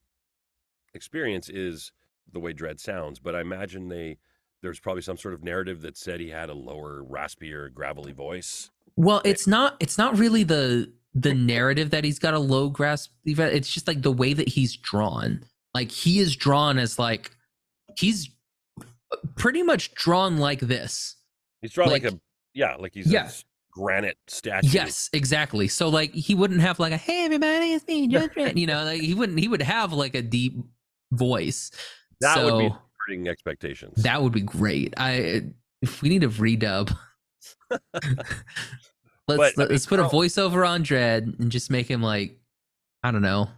experience 0.95 1.49
is 1.49 1.91
the 2.33 2.39
way 2.39 2.55
Dredd 2.55 2.79
sounds. 2.79 3.19
But 3.19 3.35
I 3.35 3.41
imagine 3.41 3.89
they 3.89 4.17
there's 4.63 4.79
probably 4.79 5.03
some 5.03 5.17
sort 5.17 5.35
of 5.35 5.43
narrative 5.43 5.83
that 5.83 5.97
said 5.97 6.21
he 6.21 6.31
had 6.31 6.49
a 6.49 6.55
lower, 6.55 7.03
raspier, 7.03 7.71
gravelly 7.75 8.13
voice. 8.13 8.71
Well, 8.97 9.19
eh. 9.25 9.31
it's 9.31 9.49
not 9.49 9.77
it's 9.81 9.99
not 9.99 10.17
really 10.17 10.45
the 10.45 10.93
the 11.15 11.35
narrative 11.35 11.91
that 11.91 12.05
he's 12.05 12.21
got 12.21 12.33
a 12.33 12.39
low 12.39 12.71
grasp. 12.71 13.11
It's 13.25 13.69
just 13.69 13.89
like 13.89 14.03
the 14.03 14.13
way 14.13 14.35
that 14.35 14.49
he's 14.49 14.77
drawn. 14.77 15.45
Like 15.75 15.91
he 15.91 16.21
is 16.21 16.37
drawn 16.37 16.79
as 16.79 16.97
like 16.97 17.33
he's 17.99 18.31
pretty 19.37 19.65
much 19.65 19.93
drawn 19.95 20.39
like 20.39 20.61
this. 20.61 21.17
He's 21.61 21.73
drawn 21.73 21.91
like, 21.91 22.05
like 22.05 22.13
a 22.15 22.21
yeah, 22.55 22.77
like 22.77 22.95
he's 22.95 23.13
yeah. 23.13 23.29
Granite 23.75 24.19
statue. 24.29 24.69
Yes, 24.69 25.11
exactly. 25.13 25.67
So 25.67 25.89
like 25.89 26.15
he 26.15 26.35
wouldn't 26.35 26.61
have 26.61 26.79
like 26.79 26.93
a 26.93 26.97
hey 26.97 27.25
everybody, 27.25 27.73
it's 27.73 27.87
me, 27.87 28.07
Judgment. 28.07 28.57
you 28.57 28.67
know, 28.67 28.85
like 28.85 29.01
he 29.01 29.15
wouldn't 29.15 29.39
he 29.39 29.49
would 29.49 29.63
have 29.63 29.93
like 29.93 30.15
a 30.15 30.23
deep 30.23 30.57
voice. 31.11 31.71
That 32.21 32.37
so, 32.37 32.57
would 32.57 32.73
be 33.09 33.29
expectations. 33.29 34.03
That 34.03 34.23
would 34.23 34.33
be 34.33 34.43
great. 34.43 34.95
I 34.97 35.43
if 35.83 36.03
we 36.03 36.09
need 36.09 36.23
a 36.23 36.29
redub. 36.29 36.97
let's 37.71 39.55
but, 39.57 39.71
let's 39.71 39.87
put 39.87 39.99
Karl, 39.99 40.09
a 40.09 40.13
voiceover 40.13 40.67
on 40.67 40.85
Dredd 40.85 41.39
and 41.41 41.51
just 41.51 41.71
make 41.71 41.91
him 41.91 42.03
like 42.03 42.39
I 43.03 43.11
don't 43.11 43.23
know. 43.23 43.49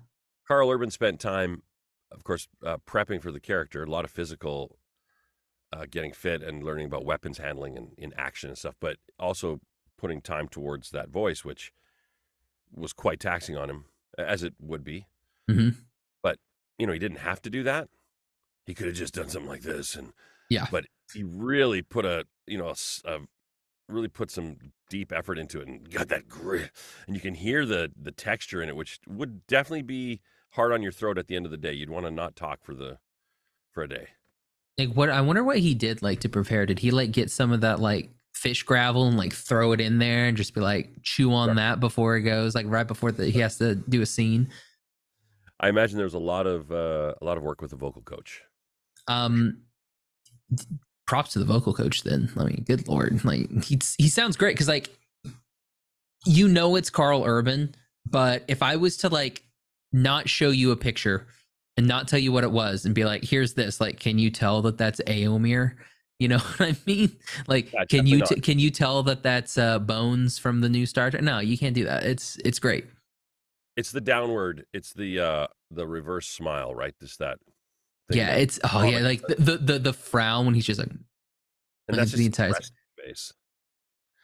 Karl 0.48 0.70
Urban 0.70 0.90
spent 0.90 1.20
time, 1.20 1.62
of 2.10 2.24
course, 2.24 2.48
uh, 2.64 2.78
prepping 2.86 3.20
for 3.20 3.30
the 3.30 3.40
character. 3.40 3.82
A 3.82 3.90
lot 3.90 4.04
of 4.04 4.10
physical, 4.10 4.78
uh, 5.72 5.84
getting 5.90 6.12
fit 6.12 6.42
and 6.42 6.64
learning 6.64 6.86
about 6.86 7.04
weapons 7.04 7.38
handling 7.38 7.76
and 7.76 7.90
in 7.98 8.14
action 8.16 8.48
and 8.48 8.58
stuff, 8.58 8.76
but 8.80 8.96
also 9.18 9.60
putting 9.98 10.20
time 10.20 10.48
towards 10.48 10.90
that 10.90 11.08
voice, 11.08 11.44
which 11.44 11.72
was 12.74 12.92
quite 12.92 13.20
taxing 13.20 13.56
on 13.56 13.70
him, 13.70 13.84
as 14.18 14.42
it 14.42 14.54
would 14.60 14.84
be. 14.84 15.06
Mm-hmm. 15.50 15.78
But 16.22 16.38
you 16.78 16.86
know, 16.86 16.92
he 16.92 16.98
didn't 16.98 17.18
have 17.18 17.40
to 17.42 17.50
do 17.50 17.62
that. 17.62 17.88
He 18.66 18.74
could 18.74 18.86
have 18.86 18.96
just 18.96 19.14
done 19.14 19.28
something 19.28 19.48
like 19.48 19.62
this, 19.62 19.94
and 19.94 20.12
yeah. 20.48 20.66
But 20.70 20.86
he 21.12 21.22
really 21.22 21.82
put 21.82 22.04
a 22.04 22.24
you 22.46 22.58
know 22.58 22.68
a, 22.68 23.10
a 23.10 23.20
really 23.88 24.08
put 24.08 24.30
some 24.30 24.56
deep 24.88 25.12
effort 25.12 25.38
into 25.38 25.60
it 25.60 25.68
and 25.68 25.90
got 25.90 26.08
that 26.08 26.28
grit 26.28 26.70
and 27.06 27.14
you 27.14 27.20
can 27.20 27.34
hear 27.34 27.64
the 27.64 27.90
the 28.00 28.12
texture 28.12 28.62
in 28.62 28.68
it 28.68 28.76
which 28.76 28.98
would 29.06 29.46
definitely 29.46 29.82
be 29.82 30.20
hard 30.50 30.72
on 30.72 30.82
your 30.82 30.92
throat 30.92 31.18
at 31.18 31.26
the 31.28 31.36
end 31.36 31.44
of 31.44 31.50
the 31.50 31.56
day 31.56 31.72
you'd 31.72 31.90
want 31.90 32.04
to 32.04 32.10
not 32.10 32.36
talk 32.36 32.60
for 32.62 32.74
the 32.74 32.98
for 33.70 33.82
a 33.82 33.88
day 33.88 34.08
like 34.78 34.92
what 34.92 35.10
i 35.10 35.20
wonder 35.20 35.44
what 35.44 35.58
he 35.58 35.74
did 35.74 36.02
like 36.02 36.20
to 36.20 36.28
prepare 36.28 36.66
did 36.66 36.80
he 36.80 36.90
like 36.90 37.12
get 37.12 37.30
some 37.30 37.52
of 37.52 37.60
that 37.60 37.80
like 37.80 38.10
fish 38.36 38.62
gravel 38.62 39.06
and 39.08 39.16
like 39.16 39.32
throw 39.32 39.72
it 39.72 39.80
in 39.80 39.98
there 39.98 40.26
and 40.26 40.36
just 40.36 40.54
be 40.54 40.60
like 40.60 40.90
chew 41.02 41.32
on 41.32 41.48
right. 41.48 41.56
that 41.56 41.80
before 41.80 42.16
it 42.16 42.22
goes 42.22 42.54
like 42.54 42.66
right 42.68 42.86
before 42.86 43.10
the, 43.10 43.26
he 43.26 43.40
has 43.40 43.56
to 43.56 43.74
do 43.74 44.02
a 44.02 44.06
scene 44.06 44.48
i 45.58 45.68
imagine 45.68 45.96
there's 45.96 46.14
a 46.14 46.18
lot 46.18 46.46
of 46.46 46.70
uh, 46.70 47.14
a 47.20 47.24
lot 47.24 47.38
of 47.38 47.42
work 47.42 47.62
with 47.62 47.70
the 47.70 47.76
vocal 47.76 48.02
coach 48.02 48.42
um 49.08 49.58
props 51.06 51.32
to 51.32 51.38
the 51.38 51.44
vocal 51.44 51.72
coach 51.72 52.02
then. 52.02 52.30
I 52.36 52.44
mean, 52.44 52.64
good 52.66 52.88
lord. 52.88 53.24
Like 53.24 53.64
he 53.64 53.78
he 53.98 54.08
sounds 54.08 54.36
great 54.36 54.56
cuz 54.56 54.68
like 54.68 54.90
you 56.24 56.48
know 56.48 56.76
it's 56.76 56.90
Karl 56.90 57.24
Urban, 57.24 57.74
but 58.04 58.44
if 58.48 58.62
I 58.62 58.76
was 58.76 58.96
to 58.98 59.08
like 59.08 59.42
not 59.92 60.28
show 60.28 60.50
you 60.50 60.72
a 60.72 60.76
picture 60.76 61.26
and 61.76 61.86
not 61.86 62.08
tell 62.08 62.18
you 62.18 62.32
what 62.32 62.44
it 62.44 62.50
was 62.50 62.84
and 62.84 62.94
be 62.94 63.04
like, 63.04 63.24
"Here's 63.24 63.54
this." 63.54 63.80
Like, 63.80 64.00
can 64.00 64.18
you 64.18 64.30
tell 64.30 64.62
that 64.62 64.78
that's 64.78 65.00
Éomer? 65.06 65.74
You 66.18 66.28
know 66.28 66.38
what 66.56 66.60
I 66.60 66.76
mean? 66.86 67.16
Like, 67.46 67.72
yeah, 67.72 67.84
can 67.84 68.06
you 68.06 68.22
t- 68.22 68.40
can 68.40 68.58
you 68.58 68.70
tell 68.70 69.02
that 69.04 69.22
that's 69.22 69.58
uh, 69.58 69.78
Bones 69.78 70.38
from 70.38 70.60
the 70.60 70.68
new 70.68 70.86
Star 70.86 71.10
Trek? 71.10 71.22
No, 71.22 71.38
you 71.38 71.58
can't 71.58 71.74
do 71.74 71.84
that. 71.84 72.04
It's 72.04 72.36
it's 72.44 72.58
great. 72.58 72.86
It's 73.76 73.92
the 73.92 74.00
downward. 74.00 74.64
It's 74.72 74.92
the 74.92 75.20
uh 75.20 75.46
the 75.70 75.86
reverse 75.86 76.28
smile, 76.28 76.74
right? 76.74 76.94
This 77.00 77.16
that 77.18 77.38
yeah, 78.10 78.36
it's 78.36 78.60
oh 78.72 78.82
yeah, 78.82 79.00
like 79.00 79.22
the, 79.26 79.58
the 79.58 79.78
the 79.78 79.92
frown 79.92 80.46
when 80.46 80.54
he's 80.54 80.66
just 80.66 80.78
like, 80.78 80.88
and 81.88 81.98
that's 81.98 82.12
the 82.12 82.26
entire 82.26 82.52
face. 83.04 83.32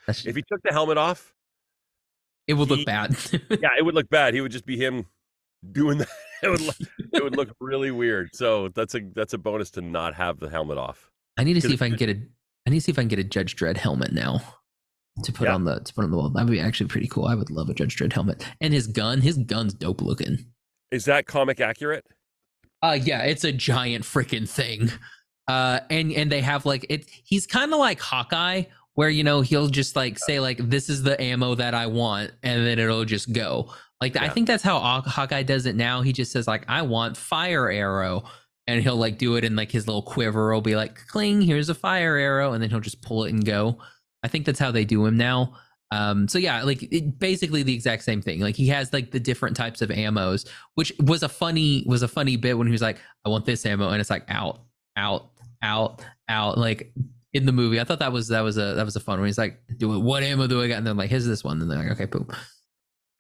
Just, 0.07 0.26
if 0.26 0.36
he 0.36 0.43
took 0.43 0.62
the 0.62 0.72
helmet 0.72 0.99
off, 0.99 1.32
it 2.47 2.55
would 2.55 2.68
he, 2.68 2.76
look 2.76 2.86
bad. 2.86 3.16
yeah, 3.32 3.70
it 3.78 3.84
would 3.84 3.95
look 3.95 4.09
bad. 4.09 4.34
He 4.34 4.40
would 4.40 4.53
just 4.53 4.66
be 4.66 4.76
him 4.76 5.07
doing 5.70 5.99
that. 5.99 6.09
It 6.43 6.51
would 6.51 6.61
look, 6.61 6.76
it 7.12 7.22
would 7.22 7.36
look 7.36 7.55
really 7.61 7.93
weird. 7.93 8.34
So 8.34 8.66
that's 8.70 8.97
a 8.97 9.01
that's 9.14 9.32
a 9.32 9.38
bonus 9.38 9.70
to 9.72 9.80
not 9.80 10.12
have 10.16 10.40
the 10.40 10.51
helmet 10.51 10.76
off. 10.76 11.12
I 11.37 11.45
need 11.45 11.55
to 11.55 11.61
see 11.61 11.74
if 11.74 11.83
I 11.83 11.89
can 11.89 11.97
get 11.97 12.11
a 12.11 12.20
I 12.66 12.70
need 12.70 12.78
to 12.78 12.85
see 12.85 12.93
if 12.93 12.99
I 12.99 13.03
can 13.03 13.09
get 13.09 13.18
a 13.18 13.24
Judge 13.24 13.57
Dredd 13.57 13.76
helmet 13.76 14.12
now 14.12 14.41
to 15.24 15.33
put 15.33 15.49
yeah. 15.49 15.55
on 15.55 15.64
the 15.64 15.80
to 15.80 15.95
put 15.95 16.05
on 16.05 16.11
the 16.11 16.16
wall. 16.16 16.30
That 16.30 16.45
would 16.45 16.53
be 16.53 16.61
actually 16.61 16.89
pretty 16.89 17.09
cool. 17.09 17.26
I 17.26 17.35
would 17.35 17.51
love 17.51 17.68
a 17.68 17.74
Judge 17.74 17.97
Dredd 17.97 18.12
helmet. 18.12 18.47
And 18.61 18.72
his 18.72 18.87
gun, 18.87 19.20
his 19.20 19.39
gun's 19.39 19.74
dope 19.74 20.01
looking. 20.01 20.47
Is 20.91 21.05
that 21.07 21.26
comic 21.26 21.61
accurate? 21.61 22.07
Uh 22.83 22.99
yeah, 23.01 23.22
it's 23.22 23.45
a 23.45 23.53
giant 23.53 24.05
freaking 24.05 24.49
thing. 24.49 24.91
Uh 25.49 25.80
and 25.91 26.12
and 26.12 26.30
they 26.30 26.41
have 26.41 26.66
like 26.66 26.87
it 26.89 27.09
he's 27.24 27.47
kind 27.47 27.72
of 27.72 27.78
like 27.78 28.01
Hawkeye 28.01 28.64
where 28.95 29.09
you 29.09 29.24
know 29.24 29.41
he'll 29.41 29.68
just 29.68 29.97
like 29.97 30.18
say 30.18 30.39
like 30.39 30.59
this 30.59 30.89
is 30.89 31.03
the 31.03 31.20
ammo 31.20 31.55
that 31.55 31.74
I 31.74 31.87
want 31.87 32.33
and 32.43 32.66
then 32.66 32.78
it'll 32.78 33.05
just 33.05 33.33
go. 33.33 33.72
Like 34.01 34.14
yeah. 34.14 34.24
I 34.24 34.28
think 34.28 34.47
that's 34.47 34.62
how 34.62 34.78
Hawkeye 34.78 35.45
does 35.45 35.66
it 35.66 35.76
now. 35.76 36.03
He 36.03 36.12
just 36.12 36.33
says 36.33 36.47
like 36.47 36.64
I 36.68 36.83
want 36.83 37.16
fire 37.16 37.70
arrow 37.70 38.24
and 38.67 38.83
he'll 38.83 38.97
like 38.97 39.19
do 39.19 39.37
it 39.37 39.45
in 39.45 39.57
like 39.57 39.71
his 39.71 39.87
little 39.87 40.03
quiver 40.03 40.53
will 40.53 40.61
be 40.61 40.77
like 40.77 41.07
cling 41.09 41.41
here's 41.41 41.69
a 41.69 41.75
fire 41.75 42.17
arrow 42.17 42.53
and 42.53 42.63
then 42.63 42.71
he'll 42.71 42.81
just 42.81 43.03
pull 43.03 43.25
it 43.25 43.33
and 43.33 43.45
go. 43.45 43.79
I 44.23 44.29
think 44.29 44.47
that's 44.47 44.59
how 44.59 44.71
they 44.71 44.85
do 44.85 45.05
him 45.05 45.17
now. 45.17 45.55
Um, 45.93 46.27
so 46.27 46.39
yeah, 46.39 46.63
like 46.63 46.83
it, 46.91 47.19
basically 47.19 47.63
the 47.63 47.75
exact 47.75 48.03
same 48.03 48.23
thing. 48.23 48.41
Like 48.41 48.57
he 48.57 48.67
has 48.69 48.93
like 48.95 49.11
the 49.11 49.21
different 49.21 49.57
types 49.57 49.83
of 49.83 49.91
ammos, 49.91 50.49
which 50.75 50.91
was 51.01 51.23
a 51.23 51.29
funny 51.29 51.85
was 51.87 52.03
a 52.03 52.09
funny 52.09 52.37
bit 52.37 52.57
when 52.57 52.67
he 52.67 52.73
was 52.73 52.81
like, 52.81 52.99
"I 53.27 53.29
want 53.29 53.45
this 53.45 53.67
ammo," 53.67 53.91
and 53.91 54.01
it's 54.01 54.09
like 54.09 54.25
out, 54.29 54.63
out, 54.97 55.29
out, 55.63 56.03
out. 56.31 56.57
Like 56.57 56.95
in 57.35 57.45
the 57.45 57.53
movie, 57.53 57.79
I 57.79 57.85
thought 57.85 57.99
that 57.99 58.11
was 58.11 58.29
that 58.29 58.41
was 58.41 58.57
a 58.57 58.73
that 58.75 58.87
was 58.87 58.97
a 58.97 59.01
fun 59.01 59.19
one. 59.19 59.27
He's 59.27 59.37
like, 59.37 59.61
"Do 59.77 59.93
it. 59.95 59.99
What 59.99 60.23
ammo 60.23 60.47
do 60.47 60.63
I 60.63 60.69
got?" 60.69 60.79
And 60.79 60.87
then 60.87 60.97
like, 60.97 61.11
"Here's 61.11 61.27
this 61.27 61.45
one." 61.45 61.61
And 61.61 61.71
they're 61.71 61.79
like, 61.79 61.91
"Okay, 61.93 62.07
boom." 62.07 62.27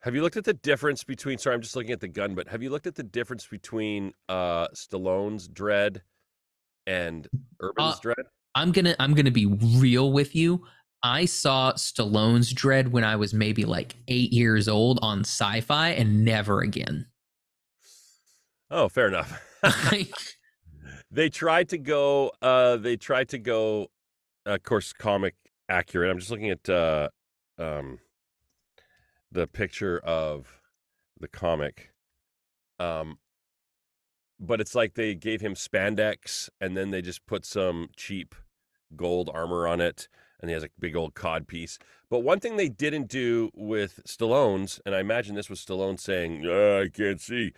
Have 0.02 0.16
you 0.16 0.22
looked 0.22 0.36
at 0.36 0.44
the 0.44 0.54
difference 0.54 1.04
between? 1.04 1.38
Sorry, 1.38 1.54
I'm 1.54 1.62
just 1.62 1.76
looking 1.76 1.92
at 1.92 2.00
the 2.00 2.08
gun, 2.08 2.34
but 2.34 2.48
have 2.48 2.62
you 2.62 2.70
looked 2.70 2.88
at 2.88 2.96
the 2.96 3.04
difference 3.04 3.46
between 3.46 4.12
uh 4.28 4.66
Stallone's 4.68 5.48
Dredd 5.48 6.00
and 6.86 7.28
Urban's 7.62 7.94
uh, 7.94 8.00
Dredd? 8.00 8.24
I'm 8.54 8.72
gonna 8.72 8.96
I'm 8.98 9.14
gonna 9.14 9.30
be 9.30 9.46
real 9.46 10.12
with 10.12 10.34
you. 10.34 10.64
I 11.04 11.24
saw 11.24 11.72
Stallone's 11.72 12.52
Dredd 12.52 12.88
when 12.88 13.04
I 13.04 13.16
was 13.16 13.32
maybe 13.32 13.64
like 13.64 13.94
eight 14.08 14.32
years 14.32 14.68
old 14.68 14.98
on 15.02 15.20
sci 15.20 15.60
fi 15.60 15.90
and 15.90 16.24
never 16.24 16.60
again. 16.60 17.06
Oh, 18.70 18.88
fair 18.88 19.08
enough. 19.08 19.40
they 21.10 21.28
tried 21.28 21.68
to 21.70 21.78
go, 21.78 22.32
uh, 22.40 22.76
they 22.76 22.96
tried 22.96 23.28
to 23.30 23.38
go, 23.38 23.88
of 24.46 24.62
course, 24.62 24.92
comic 24.92 25.34
accurate. 25.68 26.10
I'm 26.10 26.18
just 26.18 26.30
looking 26.30 26.50
at 26.50 26.68
uh, 26.68 27.08
um, 27.58 27.98
the 29.32 29.46
picture 29.46 29.98
of 29.98 30.60
the 31.18 31.28
comic. 31.28 31.92
Um, 32.78 33.18
but 34.38 34.60
it's 34.60 34.74
like 34.74 34.94
they 34.94 35.14
gave 35.14 35.40
him 35.40 35.54
spandex 35.54 36.48
and 36.60 36.76
then 36.76 36.90
they 36.90 37.00
just 37.00 37.26
put 37.26 37.44
some 37.44 37.88
cheap 37.96 38.34
gold 38.94 39.30
armor 39.32 39.66
on 39.66 39.80
it 39.80 40.08
and 40.40 40.50
he 40.50 40.54
has 40.54 40.64
a 40.64 40.68
big 40.78 40.96
old 40.96 41.14
cod 41.14 41.46
piece. 41.46 41.78
But 42.10 42.20
one 42.20 42.40
thing 42.40 42.56
they 42.56 42.68
didn't 42.68 43.08
do 43.08 43.50
with 43.54 44.00
Stallone's, 44.06 44.80
and 44.84 44.94
I 44.94 45.00
imagine 45.00 45.36
this 45.36 45.48
was 45.48 45.64
Stallone 45.64 45.98
saying, 45.98 46.44
"Ah, 46.44 46.80
"I 46.80 46.88
can't 46.88 47.20
see." 47.20 47.52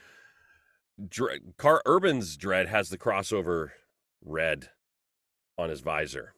Dre- 1.09 1.41
Karl 1.57 1.81
Urban's 1.87 2.37
Dredd 2.37 2.67
has 2.69 2.91
the 2.91 2.99
crossover 2.99 3.71
red 4.23 4.71
on 5.59 5.71
his 5.71 5.81
visor 5.81 6.35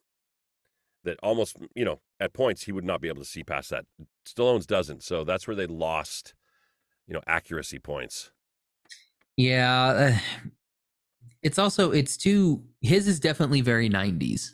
that 1.04 1.18
almost, 1.22 1.56
you 1.74 1.84
know, 1.84 2.00
at 2.20 2.32
points 2.32 2.64
he 2.64 2.72
would 2.72 2.84
not 2.84 3.00
be 3.00 3.08
able 3.08 3.22
to 3.22 3.28
see 3.28 3.44
past 3.44 3.70
that. 3.70 3.84
Stallone's 4.26 4.66
doesn't, 4.66 5.02
so 5.02 5.24
that's 5.24 5.46
where 5.46 5.56
they 5.56 5.66
lost, 5.66 6.34
you 7.06 7.14
know, 7.14 7.22
accuracy 7.26 7.78
points. 7.78 8.30
Yeah, 9.36 9.84
uh, 9.84 10.18
it's 11.42 11.58
also 11.58 11.92
it's 11.92 12.16
too. 12.16 12.64
His 12.80 13.06
is 13.06 13.20
definitely 13.20 13.60
very 13.60 13.88
'90s. 13.88 14.52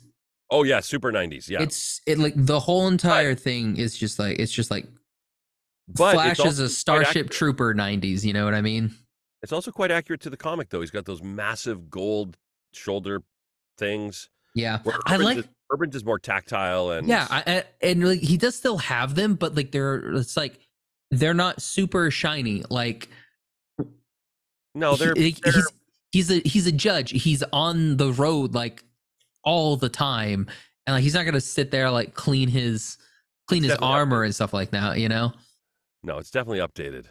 Oh 0.51 0.63
yeah, 0.63 0.81
super 0.81 1.11
90s. 1.11 1.49
Yeah. 1.49 1.63
It's 1.63 2.01
it 2.05 2.19
like 2.19 2.33
the 2.35 2.59
whole 2.59 2.87
entire 2.87 3.33
thing 3.33 3.77
is 3.77 3.97
just 3.97 4.19
like 4.19 4.37
it's 4.39 4.51
just 4.51 4.69
like 4.69 4.85
But 5.87 6.13
Flash 6.13 6.39
is 6.45 6.59
a 6.59 6.69
Starship. 6.69 7.31
Trooper 7.31 7.73
'90s. 7.73 8.23
You 8.23 8.33
know 8.33 8.45
what 8.45 8.53
I 8.53 8.61
mean? 8.61 8.93
It's 9.41 9.51
also 9.51 9.71
quite 9.71 9.89
accurate 9.89 10.21
to 10.21 10.29
the 10.29 10.37
comic 10.37 10.69
though. 10.69 10.81
He's 10.81 10.91
got 10.91 11.05
those 11.05 11.23
massive 11.23 11.89
gold 11.89 12.37
shoulder 12.73 13.23
things. 13.77 14.29
Yeah, 14.53 14.79
I 15.07 15.15
like. 15.17 15.39
is, 15.39 15.45
Urban's 15.73 15.95
is 15.95 16.05
more 16.05 16.19
tactile 16.19 16.91
and 16.91 17.07
Yeah, 17.07 17.27
I, 17.29 17.63
and 17.81 18.07
like 18.07 18.19
he 18.19 18.37
does 18.37 18.55
still 18.55 18.77
have 18.77 19.15
them, 19.15 19.33
but 19.33 19.55
like 19.55 19.71
they're 19.71 20.15
it's 20.15 20.37
like 20.37 20.59
they're 21.09 21.33
not 21.33 21.61
super 21.61 22.11
shiny. 22.11 22.63
Like 22.69 23.09
no, 24.75 24.95
they're, 24.95 25.15
like, 25.15 25.39
they're 25.41 25.53
he's 25.53 25.67
he's 26.11 26.31
a 26.31 26.41
he's 26.47 26.67
a 26.67 26.71
judge. 26.71 27.09
He's 27.11 27.43
on 27.51 27.97
the 27.97 28.11
road 28.13 28.53
like 28.53 28.83
all 29.43 29.75
the 29.75 29.89
time, 29.89 30.47
and 30.85 30.95
like 30.95 31.03
he's 31.03 31.13
not 31.15 31.25
gonna 31.25 31.41
sit 31.41 31.71
there 31.71 31.89
like 31.89 32.13
clean 32.13 32.49
his 32.49 32.97
clean 33.47 33.63
It's 33.63 33.73
his 33.73 33.79
armor 33.81 34.23
and 34.23 34.33
stuff 34.33 34.53
like 34.53 34.71
that. 34.71 34.99
You 34.99 35.09
know. 35.09 35.33
no, 36.03 36.17
it's 36.19 36.31
definitely 36.31 36.59
updated. 36.59 37.05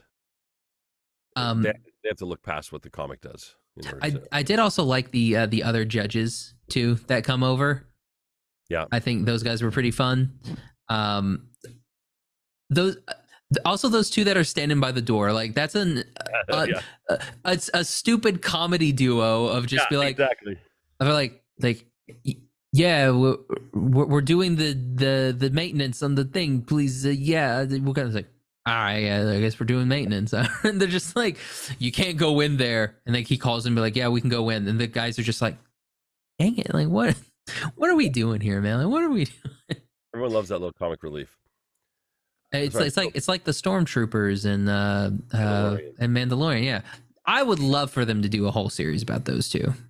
Um, 1.35 1.63
they, 1.63 1.73
they 2.03 2.09
have 2.09 2.19
to 2.19 2.27
look 2.27 2.43
past 2.43 2.73
what 2.73 2.83
the 2.83 2.91
comic 2.91 3.21
does. 3.21 3.55
I 4.03 4.11
to- 4.11 4.29
I 4.33 4.43
did 4.43 4.59
also 4.59 4.85
like 4.85 5.11
the 5.11 5.37
uh, 5.37 5.47
the 5.47 5.63
other 5.63 5.85
judges 5.85 6.55
too 6.69 6.97
that 7.07 7.25
come 7.25 7.43
over. 7.43 7.87
Yeah. 8.69 8.87
I 8.93 9.01
think 9.01 9.27
those 9.27 9.43
guys 9.43 9.63
were 9.63 9.71
pretty 9.71 9.91
fun. 9.91 10.39
Um, 10.89 11.49
those 12.71 12.97
also 13.67 13.89
those 13.89 14.09
two 14.09 14.25
that 14.25 14.37
are 14.37 14.45
standing 14.45 14.81
by 14.81 14.93
the 14.93 15.03
door, 15.03 15.33
like 15.33 15.55
that's 15.55 15.75
an 15.75 16.05
uh, 16.49 16.67
yeah, 16.69 16.81
uh, 17.11 17.17
it's 17.47 17.71
a 17.75 17.85
stupid 17.85 18.41
comedy 18.43 18.93
duo 18.93 19.47
of 19.47 19.67
just 19.67 19.85
Yeah, 19.85 19.89
be 19.91 19.97
like 19.99 20.11
exactly. 20.13 20.57
of 21.01 21.09
like 21.09 21.43
like 21.61 21.87
yeah 22.73 23.11
we're, 23.11 23.37
we're 23.75 24.21
doing 24.23 24.57
the 24.57 24.73
the 24.73 25.35
the 25.37 25.51
maintenance 25.51 26.03
on 26.03 26.15
the 26.15 26.25
thing. 26.25 26.63
Please 26.63 27.05
uh, 27.05 27.11
yeah. 27.11 27.63
We're 27.65 27.93
gonna 27.93 28.13
say 28.13 28.27
all 28.65 28.75
right 28.75 28.99
yeah, 28.99 29.29
i 29.29 29.41
guess 29.41 29.59
we're 29.59 29.67
doing 29.67 29.89
maintenance. 29.89 30.33
And 30.65 30.81
they're 30.81 30.89
just 30.89 31.15
like 31.17 31.37
you 31.79 31.93
can't 31.93 32.17
go 32.17 32.41
in 32.41 32.57
there. 32.57 32.97
And 33.05 33.15
like 33.15 33.27
he 33.27 33.37
calls 33.37 33.67
and 33.67 33.75
be 33.75 33.81
like 33.83 33.97
yeah 33.97 34.09
we 34.09 34.21
can 34.21 34.31
go 34.31 34.49
in. 34.49 34.67
And 34.67 34.81
the 34.81 34.87
guys 34.87 35.19
are 35.19 35.23
just 35.25 35.43
like 35.43 35.59
dang 36.39 36.57
it 36.57 36.73
like 36.73 36.89
what 36.89 37.17
what 37.77 37.91
are 37.91 37.97
we 37.97 38.09
doing 38.09 38.41
here 38.41 38.61
man 38.61 38.91
what 38.91 39.03
are 39.03 39.11
we 39.11 39.25
doing? 39.71 39.81
Everyone 40.15 40.33
loves 40.33 40.49
that 40.51 40.59
little 40.59 40.73
comic 40.73 41.03
relief. 41.03 41.37
it's 42.53 42.75
right. 42.75 42.87
it's 42.87 42.97
like 42.97 43.11
it's 43.15 43.29
like 43.29 43.45
the 43.45 43.51
stormtroopers 43.53 44.45
and 44.45 44.69
uh 44.69 45.11
uh 45.37 45.77
Mandalorian. 45.77 45.95
and 45.99 46.17
mandalorian 46.17 46.65
yeah 46.65 46.81
i 47.25 47.43
would 47.43 47.59
love 47.59 47.91
for 47.91 48.05
them 48.05 48.21
to 48.23 48.29
do 48.29 48.47
a 48.47 48.51
whole 48.51 48.69
series 48.69 49.03
about 49.03 49.25
those 49.25 49.49
two 49.49 49.73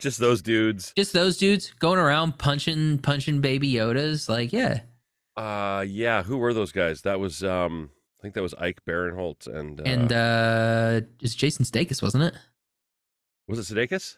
Just 0.00 0.18
those 0.18 0.42
dudes. 0.42 0.92
just 0.96 1.12
those 1.12 1.36
dudes 1.36 1.70
going 1.78 1.98
around 1.98 2.36
punching 2.38 2.98
punching 2.98 3.40
baby 3.40 3.72
yodas 3.72 4.28
like 4.28 4.52
yeah 4.52 4.80
Uh, 5.36 5.84
yeah. 5.88 6.22
Who 6.24 6.36
were 6.38 6.52
those 6.52 6.72
guys? 6.72 7.02
That 7.02 7.20
was 7.20 7.42
um, 7.44 7.88
I 8.18 8.22
think 8.22 8.34
that 8.34 8.42
was 8.42 8.52
Ike 8.54 8.80
Barinholtz 8.86 9.46
and 9.46 9.80
uh, 9.80 9.84
and 9.84 10.12
uh 10.12 11.00
it's 11.20 11.34
jason 11.36 11.64
Sudeikis, 11.64 12.02
wasn't 12.02 12.24
it 12.24 12.34
was 13.46 13.58
it 13.60 13.72
Sudeikis? 13.72 14.16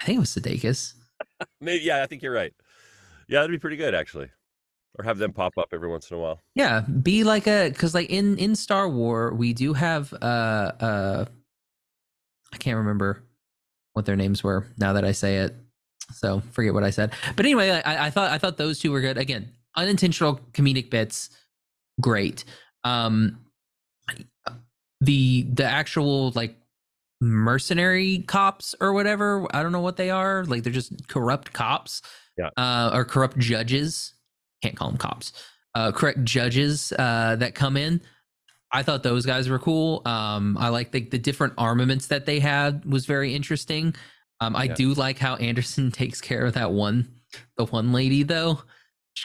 I 0.00 0.04
think 0.04 0.16
it 0.16 0.20
was 0.20 0.30
Sudeikis. 0.30 0.94
Maybe. 1.60 1.84
Yeah, 1.84 2.02
I 2.02 2.06
think 2.06 2.22
you're 2.22 2.32
right. 2.32 2.52
Yeah, 3.28 3.40
that'd 3.40 3.50
be 3.50 3.58
pretty 3.58 3.76
good 3.76 3.94
actually. 3.94 4.28
Or 4.98 5.04
have 5.04 5.18
them 5.18 5.32
pop 5.32 5.52
up 5.58 5.68
every 5.72 5.88
once 5.88 6.10
in 6.10 6.16
a 6.16 6.20
while. 6.20 6.40
yeah 6.54 6.80
be 6.80 7.22
like 7.24 7.46
a 7.46 7.68
because 7.68 7.94
like 7.94 8.08
in 8.10 8.38
in 8.38 8.54
star 8.56 8.88
war 8.88 9.34
we 9.34 9.52
do 9.52 9.74
have 9.74 10.10
uh 10.14 10.72
uh 10.80 11.24
i 12.52 12.56
can't 12.56 12.78
remember 12.78 13.22
what 13.92 14.06
their 14.06 14.16
names 14.16 14.42
were 14.42 14.66
now 14.78 14.94
that 14.94 15.04
i 15.04 15.12
say 15.12 15.36
it 15.38 15.54
so 16.12 16.40
forget 16.52 16.72
what 16.72 16.82
i 16.84 16.88
said 16.90 17.12
but 17.36 17.44
anyway 17.44 17.68
i 17.84 18.06
i 18.06 18.10
thought 18.10 18.30
i 18.30 18.38
thought 18.38 18.56
those 18.56 18.78
two 18.78 18.90
were 18.90 19.02
good 19.02 19.18
again 19.18 19.50
unintentional 19.76 20.40
comedic 20.52 20.88
bits 20.88 21.28
great 22.00 22.44
um 22.84 23.38
the 25.02 25.42
the 25.52 25.64
actual 25.64 26.30
like 26.30 26.56
mercenary 27.20 28.18
cops 28.26 28.74
or 28.80 28.92
whatever. 28.92 29.46
I 29.54 29.62
don't 29.62 29.72
know 29.72 29.80
what 29.80 29.96
they 29.96 30.10
are. 30.10 30.44
Like 30.44 30.62
they're 30.62 30.72
just 30.72 31.08
corrupt 31.08 31.52
cops 31.52 32.02
Yeah. 32.36 32.50
uh 32.56 32.90
or 32.92 33.04
corrupt 33.04 33.38
judges. 33.38 34.14
Can't 34.62 34.76
call 34.76 34.88
them 34.90 34.98
cops. 34.98 35.32
Uh 35.74 35.92
correct 35.92 36.24
judges 36.24 36.92
uh 36.98 37.36
that 37.36 37.54
come 37.54 37.76
in. 37.76 38.00
I 38.72 38.82
thought 38.82 39.02
those 39.02 39.24
guys 39.26 39.48
were 39.48 39.58
cool. 39.58 40.02
Um 40.04 40.56
i 40.58 40.68
like 40.68 40.92
the, 40.92 41.00
the 41.00 41.18
different 41.18 41.54
armaments 41.58 42.08
that 42.08 42.26
they 42.26 42.40
had 42.40 42.84
was 42.84 43.06
very 43.06 43.34
interesting. 43.34 43.94
Um 44.40 44.54
i 44.56 44.64
Yeah. 44.64 44.74
do 44.74 44.94
like 44.94 45.18
how 45.18 45.36
anderson 45.36 45.90
takes 46.02 46.20
care 46.20 46.44
of 46.44 46.54
that 46.54 46.72
one 46.72 47.08
the 47.56 47.64
one 47.66 47.92
lady 47.92 48.22
though. 48.22 48.62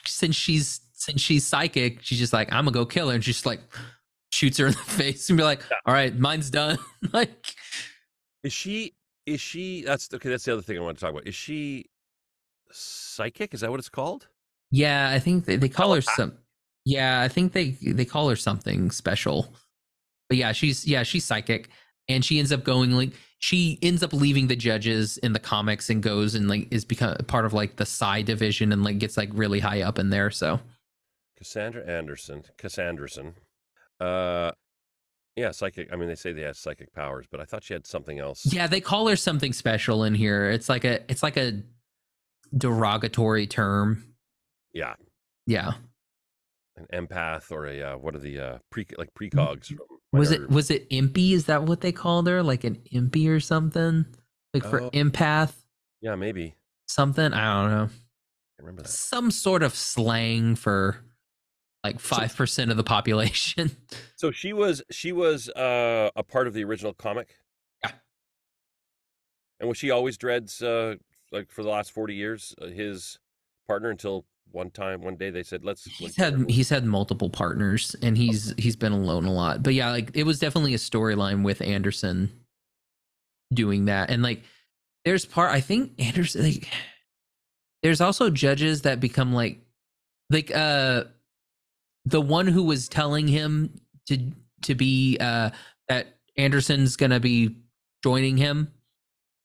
Since 0.06 0.36
she's 0.36 0.80
since 0.94 1.20
she's 1.20 1.46
psychic 1.46 2.02
she's 2.04 2.20
just 2.20 2.32
like 2.34 2.52
i'm 2.54 2.66
gonna 2.66 2.72
go 2.72 2.86
kill 2.86 3.10
her. 3.10 3.16
And 3.16 3.24
she's 3.24 3.36
just 3.36 3.46
like 3.46 3.60
shoots 4.42 4.58
her 4.58 4.68
in 4.68 4.74
the 4.74 4.78
face 5.00 5.30
and 5.30 5.38
be 5.38 5.44
like 5.44 5.62
all 5.86 5.94
right 5.94 6.18
mine's 6.18 6.50
done 6.50 6.78
like 7.14 7.56
Is 8.44 8.54
she? 8.54 8.94
Is 9.28 9.40
she? 9.40 9.84
That's 9.84 10.12
okay. 10.12 10.30
That's 10.30 10.46
the 10.46 10.54
other 10.54 10.64
thing 10.64 10.78
I 10.78 10.82
want 10.82 10.98
to 10.98 11.02
talk 11.02 11.12
about. 11.12 11.28
Is 11.28 11.36
she 11.36 11.86
psychic? 12.72 13.54
Is 13.54 13.62
that 13.62 13.70
what 13.70 13.80
it's 13.80 13.88
called? 13.88 14.28
yeah 14.72 15.10
i 15.10 15.20
think 15.20 15.44
they, 15.46 15.58
they 15.58 15.68
call 15.70 15.94
her 15.94 16.02
some 16.02 16.32
yeah 16.86 17.22
i 17.22 17.28
think 17.28 17.52
they 17.52 17.72
they 17.82 18.06
call 18.06 18.30
her 18.30 18.38
something 18.38 18.90
special 18.90 19.54
but 20.30 20.38
yeah 20.38 20.54
she's 20.54 20.88
yeah 20.88 21.04
she's 21.04 21.26
psychic 21.26 21.68
and 22.08 22.24
she 22.24 22.40
ends 22.40 22.54
up 22.54 22.64
going 22.64 22.92
like 22.92 23.12
she 23.40 23.78
ends 23.82 24.02
up 24.02 24.14
leaving 24.14 24.48
the 24.48 24.56
judges 24.56 25.18
in 25.18 25.34
the 25.34 25.40
comics 25.40 25.90
and 25.90 26.02
goes 26.02 26.36
and 26.36 26.48
like 26.48 26.68
is 26.72 26.86
become 26.86 27.16
part 27.28 27.46
of 27.46 27.52
like 27.54 27.76
the 27.76 27.86
psi 27.86 28.22
division 28.22 28.72
and 28.72 28.84
like 28.84 28.98
gets 28.98 29.18
like 29.18 29.30
really 29.34 29.60
high 29.60 29.82
up 29.82 30.00
in 30.00 30.10
there 30.10 30.32
so 30.32 30.60
Cassandra 31.38 31.84
Anderson. 31.88 32.44
Cassanderson. 32.60 33.34
Uh, 34.04 34.52
yeah, 35.36 35.52
psychic. 35.52 35.90
I 35.94 35.96
mean, 35.96 36.08
they 36.10 36.16
say 36.16 36.34
they 36.34 36.42
have 36.42 36.58
psychic 36.58 36.92
powers, 36.94 37.26
but 37.32 37.40
I 37.40 37.46
thought 37.46 37.64
she 37.64 37.74
had 37.74 37.88
something 37.88 38.20
else. 38.20 38.46
Yeah, 38.46 38.68
they 38.68 38.82
call 38.82 39.08
her 39.08 39.16
something 39.16 39.54
special 39.54 40.04
in 40.04 40.14
here. 40.16 40.50
It's 40.50 40.68
like 40.70 40.84
a 40.84 41.00
it's 41.10 41.24
like 41.24 41.38
a 41.38 41.62
derogatory 42.56 43.48
term. 43.48 44.04
Yeah, 44.74 44.96
Yeah. 45.46 45.74
an 46.78 46.88
empath 46.94 47.52
or 47.52 47.66
a 47.68 47.82
uh, 47.82 47.98
what 47.98 48.16
are 48.16 48.20
the 48.20 48.40
uh, 48.40 48.58
pre 48.72 48.86
like 48.98 49.14
precogs 49.14 49.68
from? 49.68 49.80
Was 50.14 50.32
it 50.32 50.50
was 50.50 50.70
it 50.72 50.90
impy? 50.90 51.32
Is 51.34 51.46
that 51.46 51.64
what 51.64 51.82
they 51.82 51.92
called 51.92 52.28
her? 52.28 52.44
Like 52.44 52.64
an 52.64 52.78
impy 52.94 53.30
or 53.30 53.40
something? 53.40 54.06
Like 54.54 54.64
for 54.66 54.82
Oh. 54.84 54.90
empath 54.92 55.54
Yeah, 56.02 56.16
maybe. 56.16 56.56
something? 56.88 57.34
I 57.34 57.62
don't 57.62 57.72
know. 57.72 57.90
I 57.90 58.60
remember 58.60 58.82
that. 58.84 58.90
Some 58.90 59.32
sort 59.32 59.64
of 59.64 59.74
slang 59.76 60.56
for 60.56 60.98
like 61.84 61.98
5% 61.98 62.72
of 62.72 62.78
the 62.78 62.84
population. 62.84 63.72
So 64.16 64.30
she 64.30 64.54
was 64.54 64.84
she 64.92 65.14
was 65.14 65.50
uh, 65.50 66.12
a 66.16 66.22
part 66.22 66.46
of 66.46 66.54
the 66.54 66.64
original 66.64 66.94
comic. 66.94 67.38
Yeah. 67.84 67.90
And 69.60 69.68
was 69.68 69.80
she 69.80 69.90
always 69.90 70.16
Dredd's 70.16 70.62
uh, 70.62 70.98
like 71.32 71.50
for 71.50 71.64
the 71.64 71.70
last 71.70 71.92
forty 71.92 72.14
years 72.14 72.54
uh, 72.62 72.68
his 72.68 73.18
partner 73.68 73.90
until 73.90 74.26
one 74.52 74.70
time 74.70 75.02
one 75.02 75.16
day 75.16 75.32
they 75.32 75.42
said 75.42 75.66
let's. 75.66 75.86
he's 75.86 76.02
let's 76.02 76.18
had 76.18 76.48
he's 76.52 76.70
had 76.70 76.86
multiple 76.86 77.32
partners 77.32 77.96
and 78.04 78.16
he's 78.16 78.54
he's 78.60 78.76
been 78.76 78.92
alone 78.92 79.26
a 79.26 79.32
lot 79.32 79.64
but 79.64 79.74
yeah 79.74 79.90
like 79.90 80.12
it 80.14 80.24
was 80.24 80.38
definitely 80.38 80.76
a 80.76 80.78
storyline 80.78 81.44
with 81.44 81.62
anderson 81.62 82.30
doing 83.52 83.86
that 83.86 84.12
and 84.12 84.22
like 84.22 84.44
there's 85.04 85.26
part 85.26 85.52
i 85.52 85.62
think 85.62 85.94
anderson 85.98 86.44
like 86.44 86.68
there's 87.82 88.02
also 88.02 88.30
judges 88.30 88.84
that 88.84 89.00
become 89.00 89.34
like 89.34 89.58
like 90.30 90.52
uh 90.54 91.06
the 92.06 92.22
one 92.22 92.48
who 92.48 92.64
was 92.64 92.88
telling 92.90 93.28
him 93.28 93.74
to 94.08 94.32
to 94.64 94.76
be 94.76 95.18
uh 95.20 95.50
that 95.88 96.18
anderson's 96.38 96.96
gonna 96.96 97.20
be 97.20 97.56
joining 98.04 98.38
him 98.38 98.72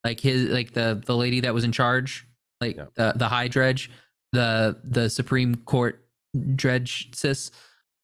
like 0.04 0.20
his 0.20 0.48
like 0.50 0.72
the 0.72 1.02
the 1.07 1.16
lady 1.16 1.40
that 1.40 1.52
was 1.52 1.64
in 1.64 1.72
charge 1.72 2.26
like 2.61 2.76
Yeah. 2.76 2.86
the 2.94 3.12
the 3.16 3.28
high 3.28 3.48
dredge 3.48 3.90
the 4.32 4.78
the 4.84 5.11
supreme 5.11 5.54
court 5.57 6.07
dredge 6.54 7.14
sis 7.14 7.50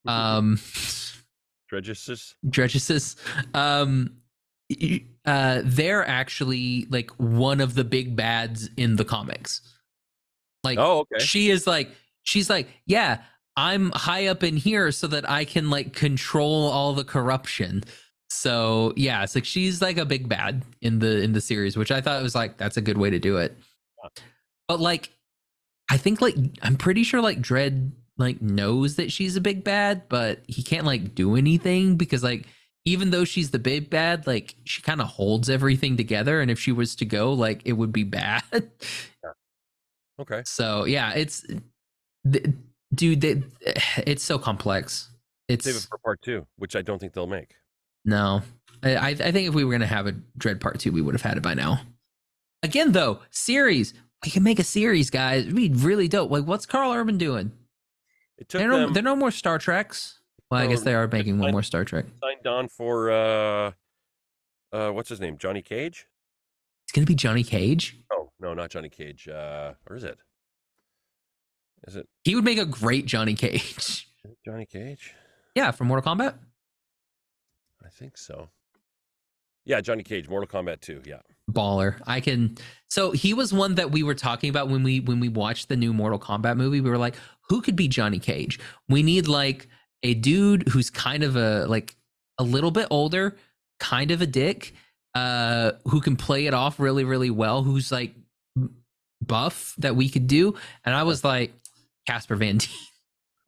um 0.06 0.58
Dredgesis? 1.72 2.34
dredges 2.50 3.16
um 3.54 4.16
uh 5.24 5.62
they're 5.64 6.06
actually 6.06 6.86
like 6.90 7.10
one 7.12 7.60
of 7.60 7.74
the 7.74 7.84
big 7.84 8.14
bads 8.16 8.68
in 8.76 8.96
the 8.96 9.04
comics 9.04 9.60
Like 10.64 10.78
Oh, 10.78 11.00
okay. 11.00 11.24
she 11.24 11.50
is 11.50 11.66
like 11.66 11.90
she's 12.24 12.48
like, 12.48 12.68
yeah, 12.86 13.22
I'm 13.56 13.90
high 13.90 14.26
up 14.26 14.42
in 14.42 14.56
here 14.56 14.90
so 14.92 15.06
that 15.08 15.28
I 15.28 15.44
can 15.44 15.70
like 15.70 15.92
control 15.92 16.68
all 16.68 16.94
the 16.94 17.04
corruption. 17.04 17.84
So 18.30 18.94
yeah, 18.96 19.22
it's 19.22 19.34
like 19.34 19.44
she's 19.44 19.82
like 19.82 19.98
a 19.98 20.06
big 20.06 20.28
bad 20.28 20.64
in 20.80 20.98
the 20.98 21.22
in 21.22 21.32
the 21.32 21.40
series, 21.40 21.76
which 21.76 21.90
I 21.90 22.00
thought 22.00 22.22
was 22.22 22.34
like 22.34 22.56
that's 22.56 22.76
a 22.76 22.80
good 22.80 22.96
way 22.96 23.10
to 23.10 23.18
do 23.18 23.36
it. 23.36 23.56
But 24.68 24.80
like 24.80 25.10
I 25.90 25.98
think 25.98 26.22
like 26.22 26.36
I'm 26.62 26.76
pretty 26.76 27.04
sure 27.04 27.20
like 27.20 27.40
Dredd 27.40 27.92
like 28.16 28.40
knows 28.40 28.96
that 28.96 29.12
she's 29.12 29.36
a 29.36 29.40
big 29.40 29.64
bad, 29.64 30.08
but 30.08 30.40
he 30.46 30.62
can't 30.62 30.86
like 30.86 31.14
do 31.14 31.36
anything 31.36 31.96
because 31.96 32.22
like 32.22 32.46
even 32.84 33.10
though 33.10 33.24
she's 33.24 33.50
the 33.50 33.58
big 33.58 33.90
bad, 33.90 34.26
like 34.26 34.54
she 34.64 34.80
kind 34.82 35.00
of 35.00 35.08
holds 35.08 35.50
everything 35.50 35.96
together 35.96 36.40
and 36.40 36.50
if 36.50 36.58
she 36.58 36.72
was 36.72 36.96
to 36.96 37.04
go, 37.04 37.32
like 37.32 37.62
it 37.66 37.74
would 37.74 37.92
be 37.92 38.04
bad. 38.04 38.42
Okay. 40.18 40.42
So 40.46 40.84
yeah, 40.84 41.12
it's 41.12 41.44
th- 42.30 42.46
dude, 42.94 43.20
they, 43.20 43.42
it's 44.06 44.22
so 44.22 44.38
complex. 44.38 45.10
It's 45.48 45.64
Save 45.64 45.76
it 45.76 45.86
for 45.90 45.98
part 45.98 46.20
two, 46.22 46.46
which 46.56 46.76
I 46.76 46.82
don't 46.82 46.98
think 46.98 47.12
they'll 47.12 47.26
make. 47.26 47.54
no. 48.04 48.42
I 48.84 49.10
I 49.10 49.14
think 49.14 49.48
if 49.48 49.54
we 49.54 49.64
were 49.64 49.70
gonna 49.70 49.86
have 49.86 50.08
a 50.08 50.12
Dredd 50.36 50.60
Part 50.60 50.80
Two, 50.80 50.90
we 50.90 51.00
would 51.00 51.14
have 51.14 51.22
had 51.22 51.36
it 51.36 51.42
by 51.42 51.54
now. 51.54 51.82
Again, 52.64 52.90
though, 52.90 53.20
series 53.30 53.94
we 54.24 54.30
can 54.30 54.42
make 54.42 54.58
a 54.58 54.64
series, 54.64 55.10
guys. 55.10 55.42
It'd 55.42 55.54
be 55.54 55.70
really 55.70 56.08
dope. 56.08 56.30
Like, 56.30 56.44
what's 56.44 56.66
Karl 56.66 56.92
Urban 56.92 57.18
doing? 57.18 57.52
It 58.38 58.48
took 58.48 58.60
There 58.60 58.72
are, 58.72 58.86
no, 58.86 58.90
them 58.90 59.06
are 59.06 59.10
no 59.10 59.16
more 59.16 59.30
Star 59.30 59.58
Treks. 59.58 60.20
Well, 60.50 60.60
I 60.60 60.66
guess 60.66 60.82
they 60.82 60.94
are 60.94 61.08
making 61.08 61.38
one 61.38 61.50
more 61.50 61.62
Star 61.62 61.84
Trek. 61.84 62.04
signed 62.22 62.46
on 62.46 62.68
for 62.68 63.10
uh, 63.10 63.72
uh, 64.72 64.90
what's 64.90 65.08
his 65.08 65.20
name? 65.20 65.38
Johnny 65.38 65.62
Cage? 65.62 66.06
It's 66.84 66.92
gonna 66.92 67.06
be 67.06 67.14
Johnny 67.14 67.42
Cage. 67.42 67.98
Oh 68.12 68.30
no, 68.38 68.52
not 68.54 68.70
Johnny 68.70 68.90
Cage. 68.90 69.28
Uh, 69.28 69.72
or 69.88 69.96
is 69.96 70.04
it? 70.04 70.18
Is 71.86 71.96
it 71.96 72.06
He 72.24 72.34
would 72.34 72.44
make 72.44 72.58
a 72.58 72.66
great 72.66 73.06
Johnny 73.06 73.34
Cage. 73.34 74.08
Johnny 74.44 74.66
Cage? 74.66 75.14
yeah, 75.54 75.70
from 75.70 75.88
Mortal 75.88 76.14
Kombat. 76.14 76.34
I 77.84 77.88
think 77.88 78.16
so. 78.16 78.48
Yeah, 79.64 79.80
Johnny 79.80 80.02
Cage, 80.02 80.28
Mortal 80.28 80.48
Kombat 80.48 80.80
2. 80.80 81.02
Yeah. 81.04 81.18
baller. 81.50 82.00
I 82.06 82.20
can. 82.20 82.56
So 82.88 83.12
he 83.12 83.34
was 83.34 83.52
one 83.52 83.76
that 83.76 83.90
we 83.90 84.02
were 84.02 84.14
talking 84.14 84.50
about 84.50 84.68
when 84.68 84.82
we 84.82 85.00
when 85.00 85.20
we 85.20 85.28
watched 85.28 85.68
the 85.68 85.76
new 85.76 85.92
Mortal 85.92 86.18
Kombat 86.18 86.56
movie. 86.56 86.80
We 86.80 86.90
were 86.90 86.98
like, 86.98 87.14
who 87.48 87.60
could 87.62 87.76
be 87.76 87.88
Johnny 87.88 88.18
Cage? 88.18 88.58
We 88.88 89.02
need 89.02 89.28
like 89.28 89.68
a 90.02 90.14
dude 90.14 90.68
who's 90.68 90.90
kind 90.90 91.22
of 91.22 91.36
a 91.36 91.66
like 91.66 91.94
a 92.38 92.42
little 92.42 92.70
bit 92.70 92.88
older, 92.90 93.36
kind 93.78 94.10
of 94.10 94.20
a 94.20 94.26
dick, 94.26 94.72
uh, 95.14 95.72
who 95.84 96.00
can 96.00 96.16
play 96.16 96.46
it 96.46 96.54
off 96.54 96.80
really 96.80 97.04
really 97.04 97.30
well. 97.30 97.62
Who's 97.62 97.92
like 97.92 98.14
buff 99.20 99.74
that 99.78 99.94
we 99.94 100.08
could 100.08 100.26
do. 100.26 100.54
And 100.84 100.94
I 100.94 101.04
was 101.04 101.22
like, 101.22 101.52
Casper 102.06 102.36
Van 102.36 102.58
Dien. 102.58 102.70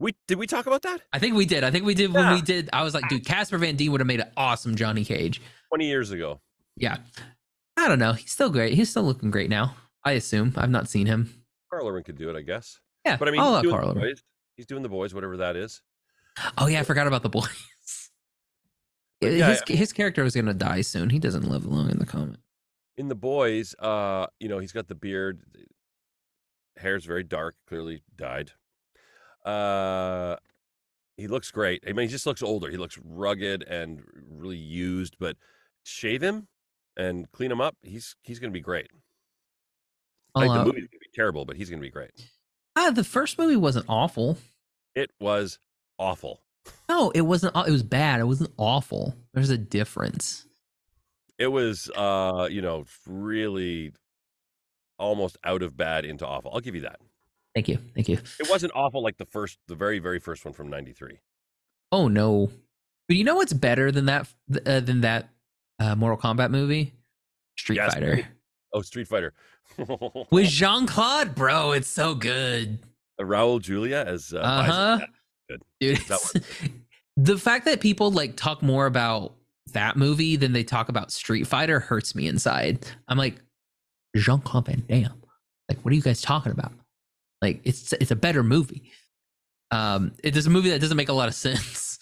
We 0.00 0.12
did 0.26 0.38
we 0.38 0.48
talk 0.48 0.66
about 0.66 0.82
that? 0.82 1.02
I 1.12 1.20
think 1.20 1.36
we 1.36 1.46
did. 1.46 1.62
I 1.62 1.70
think 1.70 1.84
we 1.84 1.94
did 1.94 2.12
when 2.12 2.34
we 2.34 2.42
did. 2.42 2.68
I 2.72 2.82
was 2.82 2.94
like, 2.94 3.08
dude, 3.08 3.24
Casper 3.24 3.58
Van 3.58 3.76
Dien 3.76 3.92
would 3.92 4.00
have 4.00 4.08
made 4.08 4.18
an 4.20 4.28
awesome 4.36 4.74
Johnny 4.74 5.04
Cage. 5.04 5.40
20 5.68 5.86
years 5.86 6.10
ago. 6.10 6.40
Yeah. 6.76 6.96
I 7.76 7.88
don't 7.88 8.00
know. 8.00 8.12
He's 8.12 8.32
still 8.32 8.50
great. 8.50 8.74
He's 8.74 8.90
still 8.90 9.04
looking 9.04 9.30
great 9.30 9.48
now. 9.48 9.76
I 10.04 10.12
assume. 10.12 10.52
I've 10.56 10.68
not 10.68 10.88
seen 10.88 11.06
him. 11.06 11.44
Karl 11.70 11.88
Urban 11.88 12.02
could 12.02 12.18
do 12.18 12.28
it, 12.28 12.36
I 12.36 12.42
guess. 12.42 12.80
Yeah. 13.06 13.16
But 13.16 13.28
I 13.28 13.30
mean, 13.30 13.40
I'll 13.40 13.62
he's 13.62 13.70
doing, 13.70 13.88
the 13.88 13.94
boys. 13.94 14.22
he's 14.56 14.66
doing 14.66 14.82
the 14.82 14.88
boys, 14.88 15.14
whatever 15.14 15.36
that 15.38 15.54
is. 15.54 15.80
Oh 16.58 16.66
yeah, 16.66 16.80
I 16.80 16.82
forgot 16.82 17.06
about 17.06 17.22
the 17.22 17.30
boys. 17.30 17.48
Yeah, 19.20 19.48
his 19.48 19.62
his 19.66 19.92
character 19.94 20.22
was 20.22 20.34
gonna 20.34 20.52
die 20.52 20.82
soon. 20.82 21.08
He 21.08 21.18
doesn't 21.18 21.48
live 21.48 21.64
long 21.64 21.90
in 21.90 21.98
the 21.98 22.04
comic. 22.04 22.40
In 22.98 23.08
the 23.08 23.14
boys, 23.14 23.74
uh, 23.78 24.26
you 24.38 24.48
know, 24.48 24.58
he's 24.58 24.72
got 24.72 24.86
the 24.86 24.94
beard, 24.94 25.40
hair's 26.76 27.04
very 27.04 27.22
dark, 27.22 27.54
clearly 27.66 28.02
dyed. 28.16 28.52
Uh 29.44 30.36
he 31.16 31.28
looks 31.28 31.50
great. 31.50 31.84
I 31.86 31.92
mean, 31.92 32.08
he 32.08 32.12
just 32.12 32.26
looks 32.26 32.42
older. 32.42 32.70
He 32.70 32.76
looks 32.76 32.98
rugged 33.04 33.62
and 33.62 34.02
really 34.28 34.56
used, 34.56 35.16
but 35.20 35.36
shave 35.84 36.22
him 36.22 36.48
and 36.96 37.30
clean 37.32 37.50
him 37.50 37.60
up, 37.60 37.76
he's 37.82 38.16
he's 38.22 38.38
gonna 38.38 38.52
be 38.52 38.60
great. 38.60 38.88
Like 40.34 40.48
the 40.48 40.60
uh, 40.60 40.64
movie's 40.64 40.88
gonna 40.88 41.00
be 41.00 41.10
terrible, 41.14 41.44
but 41.44 41.56
he's 41.56 41.70
gonna 41.70 41.82
be 41.82 41.90
great. 41.90 42.10
ah, 42.76 42.90
the 42.90 43.04
first 43.04 43.38
movie 43.38 43.56
wasn't 43.56 43.86
awful. 43.88 44.38
It 44.94 45.10
was 45.20 45.58
awful. 45.98 46.40
No, 46.88 47.10
it 47.10 47.22
wasn't. 47.22 47.56
It 47.56 47.70
was 47.70 47.82
bad. 47.82 48.20
It 48.20 48.24
wasn't 48.24 48.52
awful. 48.56 49.14
There's 49.34 49.50
a 49.50 49.58
difference. 49.58 50.46
It 51.38 51.48
was 51.48 51.90
uh, 51.94 52.48
you 52.50 52.62
know, 52.62 52.84
really 53.06 53.92
almost 54.98 55.36
out 55.44 55.62
of 55.62 55.76
bad 55.76 56.04
into 56.04 56.26
awful. 56.26 56.50
I'll 56.54 56.60
give 56.60 56.74
you 56.74 56.82
that. 56.82 57.00
Thank 57.54 57.68
you. 57.68 57.78
Thank 57.94 58.08
you. 58.08 58.18
It 58.40 58.48
wasn't 58.50 58.72
awful 58.74 59.02
like 59.02 59.16
the 59.16 59.26
first 59.26 59.58
the 59.68 59.74
very, 59.76 59.98
very 59.98 60.18
first 60.18 60.44
one 60.44 60.54
from 60.54 60.68
ninety 60.68 60.92
three. 60.92 61.18
Oh 61.92 62.08
no, 62.08 62.50
but 63.08 63.16
you 63.16 63.24
know 63.24 63.36
what's 63.36 63.52
better 63.52 63.92
than 63.92 64.06
that? 64.06 64.26
Uh, 64.66 64.80
than 64.80 65.02
that 65.02 65.28
uh, 65.78 65.94
Mortal 65.94 66.18
Kombat 66.18 66.50
movie? 66.50 66.92
Street 67.56 67.76
Yes, 67.76 67.94
Fighter 67.94 68.26
Oh, 68.72 68.82
Street 68.82 69.06
Fighter. 69.06 69.32
with 70.30 70.48
Jean 70.48 70.86
Claude, 70.86 71.34
bro. 71.36 71.72
It's 71.72 71.88
so 71.88 72.14
good. 72.16 72.80
Raul 73.20 73.60
Julia 73.60 74.04
as 74.06 74.32
uh, 74.34 74.38
Uh 74.38 74.62
huh. 74.64 74.98
good. 75.48 75.62
Dude, 75.80 75.98
the 77.16 77.38
fact 77.38 77.64
that 77.66 77.80
people 77.80 78.10
like 78.10 78.36
talk 78.36 78.62
more 78.62 78.86
about 78.86 79.34
that 79.72 79.96
movie 79.96 80.34
than 80.34 80.52
they 80.52 80.64
talk 80.64 80.88
about 80.88 81.12
Street 81.12 81.46
Fighter 81.46 81.78
hurts 81.78 82.14
me 82.16 82.26
inside. 82.26 82.84
I'm 83.06 83.16
like, 83.18 83.36
Jean 84.16 84.40
Claude 84.40 84.66
Van 84.66 84.84
Damme. 84.88 85.22
Like, 85.68 85.78
what 85.84 85.92
are 85.92 85.94
you 85.96 86.02
guys 86.02 86.20
talking 86.20 86.52
about? 86.52 86.72
Like, 87.42 87.60
it's 87.64 87.92
it's 87.94 88.10
a 88.10 88.16
better 88.16 88.42
movie. 88.42 88.90
Um, 89.70 90.12
it 90.22 90.36
is 90.36 90.46
a 90.46 90.50
movie 90.50 90.70
that 90.70 90.80
doesn't 90.80 90.96
make 90.96 91.08
a 91.08 91.12
lot 91.14 91.28
of 91.28 91.34
sense, 91.46 91.98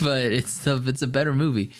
but 0.00 0.22
it's 0.24 0.66
a, 0.66 0.82
it's 0.86 1.02
a 1.02 1.06
better 1.06 1.32
movie. 1.34 1.72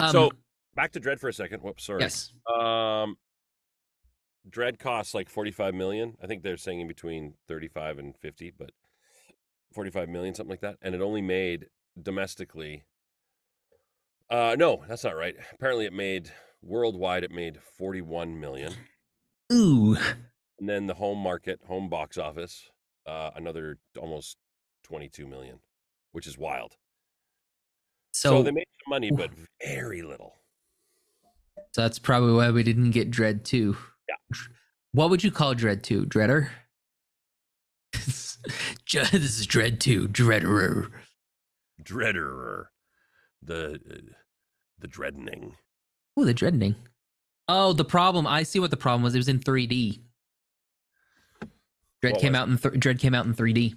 Um, 0.00 0.10
so 0.12 0.30
back 0.74 0.92
to 0.92 1.00
Dredd 1.00 1.18
for 1.20 1.28
a 1.28 1.32
second. 1.32 1.62
Whoops, 1.62 1.84
sorry. 1.84 2.00
yes, 2.02 2.32
Um, 2.52 3.16
Dredd 4.48 4.78
costs 4.78 5.14
like 5.14 5.28
forty 5.28 5.50
five 5.50 5.74
million. 5.74 6.16
I 6.22 6.26
think 6.26 6.42
they're 6.42 6.56
saying 6.56 6.80
in 6.80 6.88
between 6.88 7.34
thirty 7.48 7.68
five 7.68 7.98
and 7.98 8.16
fifty, 8.16 8.52
but 8.56 8.70
forty 9.72 9.90
five 9.90 10.08
million, 10.08 10.34
something 10.34 10.50
like 10.50 10.60
that. 10.60 10.76
And 10.82 10.94
it 10.94 11.00
only 11.00 11.22
made 11.22 11.66
domestically. 12.00 12.84
Uh, 14.30 14.56
no, 14.58 14.84
that's 14.88 15.04
not 15.04 15.16
right. 15.16 15.36
Apparently, 15.52 15.84
it 15.86 15.92
made 15.92 16.30
worldwide. 16.66 17.24
It 17.24 17.30
made 17.30 17.58
forty 17.78 18.00
one 18.02 18.38
million. 18.40 18.72
ooh, 19.52 19.96
And 20.58 20.68
then 20.68 20.86
the 20.86 20.94
home 20.94 21.18
market, 21.18 21.60
home 21.66 21.88
box 21.88 22.18
office, 22.18 22.68
uh, 23.06 23.30
another 23.36 23.78
almost 23.98 24.36
22 24.84 25.26
million, 25.26 25.58
which 26.12 26.26
is 26.26 26.36
wild. 26.38 26.76
So, 28.12 28.30
so, 28.38 28.42
they 28.42 28.50
made 28.50 28.66
some 28.84 28.90
money, 28.90 29.10
but 29.10 29.30
very 29.64 30.02
little. 30.02 30.36
so 31.72 31.82
that's 31.82 31.98
probably 31.98 32.32
why 32.32 32.50
we 32.50 32.62
didn't 32.62 32.92
get 32.92 33.10
Dredd 33.10 33.44
two. 33.44 33.76
Yeah. 34.08 34.38
What 34.92 35.10
would 35.10 35.22
you 35.22 35.30
call 35.30 35.54
Dredd 35.54 35.82
two? 35.82 36.06
Dreader. 36.06 36.50
this 37.92 38.38
is 39.02 39.46
Dredd 39.46 39.80
two, 39.80 40.08
Dreaderer. 40.08 40.90
Dreader, 41.82 42.70
the 43.42 43.74
uh, 43.90 43.98
the 44.78 44.88
dreadening. 44.88 45.56
Oh, 46.16 46.24
the 46.24 46.34
dreading. 46.34 46.74
Oh, 47.48 47.72
the 47.72 47.84
problem. 47.84 48.26
I 48.26 48.42
see 48.42 48.58
what 48.58 48.70
the 48.70 48.76
problem 48.76 49.02
was. 49.02 49.14
It 49.14 49.18
was 49.18 49.28
in 49.28 49.38
3D. 49.38 50.00
Dredd 52.02 52.12
What 52.12 52.20
came 52.20 52.32
was 52.32 52.40
out 52.40 52.48
in 52.48 52.58
th- 52.58 52.74
Dredd 52.74 52.98
came 52.98 53.14
out 53.14 53.26
in 53.26 53.34
3D. 53.34 53.76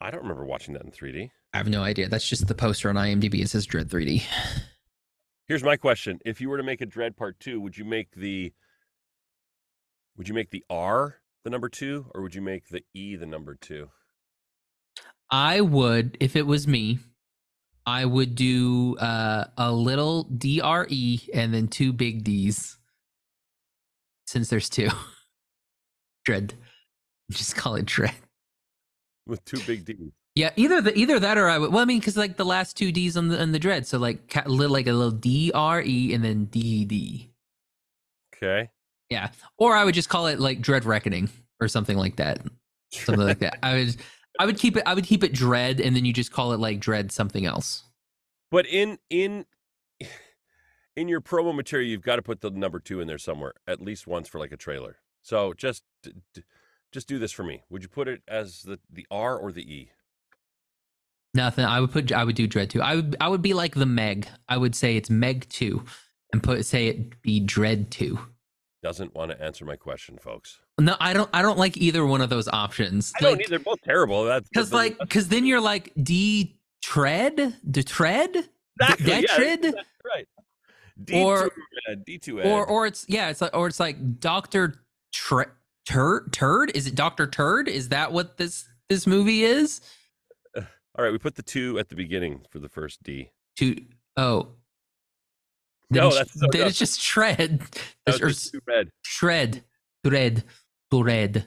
I 0.00 0.10
don't 0.10 0.22
remember 0.22 0.44
watching 0.44 0.74
that 0.74 0.84
in 0.84 0.92
3D. 0.92 1.30
I 1.52 1.56
have 1.56 1.68
no 1.68 1.82
idea. 1.82 2.08
That's 2.08 2.28
just 2.28 2.46
the 2.46 2.54
poster 2.54 2.88
on 2.88 2.94
IMDb. 2.94 3.40
It 3.40 3.48
says 3.48 3.66
Dredd 3.66 3.88
3D. 3.88 4.22
Here's 5.48 5.64
my 5.64 5.76
question: 5.76 6.20
If 6.24 6.40
you 6.40 6.48
were 6.50 6.56
to 6.56 6.62
make 6.62 6.80
a 6.80 6.86
Dredd 6.86 7.16
Part 7.16 7.40
Two, 7.40 7.60
would 7.60 7.76
you 7.76 7.84
make 7.84 8.12
the 8.14 8.52
would 10.16 10.28
you 10.28 10.34
make 10.34 10.50
the 10.50 10.64
R 10.70 11.16
the 11.44 11.50
number 11.50 11.68
two, 11.68 12.06
or 12.14 12.22
would 12.22 12.34
you 12.34 12.42
make 12.42 12.68
the 12.68 12.84
E 12.94 13.16
the 13.16 13.26
number 13.26 13.54
two? 13.54 13.90
I 15.30 15.60
would, 15.60 16.16
if 16.20 16.36
it 16.36 16.46
was 16.46 16.66
me, 16.66 16.98
I 17.88 18.04
would 18.04 18.34
do 18.34 18.98
uh, 18.98 19.44
a 19.56 19.72
little 19.72 20.24
DRE 20.24 21.18
and 21.32 21.54
then 21.54 21.68
two 21.68 21.94
big 21.94 22.22
D's. 22.22 22.76
Since 24.26 24.50
there's 24.50 24.68
two. 24.68 24.90
Dredd. 26.28 26.52
Just 27.30 27.56
call 27.56 27.76
it 27.76 27.86
Dredd. 27.86 28.12
With 29.26 29.42
two 29.46 29.58
big 29.66 29.86
D's. 29.86 30.12
Yeah, 30.34 30.50
either 30.56 30.82
the 30.82 30.96
either 30.96 31.18
that 31.18 31.38
or 31.38 31.48
I 31.48 31.56
would. 31.56 31.72
Well, 31.72 31.80
I 31.80 31.86
mean, 31.86 31.98
because 31.98 32.18
like 32.18 32.36
the 32.36 32.44
last 32.44 32.76
two 32.76 32.92
D's 32.92 33.16
on 33.16 33.28
the 33.28 33.40
on 33.40 33.52
the 33.52 33.58
dread, 33.58 33.86
so 33.86 33.98
like 33.98 34.28
ca- 34.28 34.44
little 34.46 34.72
like 34.72 34.86
a 34.86 34.92
little 34.92 35.10
D 35.10 35.50
R 35.54 35.80
E 35.80 36.12
and 36.12 36.22
then 36.22 36.44
D 36.44 36.84
D. 36.84 37.30
Okay. 38.36 38.68
Yeah, 39.08 39.30
or 39.56 39.74
I 39.74 39.84
would 39.84 39.94
just 39.94 40.10
call 40.10 40.26
it 40.26 40.38
like 40.38 40.60
Dredd 40.60 40.84
Reckoning 40.84 41.30
or 41.58 41.68
something 41.68 41.96
like 41.96 42.16
that. 42.16 42.40
Something 42.92 43.24
like 43.24 43.38
that. 43.38 43.58
I 43.62 43.74
would 43.74 43.96
I 44.38 44.46
would 44.46 44.58
keep 44.58 44.76
it 44.76 44.82
I 44.86 44.94
would 44.94 45.04
keep 45.04 45.24
it 45.24 45.32
Dredd, 45.32 45.84
and 45.84 45.94
then 45.96 46.04
you 46.04 46.12
just 46.12 46.32
call 46.32 46.52
it 46.52 46.60
like 46.60 46.80
Dredd 46.80 47.10
something 47.10 47.44
else. 47.44 47.84
But 48.50 48.66
in 48.66 48.98
in 49.10 49.46
in 50.96 51.08
your 51.08 51.20
promo 51.20 51.54
material, 51.54 51.88
you've 51.88 52.02
got 52.02 52.16
to 52.16 52.22
put 52.22 52.40
the 52.40 52.50
number 52.50 52.80
two 52.80 53.00
in 53.00 53.06
there 53.06 53.18
somewhere, 53.18 53.54
at 53.66 53.80
least 53.80 54.06
once 54.06 54.28
for 54.28 54.38
like 54.38 54.52
a 54.52 54.56
trailer. 54.56 54.96
So 55.22 55.52
just 55.52 55.82
just 56.92 57.08
do 57.08 57.18
this 57.18 57.32
for 57.32 57.42
me. 57.42 57.62
Would 57.70 57.82
you 57.82 57.88
put 57.88 58.08
it 58.08 58.22
as 58.26 58.62
the 58.62 58.78
the 58.90 59.06
R 59.10 59.36
or 59.36 59.52
the 59.52 59.62
E? 59.62 59.90
Nothing. 61.34 61.64
I 61.66 61.80
would 61.80 61.92
put. 61.92 62.10
I 62.12 62.24
would 62.24 62.36
do 62.36 62.48
Dredd 62.48 62.70
two. 62.70 62.82
I 62.82 62.96
would. 62.96 63.16
I 63.20 63.28
would 63.28 63.42
be 63.42 63.54
like 63.54 63.74
the 63.74 63.86
Meg. 63.86 64.28
I 64.48 64.56
would 64.56 64.74
say 64.74 64.96
it's 64.96 65.10
Meg 65.10 65.48
two, 65.48 65.84
and 66.32 66.42
put 66.42 66.64
say 66.64 66.86
it 66.86 67.20
be 67.22 67.40
Dredd 67.40 67.90
two. 67.90 68.18
Doesn't 68.82 69.14
want 69.14 69.32
to 69.32 69.42
answer 69.42 69.64
my 69.64 69.76
question, 69.76 70.18
folks. 70.18 70.60
No, 70.80 70.96
I 71.00 71.12
don't. 71.12 71.28
I 71.32 71.42
don't 71.42 71.58
like 71.58 71.76
either 71.76 72.06
one 72.06 72.20
of 72.20 72.30
those 72.30 72.46
options. 72.48 73.12
I 73.16 73.20
don't 73.22 73.40
either. 73.40 73.50
They're 73.50 73.58
both 73.58 73.80
terrible. 73.82 74.24
That's 74.24 74.48
because 74.48 74.72
like 74.72 74.96
because 74.98 75.28
then 75.28 75.44
you're 75.44 75.60
like 75.60 75.92
D 76.00 76.56
tread 76.82 77.56
the 77.64 77.82
tread 77.82 78.48
exactly, 78.80 79.12
yeah, 79.12 79.20
tread 79.36 79.74
right. 80.04 80.28
D 81.02 81.20
Or- 81.22 81.50
two 81.50 81.96
D 82.06 82.18
two 82.18 82.40
or 82.42 82.64
or 82.66 82.86
it's 82.86 83.04
yeah 83.08 83.28
it's 83.28 83.40
like 83.40 83.56
or 83.56 83.66
it's 83.66 83.80
like 83.80 84.20
Doctor 84.20 84.74
Tre- 85.12 85.46
Turd 85.84 86.32
Turd 86.32 86.70
is 86.76 86.86
it 86.86 86.94
Doctor 86.94 87.26
Turd 87.26 87.66
is 87.68 87.88
that 87.88 88.12
what 88.12 88.36
this 88.36 88.68
this 88.88 89.04
movie 89.06 89.42
is? 89.44 89.80
All 90.56 90.64
right, 91.04 91.10
we 91.10 91.18
put 91.18 91.34
the 91.34 91.42
two 91.42 91.78
at 91.80 91.88
the 91.88 91.96
beginning 91.96 92.42
for 92.50 92.60
the 92.60 92.68
first 92.68 93.02
D. 93.02 93.30
To 93.56 93.76
oh. 94.16 94.48
No, 95.90 96.02
Then 96.02 96.06
it's- 96.06 96.14
that's- 96.14 96.36
no, 96.36 96.48
then 96.52 96.60
no. 96.60 96.66
it's 96.68 96.78
just 96.78 97.02
tread 97.02 97.62
or 98.06 98.12
just 98.28 98.52
too 98.52 98.60
red. 98.66 98.90
shred 99.02 99.64
tread 100.06 100.44
to 100.90 101.02
red 101.02 101.46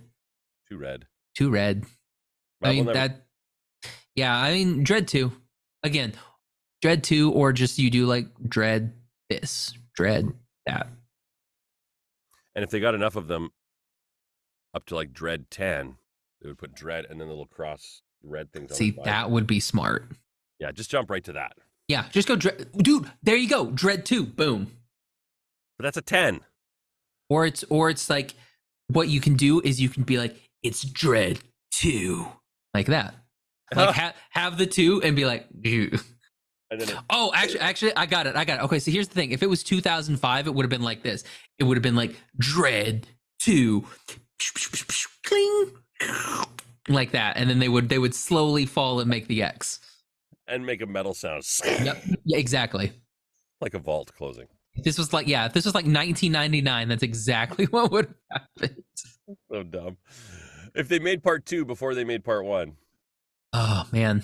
Too 0.69 0.77
red. 0.77 1.05
to 1.35 1.49
red. 1.49 1.85
I 2.63 2.67
Rob 2.67 2.75
will 2.77 2.83
mean 2.85 2.85
never- 2.93 3.07
that. 3.07 3.25
Yeah, 4.15 4.35
I 4.37 4.51
mean 4.53 4.85
Dredd 4.85 5.07
two 5.07 5.31
again, 5.83 6.13
Dredd 6.83 7.03
two 7.03 7.31
or 7.31 7.53
just 7.53 7.79
you 7.79 7.89
do 7.89 8.05
like 8.05 8.27
Dredd 8.39 8.91
this 9.29 9.73
Dredd 9.99 10.33
that. 10.65 10.87
And 12.55 12.63
if 12.63 12.69
they 12.69 12.79
got 12.79 12.95
enough 12.95 13.15
of 13.15 13.27
them 13.27 13.49
up 14.73 14.85
to 14.87 14.95
like 14.95 15.13
Dredd 15.13 15.45
10, 15.49 15.95
they 16.41 16.49
would 16.49 16.57
put 16.57 16.75
Dredd 16.75 17.09
and 17.09 17.19
then 17.19 17.27
the 17.27 17.33
little 17.33 17.45
cross 17.45 18.01
red 18.23 18.51
things 18.51 18.71
on 18.71 18.77
See, 18.77 18.91
that 19.05 19.31
would 19.31 19.47
be 19.47 19.59
smart. 19.61 20.11
Yeah, 20.59 20.71
just 20.73 20.91
jump 20.91 21.09
right 21.09 21.23
to 21.23 21.33
that. 21.33 21.53
Yeah, 21.87 22.05
just 22.11 22.27
go 22.27 22.35
Dredd. 22.35 22.71
Dude, 22.83 23.09
there 23.23 23.35
you 23.37 23.47
go. 23.49 23.67
Dredd 23.67 24.03
2. 24.05 24.25
Boom. 24.25 24.71
But 25.77 25.83
that's 25.85 25.97
a 25.97 26.01
10. 26.01 26.41
Or 27.29 27.45
it's 27.45 27.63
or 27.69 27.89
it's 27.89 28.09
like 28.09 28.33
what 28.93 29.07
you 29.07 29.19
can 29.21 29.35
do 29.35 29.59
is 29.61 29.79
you 29.81 29.89
can 29.89 30.03
be 30.03 30.17
like 30.17 30.35
it's 30.63 30.83
Dredd 30.85 31.39
2. 31.75 32.25
Like 32.73 32.87
that. 32.87 33.15
Like 33.75 33.95
ha- 33.95 34.13
have 34.31 34.57
the 34.57 34.65
2 34.67 35.01
and 35.03 35.15
be 35.15 35.25
like 35.25 35.47
"Ew." 35.63 35.97
And 36.69 36.79
then 36.79 36.89
it, 36.89 36.95
Oh, 37.09 37.31
actually 37.35 37.59
actually 37.59 37.95
I 37.95 38.05
got 38.05 38.27
it. 38.27 38.35
I 38.35 38.45
got 38.45 38.59
it. 38.59 38.63
Okay, 38.65 38.79
so 38.79 38.91
here's 38.91 39.07
the 39.07 39.15
thing. 39.15 39.31
If 39.31 39.43
it 39.43 39.49
was 39.49 39.63
2005, 39.63 40.47
it 40.47 40.53
would 40.53 40.63
have 40.63 40.69
been 40.69 40.81
like 40.81 41.03
this. 41.03 41.23
It 41.59 41.63
would 41.65 41.77
have 41.77 41.83
been 41.83 41.95
like 41.95 42.15
Dredd 42.41 43.03
2. 43.41 43.85
Cling. 45.25 45.71
Like 46.89 47.11
that. 47.11 47.37
And 47.37 47.49
then 47.49 47.59
they 47.59 47.69
would 47.69 47.89
they 47.89 47.99
would 47.99 48.15
slowly 48.15 48.65
fall 48.65 48.99
and 48.99 49.09
make 49.09 49.27
the 49.27 49.43
X. 49.43 49.79
and 50.47 50.65
make 50.65 50.81
a 50.81 50.85
metal 50.85 51.13
sound 51.13 51.43
Yep. 51.63 52.03
Yeah, 52.25 52.37
exactly. 52.37 52.91
like 53.61 53.73
a 53.73 53.79
vault 53.79 54.11
closing. 54.17 54.47
If 54.75 54.83
This 54.83 54.97
was 54.97 55.13
like, 55.13 55.27
yeah, 55.27 55.45
if 55.45 55.53
this 55.53 55.65
was 55.65 55.75
like 55.75 55.85
1999, 55.85 56.87
that's 56.87 57.03
exactly 57.03 57.65
what 57.69 57.91
would 57.91 58.13
have 58.31 58.41
happened. 58.61 58.83
So 59.51 59.63
dumb. 59.63 59.97
If 60.73 60.87
they 60.87 60.99
made 60.99 61.23
part 61.23 61.45
two 61.45 61.65
before 61.65 61.93
they 61.95 62.03
made 62.03 62.23
part 62.23 62.45
one, 62.45 62.77
Oh 63.53 63.85
man. 63.91 64.23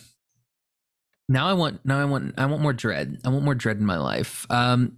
Now 1.27 1.47
I 1.47 1.53
want 1.53 1.85
now 1.85 1.99
I 1.99 2.05
want 2.05 2.35
I 2.37 2.45
want 2.45 2.61
more 2.61 2.71
dread. 2.73 3.19
I 3.25 3.29
want 3.29 3.43
more 3.43 3.55
dread 3.55 3.77
in 3.77 3.85
my 3.85 3.97
life. 3.97 4.45
Um 4.49 4.97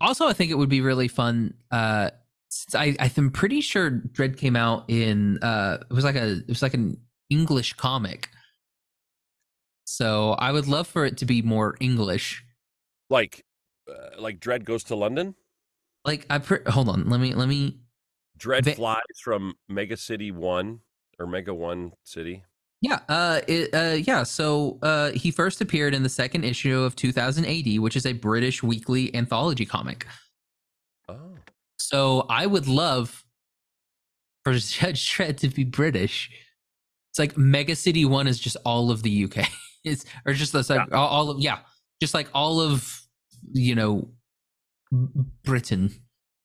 also 0.00 0.26
I 0.26 0.34
think 0.34 0.50
it 0.50 0.56
would 0.58 0.68
be 0.68 0.82
really 0.82 1.08
fun 1.08 1.54
uh 1.70 2.10
since 2.50 2.74
I 2.74 2.94
I'm 3.00 3.30
pretty 3.30 3.62
sure 3.62 3.90
Dredd 3.90 4.36
came 4.36 4.56
out 4.56 4.84
in 4.88 5.38
uh 5.42 5.78
it 5.90 5.94
was 5.94 6.04
like 6.04 6.16
a 6.16 6.32
it 6.32 6.48
was 6.48 6.60
like 6.62 6.74
an 6.74 6.98
English 7.30 7.72
comic. 7.74 8.28
So 9.86 10.32
I 10.32 10.52
would 10.52 10.66
love 10.66 10.86
for 10.86 11.04
it 11.06 11.16
to 11.18 11.24
be 11.24 11.40
more 11.42 11.76
English. 11.80 12.44
like 13.08 13.44
uh, 13.88 14.20
like 14.20 14.40
Dredd 14.40 14.64
goes 14.64 14.84
to 14.84 14.94
London. 14.94 15.34
Like 16.04 16.26
I 16.30 16.38
pre- 16.38 16.64
hold 16.66 16.88
on, 16.88 17.08
let 17.08 17.20
me 17.20 17.34
let 17.34 17.48
me 17.48 17.78
Dredd 18.38 18.64
Ve- 18.64 18.74
flies 18.74 19.00
from 19.22 19.54
Mega 19.68 19.96
City 19.96 20.30
One 20.30 20.80
or 21.18 21.26
Mega 21.26 21.54
One 21.54 21.92
City. 22.02 22.44
Yeah, 22.80 22.98
uh, 23.08 23.40
it, 23.48 23.74
uh, 23.74 23.96
yeah. 24.06 24.24
So 24.24 24.78
uh, 24.82 25.12
he 25.12 25.30
first 25.30 25.62
appeared 25.62 25.94
in 25.94 26.02
the 26.02 26.08
second 26.10 26.44
issue 26.44 26.80
of 26.80 26.94
2000 26.96 27.46
AD, 27.46 27.78
which 27.78 27.96
is 27.96 28.04
a 28.04 28.12
British 28.12 28.62
weekly 28.62 29.14
anthology 29.14 29.64
comic. 29.64 30.06
Oh, 31.08 31.36
So 31.78 32.26
I 32.28 32.44
would 32.44 32.66
love 32.66 33.24
for 34.42 34.52
Judge 34.58 35.16
Dredd 35.16 35.38
to 35.38 35.48
be 35.48 35.64
British. 35.64 36.30
It's 37.10 37.18
like 37.18 37.38
Mega 37.38 37.74
City 37.74 38.04
One 38.04 38.26
is 38.26 38.38
just 38.38 38.56
all 38.66 38.90
of 38.90 39.02
the 39.02 39.24
UK. 39.24 39.48
It's 39.86 40.06
or 40.24 40.32
just 40.32 40.54
like 40.54 40.94
all, 40.94 41.06
all 41.06 41.28
of 41.28 41.40
yeah, 41.40 41.58
just 42.00 42.14
like 42.14 42.28
all 42.32 42.58
of 42.58 43.03
you 43.52 43.74
know 43.74 44.08
Britain. 45.44 45.90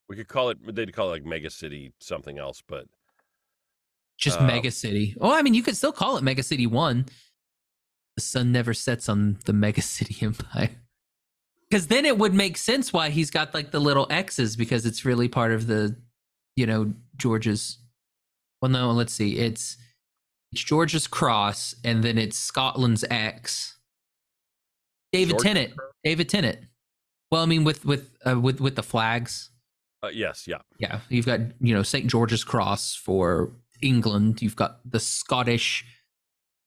we 0.08 0.16
could 0.16 0.28
call 0.28 0.50
it. 0.50 0.58
They'd 0.76 0.93
call 0.93 1.08
it 1.10 1.12
like 1.12 1.26
Mega 1.26 1.50
City 1.50 1.93
something 2.00 2.38
else, 2.39 2.62
but 2.68 2.86
Just 4.18 4.39
Uh, 4.39 4.47
Mega 4.47 4.72
City. 4.72 5.16
Oh, 5.22 5.32
I 5.34 5.41
mean, 5.41 5.54
you 5.54 5.64
could 5.64 5.78
still 5.78 5.91
call 5.93 6.18
it 6.18 6.24
Mega 6.24 6.43
City 6.43 6.68
One. 6.68 7.06
The 8.18 8.22
sun 8.22 8.52
never 8.52 8.74
sets 8.74 9.08
on 9.08 9.39
the 9.45 9.54
Mega 9.54 9.82
City 9.95 10.18
Empire. 10.26 10.72
Because 11.70 11.88
then 11.88 12.04
it 12.06 12.18
would 12.18 12.34
make 12.34 12.58
sense 12.58 12.91
why 12.91 13.10
he's 13.12 13.30
got 13.30 13.54
like 13.54 13.72
the 13.72 13.80
little 13.80 14.08
X's 14.10 14.56
because 14.56 14.86
it's 14.88 15.06
really 15.06 15.28
part 15.30 15.52
of 15.52 15.68
the, 15.68 15.95
you 16.56 16.66
know, 16.66 16.93
George's. 17.16 17.78
Well, 18.62 18.72
no, 18.72 18.91
let's 18.91 19.14
see. 19.14 19.38
It's 19.38 19.78
it's 20.52 20.64
George's 20.64 21.06
cross, 21.08 21.76
and 21.86 22.04
then 22.04 22.18
it's 22.18 22.38
Scotland's 22.38 23.06
X. 23.10 23.78
David 25.14 25.34
George- 25.34 25.43
Tennant. 25.43 25.74
David 26.04 26.28
Tennant. 26.28 26.60
Well, 27.32 27.44
I 27.44 27.46
mean, 27.46 27.64
with 27.64 27.86
with 27.86 28.10
uh, 28.26 28.40
with 28.40 28.60
with 28.60 28.76
the 28.76 28.84
flags. 28.84 29.50
uh, 30.04 30.08
yes, 30.08 30.48
yeah. 30.48 30.60
Yeah, 30.80 31.02
you've 31.10 31.26
got 31.26 31.40
you 31.62 31.74
know 31.74 31.84
St 31.84 32.08
George's 32.08 32.44
Cross 32.44 32.96
for 32.96 33.52
England. 33.82 34.42
You've 34.42 34.56
got 34.56 34.80
the 34.90 35.00
Scottish 35.00 35.86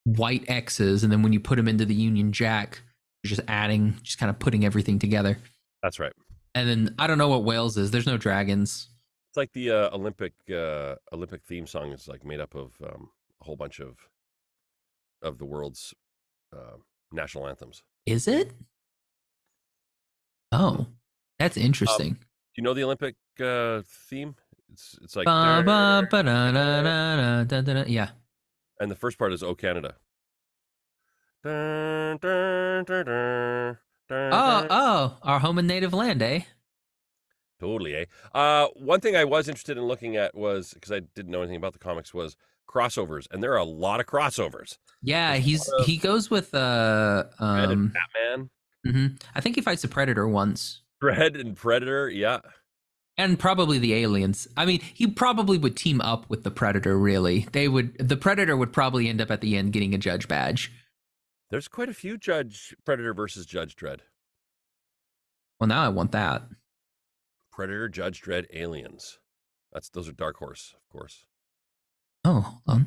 white 0.04 0.44
X's, 0.48 1.02
and 1.02 1.12
then 1.12 1.22
when 1.22 1.32
you 1.32 1.40
put 1.40 1.56
them 1.56 1.68
into 1.68 1.84
the 1.84 1.94
Union 1.94 2.32
Jack, 2.32 2.82
you're 3.22 3.28
just 3.28 3.42
adding, 3.48 3.96
just 4.02 4.18
kind 4.18 4.30
of 4.30 4.38
putting 4.38 4.64
everything 4.64 4.98
together. 4.98 5.38
That's 5.82 5.98
right. 5.98 6.12
And 6.54 6.68
then 6.68 6.94
I 6.98 7.06
don't 7.06 7.18
know 7.18 7.28
what 7.28 7.44
Wales 7.44 7.76
is. 7.76 7.90
There's 7.90 8.06
no 8.06 8.16
dragons. 8.16 8.88
It's 9.30 9.36
like 9.36 9.52
the 9.52 9.70
uh, 9.70 9.90
Olympic 9.96 10.34
uh, 10.54 10.96
Olympic 11.12 11.42
theme 11.44 11.66
song 11.66 11.92
is 11.92 12.06
like 12.06 12.24
made 12.24 12.40
up 12.40 12.54
of 12.54 12.72
um, 12.84 13.08
a 13.40 13.44
whole 13.44 13.56
bunch 13.56 13.80
of 13.80 13.96
of 15.22 15.38
the 15.38 15.44
world's 15.44 15.94
uh, 16.54 16.76
national 17.12 17.48
anthems. 17.48 17.82
Is 18.04 18.28
it? 18.28 18.52
Oh, 20.52 20.86
that's 21.38 21.56
interesting. 21.56 22.12
Do 22.14 22.18
you 22.56 22.62
know 22.62 22.74
the 22.74 22.84
Olympic 22.84 23.16
uh, 23.40 23.82
theme? 24.08 24.34
It's 24.72 24.98
it's 25.02 25.16
like 25.16 25.24
Ba, 25.26 25.62
ba, 25.64 26.06
ba, 26.10 26.22
da, 26.22 26.52
da, 26.52 26.82
da, 26.82 27.44
da, 27.44 27.60
da, 27.60 27.74
da. 27.74 27.84
Yeah. 27.86 28.10
and 28.80 28.90
the 28.90 28.96
first 28.96 29.18
part 29.18 29.32
is 29.32 29.42
"Oh 29.42 29.54
Canada." 29.54 29.96
Dun, 31.44 32.18
dun, 32.18 32.84
dun, 32.84 33.04
dun, 33.04 33.78
dun, 34.08 34.30
Oh, 34.32 34.66
oh, 34.70 35.18
our 35.22 35.40
home 35.40 35.58
and 35.58 35.66
native 35.66 35.92
land, 35.92 36.22
eh? 36.22 36.40
Totally, 37.60 37.94
eh? 37.94 38.04
Uh, 38.34 38.68
one 38.76 39.00
thing 39.00 39.16
I 39.16 39.24
was 39.24 39.48
interested 39.48 39.76
in 39.76 39.84
looking 39.84 40.16
at 40.16 40.34
was 40.34 40.72
because 40.74 40.92
I 40.92 41.00
didn't 41.00 41.30
know 41.30 41.40
anything 41.42 41.56
about 41.56 41.72
the 41.72 41.78
comics 41.78 42.12
was 42.14 42.36
crossovers, 42.68 43.26
and 43.30 43.42
there 43.42 43.52
are 43.52 43.58
a 43.58 43.64
lot 43.64 44.00
of 44.00 44.06
crossovers. 44.06 44.78
Yeah, 45.02 45.32
There's 45.32 45.44
he's 45.44 45.70
he 45.84 45.96
goes 45.96 46.30
with 46.30 46.54
uh 46.54 47.24
um. 47.38 47.92
Batman, 47.92 48.50
mhm. 48.86 49.20
I 49.34 49.40
think 49.40 49.56
he 49.56 49.62
fights 49.62 49.84
a 49.84 49.88
predator 49.88 50.26
once. 50.28 50.80
Dredd 51.02 51.38
and 51.40 51.56
Predator. 51.56 52.08
Yeah, 52.08 52.40
and 53.18 53.38
probably 53.38 53.78
the 53.78 53.94
aliens. 53.94 54.48
I 54.56 54.64
mean, 54.64 54.80
he 54.80 55.06
probably 55.06 55.58
would 55.58 55.76
team 55.76 56.00
up 56.00 56.28
with 56.30 56.44
the 56.44 56.50
Predator. 56.50 56.96
Really, 56.98 57.46
they 57.52 57.68
would. 57.68 57.96
The 57.98 58.16
Predator 58.16 58.56
would 58.56 58.72
probably 58.72 59.08
end 59.08 59.20
up 59.20 59.30
at 59.30 59.40
the 59.40 59.56
end 59.56 59.72
getting 59.72 59.94
a 59.94 59.98
judge 59.98 60.28
badge. 60.28 60.72
there's 61.50 61.68
quite 61.68 61.88
a 61.88 61.94
few 61.94 62.16
Judge 62.16 62.74
Predator 62.84 63.12
versus 63.14 63.44
Judge 63.46 63.76
Dredd. 63.76 64.00
Well, 65.60 65.68
now 65.68 65.82
I 65.84 65.88
want 65.88 66.12
that. 66.12 66.42
Predator, 67.52 67.88
Judge 67.88 68.22
Dredd, 68.22 68.46
Aliens. 68.54 69.18
That's 69.72 69.88
those 69.90 70.08
are 70.08 70.12
Dark 70.12 70.36
Horse, 70.38 70.74
of 70.76 70.88
course. 70.90 71.24
Oh, 72.24 72.40
hold 72.40 72.62
on. 72.66 72.80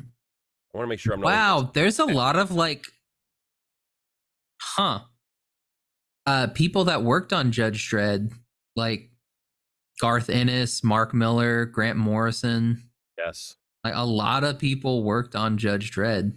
I 0.74 0.78
want 0.78 0.86
to 0.86 0.88
make 0.88 0.98
sure 1.00 1.14
I'm 1.14 1.20
not. 1.20 1.26
wow. 1.26 1.70
There's 1.72 1.98
a 1.98 2.04
lot 2.04 2.36
of 2.36 2.50
like, 2.50 2.84
huh? 4.60 5.00
Uh, 6.26 6.48
people 6.48 6.84
that 6.84 7.02
worked 7.02 7.32
on 7.32 7.52
Judge 7.52 7.88
Dredd, 7.90 8.32
like 8.74 9.10
Garth 10.00 10.28
Ennis, 10.28 10.82
Mark 10.82 11.14
Millar, 11.14 11.66
Grant 11.66 11.98
Morrison. 11.98 12.82
Yes. 13.16 13.54
Like 13.84 13.94
a 13.94 14.04
lot 14.04 14.42
of 14.44 14.58
people 14.58 15.04
worked 15.04 15.36
on 15.36 15.56
Judge 15.58 15.92
Dredd. 15.92 16.32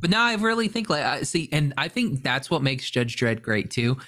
But 0.00 0.10
now 0.10 0.24
I 0.24 0.34
really 0.36 0.68
think 0.68 0.88
like 0.88 1.02
I 1.04 1.22
see, 1.22 1.48
and 1.52 1.74
I 1.76 1.88
think 1.88 2.22
that's 2.22 2.50
what 2.50 2.62
makes 2.62 2.88
Judge 2.90 3.16
Dredd 3.16 3.42
great 3.42 3.70
too. 3.70 3.98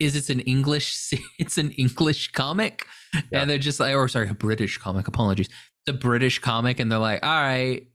Is 0.00 0.14
it's 0.16 0.30
an 0.30 0.40
English, 0.40 1.12
it's 1.38 1.58
an 1.58 1.70
English 1.72 2.32
comic, 2.32 2.84
Yeah. 3.30 3.40
and 3.42 3.50
they're 3.50 3.58
just 3.58 3.78
like, 3.80 3.94
or 3.94 4.08
sorry, 4.08 4.28
a 4.28 4.34
British 4.34 4.78
comic. 4.78 5.06
Apologies. 5.08 5.48
the 5.86 5.92
British 5.92 6.38
comic 6.40 6.80
and 6.80 6.90
they're 6.92 6.98
like, 6.98 7.24
all 7.24 7.40
right, 7.42 7.86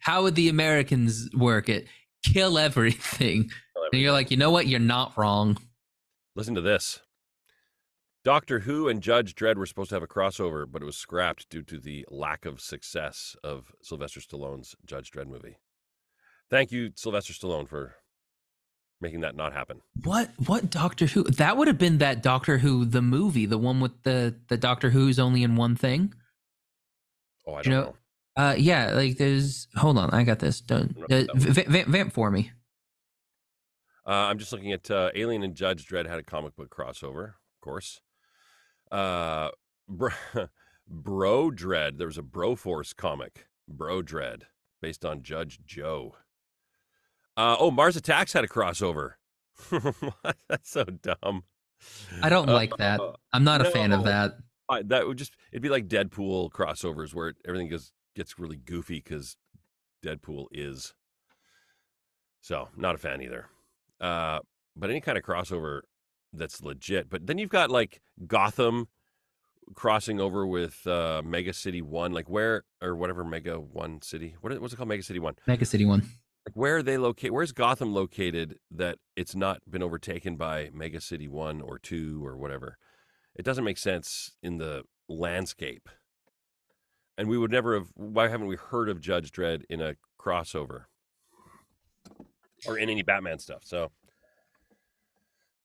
how 0.00 0.22
would 0.22 0.34
the 0.34 0.48
Americans 0.48 1.28
work 1.36 1.68
it? 1.68 1.86
Kill 2.24 2.58
everything. 2.58 3.50
And 3.92 4.00
you're 4.02 4.12
like, 4.12 4.30
you 4.30 4.36
know 4.36 4.50
what? 4.50 4.66
You're 4.66 4.80
not 4.80 5.16
wrong. 5.16 5.56
Listen 6.38 6.54
to 6.54 6.60
this. 6.60 7.00
Doctor 8.22 8.60
Who 8.60 8.86
and 8.86 9.02
Judge 9.02 9.34
Dredd 9.34 9.56
were 9.56 9.66
supposed 9.66 9.88
to 9.88 9.96
have 9.96 10.04
a 10.04 10.06
crossover, 10.06 10.70
but 10.70 10.82
it 10.82 10.84
was 10.84 10.96
scrapped 10.96 11.50
due 11.50 11.64
to 11.64 11.80
the 11.80 12.06
lack 12.08 12.44
of 12.44 12.60
success 12.60 13.34
of 13.42 13.72
Sylvester 13.82 14.20
Stallone's 14.20 14.76
Judge 14.86 15.10
Dredd 15.10 15.26
movie. 15.26 15.56
Thank 16.48 16.70
you, 16.70 16.92
Sylvester 16.94 17.32
Stallone, 17.32 17.68
for 17.68 17.96
making 19.00 19.22
that 19.22 19.34
not 19.34 19.52
happen. 19.52 19.80
What 20.04 20.30
what 20.46 20.70
Doctor 20.70 21.06
Who? 21.06 21.24
That 21.24 21.56
would 21.56 21.66
have 21.66 21.76
been 21.76 21.98
that 21.98 22.22
Doctor 22.22 22.58
Who 22.58 22.84
the 22.84 23.02
movie, 23.02 23.46
the 23.46 23.58
one 23.58 23.80
with 23.80 24.04
the 24.04 24.36
the 24.46 24.56
Doctor 24.56 24.90
Who's 24.90 25.18
only 25.18 25.42
in 25.42 25.56
one 25.56 25.74
thing. 25.74 26.14
Oh, 27.48 27.54
I 27.54 27.62
don't 27.62 27.72
know- 27.72 27.82
know. 27.82 27.94
Uh, 28.36 28.54
yeah, 28.56 28.92
like 28.92 29.16
there's. 29.16 29.66
Hold 29.74 29.98
on, 29.98 30.10
I 30.10 30.22
got 30.22 30.38
this. 30.38 30.60
Don't 30.60 30.96
uh, 31.10 31.24
vamp 31.34 32.12
for 32.12 32.30
me. 32.30 32.52
Uh, 34.08 34.28
I'm 34.30 34.38
just 34.38 34.52
looking 34.52 34.72
at 34.72 34.90
uh, 34.90 35.10
Alien 35.14 35.42
and 35.42 35.54
Judge 35.54 35.86
Dredd 35.86 36.08
had 36.08 36.18
a 36.18 36.22
comic 36.22 36.56
book 36.56 36.74
crossover, 36.74 37.24
of 37.26 37.60
course. 37.60 38.00
Uh, 38.90 39.50
Bro, 39.86 40.10
Bro 40.88 41.50
Dredd. 41.50 41.98
There 41.98 42.06
was 42.06 42.16
a 42.16 42.22
Broforce 42.22 42.96
comic, 42.96 43.46
Bro 43.68 44.04
Dredd, 44.04 44.44
based 44.80 45.04
on 45.04 45.22
Judge 45.22 45.60
Joe. 45.66 46.16
Uh, 47.36 47.56
oh, 47.60 47.70
Mars 47.70 47.96
Attacks 47.96 48.32
had 48.32 48.44
a 48.44 48.48
crossover. 48.48 49.12
That's 50.48 50.70
so 50.70 50.84
dumb. 50.84 51.44
I 52.22 52.30
don't 52.30 52.48
like 52.48 52.74
that. 52.78 53.00
Uh, 53.00 53.12
I'm 53.34 53.44
not 53.44 53.60
a 53.60 53.70
fan 53.70 53.92
of 53.92 54.04
that. 54.04 54.38
I, 54.70 54.82
that 54.84 55.06
would 55.06 55.18
just 55.18 55.34
it'd 55.52 55.62
be 55.62 55.68
like 55.68 55.86
Deadpool 55.86 56.50
crossovers 56.50 57.14
where 57.14 57.34
everything 57.46 57.68
gets 57.68 57.92
gets 58.16 58.38
really 58.38 58.56
goofy 58.56 59.02
because 59.04 59.36
Deadpool 60.04 60.46
is. 60.50 60.94
So 62.40 62.68
not 62.76 62.94
a 62.94 62.98
fan 62.98 63.22
either. 63.22 63.46
Uh, 64.00 64.40
but 64.76 64.90
any 64.90 65.00
kind 65.00 65.18
of 65.18 65.24
crossover 65.24 65.80
that's 66.32 66.62
legit. 66.62 67.08
But 67.08 67.26
then 67.26 67.38
you've 67.38 67.50
got 67.50 67.70
like 67.70 68.00
Gotham 68.26 68.88
crossing 69.74 70.20
over 70.20 70.46
with 70.46 70.86
uh, 70.86 71.22
Mega 71.24 71.52
City 71.52 71.82
One, 71.82 72.12
like 72.12 72.28
where 72.28 72.64
or 72.82 72.96
whatever 72.96 73.24
Mega 73.24 73.58
One 73.58 74.00
City. 74.02 74.36
What 74.40 74.60
what's 74.60 74.72
it 74.72 74.76
called? 74.76 74.88
Mega 74.88 75.02
City 75.02 75.18
One. 75.18 75.34
Mega 75.46 75.64
City 75.64 75.84
one. 75.84 76.00
Like 76.46 76.54
where 76.54 76.76
are 76.76 76.82
they 76.82 76.96
located? 76.96 77.32
Where's 77.32 77.52
Gotham 77.52 77.92
located 77.92 78.58
that 78.70 78.98
it's 79.16 79.34
not 79.34 79.60
been 79.68 79.82
overtaken 79.82 80.36
by 80.36 80.70
Mega 80.72 81.00
City 81.00 81.28
One 81.28 81.60
or 81.60 81.78
Two 81.78 82.24
or 82.24 82.36
whatever? 82.36 82.78
It 83.34 83.44
doesn't 83.44 83.64
make 83.64 83.78
sense 83.78 84.32
in 84.42 84.58
the 84.58 84.82
landscape. 85.08 85.88
And 87.16 87.28
we 87.28 87.38
would 87.38 87.50
never 87.50 87.74
have. 87.74 87.88
Why 87.94 88.28
haven't 88.28 88.46
we 88.46 88.56
heard 88.56 88.88
of 88.88 89.00
Judge 89.00 89.32
Dredd 89.32 89.62
in 89.68 89.80
a 89.80 89.96
crossover 90.20 90.84
or 92.66 92.78
in 92.78 92.88
any 92.90 93.02
Batman 93.02 93.38
stuff? 93.38 93.62
So 93.64 93.90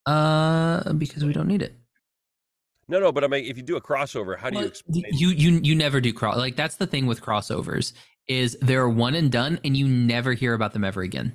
Uh, 0.06 0.94
because 0.94 1.24
we 1.24 1.34
don't 1.34 1.48
need 1.48 1.62
it. 1.62 1.76
no, 2.88 3.00
no. 3.00 3.12
But 3.12 3.24
I 3.24 3.28
mean, 3.28 3.46
if 3.46 3.58
you 3.58 3.64
do 3.64 3.78
a 3.78 3.82
crossover, 3.82 4.38
how 4.38 4.50
do 4.50 4.60
you 4.60 4.66
explain? 4.66 5.04
you 5.12 5.30
you 5.30 5.60
you 5.64 5.76
never 5.76 6.02
do 6.02 6.12
cross. 6.14 6.38
Like 6.38 6.56
that's 6.56 6.76
the 6.76 6.88
thing 6.88 7.06
with 7.06 7.22
crossovers 7.22 7.94
is 8.28 8.58
they're 8.62 8.88
one 8.89 9.16
and 9.16 9.32
done, 9.32 9.60
and 9.64 9.76
you 9.76 9.88
never 9.88 10.34
hear 10.34 10.54
about 10.54 10.74
them 10.74 10.84
ever 10.84 11.02
again. 11.02 11.34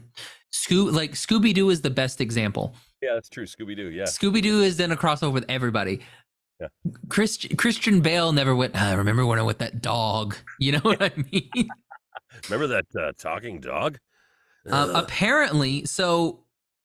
Scoo 0.52 0.92
like 0.92 1.12
Scooby 1.12 1.52
Doo 1.54 1.70
is 1.70 1.80
the 1.82 1.90
best 1.90 2.20
example. 2.20 2.74
yeah, 3.02 3.14
that's 3.14 3.28
true. 3.28 3.44
Scooby 3.46 3.74
Doo. 3.76 3.90
Yeah, 3.90 4.04
Scooby 4.04 4.42
Doo 4.42 4.60
is 4.62 4.76
then 4.76 4.92
a 4.92 4.96
crossover 4.96 5.32
with 5.32 5.44
everybody. 5.48 6.00
Yeah. 6.60 6.68
Christ, 7.08 7.56
Christian 7.56 8.00
Bale 8.00 8.32
never 8.32 8.54
went. 8.54 8.74
I 8.74 8.92
remember 8.94 9.24
when 9.24 9.38
I 9.38 9.42
went 9.42 9.46
with 9.46 9.58
that 9.58 9.80
dog. 9.80 10.36
You 10.58 10.72
know 10.72 10.80
what 10.80 11.00
I 11.00 11.12
mean? 11.30 11.50
remember 12.50 12.66
that 12.66 12.86
uh, 13.00 13.12
talking 13.16 13.60
dog? 13.60 13.98
Um, 14.70 14.94
apparently, 14.94 15.84
so 15.86 16.40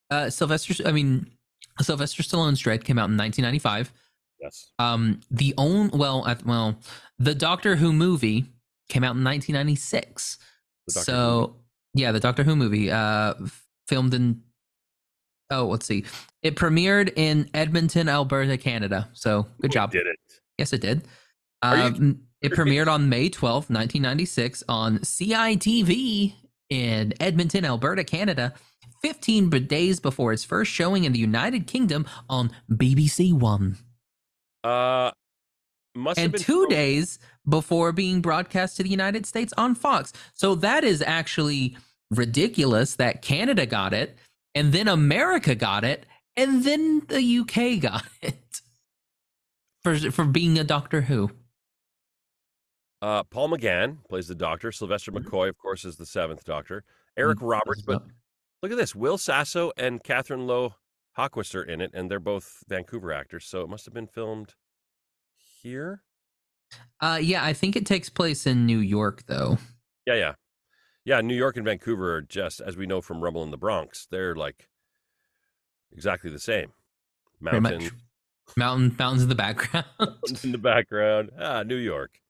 uh, 0.09 0.29
Sylvester. 0.29 0.87
I 0.87 0.91
mean, 0.91 1.27
Sylvester 1.81 2.23
Stallone's 2.23 2.61
Dredd 2.61 2.83
came 2.83 2.97
out 2.99 3.09
in 3.09 3.17
1995. 3.17 3.91
yes. 4.41 4.71
Um, 4.79 5.19
the 5.31 5.53
own 5.57 5.89
well, 5.89 6.25
well, 6.45 6.75
the 7.19 7.35
Doctor 7.35 7.75
Who 7.75 7.91
movie 7.93 8.45
came 8.89 9.03
out 9.03 9.15
in 9.15 9.23
1996. 9.23 10.37
The 10.87 10.93
Doctor 10.93 10.99
Who 10.99 11.03
so 11.17 11.55
yeah, 11.93 12.11
the 12.11 12.19
Doctor 12.19 12.43
Who 12.43 12.55
movie, 12.55 12.89
uh, 12.91 13.33
filmed 13.87 14.13
in. 14.13 14.41
Oh, 15.49 15.65
let's 15.67 15.85
see. 15.85 16.05
It 16.41 16.55
premiered 16.55 17.11
in 17.15 17.49
Edmonton, 17.53 18.09
Alberta, 18.09 18.57
Canada. 18.57 19.09
So 19.13 19.43
good 19.61 19.71
Who 19.71 19.73
job. 19.73 19.91
Did 19.91 20.07
it? 20.07 20.17
Yes, 20.57 20.73
it 20.73 20.81
did. 20.81 21.03
You- 21.63 21.69
Um, 21.69 22.21
it 22.41 22.51
premiered 22.51 22.87
on 22.87 23.07
May 23.07 23.29
twelfth, 23.29 23.69
1996 23.69 24.63
on 24.67 24.99
CITV 24.99 26.33
in 26.73 27.13
Edmonton, 27.19 27.63
Alberta, 27.63 28.03
Canada. 28.03 28.53
15 29.03 29.49
days 29.67 29.99
before 29.99 30.31
its 30.31 30.45
first 30.45 30.71
showing 30.71 31.03
in 31.03 31.11
the 31.11 31.19
United 31.19 31.67
Kingdom 31.67 32.05
on 32.29 32.51
BBC 32.71 33.33
One. 33.33 33.77
Uh, 34.63 35.11
must 35.93 36.17
have 36.17 36.25
and 36.25 36.33
been 36.33 36.41
two 36.41 36.65
days 36.67 37.19
before 37.47 37.91
being 37.91 38.21
broadcast 38.21 38.77
to 38.77 38.83
the 38.83 38.89
United 38.89 39.25
States 39.25 39.53
on 39.57 39.75
Fox. 39.75 40.13
So 40.33 40.55
that 40.55 40.85
is 40.85 41.03
actually 41.05 41.75
ridiculous 42.11 42.95
that 42.95 43.21
Canada 43.21 43.65
got 43.65 43.93
it, 43.93 44.17
and 44.55 44.71
then 44.71 44.87
America 44.87 45.53
got 45.53 45.83
it, 45.83 46.05
and 46.37 46.63
then 46.63 47.01
the 47.09 47.39
UK 47.39 47.81
got 47.81 48.05
it 48.21 48.61
for 49.83 49.97
for 50.11 50.23
being 50.23 50.57
a 50.57 50.63
Doctor 50.63 51.01
Who. 51.01 51.29
Uh, 53.03 53.21
Paul 53.21 53.49
McGann 53.49 53.97
plays 54.07 54.29
the 54.29 54.35
Doctor. 54.35 54.71
Sylvester 54.71 55.11
McCoy, 55.11 55.49
of 55.49 55.57
course, 55.57 55.83
is 55.83 55.97
the 55.97 56.05
seventh 56.05 56.45
Doctor. 56.45 56.85
Eric 57.17 57.39
Mm, 57.39 57.49
Roberts, 57.49 57.81
but 57.81 58.01
look 58.61 58.71
at 58.71 58.77
this: 58.77 58.95
Will 58.95 59.17
Sasso 59.17 59.73
and 59.75 60.01
Catherine 60.01 60.47
Lough 60.47 60.75
Haggquist 61.17 61.53
are 61.53 61.63
in 61.63 61.81
it, 61.81 61.91
and 61.93 62.09
they're 62.09 62.21
both 62.21 62.63
Vancouver 62.69 63.11
actors. 63.11 63.43
So 63.43 63.61
it 63.61 63.67
must 63.67 63.83
have 63.83 63.93
been 63.93 64.07
filmed 64.07 64.55
here. 65.61 66.01
Uh, 67.01 67.19
yeah, 67.21 67.43
I 67.43 67.51
think 67.51 67.75
it 67.75 67.85
takes 67.85 68.09
place 68.09 68.47
in 68.47 68.65
New 68.65 68.79
York, 68.79 69.23
though. 69.27 69.57
Yeah, 70.05 70.15
yeah, 70.15 70.33
yeah. 71.03 71.19
New 71.19 71.35
York 71.35 71.57
and 71.57 71.65
Vancouver 71.65 72.15
are 72.15 72.21
just, 72.21 72.61
as 72.61 72.77
we 72.77 72.85
know 72.85 73.01
from 73.01 73.21
Rumble 73.21 73.43
in 73.43 73.51
the 73.51 73.57
Bronx, 73.57 74.07
they're 74.09 74.33
like 74.33 74.69
exactly 75.91 76.29
the 76.31 76.39
same. 76.39 76.71
Mountain. 77.41 77.91
Mountain, 78.55 78.95
mountains 78.97 79.23
in 79.23 79.27
the 79.29 79.35
background. 79.35 79.85
in 80.43 80.53
the 80.53 80.57
background. 80.57 81.31
Ah, 81.37 81.63
New 81.63 81.75
York. 81.75 82.21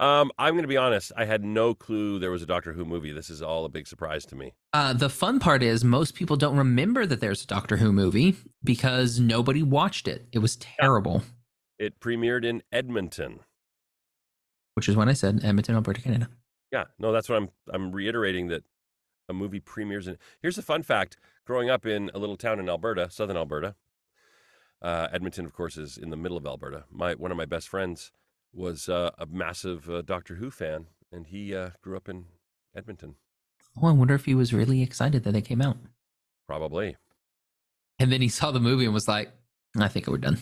Um, 0.00 0.30
I'm 0.38 0.54
going 0.54 0.62
to 0.62 0.68
be 0.68 0.76
honest. 0.76 1.10
I 1.16 1.24
had 1.24 1.44
no 1.44 1.74
clue 1.74 2.18
there 2.20 2.30
was 2.30 2.42
a 2.42 2.46
Doctor 2.46 2.72
Who 2.72 2.84
movie. 2.84 3.10
This 3.12 3.28
is 3.30 3.42
all 3.42 3.64
a 3.64 3.68
big 3.68 3.88
surprise 3.88 4.24
to 4.26 4.36
me. 4.36 4.54
Uh, 4.72 4.92
the 4.92 5.08
fun 5.08 5.40
part 5.40 5.62
is 5.62 5.82
most 5.82 6.14
people 6.14 6.36
don't 6.36 6.56
remember 6.56 7.04
that 7.04 7.20
there's 7.20 7.42
a 7.42 7.46
Doctor 7.46 7.78
Who 7.78 7.92
movie 7.92 8.36
because 8.62 9.18
nobody 9.18 9.62
watched 9.62 10.06
it. 10.06 10.28
It 10.32 10.38
was 10.38 10.54
terrible, 10.56 11.22
It 11.80 11.98
premiered 11.98 12.44
in 12.44 12.62
Edmonton. 12.70 13.40
which 14.74 14.88
is 14.88 14.94
when 14.94 15.08
I 15.08 15.14
said 15.14 15.40
Edmonton, 15.42 15.74
Alberta, 15.74 16.00
Canada. 16.00 16.28
Yeah, 16.70 16.84
no, 16.98 17.10
that's 17.12 17.28
what 17.28 17.36
I'm. 17.36 17.48
I'm 17.72 17.90
reiterating 17.92 18.48
that 18.48 18.62
a 19.28 19.32
movie 19.32 19.58
premieres 19.60 20.06
in. 20.06 20.16
Here's 20.42 20.58
a 20.58 20.62
fun 20.62 20.82
fact: 20.84 21.16
growing 21.44 21.70
up 21.70 21.86
in 21.86 22.10
a 22.14 22.18
little 22.18 22.36
town 22.36 22.60
in 22.60 22.68
Alberta, 22.68 23.10
southern 23.10 23.36
Alberta, 23.38 23.74
uh, 24.82 25.08
Edmonton, 25.10 25.44
of 25.46 25.52
course, 25.54 25.76
is 25.78 25.96
in 25.98 26.10
the 26.10 26.16
middle 26.16 26.36
of 26.36 26.46
Alberta. 26.46 26.84
My 26.90 27.14
one 27.14 27.30
of 27.32 27.36
my 27.38 27.46
best 27.46 27.68
friends 27.68 28.12
was 28.52 28.88
uh, 28.88 29.10
a 29.18 29.26
massive 29.26 29.88
uh, 29.90 30.02
Doctor 30.02 30.36
Who 30.36 30.50
fan, 30.50 30.86
and 31.12 31.26
he 31.26 31.54
uh, 31.54 31.70
grew 31.82 31.96
up 31.96 32.08
in 32.08 32.26
Edmonton. 32.76 33.14
Oh, 33.80 33.86
I 33.88 33.92
wonder 33.92 34.14
if 34.14 34.24
he 34.24 34.34
was 34.34 34.52
really 34.52 34.82
excited 34.82 35.24
that 35.24 35.36
it 35.36 35.42
came 35.42 35.62
out. 35.62 35.76
Probably. 36.46 36.96
And 37.98 38.10
then 38.12 38.20
he 38.20 38.28
saw 38.28 38.50
the 38.50 38.60
movie 38.60 38.84
and 38.84 38.94
was 38.94 39.08
like, 39.08 39.30
I 39.78 39.88
think 39.88 40.06
we're 40.06 40.18
done. 40.18 40.38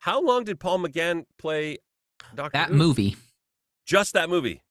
How 0.00 0.20
long 0.20 0.44
did 0.44 0.58
Paul 0.58 0.78
McGann 0.80 1.24
play 1.38 1.78
Doctor 2.34 2.58
That 2.58 2.68
Who? 2.70 2.74
movie, 2.76 3.16
Just 3.86 4.14
that 4.14 4.28
movie. 4.28 4.62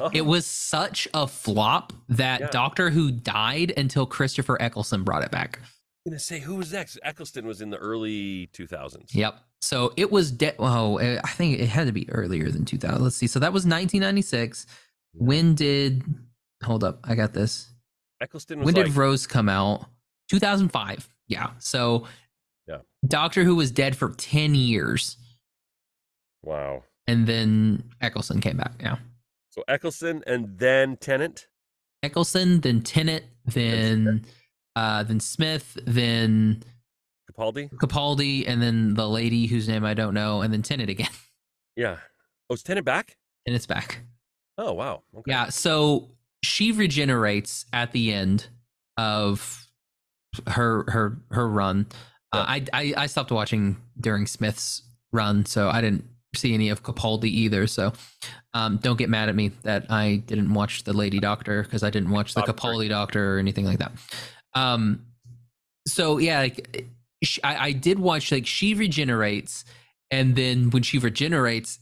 Oh, 0.00 0.10
it 0.12 0.26
was 0.26 0.44
such 0.46 1.08
a 1.14 1.26
flop 1.26 1.92
that 2.10 2.40
Yeah. 2.40 2.46
Doctor 2.50 2.90
Who 2.90 3.10
died 3.10 3.72
until 3.76 4.06
Christopher 4.06 4.60
Eccleston 4.60 5.02
brought 5.02 5.24
it 5.24 5.30
back. 5.30 5.60
I'm 6.06 6.10
gonna 6.12 6.20
say 6.20 6.38
who 6.40 6.54
was 6.56 6.72
next? 6.72 6.98
Eccleston 7.02 7.46
was 7.46 7.60
in 7.60 7.70
the 7.70 7.76
early 7.76 8.48
2000s. 8.54 9.14
Yep. 9.14 9.38
So 9.60 9.92
it 9.96 10.10
was 10.10 10.30
de- 10.32 10.54
oh, 10.58 10.98
I 10.98 11.28
think 11.30 11.58
it 11.60 11.68
had 11.68 11.86
to 11.86 11.92
be 11.92 12.08
earlier 12.10 12.50
than 12.50 12.64
2000. 12.64 13.02
Let's 13.02 13.16
see. 13.16 13.26
So 13.26 13.38
that 13.40 13.52
was 13.52 13.64
1996. 13.64 14.66
When 15.14 15.54
did 15.54 16.04
Hold 16.64 16.82
up, 16.82 17.00
I 17.04 17.14
got 17.14 17.34
this. 17.34 17.70
Eccleston 18.20 18.58
was 18.58 18.66
When 18.66 18.74
like, 18.74 18.86
did 18.86 18.96
Rose 18.96 19.26
come 19.28 19.48
out? 19.48 19.86
2005. 20.30 21.08
Yeah. 21.28 21.50
So 21.58 22.06
Yeah. 22.66 22.78
Doctor 23.06 23.44
Who 23.44 23.54
was 23.54 23.70
dead 23.70 23.96
for 23.96 24.10
10 24.10 24.54
years 24.54 25.16
wow. 26.42 26.82
and 27.06 27.26
then 27.26 27.84
Eccleston 28.00 28.40
came 28.40 28.56
back. 28.56 28.72
Yeah. 28.80 28.96
So 29.50 29.62
Eccleston 29.68 30.22
and 30.26 30.58
then 30.58 30.96
Tennant. 30.96 31.46
Eccleston, 32.02 32.60
then 32.60 32.80
Tennant, 32.82 33.24
then 33.44 34.24
uh 34.78 35.02
then 35.02 35.20
Smith, 35.20 35.76
then 35.86 36.62
Capaldi. 37.30 37.70
Capaldi, 37.74 38.44
and 38.48 38.62
then 38.62 38.94
the 38.94 39.08
lady 39.08 39.46
whose 39.46 39.68
name 39.68 39.84
I 39.84 39.94
don't 39.94 40.14
know, 40.14 40.42
and 40.42 40.52
then 40.52 40.62
Tennant 40.62 40.90
again. 40.90 41.10
Yeah. 41.76 41.98
Oh, 42.50 42.54
is 42.54 42.64
Tennant 42.64 42.84
back? 42.84 43.16
and 43.46 43.54
it's 43.54 43.66
back. 43.66 44.00
Oh 44.58 44.72
wow. 44.72 45.02
Okay. 45.16 45.30
Yeah, 45.30 45.48
so 45.48 46.08
she 46.42 46.72
regenerates 46.72 47.66
at 47.72 47.92
the 47.92 48.12
end 48.12 48.48
of 48.96 49.64
her 50.48 50.84
her 50.88 51.18
her 51.30 51.48
run. 51.48 51.86
Uh, 52.32 52.44
I, 52.48 52.64
I 52.72 52.94
I 52.96 53.06
stopped 53.06 53.30
watching 53.30 53.76
during 54.00 54.26
Smith's 54.26 54.82
run, 55.12 55.46
so 55.46 55.70
I 55.70 55.80
didn't 55.80 56.04
see 56.34 56.52
any 56.52 56.68
of 56.68 56.82
Capaldi 56.82 57.30
either. 57.30 57.68
So 57.68 57.92
um, 58.54 58.78
don't 58.78 58.98
get 58.98 59.08
mad 59.08 59.28
at 59.28 59.36
me 59.36 59.52
that 59.62 59.86
I 59.88 60.16
didn't 60.26 60.52
watch 60.52 60.82
the 60.82 60.92
Lady 60.92 61.20
Doctor 61.20 61.62
because 61.62 61.84
I 61.84 61.90
didn't 61.90 62.10
watch 62.10 62.34
the. 62.34 62.42
Capaldi 62.42 62.88
Doctor 62.88 63.36
or 63.36 63.38
anything 63.38 63.64
like 63.64 63.78
that. 63.78 63.92
Um, 64.54 65.06
so 65.86 66.18
yeah, 66.18 66.40
like, 66.40 66.86
I, 67.42 67.56
I 67.68 67.72
did 67.72 67.98
watch 67.98 68.30
like 68.32 68.46
she 68.46 68.74
regenerates, 68.74 69.64
and 70.10 70.36
then 70.36 70.70
when 70.70 70.82
she 70.82 70.98
regenerates, 70.98 71.78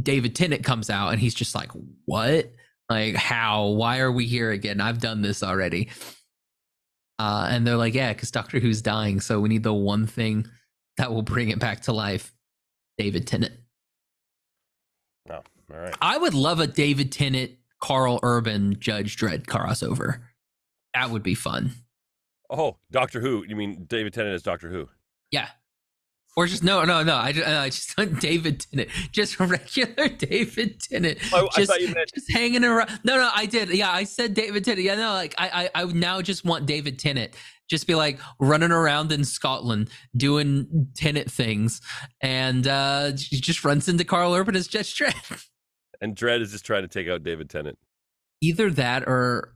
David 0.00 0.34
Tennant 0.34 0.64
comes 0.64 0.90
out 0.90 1.10
and 1.10 1.20
he's 1.20 1.34
just 1.34 1.54
like, 1.54 1.70
"What? 2.04 2.50
Like 2.88 3.14
how? 3.14 3.66
Why 3.68 4.00
are 4.00 4.12
we 4.12 4.26
here 4.26 4.50
again? 4.50 4.80
I've 4.80 5.00
done 5.00 5.22
this 5.22 5.42
already." 5.42 5.90
Uh, 7.18 7.48
and 7.50 7.66
they're 7.66 7.76
like, 7.76 7.94
"Yeah, 7.94 8.12
because 8.12 8.30
Doctor 8.30 8.58
Who's 8.58 8.82
dying, 8.82 9.20
so 9.20 9.40
we 9.40 9.48
need 9.48 9.62
the 9.62 9.74
one 9.74 10.06
thing 10.06 10.46
that 10.96 11.12
will 11.12 11.22
bring 11.22 11.50
it 11.50 11.58
back 11.58 11.80
to 11.82 11.92
life." 11.92 12.32
David 12.98 13.26
Tennant. 13.26 13.54
Oh, 15.30 15.34
all 15.72 15.78
right. 15.78 15.94
I 16.00 16.18
would 16.18 16.34
love 16.34 16.60
a 16.60 16.66
David 16.66 17.12
Tennant, 17.12 17.52
Karl 17.80 18.18
Urban, 18.22 18.78
Judge 18.80 19.16
Dredd 19.16 19.46
crossover. 19.46 20.20
That 20.98 21.10
would 21.10 21.22
be 21.22 21.34
fun. 21.34 21.70
Oh, 22.50 22.76
Doctor 22.90 23.20
Who. 23.20 23.44
You 23.46 23.54
mean 23.56 23.84
David 23.86 24.12
Tennant 24.14 24.34
as 24.34 24.42
Doctor 24.42 24.68
Who? 24.70 24.88
Yeah. 25.30 25.48
Or 26.36 26.46
just 26.46 26.62
no, 26.64 26.84
no, 26.84 27.02
no. 27.02 27.14
I 27.16 27.32
just, 27.32 27.46
I 27.48 27.68
just 27.68 27.96
David 28.20 28.60
Tennant, 28.60 28.88
just 29.12 29.38
regular 29.40 30.08
David 30.08 30.80
Tennant, 30.80 31.18
Oh, 31.32 31.48
I 31.54 31.58
just, 31.60 31.70
thought 31.70 31.80
you 31.80 31.88
meant- 31.94 32.10
just 32.14 32.30
hanging 32.32 32.64
around. 32.64 32.88
No, 33.04 33.16
no, 33.16 33.30
I 33.34 33.46
did. 33.46 33.68
Yeah, 33.70 33.90
I 33.92 34.04
said 34.04 34.34
David 34.34 34.64
Tennant. 34.64 34.84
Yeah, 34.84 34.94
no, 34.96 35.12
like 35.12 35.34
I, 35.38 35.68
I, 35.74 35.82
I 35.82 35.84
now 35.86 36.20
just 36.22 36.44
want 36.44 36.66
David 36.66 36.98
Tennant, 36.98 37.32
just 37.68 37.86
be 37.86 37.94
like 37.94 38.18
running 38.40 38.70
around 38.72 39.10
in 39.12 39.24
Scotland 39.24 39.90
doing 40.16 40.88
Tennant 40.96 41.30
things, 41.30 41.80
and 42.20 42.66
uh 42.66 43.12
just 43.12 43.64
runs 43.64 43.88
into 43.88 44.04
Karl 44.04 44.34
Urban 44.34 44.56
as 44.56 44.66
Judge 44.68 44.96
Dredd. 44.96 45.44
And 46.00 46.14
Dredd 46.14 46.40
is 46.40 46.52
just 46.52 46.64
trying 46.64 46.82
to 46.82 46.88
take 46.88 47.08
out 47.08 47.24
David 47.24 47.50
Tennant. 47.50 47.76
Either 48.40 48.70
that 48.70 49.02
or 49.08 49.52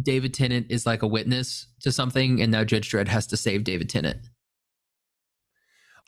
David 0.00 0.34
Tennant 0.34 0.66
is 0.70 0.86
like 0.86 1.02
a 1.02 1.06
witness 1.06 1.66
to 1.80 1.92
something, 1.92 2.40
and 2.40 2.52
now 2.52 2.64
Judge 2.64 2.90
Dredd 2.90 3.08
has 3.08 3.26
to 3.28 3.36
save 3.36 3.64
David 3.64 3.88
Tennant. 3.88 4.18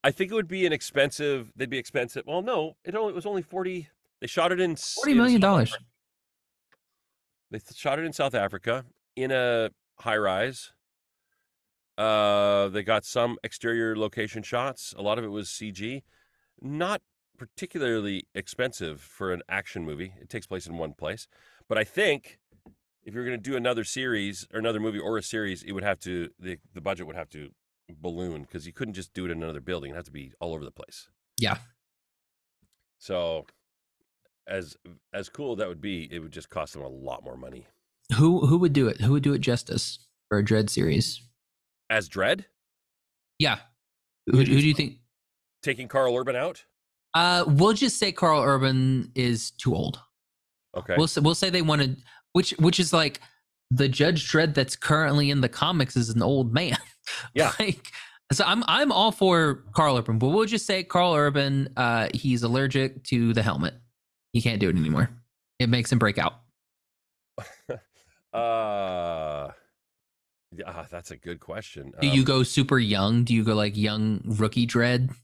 I 0.05 0.11
think 0.11 0.31
it 0.31 0.35
would 0.35 0.49
be 0.49 0.67
an 0.67 0.73
expensive. 0.73 1.53
They'd 1.55 1.71
be 1.71 1.79
expensive. 1.79 2.25
Well, 2.27 2.43
no, 2.43 2.77
it 2.85 2.95
only 2.95 3.13
it 3.13 3.15
was 3.15 3.27
only 3.27 3.43
forty. 3.43 3.89
They 4.21 4.27
shot 4.27 4.53
it 4.53 4.61
in 4.61 4.77
forty 4.77 5.15
million 5.15 5.41
dollars. 5.41 5.77
They 7.51 7.59
th- 7.59 7.77
shot 7.77 7.99
it 7.99 8.05
in 8.05 8.13
South 8.13 8.35
Africa 8.35 8.85
in 9.15 9.31
a 9.31 9.71
high 9.99 10.17
rise. 10.17 10.73
Uh, 11.99 12.69
they 12.69 12.83
got 12.83 13.05
some 13.05 13.37
exterior 13.45 13.95
location 13.97 14.43
shots. 14.43 14.95
A 14.97 15.03
lot 15.03 15.19
of 15.19 15.25
it 15.25 15.29
was 15.29 15.49
CG. 15.49 16.03
Not 16.61 17.03
particularly 17.39 18.27
expensive 18.35 19.01
for 19.01 19.33
an 19.33 19.43
action 19.49 19.85
movie. 19.85 20.15
It 20.21 20.29
takes 20.29 20.47
place 20.47 20.67
in 20.67 20.79
one 20.79 20.95
place, 20.95 21.27
but 21.69 21.77
I 21.77 21.85
think 21.85 22.39
if 23.05 23.15
you're 23.15 23.25
going 23.25 23.37
to 23.37 23.51
do 23.51 23.57
another 23.57 23.85
series 23.85 24.47
or 24.53 24.59
another 24.59 24.81
movie 24.81 24.99
or 24.99 25.19
a 25.19 25.23
series, 25.23 25.63
it 25.63 25.73
would 25.73 25.85
have 25.85 25.99
to 26.01 26.31
the 26.39 26.59
the 26.75 26.81
budget 26.81 27.07
would 27.07 27.17
have 27.17 27.29
to 27.31 27.51
balloon 27.89 28.43
because 28.43 28.67
you 28.67 28.73
couldn't 28.73 28.95
just 28.95 29.13
do 29.13 29.25
it 29.25 29.31
in 29.31 29.43
another 29.43 29.61
building. 29.61 29.93
It 29.93 29.97
had 29.97 30.05
to 30.07 30.11
be 30.11 30.33
all 30.41 30.55
over 30.55 30.65
the 30.65 30.71
place. 30.71 31.09
Yeah. 31.37 31.59
So, 32.99 33.47
as 34.49 34.77
as 35.13 35.29
cool 35.29 35.57
that 35.57 35.69
would 35.69 35.81
be, 35.81 36.09
it 36.13 36.21
would 36.21 36.33
just 36.33 36.51
cost 36.51 36.73
them 36.73 36.83
a 36.83 36.89
lot 36.89 37.25
more 37.25 37.37
money. 37.37 37.67
Who 38.17 38.47
who 38.47 38.59
would 38.59 38.73
do 38.73 38.89
it? 38.89 39.01
Who 39.01 39.13
would 39.13 39.23
do 39.23 39.33
it 39.33 39.41
justice 39.41 40.07
for 40.29 40.39
a 40.39 40.45
Dredd 40.45 40.71
series? 40.71 41.23
As 41.91 42.09
Dredd 42.09 42.45
Yeah. 43.39 43.59
Who, 44.27 44.39
who 44.39 44.45
do 44.45 44.53
you 44.53 44.75
think? 44.75 44.99
taking 45.63 45.89
Karl 45.89 46.17
Urban 46.17 46.37
out. 46.37 46.65
Uh, 47.15 47.45
we'll 47.47 47.73
just 47.73 47.99
say 47.99 48.13
Karl 48.13 48.43
Urban 48.43 49.11
is 49.15 49.51
too 49.53 49.75
old. 49.75 50.01
Okay. 50.77 50.95
We'll 50.97 51.07
say, 51.07 51.21
we'll 51.21 51.35
say 51.35 51.51
they 51.51 51.63
wanted, 51.63 52.03
which 52.33 52.51
which 52.59 52.79
is 52.81 52.93
like 52.93 53.21
the 53.71 53.89
Judge 53.89 54.31
Dredd 54.31 54.55
that's 54.55 54.77
currently 54.77 55.31
in 55.31 55.41
the 55.41 55.49
comics 55.49 55.97
is 55.97 56.11
an 56.11 56.23
old 56.23 56.53
man. 56.53 56.77
Yeah. 57.35 57.53
like, 57.59 57.89
so 58.33 58.45
I'm 58.47 58.63
I'm 58.69 58.93
all 58.93 59.11
for 59.11 59.65
Karl 59.75 59.99
Urban, 59.99 60.19
but 60.19 60.29
we'll 60.29 60.47
just 60.47 60.67
say 60.67 60.85
Karl 60.85 61.15
Urban. 61.15 61.69
Uh, 61.77 62.09
he's 62.15 62.45
allergic 62.45 63.03
to 63.05 63.33
the 63.35 63.43
helmet. 63.43 63.75
He 64.33 64.41
can't 64.41 64.61
do 64.61 64.69
it 64.69 64.77
anymore. 64.77 65.11
It 65.59 65.69
makes 65.69 65.91
him 65.91 65.99
break 65.99 66.17
out. 66.19 66.35
uh, 68.33 69.51
yeah, 70.57 70.85
that's 70.91 71.11
a 71.11 71.17
good 71.17 71.41
question. 71.41 71.93
Do 72.01 72.09
Um, 72.09 72.15
you 72.15 72.25
go 72.25 72.43
super 72.43 72.79
young? 72.79 73.25
Do 73.25 73.35
you 73.35 73.45
go 73.45 73.55
like 73.55 73.77
young 73.77 74.21
rookie 74.25 74.67
Dredd? 74.67 75.15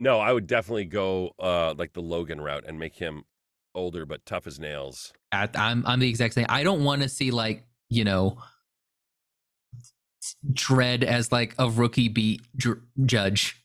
No, 0.00 0.18
I 0.20 0.32
would 0.32 0.46
definitely 0.46 0.84
go 0.86 1.32
uh 1.38 1.74
like 1.76 1.92
the 1.92 2.02
Logan 2.02 2.40
route 2.40 2.64
and 2.66 2.78
make 2.78 2.94
him 2.96 3.24
older 3.74 4.04
but 4.06 4.24
tough 4.26 4.46
as 4.46 4.58
nails. 4.60 5.12
At, 5.30 5.58
I'm 5.58 5.84
I'm 5.86 6.00
the 6.00 6.08
exact 6.08 6.34
same. 6.34 6.46
I 6.48 6.62
don't 6.62 6.84
want 6.84 7.02
to 7.02 7.08
see 7.08 7.30
like 7.30 7.64
you 7.88 8.04
know 8.04 8.38
Dredd 10.52 11.02
as 11.02 11.32
like 11.32 11.54
a 11.58 11.68
rookie 11.68 12.08
beat 12.08 12.42
dr- 12.56 12.82
judge. 13.04 13.58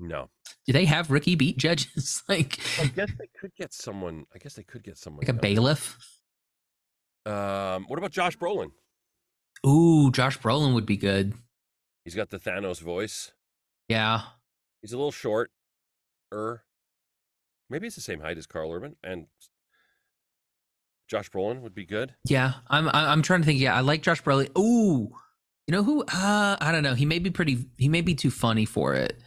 No, 0.00 0.30
Do 0.66 0.72
they 0.72 0.84
have 0.84 1.10
rookie 1.10 1.34
beat 1.34 1.56
judges 1.58 2.22
like 2.28 2.58
I 2.80 2.86
guess 2.86 3.10
they 3.18 3.28
could 3.38 3.52
get 3.56 3.72
someone. 3.72 4.26
I 4.34 4.38
guess 4.38 4.54
they 4.54 4.62
could 4.62 4.84
get 4.84 4.96
someone 4.96 5.20
like 5.22 5.28
a 5.28 5.32
young. 5.32 5.40
bailiff? 5.40 5.96
Um, 7.26 7.84
what 7.88 7.98
about 7.98 8.12
Josh 8.12 8.38
Brolin? 8.38 8.70
Ooh, 9.66 10.12
Josh 10.12 10.38
Brolin 10.38 10.72
would 10.74 10.86
be 10.86 10.96
good. 10.96 11.34
He's 12.04 12.14
got 12.14 12.30
the 12.30 12.38
Thanos 12.38 12.80
voice. 12.80 13.32
Yeah. 13.88 14.22
He's 14.80 14.92
a 14.92 14.96
little 14.96 15.10
short. 15.10 15.50
Er, 16.32 16.62
maybe 17.70 17.86
it's 17.86 17.96
the 17.96 18.02
same 18.02 18.20
height 18.20 18.38
as 18.38 18.46
Karl 18.46 18.72
Urban, 18.72 18.96
and 19.02 19.26
Josh 21.08 21.30
Brolin 21.30 21.60
would 21.62 21.74
be 21.74 21.86
good. 21.86 22.14
Yeah, 22.24 22.54
I'm 22.68 22.88
I'm 22.92 23.22
trying 23.22 23.40
to 23.40 23.46
think. 23.46 23.60
Yeah, 23.60 23.74
I 23.74 23.80
like 23.80 24.02
Josh 24.02 24.22
Brolin. 24.22 24.56
Ooh, 24.58 25.10
you 25.66 25.72
know 25.72 25.82
who? 25.82 26.02
Uh, 26.02 26.56
I 26.60 26.70
don't 26.72 26.82
know. 26.82 26.94
He 26.94 27.06
may 27.06 27.18
be 27.18 27.30
pretty. 27.30 27.66
He 27.76 27.88
may 27.88 28.00
be 28.00 28.14
too 28.14 28.30
funny 28.30 28.64
for 28.64 28.94
it. 28.94 29.18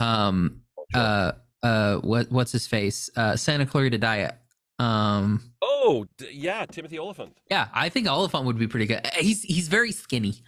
Um. 0.00 0.62
Uh. 0.92 1.32
Uh. 1.62 1.96
What? 1.98 2.30
What's 2.32 2.52
his 2.52 2.66
face? 2.66 3.10
Uh. 3.16 3.36
Santa 3.36 3.66
Clarita 3.66 3.98
Diet. 3.98 4.36
Um. 4.78 5.52
oh, 5.60 6.06
d- 6.16 6.30
yeah, 6.32 6.64
Timothy 6.66 6.98
Olyphant. 6.98 7.36
Yeah, 7.50 7.68
I 7.74 7.90
think 7.90 8.08
Olyphant 8.08 8.46
would 8.46 8.58
be 8.58 8.66
pretty 8.66 8.86
good. 8.86 9.06
He's 9.18 9.42
he's 9.42 9.68
very 9.68 9.92
skinny. 9.92 10.42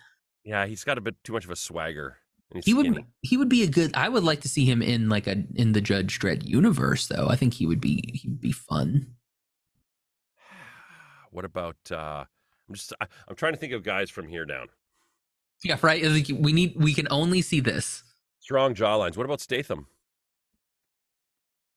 Yeah, 0.45 0.67
he's 0.67 0.83
got 0.85 0.99
a 0.99 1.01
bit 1.01 1.17
too 1.23 1.33
much 1.33 1.45
of 1.45 1.51
a 1.51 1.57
swagger. 1.57 2.17
He 2.65 2.75
would 2.75 2.87
skinny. 2.87 3.07
he 3.23 3.37
would 3.37 3.49
be 3.49 3.63
a 3.63 3.67
good. 3.67 3.93
I 3.95 4.09
would 4.09 4.25
like 4.25 4.41
to 4.43 4.49
see 4.49 4.65
him 4.65 4.83
in 4.83 5.09
like 5.09 5.27
a 5.27 5.45
in 5.55 5.73
the 5.73 5.81
Judge 5.81 6.19
Dredd 6.19 6.47
universe 6.47 7.07
though. 7.07 7.29
I 7.29 7.37
think 7.37 7.55
he 7.55 7.67
would 7.67 7.81
be 7.81 8.21
he'd 8.23 8.41
be 8.41 8.53
fun. 8.53 9.07
What 11.31 11.45
about? 11.47 11.77
uh 11.91 12.25
I'm 12.69 12.75
just. 12.75 12.93
I, 13.01 13.07
I'm 13.27 13.37
trying 13.37 13.55
to 13.55 13.59
think 13.59 13.73
of 13.73 13.83
guys 13.83 14.11
from 14.11 14.29
here 14.29 14.45
down. 14.45 14.69
Yeah, 15.65 15.79
right. 15.81 16.05
Like, 16.05 16.27
we 16.35 16.53
need 16.53 16.75
we 16.77 16.93
can 16.93 17.09
only 17.11 17.41
see 17.41 17.61
this. 17.61 18.03
Strong 18.41 18.75
jawlines. 18.75 19.17
What 19.17 19.25
about 19.25 19.41
Statham? 19.41 19.87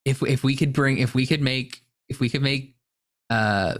if 0.06 0.22
if 0.22 0.43
we 0.43 0.56
could 0.56 0.72
bring 0.72 0.99
if 0.99 1.14
we 1.14 1.26
could 1.26 1.41
make 1.41 1.81
if 2.07 2.19
we 2.19 2.30
could 2.30 2.41
make 2.41 2.76
uh 3.30 3.76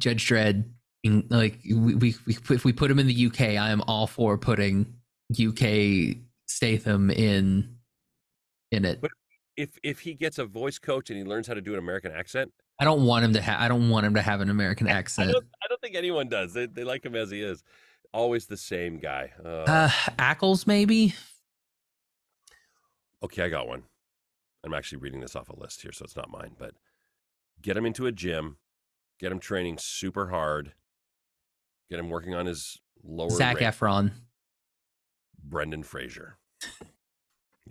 Judge 0.00 0.26
Dredd 0.26 0.64
in, 1.04 1.26
like 1.28 1.58
we, 1.64 1.94
we, 1.94 2.14
we 2.26 2.36
if 2.50 2.64
we 2.64 2.72
put 2.72 2.90
him 2.90 2.98
in 2.98 3.06
the 3.06 3.26
UK, 3.26 3.40
I 3.40 3.70
am 3.70 3.82
all 3.82 4.06
for 4.06 4.36
putting 4.38 4.94
UK 5.30 6.16
Statham 6.46 7.10
in 7.10 7.76
in 8.72 8.84
it. 8.84 9.00
But- 9.00 9.10
If 9.56 9.70
if 9.82 10.00
he 10.00 10.14
gets 10.14 10.38
a 10.38 10.46
voice 10.46 10.78
coach 10.78 11.10
and 11.10 11.18
he 11.18 11.24
learns 11.24 11.46
how 11.46 11.54
to 11.54 11.60
do 11.60 11.72
an 11.74 11.78
American 11.78 12.12
accent, 12.12 12.52
I 12.78 12.84
don't 12.84 13.04
want 13.04 13.24
him 13.24 13.32
to 13.34 13.40
have 13.42 13.60
I 13.60 13.68
don't 13.68 13.90
want 13.90 14.06
him 14.06 14.14
to 14.14 14.22
have 14.22 14.40
an 14.40 14.48
American 14.48 14.86
I 14.88 14.92
accent. 14.92 15.32
don't, 15.32 15.44
I 15.62 15.66
don't 15.68 15.80
think 15.82 15.96
anyone 15.96 16.28
does. 16.28 16.54
They, 16.54 16.66
they 16.66 16.84
like 16.84 17.04
him 17.04 17.14
as 17.14 17.30
he 17.30 17.42
is. 17.42 17.62
Always 18.14 18.46
the 18.46 18.56
same 18.56 18.98
guy. 18.98 19.32
Uh, 19.44 19.48
Uh 19.66 19.88
Ackles 20.18 20.66
maybe? 20.66 21.14
okay, 23.22 23.42
I 23.42 23.48
got 23.48 23.68
one. 23.68 23.82
I'm 24.64 24.74
actually 24.74 24.98
reading 24.98 25.20
this 25.20 25.36
off 25.36 25.48
a 25.48 25.58
list 25.58 25.82
here, 25.82 25.92
so 25.92 26.04
it's 26.04 26.16
not 26.16 26.30
mine. 26.30 26.52
But 26.58 26.72
get 27.62 27.76
him 27.76 27.86
into 27.86 28.06
a 28.06 28.12
gym, 28.12 28.56
get 29.18 29.32
him 29.32 29.38
training 29.40 29.78
super 29.78 30.28
hard, 30.28 30.72
get 31.90 31.98
him 31.98 32.08
working 32.10 32.34
on 32.34 32.46
his 32.46 32.78
lower. 33.02 33.30
Zac. 33.30 33.58
Efron. 33.58 34.12
Brendan 35.50 35.82
Fraser. 35.82 36.36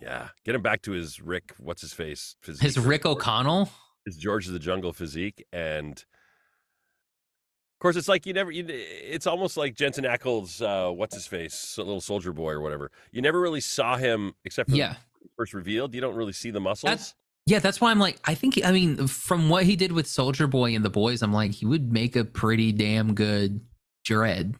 Yeah, 0.00 0.28
get 0.44 0.54
him 0.54 0.62
back 0.62 0.82
to 0.82 0.92
his 0.92 1.20
Rick. 1.20 1.54
What's 1.58 1.80
his 1.82 1.92
face? 1.92 2.36
Physique. 2.42 2.62
His 2.62 2.78
Rick 2.78 3.04
O'Connell? 3.06 3.68
his 4.06 4.16
George 4.16 4.46
of 4.46 4.52
the 4.52 4.58
Jungle 4.58 4.92
physique, 4.92 5.44
and 5.52 5.92
of 5.92 7.82
course, 7.82 7.96
it's 7.96 8.08
like 8.08 8.24
you 8.26 8.32
never. 8.32 8.50
You, 8.50 8.64
it's 8.68 9.26
almost 9.26 9.56
like 9.56 9.74
Jensen 9.74 10.04
Ackles. 10.04 10.62
Uh, 10.62 10.92
what's 10.92 11.14
his 11.14 11.26
face? 11.26 11.76
Little 11.76 12.00
Soldier 12.00 12.32
Boy 12.32 12.52
or 12.52 12.60
whatever. 12.60 12.90
You 13.12 13.20
never 13.22 13.40
really 13.40 13.60
saw 13.60 13.96
him 13.96 14.34
except 14.44 14.70
for 14.70 14.76
Yeah. 14.76 14.94
first 15.36 15.52
revealed. 15.54 15.94
You 15.94 16.00
don't 16.00 16.14
really 16.14 16.32
see 16.32 16.50
the 16.50 16.60
muscles. 16.60 17.14
Yeah, 17.46 17.58
that's 17.58 17.80
why 17.80 17.90
I'm 17.90 17.98
like, 17.98 18.20
I 18.26 18.34
think, 18.34 18.60
I 18.64 18.70
mean, 18.70 19.06
from 19.06 19.48
what 19.48 19.64
he 19.64 19.74
did 19.74 19.92
with 19.92 20.06
Soldier 20.06 20.46
Boy 20.46 20.74
and 20.76 20.84
the 20.84 20.90
boys, 20.90 21.20
I'm 21.22 21.32
like, 21.32 21.52
he 21.52 21.66
would 21.66 21.90
make 21.92 22.14
a 22.14 22.24
pretty 22.24 22.70
damn 22.70 23.14
good 23.14 23.60
Dredd. 24.06 24.54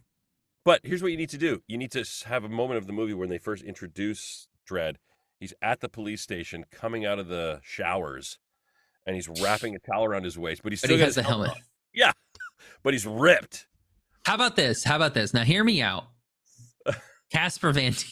But 0.64 0.80
here's 0.84 1.02
what 1.02 1.10
you 1.10 1.16
need 1.16 1.30
to 1.30 1.38
do. 1.38 1.62
You 1.66 1.78
need 1.78 1.90
to 1.92 2.04
have 2.26 2.44
a 2.44 2.48
moment 2.48 2.78
of 2.78 2.86
the 2.86 2.92
movie 2.92 3.14
when 3.14 3.28
they 3.30 3.38
first 3.38 3.62
introduce 3.64 4.48
Dredd. 4.68 4.96
He's 5.38 5.54
at 5.62 5.80
the 5.80 5.88
police 5.88 6.20
station, 6.20 6.66
coming 6.70 7.06
out 7.06 7.18
of 7.18 7.28
the 7.28 7.60
showers, 7.62 8.38
and 9.06 9.16
he's 9.16 9.28
wrapping 9.40 9.74
a 9.74 9.78
towel 9.78 10.04
around 10.04 10.24
his 10.24 10.38
waist, 10.38 10.62
but 10.62 10.72
he's 10.72 10.82
But 10.82 10.88
still 10.88 10.96
he 10.98 11.02
has 11.02 11.14
his 11.14 11.16
the 11.16 11.22
helmet. 11.22 11.52
Yeah, 11.92 12.12
But 12.84 12.94
he's 12.94 13.04
ripped. 13.06 13.66
How 14.26 14.34
about 14.36 14.54
this? 14.54 14.84
How 14.84 14.94
about 14.94 15.12
this? 15.14 15.34
Now, 15.34 15.42
hear 15.42 15.64
me 15.64 15.82
out. 15.82 16.04
Casper 17.32 17.72
Van 17.72 17.92
Dien. 17.92 18.10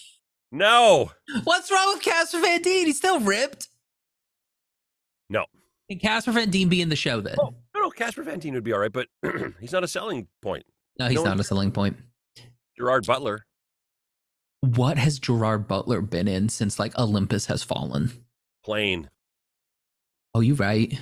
No, 0.50 1.12
What's 1.44 1.70
wrong 1.70 1.92
with 1.94 2.02
Casper 2.02 2.40
Van 2.40 2.62
Dien? 2.62 2.86
He's 2.86 2.96
still 2.96 3.20
ripped. 3.20 3.68
No. 5.28 5.44
Can 5.90 5.98
Casper 5.98 6.32
Van 6.32 6.50
Dien 6.50 6.68
be 6.68 6.80
in 6.80 6.88
the 6.88 6.96
show 6.96 7.20
then? 7.20 7.36
Oh. 7.38 7.54
no, 7.74 7.82
no. 7.82 7.90
Casper 7.90 8.22
Van 8.22 8.38
Dien 8.38 8.54
would 8.54 8.64
be 8.64 8.72
all 8.72 8.78
right, 8.80 8.92
but 8.92 9.06
he's 9.60 9.72
not 9.72 9.84
a 9.84 9.88
selling 9.88 10.26
point. 10.42 10.64
no, 10.98 11.06
he's 11.06 11.16
no 11.16 11.24
not 11.24 11.38
a 11.38 11.44
selling 11.44 11.70
point. 11.70 11.96
Gerard 12.78 13.06
Butler. 13.06 13.44
What 14.60 14.98
has 14.98 15.18
Gerard 15.18 15.68
Butler 15.68 16.00
been 16.00 16.28
in 16.28 16.48
since 16.48 16.78
like 16.78 16.98
Olympus 16.98 17.46
has 17.46 17.62
fallen? 17.62 18.10
Plane. 18.64 19.08
Oh, 20.34 20.40
you 20.40 20.54
right. 20.54 20.98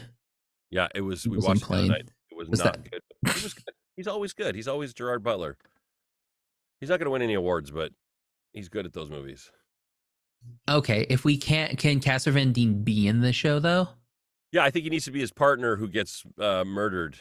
Yeah, 0.71 0.89
it 0.95 1.01
was. 1.01 1.23
He 1.23 1.31
We 1.31 1.37
was 1.37 1.47
watched 1.47 1.63
it 1.63 1.67
Plane. 1.67 1.89
night. 1.89 2.11
It 2.31 2.37
was, 2.37 2.49
Was 2.49 2.65
not 2.65 2.75
that- 2.75 2.91
good. 2.91 3.03
He 3.35 3.43
was 3.45 3.55
good. 3.55 3.75
He's 3.97 4.07
always 4.07 4.33
good. 4.35 4.55
He's 4.55 4.69
always 4.69 4.93
Gerard 4.93 5.23
Butler. 5.23 5.57
He's 6.81 6.91
not 6.91 6.99
going 6.99 7.07
to 7.07 7.11
win 7.11 7.23
any 7.23 7.33
awards, 7.35 7.71
but 7.71 7.93
he's 8.53 8.69
good 8.69 8.85
at 8.85 8.93
those 8.93 9.09
movies. 9.09 9.51
Okay, 10.69 11.07
if 11.09 11.25
we 11.25 11.39
can't, 11.39 11.79
can 11.79 11.99
Casper 12.01 12.31
Van 12.33 12.53
Dien 12.53 12.83
be 12.85 13.09
in 13.09 13.21
the 13.23 13.33
show 13.33 13.59
though? 13.59 13.89
Yeah, 14.53 14.65
I 14.65 14.71
think 14.71 14.85
he 14.85 14.91
needs 14.91 15.07
to 15.07 15.11
be 15.11 15.21
his 15.21 15.33
partner 15.33 15.77
who 15.77 15.89
gets 15.89 16.23
uh, 16.39 16.63
murdered. 16.65 17.17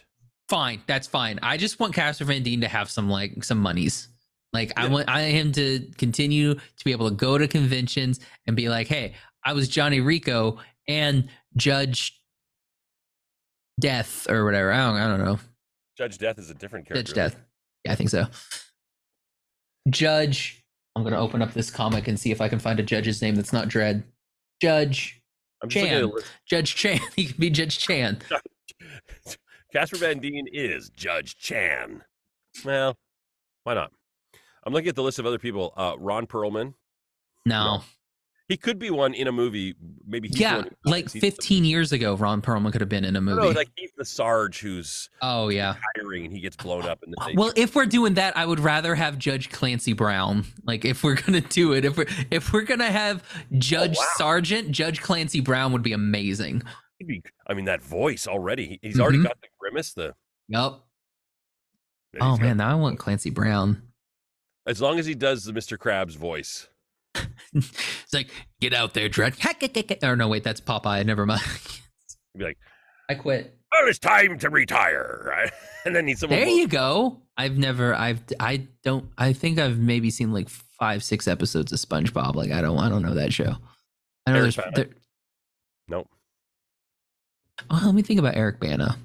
Fine, 0.50 0.84
that's 0.86 1.08
fine. 1.08 1.40
I 1.42 1.58
just 1.58 1.80
want 1.80 1.94
Casper 1.96 2.26
Van 2.26 2.44
Dien 2.44 2.62
to 2.62 2.68
have 2.68 2.90
some 2.92 3.10
like 3.10 3.44
some 3.46 3.60
monies. 3.60 4.10
Like 4.56 4.72
I 4.78 4.88
want 4.88 5.10
I 5.10 5.24
him 5.24 5.52
to 5.52 5.86
continue 5.98 6.56
to 6.56 6.86
be 6.86 6.94
able 6.94 7.10
to 7.10 7.16
go 7.16 7.38
to 7.38 7.46
conventions 7.46 8.22
and 8.48 8.56
be 8.56 8.70
like, 8.70 8.88
hey, 8.88 9.14
I 9.44 9.52
was 9.52 9.68
Johnny 9.68 10.00
Rico 10.00 10.60
and 10.88 11.28
Judge 11.58 12.22
Death 13.80 14.30
or 14.30 14.46
whatever. 14.46 14.72
I 14.72 14.78
don't 14.78 14.96
I 14.96 15.08
don't 15.10 15.26
know. 15.26 15.40
Judge 15.98 16.18
Death 16.18 16.40
is 16.40 16.50
a 16.50 16.54
different 16.54 16.88
character. 16.88 17.04
Judge 17.04 17.16
Death. 17.16 17.36
Yeah, 17.84 17.92
I 17.92 17.96
think 17.96 18.10
so. 18.10 18.28
Judge. 19.90 20.64
I'm 20.96 21.04
gonna 21.04 21.20
open 21.20 21.42
up 21.42 21.54
this 21.54 21.70
comic 21.70 22.08
and 22.08 22.18
see 22.18 22.32
if 22.32 22.40
I 22.40 22.48
can 22.48 22.60
find 22.60 22.80
a 22.80 22.84
judge's 22.84 23.22
name 23.22 23.36
that's 23.36 23.52
not 23.52 23.68
Dredd. 23.68 24.04
Judge. 24.62 25.22
I'm 25.62 25.68
just 25.68 25.84
looking 25.84 25.98
at 25.98 26.04
a 26.04 26.08
Chan. 26.08 26.30
Judge 26.48 26.76
Chan. 26.76 27.00
He 27.18 27.26
could 27.26 27.38
be 27.38 27.50
Judge 27.50 27.78
Chan. 27.78 28.20
Casper 29.74 29.98
Van 29.98 30.20
Dien 30.20 30.48
is 30.54 30.90
Judge 30.92 31.38
Chan. 31.38 32.02
Well, 32.64 32.96
why 33.66 33.74
not? 33.74 33.92
I'm 34.66 34.74
looking 34.74 34.90
at 34.90 34.96
the 34.96 35.04
list 35.04 35.20
of 35.20 35.26
other 35.26 35.40
people. 35.40 35.74
Uh, 35.78 35.94
Ron 36.00 36.26
Perlman. 36.28 36.74
No. 37.46 37.82
He 38.48 38.58
could 38.58 38.78
be 38.78 38.92
one 38.92 39.16
in 39.16 39.28
a 39.28 39.32
movie. 39.32 39.74
Maybe 40.06 40.28
he's 40.28 40.36
the 40.38 40.42
yeah, 40.44 40.64
like 40.84 41.06
dies. 41.06 41.14
He's 41.14 41.22
15 41.22 41.66
years 41.66 41.92
ago, 41.92 42.14
Ron 42.16 42.44
Perlman 42.44 42.72
could 42.72 42.82
have 42.82 42.90
been 42.90 43.04
in 43.04 43.16
a 43.16 43.22
movie. 43.22 43.42
no, 43.42 43.50
like 43.50 43.70
he's 43.76 43.92
the 43.98 44.06
Sarge 44.06 44.60
who's 44.60 45.10
oh 45.24 45.50
yeah. 45.50 45.74
hiring 45.96 46.26
and 46.26 46.34
he 46.34 46.42
gets 46.42 46.56
blown 46.56 46.86
up. 46.86 47.00
Then 47.02 47.16
they, 47.26 47.34
Well, 47.36 47.52
if 47.56 47.74
we're 47.76 47.88
doing 47.88 48.14
that, 48.16 48.38
I 48.38 48.46
would 48.46 48.60
rather 48.60 48.94
have 48.94 49.18
Judge 49.18 49.50
Clancy 49.50 49.94
Brown. 49.94 50.46
Like, 50.64 50.86
if 50.86 51.04
we're 51.04 51.16
gonna 51.16 51.42
do 51.42 51.74
it, 51.74 51.86
if 51.86 51.98
we're 51.98 52.06
if 52.30 52.54
we're 52.54 52.62
gonna 52.62 52.86
have 52.92 53.24
Judge 53.58 53.96
Oh, 53.98 54.02
wow. 54.02 54.08
Sargent, 54.18 54.70
Judge 54.72 55.02
Clancy 55.02 55.40
Brown 55.42 55.72
would 55.74 55.82
be 55.84 55.94
amazing. 55.94 56.62
he'd 57.00 57.08
be, 57.08 57.24
I 57.48 57.56
mean, 57.56 57.66
that 57.66 57.82
voice 57.82 58.28
already. 58.28 58.78
He's 58.84 59.00
already 59.00 59.18
Mhm. 59.18 59.24
got 59.24 59.42
the 59.42 59.48
grimace. 59.60 59.94
The 59.94 60.14
Yep. 60.50 60.74
Oh 62.22 62.38
man, 62.38 62.58
now 62.58 62.70
I 62.72 62.76
want 62.76 63.00
Clancy 63.00 63.32
Brown. 63.32 63.82
As 64.68 64.82
long 64.82 64.98
as 65.00 65.06
he 65.06 65.14
does 65.16 65.44
the 65.44 65.54
Mr. 65.54 65.78
Krabs 65.78 66.16
voice. 66.18 66.68
It's 67.54 68.14
like, 68.14 68.30
get 68.60 68.74
out 68.74 68.94
there, 68.94 69.08
Dredd. 69.10 70.04
Or 70.04 70.16
no, 70.16 70.28
wait, 70.28 70.44
that's 70.44 70.60
Popeye. 70.60 71.06
Never 71.06 71.26
mind. 71.26 71.42
He'd 72.34 72.40
be 72.40 72.46
like, 72.46 72.58
I 73.10 73.14
quit. 73.16 73.58
"Oh, 73.74 73.86
it's 73.88 74.00
time 74.00 74.38
to 74.40 74.50
retire," 74.50 75.50
And 75.86 75.96
then 75.96 76.08
he's 76.08 76.20
someone. 76.20 76.38
There 76.40 76.46
blows- 76.48 76.58
you 76.58 76.68
go. 76.68 77.22
I've 77.38 77.58
never. 77.58 77.94
I've. 77.94 78.22
I 78.40 78.68
don't. 78.84 79.10
I 79.18 79.32
think 79.34 79.60
I've 79.60 79.78
maybe 79.78 80.10
seen 80.10 80.34
like 80.34 80.50
five, 80.50 81.04
six 81.04 81.28
episodes 81.28 81.72
of 81.72 81.80
SpongeBob. 81.80 82.36
Like 82.36 82.52
I 82.52 82.62
don't. 82.62 82.78
I 82.80 82.90
don't 82.90 83.02
know 83.04 83.14
that 83.14 83.32
show. 83.32 83.56
I 84.26 84.32
know 84.32 84.40
Eric 84.40 84.56
there's. 84.56 84.74
There, 84.76 84.90
Nope. 85.88 86.08
oh, 87.70 87.82
let 87.86 87.94
me 87.96 88.02
think 88.02 88.20
about 88.20 88.36
Eric 88.36 88.60
Bana. 88.60 88.98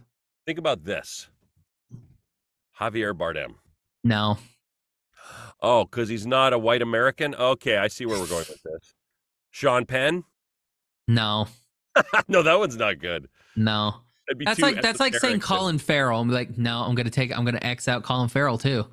Think 0.47 0.59
about 0.59 0.83
this. 0.85 1.29
Javier 2.81 3.13
Bardem. 3.15 3.55
No. 4.03 4.39
Oh, 5.63 5.85
because 5.85 6.09
he's 6.09 6.27
not 6.27 6.53
a 6.53 6.59
white 6.59 6.83
American. 6.83 7.35
Okay, 7.35 7.77
I 7.77 7.89
see 7.89 8.07
where 8.07 8.19
we're 8.19 8.27
going 8.27 8.47
with 8.49 8.63
this. 8.63 8.95
Sean 9.51 9.85
Penn. 9.85 10.25
No. 11.07 11.49
no, 12.29 12.43
that 12.43 12.59
one's 12.59 12.77
not 12.77 12.99
good. 12.99 13.29
No. 13.57 13.97
That's 14.45 14.61
like 14.61 14.81
that's 14.81 15.01
like 15.01 15.15
saying 15.17 15.41
Colin 15.41 15.79
Farrell. 15.79 16.21
I'm 16.21 16.31
like, 16.31 16.57
no, 16.57 16.83
I'm 16.83 16.95
gonna 16.95 17.11
take 17.11 17.37
I'm 17.37 17.45
gonna 17.45 17.59
X 17.63 17.89
out 17.89 18.05
Colin 18.05 18.29
Farrell 18.29 18.59
too. 18.59 18.87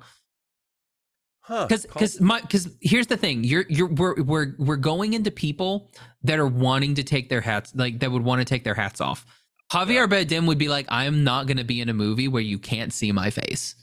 Huh, 1.40 1.66
Because 1.66 1.86
Col- 1.86 1.94
because 2.00 2.20
my 2.20 2.40
because 2.40 2.68
here's 2.80 3.06
the 3.06 3.16
thing. 3.16 3.44
You're 3.44 3.64
you're 3.68 3.86
we're 3.86 4.20
we're 4.22 4.54
we're 4.58 4.76
going 4.76 5.12
into 5.14 5.30
people 5.30 5.90
that 6.24 6.38
are 6.40 6.46
wanting 6.46 6.96
to 6.96 7.04
take 7.04 7.28
their 7.28 7.40
hats 7.40 7.72
like 7.74 8.00
that 8.00 8.10
would 8.10 8.24
want 8.24 8.40
to 8.40 8.44
take 8.44 8.64
their 8.64 8.74
hats 8.74 9.00
off. 9.00 9.24
Javier 9.72 10.08
Bardem 10.08 10.46
would 10.46 10.58
be 10.58 10.68
like, 10.68 10.86
I'm 10.88 11.22
not 11.22 11.46
gonna 11.46 11.64
be 11.64 11.80
in 11.80 11.88
a 11.88 11.94
movie 11.94 12.26
where 12.26 12.42
you 12.42 12.58
can't 12.58 12.92
see 12.92 13.12
my 13.12 13.30
face. 13.30 13.76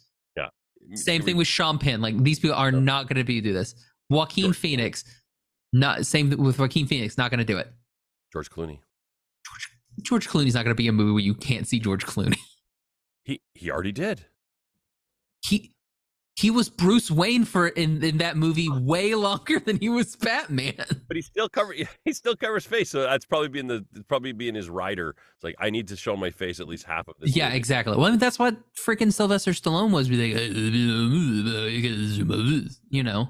Same 0.93 1.21
thing 1.21 1.37
with 1.37 1.47
Sean 1.47 1.77
Penn. 1.77 2.01
Like 2.01 2.21
these 2.23 2.39
people 2.39 2.55
are 2.55 2.71
not 2.71 3.07
gonna 3.09 3.23
be 3.23 3.41
do 3.41 3.53
this. 3.53 3.75
Joaquin 4.09 4.45
George 4.45 4.57
Phoenix, 4.57 5.03
not 5.73 6.05
same 6.05 6.29
with 6.37 6.59
Joaquin 6.59 6.85
Phoenix, 6.87 7.17
not 7.17 7.31
gonna 7.31 7.43
do 7.43 7.57
it. 7.57 7.71
George 8.31 8.49
Clooney. 8.51 8.79
George 10.01 10.27
Clooney's 10.27 10.53
not 10.53 10.63
gonna 10.63 10.75
be 10.75 10.87
a 10.87 10.91
movie 10.91 11.11
where 11.11 11.21
you 11.23 11.33
can't 11.33 11.67
see 11.67 11.79
George 11.79 12.05
Clooney. 12.05 12.37
He 13.23 13.41
he 13.53 13.71
already 13.71 13.91
did. 13.91 14.25
he 15.43 15.73
he 16.35 16.51
was 16.51 16.69
Bruce 16.69 17.09
Wayne 17.09 17.45
for 17.45 17.69
in, 17.69 18.03
in 18.03 18.17
that 18.17 18.35
movie 18.35 18.67
way 18.69 19.15
longer 19.15 19.57
than 19.59 19.77
he 19.79 19.87
was 19.87 20.15
Batman. 20.17 20.73
But 21.07 21.15
he 21.17 21.21
still 21.21 21.47
cover 21.47 21.73
he 22.03 22.13
still 22.13 22.35
covers 22.35 22.65
face, 22.65 22.89
so 22.89 23.01
that's 23.03 23.25
probably 23.25 23.47
being 23.47 23.67
the 23.67 23.85
probably 24.07 24.31
being 24.33 24.55
his 24.55 24.69
rider. 24.69 25.15
It's 25.35 25.43
like 25.43 25.55
I 25.59 25.69
need 25.69 25.87
to 25.89 25.95
show 25.95 26.17
my 26.17 26.31
face 26.31 26.59
at 26.59 26.67
least 26.67 26.85
half 26.85 27.07
of 27.07 27.15
this. 27.19 27.35
yeah, 27.35 27.45
movie. 27.45 27.57
exactly. 27.57 27.95
Well, 27.95 28.07
I 28.07 28.09
mean, 28.09 28.19
that's 28.19 28.39
what 28.39 28.57
freaking 28.75 29.13
Sylvester 29.13 29.51
Stallone 29.51 29.91
was. 29.91 30.09
Be 30.09 30.33
like, 30.33 30.41
you 32.89 33.03
know. 33.03 33.29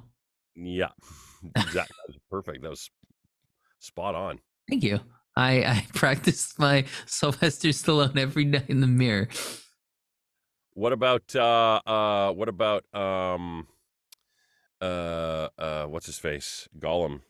Yeah, 0.56 0.90
exactly. 1.56 1.96
That 1.98 2.08
was 2.08 2.18
perfect. 2.32 2.62
That 2.64 2.70
was 2.70 2.90
spot 3.80 4.16
on. 4.16 4.40
Thank 4.70 4.84
you. 4.84 5.00
I 5.36 5.64
I 5.64 5.86
practice 5.94 6.58
my 6.58 6.86
Sylvester 7.06 7.70
Stallone 7.70 8.18
every 8.18 8.46
night 8.46 8.70
in 8.70 8.80
the 8.82 8.88
mirror. 8.88 9.28
What 10.76 10.92
about 10.92 11.34
uh 11.36 11.82
uh 11.86 12.32
what 12.34 12.50
about 12.50 12.84
um 12.94 13.66
uh 14.82 15.48
uh 15.58 15.86
what's 15.86 16.06
his 16.06 16.20
face? 16.20 16.68
Gollum. 16.78 17.22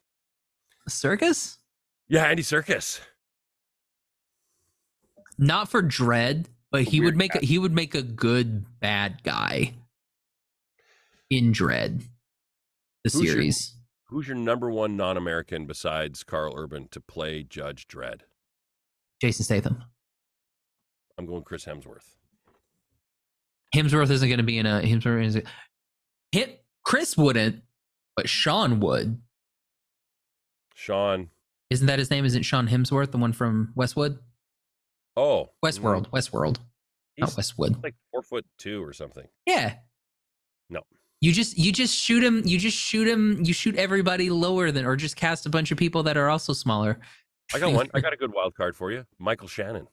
Serkis? 0.90 1.58
Yeah, 2.08 2.26
Andy 2.26 2.44
Serkis. 2.44 3.00
Not 5.38 5.70
for 5.70 5.82
Dredd, 5.84 6.46
but 6.72 6.84
he 6.84 7.00
Weird 7.00 7.14
would 7.14 7.18
make 7.18 7.36
a, 7.36 7.40
he 7.46 7.60
would 7.60 7.72
make 7.74 7.94
a 7.94 8.02
good 8.02 8.66
bad 8.80 9.22
guy 9.24 9.74
in 11.30 11.52
Dredd, 11.54 12.00
the 13.04 13.10
Who's 13.12 13.22
your- 13.22 13.34
series. 13.34 13.72
Who's 14.10 14.28
your 14.28 14.38
number 14.38 14.70
one 14.70 14.96
non-American 14.96 15.66
besides 15.66 16.24
Karl 16.24 16.54
Urban 16.56 16.88
to 16.90 17.02
play 17.02 17.42
Judge 17.44 17.88
Dredd? 17.88 18.22
Jason 19.20 19.44
Statham. 19.44 19.84
I'm 21.18 21.26
going 21.26 21.42
Chris 21.44 21.66
Hemsworth. 21.66 22.06
Hemsworth 23.74 24.10
isn't 24.10 24.28
going 24.28 24.38
to 24.40 24.44
be 24.44 24.58
in 24.58 24.66
a 24.66 24.82
Hemsworth. 24.82 25.26
Is 25.26 25.42
him, 26.32 26.50
Chris 26.84 27.18
wouldn't, 27.18 27.62
but 28.16 28.30
Sean 28.30 28.80
would. 28.82 29.22
Sean. 30.76 31.30
Isn't 31.70 31.88
that 31.88 32.00
his 32.00 32.12
name? 32.12 32.26
Isn't 32.26 32.44
Sean 32.44 32.68
Hemsworth 32.68 33.12
the 33.12 33.18
one 33.18 33.34
from 33.34 33.72
Westwood? 33.76 34.20
Oh, 35.18 35.52
Westworld. 35.64 36.08
Mm-hmm. 36.08 36.16
Westworld. 36.16 36.58
Not 37.18 37.30
He's 37.30 37.38
Westwood. 37.38 37.82
like 37.84 37.96
four 38.12 38.22
foot 38.22 38.46
two 38.58 38.84
or 38.84 38.92
something. 38.94 39.26
Yeah. 39.46 39.76
No. 40.70 40.82
You 41.22 41.32
just 41.32 41.58
you 41.58 41.72
just 41.72 41.96
shoot 41.96 42.24
him. 42.24 42.42
You 42.46 42.60
just 42.60 42.78
shoot 42.78 43.08
him. 43.08 43.42
You 43.44 43.54
shoot 43.54 43.76
everybody 43.78 44.30
lower 44.30 44.72
than, 44.72 44.86
or 44.86 44.96
just 44.98 45.16
cast 45.16 45.46
a 45.46 45.50
bunch 45.50 45.72
of 45.72 45.78
people 45.78 46.04
that 46.04 46.18
are 46.18 46.30
also 46.30 46.52
smaller. 46.54 47.00
I 47.54 47.60
got 47.60 47.72
one. 47.74 47.90
I 47.94 48.02
got 48.02 48.12
a 48.14 48.18
good 48.18 48.34
wild 48.34 48.54
card 48.56 48.76
for 48.76 48.92
you. 48.92 49.06
Michael 49.18 49.48
Shannon. 49.48 49.88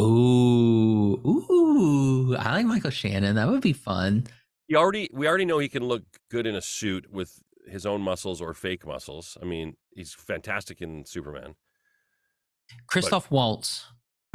Ooh, 0.00 1.20
ooh! 1.26 2.36
I 2.36 2.52
like 2.52 2.66
Michael 2.66 2.90
Shannon. 2.90 3.36
That 3.36 3.48
would 3.48 3.60
be 3.60 3.72
fun. 3.72 4.26
He 4.68 4.76
already 4.76 5.08
we 5.12 5.26
already 5.26 5.44
know 5.44 5.58
he 5.58 5.68
can 5.68 5.84
look 5.84 6.04
good 6.30 6.46
in 6.46 6.54
a 6.54 6.62
suit 6.62 7.10
with 7.10 7.40
his 7.66 7.84
own 7.86 8.00
muscles 8.00 8.40
or 8.40 8.54
fake 8.54 8.86
muscles. 8.86 9.36
I 9.42 9.44
mean, 9.44 9.76
he's 9.94 10.14
fantastic 10.14 10.80
in 10.80 11.04
Superman. 11.04 11.54
Christoph 12.86 13.30
Waltz. 13.30 13.86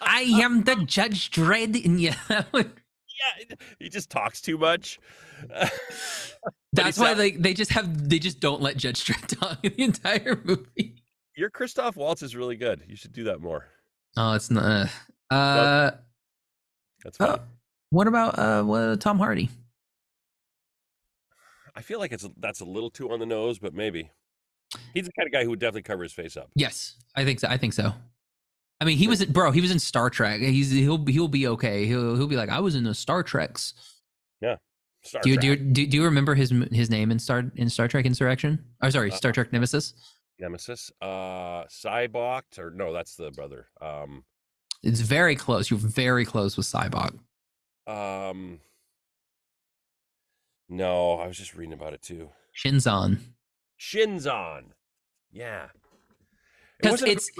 I 0.00 0.20
am 0.22 0.62
the 0.62 0.76
Judge 0.76 1.30
Dredd. 1.30 1.84
And 1.84 2.00
yeah, 2.00 2.14
Yeah, 2.30 3.56
he 3.78 3.88
just 3.88 4.10
talks 4.10 4.40
too 4.40 4.58
much. 4.58 4.98
that's 6.72 6.98
why 6.98 7.08
sound- 7.08 7.20
they 7.20 7.32
they 7.32 7.54
just 7.54 7.72
have 7.72 8.08
they 8.08 8.18
just 8.18 8.40
don't 8.40 8.62
let 8.62 8.76
Judge 8.76 9.04
Dredd 9.04 9.38
talk 9.38 9.58
in 9.62 9.74
the 9.76 9.82
entire 9.82 10.40
movie. 10.44 10.99
Your 11.40 11.48
Christoph 11.48 11.96
Waltz 11.96 12.22
is 12.22 12.36
really 12.36 12.56
good. 12.56 12.82
You 12.86 12.96
should 12.96 13.14
do 13.14 13.24
that 13.24 13.40
more. 13.40 13.64
Oh, 14.14 14.34
it's 14.34 14.50
not. 14.50 14.90
Uh, 15.30 15.90
That's 17.02 17.16
fine. 17.16 17.28
uh, 17.30 17.38
what 17.88 18.06
about 18.06 18.38
uh, 18.38 18.62
what, 18.62 19.00
Tom 19.00 19.18
Hardy? 19.18 19.48
I 21.74 21.80
feel 21.80 21.98
like 21.98 22.12
it's 22.12 22.28
that's 22.36 22.60
a 22.60 22.66
little 22.66 22.90
too 22.90 23.10
on 23.10 23.20
the 23.20 23.24
nose, 23.24 23.58
but 23.58 23.72
maybe 23.72 24.10
he's 24.92 25.06
the 25.06 25.12
kind 25.12 25.26
of 25.26 25.32
guy 25.32 25.42
who 25.42 25.48
would 25.48 25.60
definitely 25.60 25.80
cover 25.80 26.02
his 26.02 26.12
face 26.12 26.36
up. 26.36 26.50
Yes, 26.56 26.96
I 27.16 27.24
think 27.24 27.40
so. 27.40 27.48
I 27.48 27.56
think 27.56 27.72
so. 27.72 27.94
I 28.78 28.84
mean, 28.84 28.98
he 28.98 29.08
was 29.08 29.24
bro. 29.24 29.50
He 29.50 29.62
was 29.62 29.70
in 29.70 29.78
Star 29.78 30.10
Trek. 30.10 30.40
He's 30.40 30.70
he'll 30.70 31.06
he'll 31.06 31.26
be 31.26 31.46
okay. 31.46 31.86
He'll 31.86 32.16
he'll 32.16 32.26
be 32.26 32.36
like, 32.36 32.50
I 32.50 32.60
was 32.60 32.74
in 32.74 32.84
the 32.84 32.92
Star 32.94 33.22
Treks. 33.22 33.72
Star 35.02 35.22
Do 35.22 35.30
you, 35.30 35.38
do, 35.38 35.46
you, 35.46 35.56
do 35.56 35.86
do 35.86 35.96
you 35.96 36.04
remember 36.04 36.34
his 36.34 36.52
his 36.70 36.90
name 36.90 37.10
in 37.10 37.18
Star 37.18 37.50
in 37.56 37.70
Star 37.70 37.88
Trek 37.88 38.04
Insurrection? 38.04 38.62
Oh, 38.82 38.90
sorry, 38.90 39.10
Uh, 39.10 39.14
Star 39.14 39.32
Trek 39.32 39.50
Nemesis. 39.50 39.94
Nemesis, 40.40 40.90
uh, 41.02 41.64
Sybok, 41.64 42.58
or 42.58 42.70
no, 42.70 42.92
that's 42.92 43.14
the 43.16 43.30
brother. 43.30 43.66
Um, 43.80 44.24
It's 44.82 45.00
very 45.00 45.36
close. 45.36 45.70
You're 45.70 45.78
very 45.78 46.24
close 46.24 46.56
with 46.56 46.66
Sybok. 46.66 47.18
um, 47.86 48.60
no, 50.68 51.14
I 51.18 51.26
was 51.26 51.36
just 51.36 51.54
reading 51.54 51.72
about 51.72 51.92
it 51.94 52.02
too. 52.02 52.30
Shinzon. 52.56 53.18
Shinzon, 53.78 54.64
yeah, 55.32 55.64
It 56.78 56.82
'Cause 56.82 56.90
wasn't 56.92 57.10
it's 57.12 57.30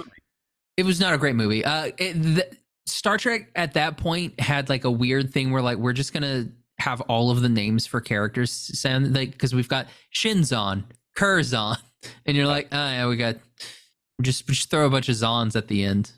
it 0.77 0.85
was 0.85 0.99
not 0.99 1.13
a 1.13 1.17
great 1.17 1.35
movie. 1.35 1.63
Uh, 1.63 1.91
it, 1.97 2.13
the, 2.13 2.57
Star 2.87 3.17
Trek 3.17 3.51
at 3.55 3.73
that 3.73 3.97
point 3.97 4.39
had 4.39 4.67
like 4.69 4.83
a 4.83 4.91
weird 4.91 5.31
thing 5.31 5.51
where 5.51 5.61
like 5.61 5.77
we're 5.77 5.93
just 5.93 6.13
gonna 6.13 6.47
have 6.79 6.99
all 7.01 7.29
of 7.29 7.41
the 7.41 7.49
names 7.49 7.85
for 7.85 8.01
characters 8.01 8.51
sound 8.51 9.13
like 9.13 9.31
because 9.31 9.53
we've 9.53 9.67
got 9.69 9.87
Shinzon, 10.13 10.83
Curzon, 11.15 11.77
and 12.25 12.35
you're 12.37 12.47
like, 12.47 12.67
oh 12.71 12.75
yeah, 12.77 13.07
we 13.07 13.15
got 13.17 13.37
just 14.21 14.47
just 14.47 14.69
throw 14.69 14.85
a 14.85 14.89
bunch 14.89 15.09
of 15.09 15.15
Zons 15.15 15.55
at 15.55 15.67
the 15.67 15.83
end. 15.83 16.11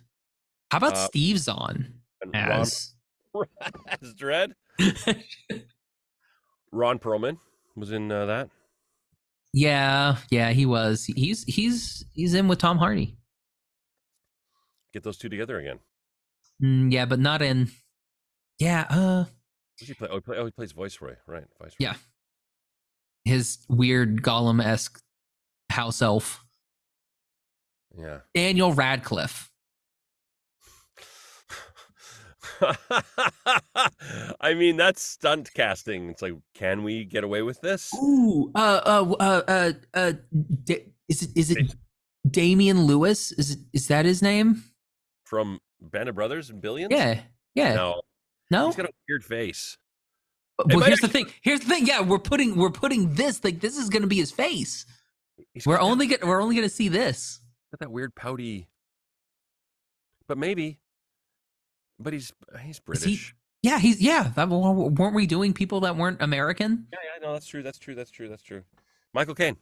How 0.71 0.77
about 0.77 0.93
Uh, 0.93 1.05
Steve 1.07 1.39
Ron, 1.47 1.93
as? 2.33 2.93
as 4.01 4.13
Dredd. 4.15 4.53
Ron 6.71 6.99
Perlman 6.99 7.37
was 7.75 7.91
in 7.91 8.11
uh, 8.11 8.25
that. 8.25 8.49
yeah, 9.53 10.17
yeah, 10.31 10.51
he 10.51 10.65
was. 10.65 11.05
He's 11.05 11.43
he's 11.43 12.05
he's 12.13 12.33
in 12.33 12.47
with 12.47 12.59
Tom 12.59 12.77
Hardy. 12.77 13.17
Get 14.93 15.03
those 15.03 15.17
two 15.17 15.29
together 15.29 15.59
again. 15.59 15.79
Mm, 16.61 16.91
yeah, 16.91 17.05
but 17.05 17.19
not 17.19 17.41
in. 17.41 17.69
Yeah, 18.59 18.85
uh, 18.89 19.25
Does 19.79 19.87
he 19.87 19.93
play? 19.93 20.07
Oh, 20.11 20.15
he, 20.15 20.21
play, 20.21 20.37
oh, 20.37 20.45
he 20.45 20.51
plays 20.51 20.71
Viceroy, 20.71 21.15
right? 21.27 21.45
Viceroy. 21.59 21.75
Yeah. 21.79 21.93
His 23.25 23.59
weird 23.69 24.21
Gollum 24.21 24.63
esque 24.63 24.99
house 25.69 26.01
elf, 26.01 26.43
Yeah. 27.97 28.19
Daniel 28.35 28.73
Radcliffe. 28.73 29.49
I 34.41 34.53
mean, 34.53 34.77
that's 34.77 35.01
stunt 35.01 35.53
casting. 35.53 36.09
It's 36.09 36.21
like, 36.21 36.33
can 36.53 36.83
we 36.83 37.05
get 37.05 37.23
away 37.23 37.41
with 37.41 37.61
this? 37.61 37.93
Ooh, 37.95 38.51
uh, 38.55 38.81
uh, 38.85 39.15
uh, 39.19 39.41
uh, 39.47 39.71
uh 39.93 40.13
Da- 40.65 40.85
is 41.09 41.23
it 41.23 41.29
is 41.35 41.51
it 41.51 41.75
Damian 42.29 42.83
Lewis? 42.83 43.31
Is 43.33 43.51
it 43.51 43.59
is 43.73 43.87
that 43.87 44.05
his 44.05 44.21
name? 44.21 44.63
From 45.25 45.59
Band 45.81 46.09
of 46.09 46.15
Brothers 46.15 46.49
and 46.49 46.61
Billions? 46.61 46.91
Yeah, 46.91 47.21
yeah. 47.55 47.73
No, 47.73 48.01
No, 48.51 48.67
he's 48.67 48.75
got 48.75 48.85
a 48.85 48.93
weird 49.09 49.23
face. 49.23 49.77
Well, 50.65 50.79
here's 50.81 50.99
the 50.99 51.07
thing. 51.07 51.27
Here's 51.41 51.59
the 51.61 51.67
thing. 51.67 51.85
Yeah, 51.87 52.01
we're 52.01 52.19
putting 52.19 52.55
we're 52.55 52.69
putting 52.69 53.13
this 53.15 53.43
like 53.43 53.59
this 53.59 53.77
is 53.77 53.89
gonna 53.89 54.07
be 54.07 54.17
his 54.17 54.31
face. 54.31 54.85
He's 55.53 55.65
We're 55.65 55.75
that- 55.75 55.81
only 55.81 56.07
get 56.07 56.25
we're 56.25 56.41
only 56.41 56.55
gonna 56.55 56.69
see 56.69 56.87
this. 56.89 57.39
got 57.71 57.79
that 57.79 57.91
weird 57.91 58.15
pouty. 58.15 58.67
But 60.27 60.37
maybe. 60.37 60.79
But 61.99 62.13
he's 62.13 62.31
he's 62.61 62.69
Is 62.71 62.75
he- 62.77 62.81
British. 62.85 63.35
Yeah, 63.61 63.79
he's 63.79 64.01
yeah. 64.01 64.31
That, 64.35 64.49
weren't 64.49 65.15
we 65.15 65.25
doing 65.25 65.53
people 65.53 65.79
that 65.81 65.95
weren't 65.95 66.21
American? 66.21 66.87
Yeah, 66.91 66.99
yeah, 67.03 67.25
no, 67.27 67.33
that's 67.33 67.47
true. 67.47 67.63
That's 67.63 67.77
true. 67.79 67.95
That's 67.95 68.11
true. 68.11 68.27
That's 68.27 68.43
true. 68.43 68.63
Michael 69.13 69.35
Caine, 69.35 69.57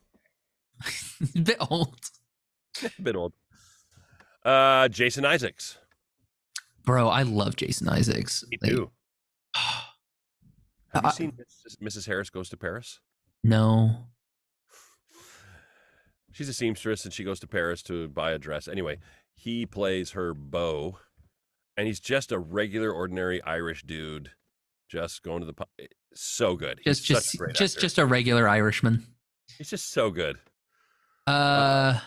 a 1.36 1.40
bit 1.40 1.58
old, 1.70 1.96
a 2.84 3.02
bit 3.02 3.16
old. 3.16 3.34
Uh, 4.44 4.88
Jason 4.88 5.24
Isaacs. 5.24 5.78
bro. 6.84 7.10
I 7.10 7.22
love 7.24 7.56
Jason 7.58 7.88
Isaacs. 7.90 8.44
Me 8.50 8.58
Like, 8.62 8.72
too. 8.72 8.92
Have 10.94 11.04
you 11.04 11.10
Uh, 11.10 11.12
seen 11.12 11.32
Mrs. 11.32 11.78
Mrs. 11.82 12.06
Harris 12.08 12.30
Goes 12.30 12.50
to 12.50 12.58
Paris? 12.58 13.00
no, 13.44 14.08
She's 16.34 16.48
a 16.48 16.54
seamstress 16.54 17.04
and 17.04 17.14
she 17.14 17.24
goes 17.26 17.40
to 17.42 17.48
Paris 17.48 17.84
to 17.84 18.08
buy 18.08 18.32
a 18.32 18.40
dress. 18.40 18.68
Anyway, 18.70 19.00
he 19.34 19.66
plays 19.66 20.12
her 20.12 20.34
beau, 20.34 20.98
and 21.76 21.88
he's 21.88 22.00
just 22.00 22.32
a 22.32 22.40
regular, 22.40 22.90
ordinary 22.92 23.42
Irish 23.44 23.84
dude, 23.84 24.32
just 24.90 25.24
going 25.24 25.42
to 25.42 25.46
the. 25.46 25.54
pu- 25.54 25.66
eh, 25.80 25.88
So 26.14 26.56
good. 26.56 26.80
He's 26.84 27.02
just 27.02 27.32
just 27.34 27.42
a 27.42 27.48
just 27.54 27.76
actor. 27.76 27.82
just 27.82 27.98
a 27.98 28.06
regular 28.06 28.48
Irishman. 28.48 29.06
He's 29.58 29.70
just 29.70 29.92
so 29.92 30.10
good. 30.10 30.38
Uh, 31.28 32.00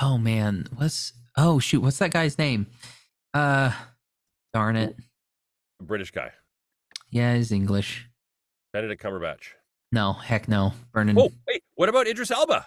oh 0.00 0.16
man, 0.16 0.66
what's 0.76 1.12
oh 1.36 1.58
shoot, 1.58 1.80
what's 1.82 1.98
that 1.98 2.10
guy's 2.10 2.38
name? 2.38 2.66
Uh, 3.34 3.72
darn 4.54 4.76
it. 4.76 4.96
British 5.82 6.10
guy. 6.12 6.32
Yeah, 7.10 7.34
he's 7.36 7.52
English. 7.52 8.08
Benedict 8.72 9.02
Cumberbatch. 9.02 9.52
No, 9.90 10.12
heck 10.12 10.48
no, 10.48 10.72
Vernon. 10.92 11.18
Oh, 11.18 11.30
wait. 11.46 11.62
What 11.74 11.88
about 11.88 12.06
Idris 12.06 12.30
Elba? 12.30 12.66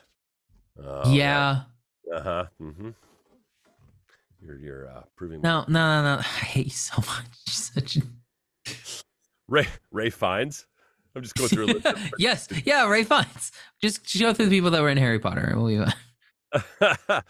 Oh, 0.84 1.14
yeah, 1.14 1.64
Uh 2.14 2.22
huh. 2.22 2.46
Mm-hmm. 2.62 2.90
You're 4.44 4.58
you're 4.58 4.90
uh, 4.90 5.04
proving. 5.16 5.42
no, 5.42 5.64
no, 5.68 6.02
no, 6.02 6.16
no. 6.16 6.20
I 6.20 6.24
hate 6.24 6.66
you 6.66 6.72
so 6.72 6.96
much. 6.98 7.26
You're 7.46 7.54
Such 7.54 7.98
a... 7.98 8.02
Ray 9.48 9.68
Ralph 9.92 10.14
Fiennes. 10.14 10.66
I'm 11.16 11.22
just 11.22 11.36
going 11.36 11.50
through 11.50 11.66
a 11.66 11.74
list. 11.74 11.88
yes, 12.18 12.48
yeah, 12.66 12.88
Ralph 12.88 13.08
Fiennes. 13.08 13.52
Just 13.82 14.04
just 14.06 14.22
go 14.22 14.34
through 14.34 14.46
the 14.46 14.52
people 14.58 14.72
that 14.72 14.82
were 14.82 14.90
in 14.90 14.98
Harry 14.98 15.20
Potter. 15.20 15.52
We'll 15.56 15.66
leave 15.66 15.82
it. 15.82 15.94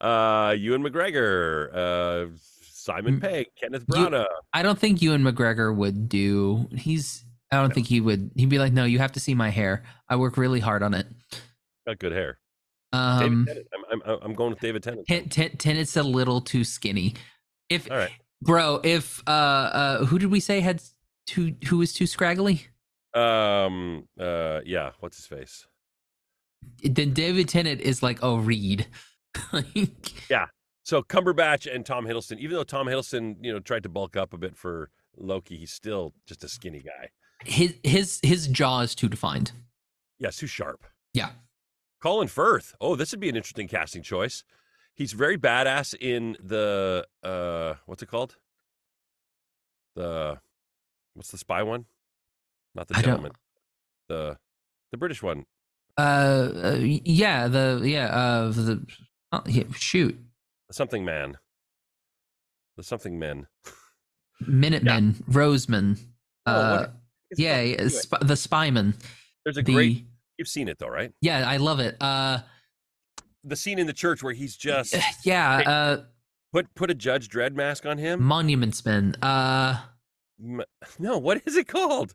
uh, 0.00 0.54
Ewan 0.56 0.82
McGregor, 0.82 1.74
uh, 1.74 2.26
Simon 2.80 3.16
Mm, 3.18 3.20
Pegg, 3.20 3.46
Kenneth 3.60 3.84
you- 3.88 3.94
Branagh. 3.94 4.26
I 4.52 4.62
don't 4.62 4.78
think 4.78 5.02
Ewan 5.02 5.22
McGregor 5.22 5.74
would 5.74 6.08
do. 6.08 6.68
He's. 6.74 7.24
I 7.52 7.56
don't 7.56 7.74
think 7.74 7.88
he 7.88 8.00
would. 8.00 8.30
He'd 8.36 8.48
be 8.48 8.58
like, 8.60 8.72
no, 8.72 8.84
you 8.84 8.98
have 9.00 9.12
to 9.12 9.20
see 9.20 9.34
my 9.34 9.50
hair. 9.50 9.82
I 10.08 10.16
work 10.16 10.36
really 10.36 10.60
hard 10.60 10.82
on 10.84 10.94
it. 10.94 11.06
Got 11.86 11.98
good 11.98 12.12
hair. 12.12 12.38
Um, 12.92 13.44
David 13.44 13.46
Tennant. 13.46 13.66
I'm, 13.92 14.02
I'm 14.04 14.18
I'm 14.22 14.34
going 14.34 14.50
with 14.50 14.60
David 14.60 14.82
Tennant. 14.82 15.06
Ten, 15.06 15.28
ten, 15.28 15.56
Tennant's 15.56 15.96
a 15.96 16.02
little 16.02 16.40
too 16.40 16.62
skinny. 16.64 17.14
If 17.68 17.88
right. 17.90 18.10
bro, 18.42 18.80
if 18.84 19.22
uh, 19.26 19.30
uh, 19.30 20.04
who 20.06 20.18
did 20.18 20.30
we 20.30 20.40
say 20.40 20.60
had 20.60 20.82
too? 21.26 21.54
Who 21.68 21.78
was 21.78 21.92
too 21.92 22.06
scraggly? 22.06 22.66
Um. 23.14 24.04
Uh. 24.18 24.60
Yeah. 24.64 24.90
What's 25.00 25.16
his 25.16 25.26
face? 25.26 25.66
Then 26.84 27.12
David 27.12 27.48
Tennant 27.48 27.80
is 27.80 28.02
like 28.02 28.22
a 28.22 28.36
reed. 28.38 28.86
like, 29.52 30.30
So 30.82 31.02
Cumberbatch 31.02 31.72
and 31.72 31.84
Tom 31.84 32.06
Hiddleston. 32.06 32.38
Even 32.38 32.56
though 32.56 32.64
Tom 32.64 32.86
Hiddleston, 32.86 33.36
you 33.42 33.52
know, 33.52 33.60
tried 33.60 33.82
to 33.84 33.88
bulk 33.88 34.16
up 34.16 34.32
a 34.32 34.38
bit 34.38 34.56
for 34.56 34.90
Loki, 35.16 35.56
he's 35.56 35.72
still 35.72 36.14
just 36.26 36.42
a 36.44 36.48
skinny 36.48 36.80
guy. 36.80 37.08
his 37.44 37.74
his 37.84 38.20
his 38.22 38.48
jaw 38.48 38.80
is 38.80 38.94
too 38.94 39.08
defined. 39.08 39.52
Yeah, 40.18 40.30
too 40.30 40.46
sharp. 40.46 40.84
Yeah. 41.14 41.30
Colin 42.02 42.28
Firth. 42.28 42.74
Oh, 42.80 42.96
this 42.96 43.10
would 43.12 43.20
be 43.20 43.28
an 43.28 43.36
interesting 43.36 43.68
casting 43.68 44.02
choice. 44.02 44.42
He's 44.94 45.12
very 45.12 45.36
badass 45.38 45.94
in 45.94 46.36
the 46.42 47.06
uh 47.22 47.74
what's 47.86 48.02
it 48.02 48.06
called? 48.10 48.36
The 49.96 50.38
what's 51.14 51.30
the 51.30 51.38
spy 51.38 51.62
one? 51.62 51.86
Not 52.74 52.88
the 52.88 52.94
I 52.96 53.02
don't- 53.02 53.04
gentleman. 53.04 53.32
The 54.08 54.38
the 54.92 54.96
British 54.96 55.22
one. 55.22 55.44
Uh, 55.98 56.00
uh 56.00 56.76
yeah, 56.80 57.48
the 57.48 57.80
yeah, 57.84 58.06
uh 58.06 58.48
the 58.50 58.86
oh, 59.32 59.42
yeah, 59.46 59.64
shoot. 59.76 60.18
The 60.70 60.74
something 60.74 61.04
man. 61.04 61.36
The 62.76 62.84
something 62.84 63.18
men. 63.18 63.48
Minutemen, 64.46 65.14
Roseman. 65.28 65.98
Oh, 66.46 66.52
Uh 66.52 66.86
yeah, 67.36 67.60
yeah, 67.60 67.74
anyway, 67.74 67.88
sp- 67.90 68.22
the 68.22 68.34
spyman. 68.34 68.94
there's 69.44 69.56
a 69.56 69.62
The 69.62 69.72
great 69.74 70.06
you've 70.38 70.46
seen 70.46 70.68
it 70.68 70.78
though, 70.78 70.86
right? 70.88 71.12
Yeah, 71.20 71.48
I 71.48 71.56
love 71.56 71.80
it. 71.80 71.96
Uh 72.00 72.38
The 73.42 73.56
scene 73.56 73.80
in 73.80 73.88
the 73.88 73.92
church 73.92 74.22
where 74.22 74.32
he's 74.32 74.56
just 74.56 74.94
yeah, 75.24 75.58
Hey. 75.58 75.64
uh 75.66 75.96
put 76.52 76.72
put 76.76 76.88
a 76.90 76.94
Judge 76.94 77.28
Dredd 77.28 77.54
mask 77.54 77.84
on 77.84 77.98
him. 77.98 78.22
Monuments 78.22 78.84
Men. 78.86 79.16
Uh 79.20 79.80
M- 80.40 80.62
No, 81.00 81.18
what 81.18 81.42
is 81.46 81.56
it 81.56 81.66
called? 81.66 82.14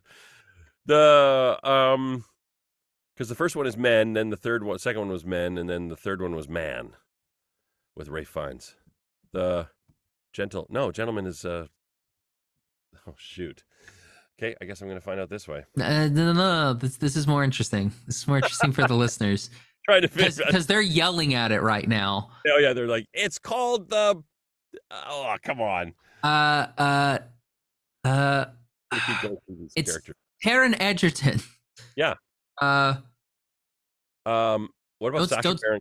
The 0.86 1.58
um 1.62 2.24
because 3.14 3.28
the 3.28 3.34
first 3.34 3.54
one 3.54 3.66
is 3.66 3.76
men, 3.76 4.14
then 4.14 4.30
the 4.30 4.36
third 4.38 4.62
one 4.64 4.78
second 4.78 5.00
one 5.00 5.10
was 5.10 5.26
men, 5.26 5.58
and 5.58 5.68
then 5.68 5.88
the 5.88 5.96
third 5.96 6.22
one 6.22 6.34
was 6.34 6.48
man. 6.48 6.94
With 7.96 8.08
Ralph 8.08 8.28
Fiennes. 8.28 8.74
The 9.32 9.68
gentle 10.32 10.66
no 10.70 10.92
gentleman 10.92 11.26
is 11.26 11.44
uh 11.44 11.66
oh 13.06 13.14
shoot. 13.16 13.64
Okay, 14.38 14.54
I 14.60 14.66
guess 14.66 14.82
I'm 14.82 14.88
gonna 14.88 15.00
find 15.00 15.18
out 15.18 15.30
this 15.30 15.48
way. 15.48 15.64
Uh, 15.80 16.08
no, 16.08 16.32
no, 16.32 16.32
no. 16.34 16.74
This 16.74 16.96
this 16.98 17.16
is 17.16 17.26
more 17.26 17.42
interesting. 17.42 17.90
This 18.06 18.16
is 18.18 18.28
more 18.28 18.36
interesting 18.36 18.72
for 18.72 18.86
the 18.86 18.94
listeners 19.04 19.50
Trying 19.86 20.02
to 20.02 20.08
because 20.08 20.66
they're 20.66 20.80
yelling 20.80 21.34
at 21.34 21.52
it 21.52 21.62
right 21.62 21.88
now. 21.88 22.30
Oh 22.48 22.58
yeah, 22.58 22.72
they're 22.72 22.88
like 22.88 23.06
it's 23.14 23.38
called 23.38 23.88
the. 23.88 24.22
Oh 24.92 25.36
come 25.42 25.60
on. 25.60 25.94
Uh, 26.22 26.66
uh, 26.76 27.18
uh. 28.04 28.44
We 28.92 28.98
keep 29.00 29.22
going 29.22 29.36
through 29.46 29.56
these 29.60 29.72
It's- 29.76 29.92
characters. 29.92 30.16
Taron 30.44 30.76
Egerton. 30.80 31.40
Yeah. 31.96 32.14
Uh, 32.60 32.94
Um, 34.26 34.68
what 34.98 35.14
about 35.14 35.42
Don't- 35.42 35.60
Baron? 35.60 35.80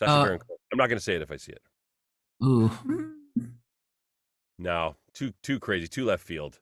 Sacha 0.00 0.12
uh, 0.12 0.24
Baron 0.24 0.38
Cohen? 0.38 0.56
I'm 0.72 0.78
not 0.78 0.88
gonna 0.88 1.00
say 1.00 1.14
it 1.14 1.22
if 1.22 1.30
I 1.30 1.36
see 1.36 1.52
it. 1.52 1.62
ooh. 2.42 2.70
No, 4.58 4.96
too 5.12 5.32
too 5.42 5.58
crazy, 5.58 5.88
too 5.88 6.06
left 6.06 6.24
field. 6.24 6.58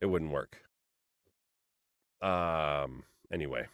It 0.00 0.06
wouldn't 0.06 0.30
work. 0.30 0.58
Um. 2.20 3.02
Anyway, 3.32 3.66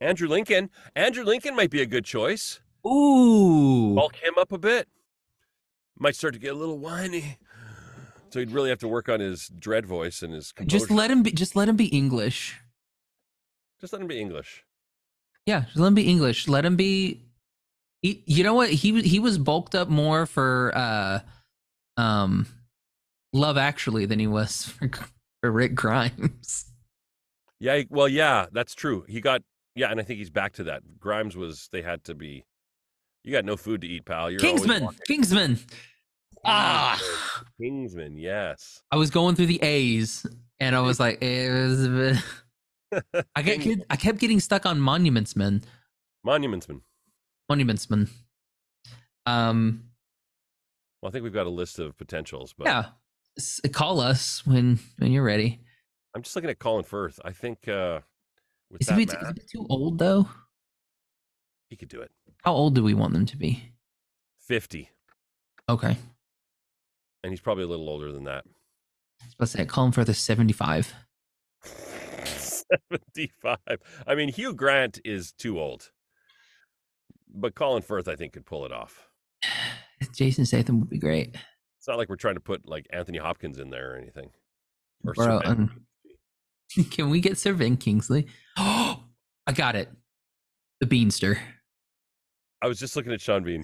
Andrew 0.00 0.28
Lincoln. 0.28 0.70
Andrew 0.94 1.24
Lincoln 1.24 1.54
might 1.54 1.70
be 1.70 1.82
a 1.82 1.86
good 1.86 2.04
choice. 2.04 2.60
Ooh. 2.86 3.94
Bulk 3.94 4.16
him 4.16 4.34
up 4.38 4.52
a 4.52 4.58
bit. 4.58 4.88
Might 5.98 6.16
start 6.16 6.34
to 6.34 6.40
get 6.40 6.52
a 6.54 6.56
little 6.56 6.78
whiny. 6.78 7.38
So 8.30 8.40
he'd 8.40 8.50
really 8.50 8.68
have 8.68 8.78
to 8.80 8.88
work 8.88 9.08
on 9.08 9.20
his 9.20 9.48
dread 9.48 9.86
voice 9.86 10.22
and 10.22 10.32
his 10.32 10.52
composure. 10.52 10.78
Just 10.78 10.90
let 10.90 11.10
him 11.10 11.22
be. 11.22 11.32
Just 11.32 11.56
let 11.56 11.68
him 11.68 11.76
be 11.76 11.86
English. 11.86 12.60
Just 13.80 13.92
let 13.92 14.00
him 14.02 14.08
be 14.08 14.20
English. 14.20 14.65
Yeah, 15.46 15.64
let 15.74 15.88
him 15.88 15.94
be 15.94 16.08
English. 16.08 16.48
Let 16.48 16.64
him 16.64 16.76
be. 16.76 17.22
He, 18.02 18.22
you 18.26 18.44
know 18.44 18.54
what? 18.54 18.70
He 18.70 19.00
he 19.02 19.20
was 19.20 19.38
bulked 19.38 19.74
up 19.74 19.88
more 19.88 20.26
for 20.26 20.72
uh, 20.74 21.20
um, 21.96 22.46
Love 23.32 23.56
Actually 23.56 24.06
than 24.06 24.18
he 24.18 24.26
was 24.26 24.64
for, 24.66 24.90
for 25.40 25.50
Rick 25.50 25.74
Grimes. 25.74 26.66
Yeah. 27.60 27.82
Well, 27.88 28.08
yeah, 28.08 28.46
that's 28.52 28.74
true. 28.74 29.04
He 29.08 29.20
got 29.20 29.42
yeah, 29.76 29.90
and 29.90 30.00
I 30.00 30.02
think 30.02 30.18
he's 30.18 30.30
back 30.30 30.54
to 30.54 30.64
that. 30.64 30.82
Grimes 30.98 31.36
was 31.36 31.68
they 31.70 31.82
had 31.82 32.02
to 32.04 32.14
be. 32.14 32.44
You 33.22 33.32
got 33.32 33.44
no 33.44 33.56
food 33.56 33.82
to 33.82 33.86
eat, 33.86 34.04
pal. 34.04 34.30
You're 34.30 34.40
Kingsman. 34.40 34.88
Kingsman. 35.06 35.58
Ah, 36.44 37.00
Kingsman, 37.60 38.16
yes. 38.16 38.82
I 38.90 38.96
was 38.96 39.10
going 39.10 39.34
through 39.34 39.46
the 39.46 39.62
A's, 39.62 40.24
and 40.60 40.76
I 40.76 40.80
was 40.80 41.00
like, 41.00 41.20
it 41.22 41.50
was. 41.52 42.22
I 43.34 43.42
get, 43.42 43.60
King- 43.60 43.82
I 43.90 43.96
kept 43.96 44.18
getting 44.18 44.40
stuck 44.40 44.64
on 44.66 44.80
Monuments 44.80 45.34
Man. 45.36 45.62
Monumentsman. 46.26 46.80
Monuments 47.48 47.88
Man. 47.90 48.08
Um. 49.26 49.84
Well, 51.02 51.08
I 51.10 51.12
think 51.12 51.24
we've 51.24 51.32
got 51.32 51.46
a 51.46 51.50
list 51.50 51.78
of 51.78 51.96
potentials, 51.96 52.54
but 52.56 52.66
Yeah. 52.66 52.84
S- 53.38 53.60
Call 53.72 54.00
us 54.00 54.46
when 54.46 54.78
when 54.98 55.12
you're 55.12 55.24
ready. 55.24 55.60
I'm 56.14 56.22
just 56.22 56.34
looking 56.34 56.48
at 56.50 56.58
Colin 56.58 56.84
Firth. 56.84 57.20
I 57.24 57.32
think 57.32 57.68
uh, 57.68 58.00
with 58.70 58.80
Is 58.80 58.86
that 58.88 58.96
he, 58.98 59.04
is 59.04 59.12
he 59.12 59.58
too 59.58 59.66
old 59.68 59.98
though? 59.98 60.28
he 61.68 61.76
could 61.76 61.88
do 61.88 62.00
it. 62.00 62.10
How 62.44 62.52
old 62.54 62.74
do 62.74 62.82
we 62.82 62.94
want 62.94 63.12
them 63.12 63.26
to 63.26 63.36
be? 63.36 63.72
Fifty, 64.40 64.88
Okay. 65.68 65.96
and 67.24 67.32
he's 67.32 67.40
probably 67.40 67.64
a 67.64 67.66
little 67.66 67.88
older 67.88 68.12
than 68.12 68.24
that. 68.24 68.44
I 69.20 69.24
was 69.26 69.34
about 69.34 69.44
to 69.46 69.50
say, 69.58 69.64
call 69.66 69.86
him 69.86 69.92
for 69.92 70.04
the 70.04 70.14
75. 72.70 72.90
Seventy-five. 72.90 74.04
I 74.06 74.14
mean, 74.14 74.28
Hugh 74.28 74.54
Grant 74.54 75.00
is 75.04 75.32
too 75.32 75.60
old, 75.60 75.90
but 77.32 77.54
Colin 77.54 77.82
Firth, 77.82 78.08
I 78.08 78.16
think, 78.16 78.32
could 78.32 78.46
pull 78.46 78.64
it 78.64 78.72
off. 78.72 79.08
Jason 80.14 80.44
Statham 80.44 80.80
would 80.80 80.90
be 80.90 80.98
great. 80.98 81.34
It's 81.78 81.88
not 81.88 81.98
like 81.98 82.08
we're 82.08 82.16
trying 82.16 82.34
to 82.34 82.40
put 82.40 82.68
like 82.68 82.86
Anthony 82.90 83.18
Hopkins 83.18 83.58
in 83.58 83.70
there 83.70 83.92
or 83.92 83.96
anything. 83.96 84.30
Or 85.04 85.12
Bro, 85.14 85.40
um, 85.44 85.86
Can 86.90 87.10
we 87.10 87.20
get 87.20 87.38
Sir 87.38 87.54
Ben 87.54 87.76
Kingsley? 87.76 88.26
Oh, 88.56 89.02
I 89.46 89.52
got 89.52 89.76
it. 89.76 89.90
The 90.80 90.86
Beanster. 90.86 91.38
I 92.62 92.66
was 92.66 92.78
just 92.78 92.96
looking 92.96 93.12
at 93.12 93.20
Sean 93.20 93.44
Bean. 93.44 93.62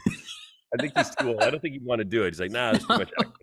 I 0.75 0.81
think 0.81 0.97
he's 0.97 1.11
too 1.17 1.29
old. 1.29 1.43
I 1.43 1.51
don't 1.51 1.61
think 1.61 1.75
he'd 1.75 1.85
want 1.85 1.99
to 1.99 2.05
do 2.05 2.23
it. 2.23 2.29
He's 2.29 2.41
like, 2.41 2.51
nah, 2.51 2.73
that's 2.73 2.87
too 2.87 2.99
much 2.99 3.11
acting. 3.19 3.42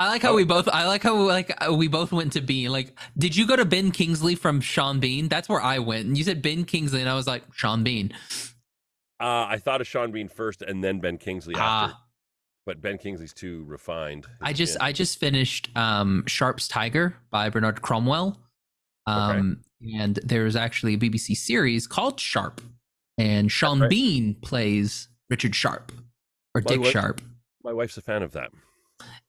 I 0.00 0.08
like 0.08 0.22
how 0.22 0.34
we 0.34 0.44
both. 0.44 0.66
I 0.68 0.86
like 0.86 1.02
how 1.02 1.14
like 1.14 1.52
uh, 1.64 1.74
we 1.74 1.86
both 1.86 2.10
went 2.10 2.32
to 2.32 2.40
Bean. 2.40 2.72
Like, 2.72 2.98
did 3.18 3.36
you 3.36 3.46
go 3.46 3.54
to 3.54 3.64
Ben 3.66 3.90
Kingsley 3.90 4.34
from 4.34 4.60
Sean 4.62 4.98
Bean? 4.98 5.28
That's 5.28 5.46
where 5.48 5.60
I 5.60 5.78
went, 5.78 6.06
and 6.06 6.16
you 6.16 6.24
said 6.24 6.40
Ben 6.40 6.64
Kingsley, 6.64 7.00
and 7.00 7.08
I 7.08 7.14
was 7.14 7.26
like 7.26 7.42
Sean 7.52 7.84
Bean. 7.84 8.12
Uh, 9.20 9.44
I 9.48 9.58
thought 9.58 9.82
of 9.82 9.86
Sean 9.86 10.10
Bean 10.10 10.28
first 10.28 10.62
and 10.62 10.82
then 10.82 10.98
Ben 11.00 11.18
Kingsley 11.18 11.54
after, 11.54 11.94
Ah, 11.94 12.02
but 12.64 12.80
Ben 12.80 12.96
Kingsley's 12.96 13.34
too 13.34 13.62
refined. 13.68 14.26
I 14.40 14.54
just. 14.54 14.78
I 14.80 14.92
just 14.92 15.20
finished 15.20 15.68
um 15.76 16.24
Sharpe's 16.26 16.66
Tiger 16.66 17.14
by 17.30 17.50
Bernard 17.50 17.82
Cornwell. 17.82 18.40
Um 19.06 19.60
and 19.82 20.18
there's 20.24 20.56
actually 20.56 20.94
a 20.94 20.98
BBC 20.98 21.36
series 21.36 21.86
called 21.86 22.18
Sharpe 22.20 22.60
and 23.18 23.50
Sean 23.52 23.80
right. 23.80 23.90
Bean 23.90 24.34
plays 24.34 25.08
Richard 25.28 25.54
Sharpe 25.54 25.92
or 26.54 26.62
the 26.62 26.68
Dick 26.68 26.80
way- 26.80 26.90
Sharpe. 26.90 27.20
my 27.62 27.72
wife's 27.74 27.96
a 27.98 28.02
fan 28.02 28.22
of 28.22 28.32
that. 28.32 28.50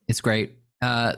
It's 0.08 0.22
great. 0.22 0.54
Uh 0.82 1.16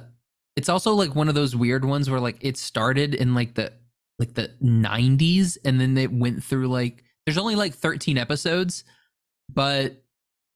it's 0.55 0.69
also 0.69 0.93
like 0.93 1.15
one 1.15 1.29
of 1.29 1.35
those 1.35 1.55
weird 1.55 1.85
ones 1.85 2.09
where 2.09 2.19
like 2.19 2.37
it 2.41 2.57
started 2.57 3.15
in 3.15 3.33
like 3.33 3.55
the 3.55 3.73
like 4.19 4.35
the 4.35 4.51
90s 4.61 5.57
and 5.65 5.81
then 5.81 5.97
it 5.97 6.11
went 6.11 6.43
through 6.43 6.67
like 6.67 7.03
there's 7.25 7.37
only 7.37 7.55
like 7.55 7.73
13 7.73 8.17
episodes 8.17 8.83
but 9.49 10.03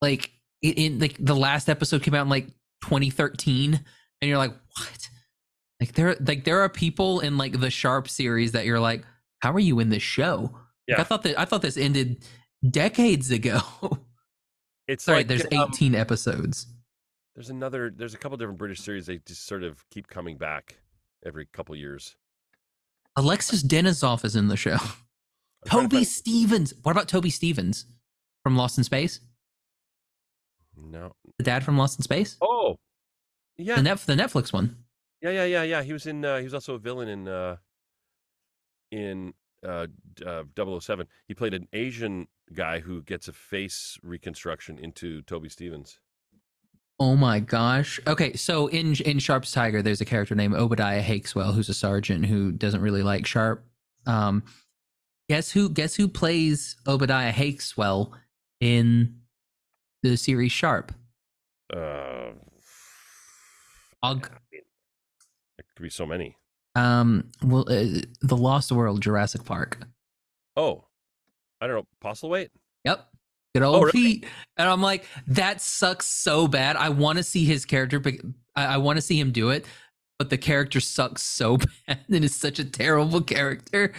like 0.02 0.32
it 0.62 0.78
in 0.78 1.00
like 1.00 1.18
the 1.20 1.36
last 1.36 1.70
episode 1.70 2.04
came 2.04 2.14
out 2.14 2.22
in 2.24 2.30
like 2.30 2.48
2013 2.84 3.74
and 4.22 4.30
you're 4.30 4.38
like 4.38 4.54
what? 4.78 5.10
Like 5.80 5.94
there 5.94 6.16
like 6.20 6.44
there 6.44 6.62
are 6.62 6.70
people 6.70 7.20
in 7.20 7.38
like 7.38 7.60
the 7.60 7.70
sharp 7.70 8.08
series 8.08 8.52
that 8.54 8.66
you're 8.66 8.80
like 8.80 9.04
how 9.40 9.52
are 9.54 9.60
you 9.60 9.80
in 9.80 9.90
this 9.90 10.04
show? 10.04 10.56
Like, 10.88 11.00
i 11.00 11.04
thought 11.04 11.24
that 11.24 11.40
i 11.40 11.46
thought 11.46 11.62
this 11.62 11.78
ended 11.78 12.24
decades 12.70 13.32
ago. 13.32 13.60
It's 14.88 15.04
sorry 15.04 15.18
like 15.18 15.28
there's 15.28 15.44
um, 15.52 15.68
18 15.74 15.96
episodes 15.96 16.66
There's 17.38 17.52
another. 17.52 17.92
There's 17.96 18.16
a 18.16 18.18
couple 18.18 18.36
different 18.38 18.58
British 18.58 18.80
series. 18.82 19.06
They 19.06 19.20
just 19.20 19.46
sort 19.46 19.62
of 19.64 19.88
keep 19.92 20.08
coming 20.08 20.38
back 20.38 20.80
every 21.24 21.46
couple 21.46 21.76
years. 21.76 22.16
alexis 23.16 23.64
denisof 23.64 24.26
is 24.26 24.36
in 24.36 24.48
the 24.48 24.58
show 24.58 24.74
I'm 24.82 24.82
to 25.66 25.70
toby 25.70 25.96
find- 25.98 26.08
stephens 26.08 26.74
what 26.84 26.92
about 26.92 27.08
toby 27.08 27.30
stephens 27.32 27.86
from 28.44 28.56
lost 28.56 28.78
in 28.78 28.84
space 28.84 29.20
No. 30.76 31.14
the 31.38 31.44
dad 31.44 31.64
from 31.64 31.78
lost 31.78 31.98
in 32.00 32.04
space 32.04 32.38
Oh. 32.42 32.78
Yeah. 33.58 33.76
the, 33.82 33.82
the 34.06 34.14
netflix 34.22 34.52
one 34.54 34.76
Yeah. 35.22 35.32
Yeah. 35.32 35.46
Yeah. 35.46 35.64
Yeah. 35.64 35.84
He 35.84 35.94
was 35.94 36.06
in. 36.08 36.24
Uh, 36.26 36.38
he 36.38 36.44
was 36.44 36.54
also 36.56 36.74
a 36.76 36.80
villain 36.80 37.08
in. 37.08 37.28
Uh, 37.28 37.58
in 38.92 39.34
uh, 39.68 39.88
uh, 40.26 40.44
007. 40.56 41.08
He 41.28 41.34
played 41.34 41.54
an 41.54 41.68
Asian 41.74 42.28
guy 42.54 42.80
who 42.80 43.02
gets 43.04 43.28
a 43.28 43.34
face 43.34 43.98
reconstruction 44.02 44.78
into 44.80 45.22
Toby 45.24 45.50
Stephens. 45.50 46.00
Oh 47.00 47.16
my 47.16 47.40
gosh. 47.40 48.00
Okay, 48.08 48.34
so 48.34 48.68
in 48.68 48.96
in 49.06 49.20
Sharpe's 49.20 49.52
Tiger, 49.52 49.82
there's 49.82 50.02
a 50.02 50.06
character 50.06 50.34
named 50.34 50.56
Obadiah 50.56 51.04
Hakeswell 51.04 51.54
who's 51.54 51.70
a 51.70 51.74
sergeant 51.74 52.26
who 52.26 52.52
doesn't 52.52 52.82
really 52.82 53.04
like 53.04 53.26
Sharpe. 53.26 53.64
Um, 54.08 54.44
guess 55.30 55.52
who? 55.52 55.70
Guess 55.70 55.96
who 55.96 56.08
plays 56.08 56.76
Obadiah 56.88 57.32
Hakeswell 57.34 58.14
in 58.60 59.20
the 60.02 60.18
series 60.18 60.52
Sharpe? 60.52 60.92
Uh, 61.72 62.32
I 64.02 64.14
there 64.14 65.66
could 65.76 65.84
be 65.84 65.90
so 65.90 66.06
many. 66.06 66.36
Um, 66.76 67.30
well, 67.44 67.66
uh, 67.70 68.02
the 68.22 68.38
Lost 68.38 68.72
World, 68.72 69.02
Jurassic 69.02 69.44
Park. 69.44 69.80
Oh, 70.56 70.86
I 71.62 71.68
don't 71.68 71.76
know. 71.76 71.88
Postlethwaite. 72.04 72.50
Yep. 72.86 73.08
Good 73.58 73.66
old 73.66 73.76
Oh, 73.76 73.82
really? 73.86 73.92
Pete. 73.92 74.26
And 74.58 74.70
I'm 74.70 74.82
like, 74.82 75.06
that 75.28 75.62
sucks 75.62 76.06
so 76.06 76.48
bad. 76.48 76.76
I 76.76 76.90
want 76.90 77.18
to 77.18 77.24
see 77.24 77.46
his 77.46 77.66
character. 77.66 78.00
bec- 78.00 78.22
I, 78.56 78.66
I 78.66 78.78
want 78.78 78.98
to 78.98 79.02
see 79.02 79.20
him 79.20 79.32
do 79.32 79.50
it, 79.50 79.66
but 80.20 80.30
the 80.30 80.38
character 80.38 80.80
sucks 80.80 81.22
so 81.24 81.58
bad 81.88 82.00
and 82.10 82.24
is 82.24 82.36
such 82.36 82.60
a 82.60 82.66
terrible 82.66 83.22
character. 83.22 83.94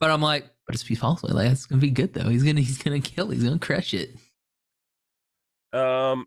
But 0.00 0.10
I'm 0.10 0.20
like, 0.22 0.50
but 0.66 0.74
it's 0.74 0.82
Pete 0.84 0.98
Falsway. 0.98 1.30
Like, 1.32 1.50
it's 1.52 1.66
gonna 1.66 1.80
be 1.80 1.90
good 1.90 2.12
though. 2.14 2.28
He's 2.28 2.42
gonna 2.42 2.60
he's 2.60 2.78
gonna 2.82 3.00
kill. 3.00 3.30
He's 3.30 3.44
gonna 3.44 3.58
crush 3.58 3.94
it. 3.94 4.16
Um, 5.72 6.26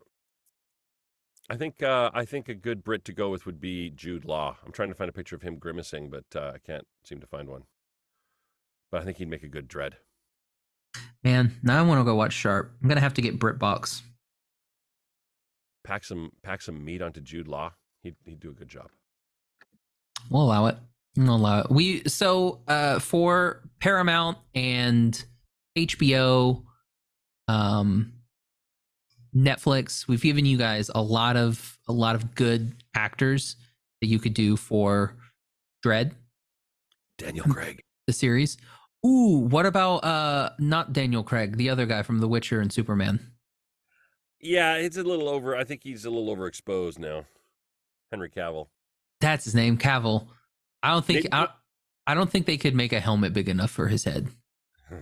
I 1.48 1.56
think 1.56 1.82
uh, 1.82 2.10
I 2.14 2.24
think 2.24 2.48
a 2.48 2.54
good 2.54 2.82
Brit 2.84 3.04
to 3.06 3.12
go 3.12 3.30
with 3.30 3.44
would 3.46 3.60
be 3.60 3.90
Jude 3.90 4.24
Law. 4.24 4.56
I'm 4.64 4.72
trying 4.72 4.88
to 4.88 4.94
find 4.94 5.08
a 5.08 5.12
picture 5.12 5.36
of 5.36 5.42
him 5.42 5.56
grimacing, 5.56 6.08
but 6.10 6.24
uh, 6.34 6.52
I 6.54 6.58
can't 6.58 6.86
seem 7.04 7.20
to 7.20 7.26
find 7.26 7.48
one. 7.48 7.64
But 8.90 9.02
I 9.02 9.04
think 9.04 9.18
he'd 9.18 9.28
make 9.28 9.42
a 9.42 9.48
good 9.48 9.68
Dredd. 9.68 9.94
Man, 11.22 11.58
now 11.62 11.78
I 11.78 11.82
want 11.82 12.00
to 12.00 12.04
go 12.04 12.14
watch 12.14 12.32
Sharpe. 12.32 12.72
I'm 12.82 12.88
gonna 12.88 13.00
have 13.00 13.14
to 13.14 13.22
get 13.22 13.38
BritBox. 13.38 14.02
Pack 15.84 16.04
some 16.04 16.32
pack 16.42 16.62
some 16.62 16.84
meat 16.84 17.02
onto 17.02 17.20
Jude 17.20 17.48
Law. 17.48 17.72
He'd 18.02 18.16
he'd 18.24 18.40
do 18.40 18.50
a 18.50 18.54
good 18.54 18.68
job. 18.68 18.88
We'll 20.30 20.42
allow 20.42 20.66
it. 20.66 20.76
We'll 21.16 21.36
allow 21.36 21.60
it. 21.60 21.70
We 21.70 22.04
so 22.08 22.60
uh 22.68 22.98
for 23.00 23.62
Paramount 23.80 24.38
and 24.54 25.22
HBO, 25.76 26.64
um, 27.48 28.12
Netflix, 29.34 30.08
we've 30.08 30.22
given 30.22 30.44
you 30.44 30.56
guys 30.56 30.90
a 30.94 31.02
lot 31.02 31.36
of 31.36 31.78
a 31.88 31.92
lot 31.92 32.14
of 32.14 32.34
good 32.34 32.74
actors 32.94 33.56
that 34.00 34.08
you 34.08 34.18
could 34.18 34.34
do 34.34 34.56
for 34.56 35.14
Dredd, 35.84 36.12
Daniel 37.18 37.46
Craig. 37.46 37.80
the 38.06 38.12
series. 38.12 38.56
Ooh, 39.06 39.46
what 39.48 39.64
about 39.66 39.98
uh 40.04 40.50
not 40.58 40.92
Daniel 40.92 41.22
Craig, 41.22 41.56
the 41.56 41.70
other 41.70 41.86
guy 41.86 42.02
from 42.02 42.20
The 42.20 42.28
Witcher 42.28 42.60
and 42.60 42.72
Superman? 42.72 43.20
Yeah, 44.40 44.74
it's 44.76 44.96
a 44.96 45.02
little 45.02 45.28
over. 45.28 45.56
I 45.56 45.64
think 45.64 45.82
he's 45.82 46.04
a 46.04 46.10
little 46.10 46.34
overexposed 46.34 46.98
now. 46.98 47.24
Henry 48.10 48.30
Cavill. 48.30 48.68
That's 49.20 49.44
his 49.44 49.54
name, 49.54 49.76
Cavill. 49.78 50.26
I 50.82 50.92
don't 50.92 51.04
think 51.04 51.24
Maybe- 51.24 51.32
I, 51.32 51.48
I 52.06 52.14
don't 52.14 52.30
think 52.30 52.46
they 52.46 52.56
could 52.56 52.74
make 52.74 52.92
a 52.92 53.00
helmet 53.00 53.32
big 53.34 53.48
enough 53.48 53.70
for 53.70 53.88
his 53.88 54.04
head. 54.04 54.28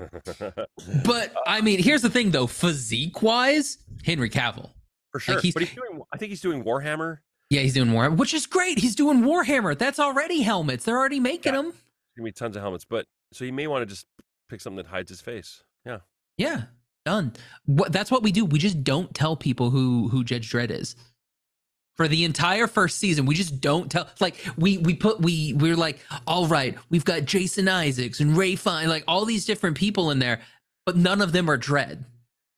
But 1.05 1.33
I 1.47 1.61
mean, 1.61 1.83
here's 1.83 2.03
the 2.03 2.11
thing 2.11 2.31
though, 2.31 2.47
physique 2.47 3.23
wise, 3.23 3.79
Henry 4.05 4.31
Cavill. 4.31 4.70
for 5.12 5.20
sure, 5.20 5.41
he's- 5.41 5.55
but 5.55 5.62
he's 5.62 5.75
doing. 5.75 6.03
I 6.12 6.19
think 6.19 6.31
he's 6.31 6.41
doing 6.41 6.62
Warhammer. 6.65 7.19
Yeah, 7.51 7.62
he's 7.62 7.75
doing 7.75 7.89
Warhammer, 7.91 8.16
which 8.16 8.35
is 8.35 8.47
great. 8.47 8.79
He's 8.79 8.95
doing 8.95 9.23
Warhammer. 9.23 9.77
That's 9.79 9.99
already 9.99 10.43
helmets. 10.43 10.85
They're 10.85 10.99
already 10.99 11.19
making 11.20 11.55
Yeah. 11.55 11.62
them. 11.62 11.73
Gonna 12.16 12.25
be 12.25 12.33
tons 12.33 12.57
of 12.57 12.62
helmets, 12.62 12.85
but 12.85 13.07
so 13.33 13.45
you 13.45 13.53
may 13.53 13.67
want 13.67 13.83
to 13.83 13.87
just 13.87 14.07
pick 14.49 14.61
something 14.61 14.77
that 14.79 14.87
hides 14.87 15.11
his 15.11 15.21
face. 15.21 15.63
Yeah, 15.85 15.99
Yeah, 16.37 16.63
done. 17.05 17.33
What 17.65 17.93
that's 17.93 18.11
what 18.11 18.23
we 18.23 18.33
do. 18.33 18.45
We 18.45 18.59
just 18.59 18.85
don't 18.85 19.15
tell 19.15 19.37
people 19.37 19.71
who 19.71 20.09
who 20.09 20.25
Judge 20.25 20.51
Dredd 20.51 20.71
is. 20.71 20.97
For 21.97 22.07
the 22.07 22.25
entire 22.25 22.69
first 22.69 22.99
season, 22.99 23.27
we 23.27 23.35
just 23.35 23.61
don't 23.61 23.91
tell. 23.91 24.09
Like 24.21 24.37
we 24.57 24.79
we 24.79 24.95
put 24.95 25.21
we 25.21 25.53
we're 25.55 25.77
like, 25.77 25.99
all 26.27 26.47
right, 26.47 26.77
we've 26.91 27.05
got 27.05 27.25
Jason 27.25 27.69
Isaacs 27.69 28.21
and 28.21 28.37
Ralph 28.37 28.61
Fiennes, 28.61 28.89
like 28.89 29.05
all 29.09 29.25
these 29.25 29.45
different 29.47 29.77
people 29.77 30.11
in 30.11 30.19
there, 30.19 30.41
but 30.87 30.97
none 30.97 31.21
of 31.21 31.33
them 31.33 31.51
are 31.51 31.59
Dredd. 31.59 32.05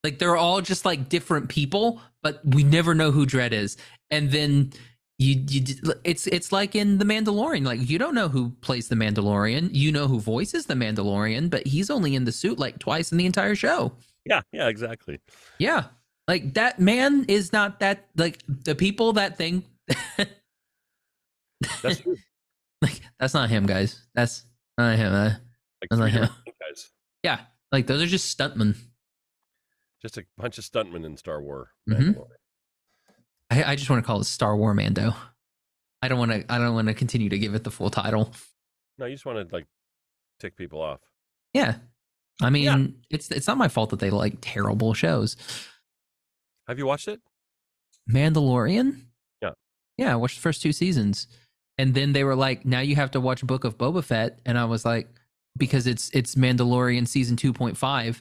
Like 0.04 0.18
they're 0.18 0.36
all 0.36 0.60
just 0.60 0.84
like 0.84 1.08
different 1.08 1.48
people, 1.48 2.00
but 2.22 2.40
we 2.44 2.64
never 2.64 2.94
know 2.94 3.10
who 3.10 3.26
Dredd 3.26 3.52
is. 3.52 3.76
And 4.10 4.30
then 4.30 4.72
you 5.20 5.44
you 5.48 5.64
it's 6.02 6.26
it's 6.26 6.50
like 6.50 6.74
in 6.74 6.98
The 6.98 7.04
Mandalorian. 7.04 7.64
Like 7.64 7.88
you 7.88 7.98
don't 7.98 8.14
know 8.14 8.28
who 8.28 8.50
plays 8.62 8.88
the 8.88 8.94
Mandalorian. 8.96 9.68
You 9.72 9.92
know 9.92 10.08
who 10.08 10.18
voices 10.18 10.66
the 10.66 10.74
Mandalorian, 10.74 11.50
but 11.50 11.66
he's 11.66 11.90
only 11.90 12.14
in 12.14 12.24
the 12.24 12.32
suit 12.32 12.58
like 12.58 12.78
twice 12.78 13.12
in 13.12 13.18
the 13.18 13.26
entire 13.26 13.54
show. 13.54 13.92
yeah, 14.24 14.40
yeah, 14.52 14.68
exactly. 14.68 15.20
Yeah. 15.58 15.84
Like 16.26 16.54
that 16.54 16.78
man 16.80 17.24
is 17.28 17.52
not 17.52 17.80
that 17.80 18.06
like 18.16 18.38
the 18.46 18.74
people 18.74 19.12
that 19.14 19.36
think 19.36 19.66
That's 21.82 22.02
like 22.82 23.00
that's 23.18 23.34
not 23.34 23.50
him, 23.50 23.66
guys. 23.66 24.06
That's 24.14 24.44
not 24.78 24.96
him. 24.96 25.12
Uh, 25.12 25.34
like 25.82 25.90
like 26.00 26.12
three 26.12 26.20
him. 26.22 26.28
guys. 26.60 26.90
yeah. 27.22 27.40
Like 27.72 27.86
those 27.86 28.00
are 28.02 28.06
just 28.06 28.36
stuntmen. 28.36 28.76
Just 30.00 30.16
a 30.16 30.24
bunch 30.38 30.56
of 30.56 30.64
stuntmen 30.64 31.04
in 31.04 31.16
Star 31.18 31.42
Wars. 31.42 31.68
Mhm. 31.88 32.16
I, 33.50 33.64
I 33.72 33.76
just 33.76 33.90
want 33.90 34.02
to 34.02 34.06
call 34.06 34.20
it 34.20 34.24
Star 34.24 34.56
War 34.56 34.74
Mando. 34.74 35.14
I 36.02 36.08
don't 36.08 36.18
want 36.18 36.30
to 36.32 36.44
I 36.48 36.58
don't 36.58 36.74
want 36.74 36.88
to 36.88 36.94
continue 36.94 37.28
to 37.28 37.38
give 37.38 37.54
it 37.54 37.64
the 37.64 37.70
full 37.70 37.90
title. 37.90 38.32
No, 38.98 39.06
you 39.06 39.14
just 39.14 39.26
want 39.26 39.48
to 39.48 39.54
like 39.54 39.66
tick 40.38 40.56
people 40.56 40.80
off. 40.80 41.00
Yeah. 41.52 41.76
I 42.42 42.48
mean, 42.50 42.64
Yeah. 42.64 42.86
it's 43.10 43.30
it's 43.30 43.46
not 43.46 43.58
my 43.58 43.68
fault 43.68 43.90
that 43.90 43.98
they 44.00 44.10
like 44.10 44.36
terrible 44.40 44.94
shows. 44.94 45.36
Have 46.68 46.78
you 46.78 46.86
watched 46.86 47.08
it? 47.08 47.20
Mandalorian? 48.10 49.02
Yeah. 49.42 49.50
Yeah, 49.98 50.12
I 50.12 50.16
watched 50.16 50.36
the 50.36 50.42
first 50.42 50.62
two 50.62 50.72
seasons. 50.72 51.26
And 51.78 51.94
then 51.94 52.12
they 52.12 52.24
were 52.24 52.36
like, 52.36 52.64
now 52.66 52.80
you 52.80 52.94
have 52.96 53.10
to 53.12 53.20
watch 53.20 53.46
Book 53.46 53.64
of 53.64 53.78
Boba 53.78 54.04
Fett. 54.04 54.38
And 54.44 54.58
I 54.58 54.66
was 54.66 54.84
like, 54.84 55.08
because 55.56 55.86
it's 55.86 56.10
it's 56.14 56.34
Mandalorian 56.34 57.06
season 57.08 57.36
2.5. 57.36 58.20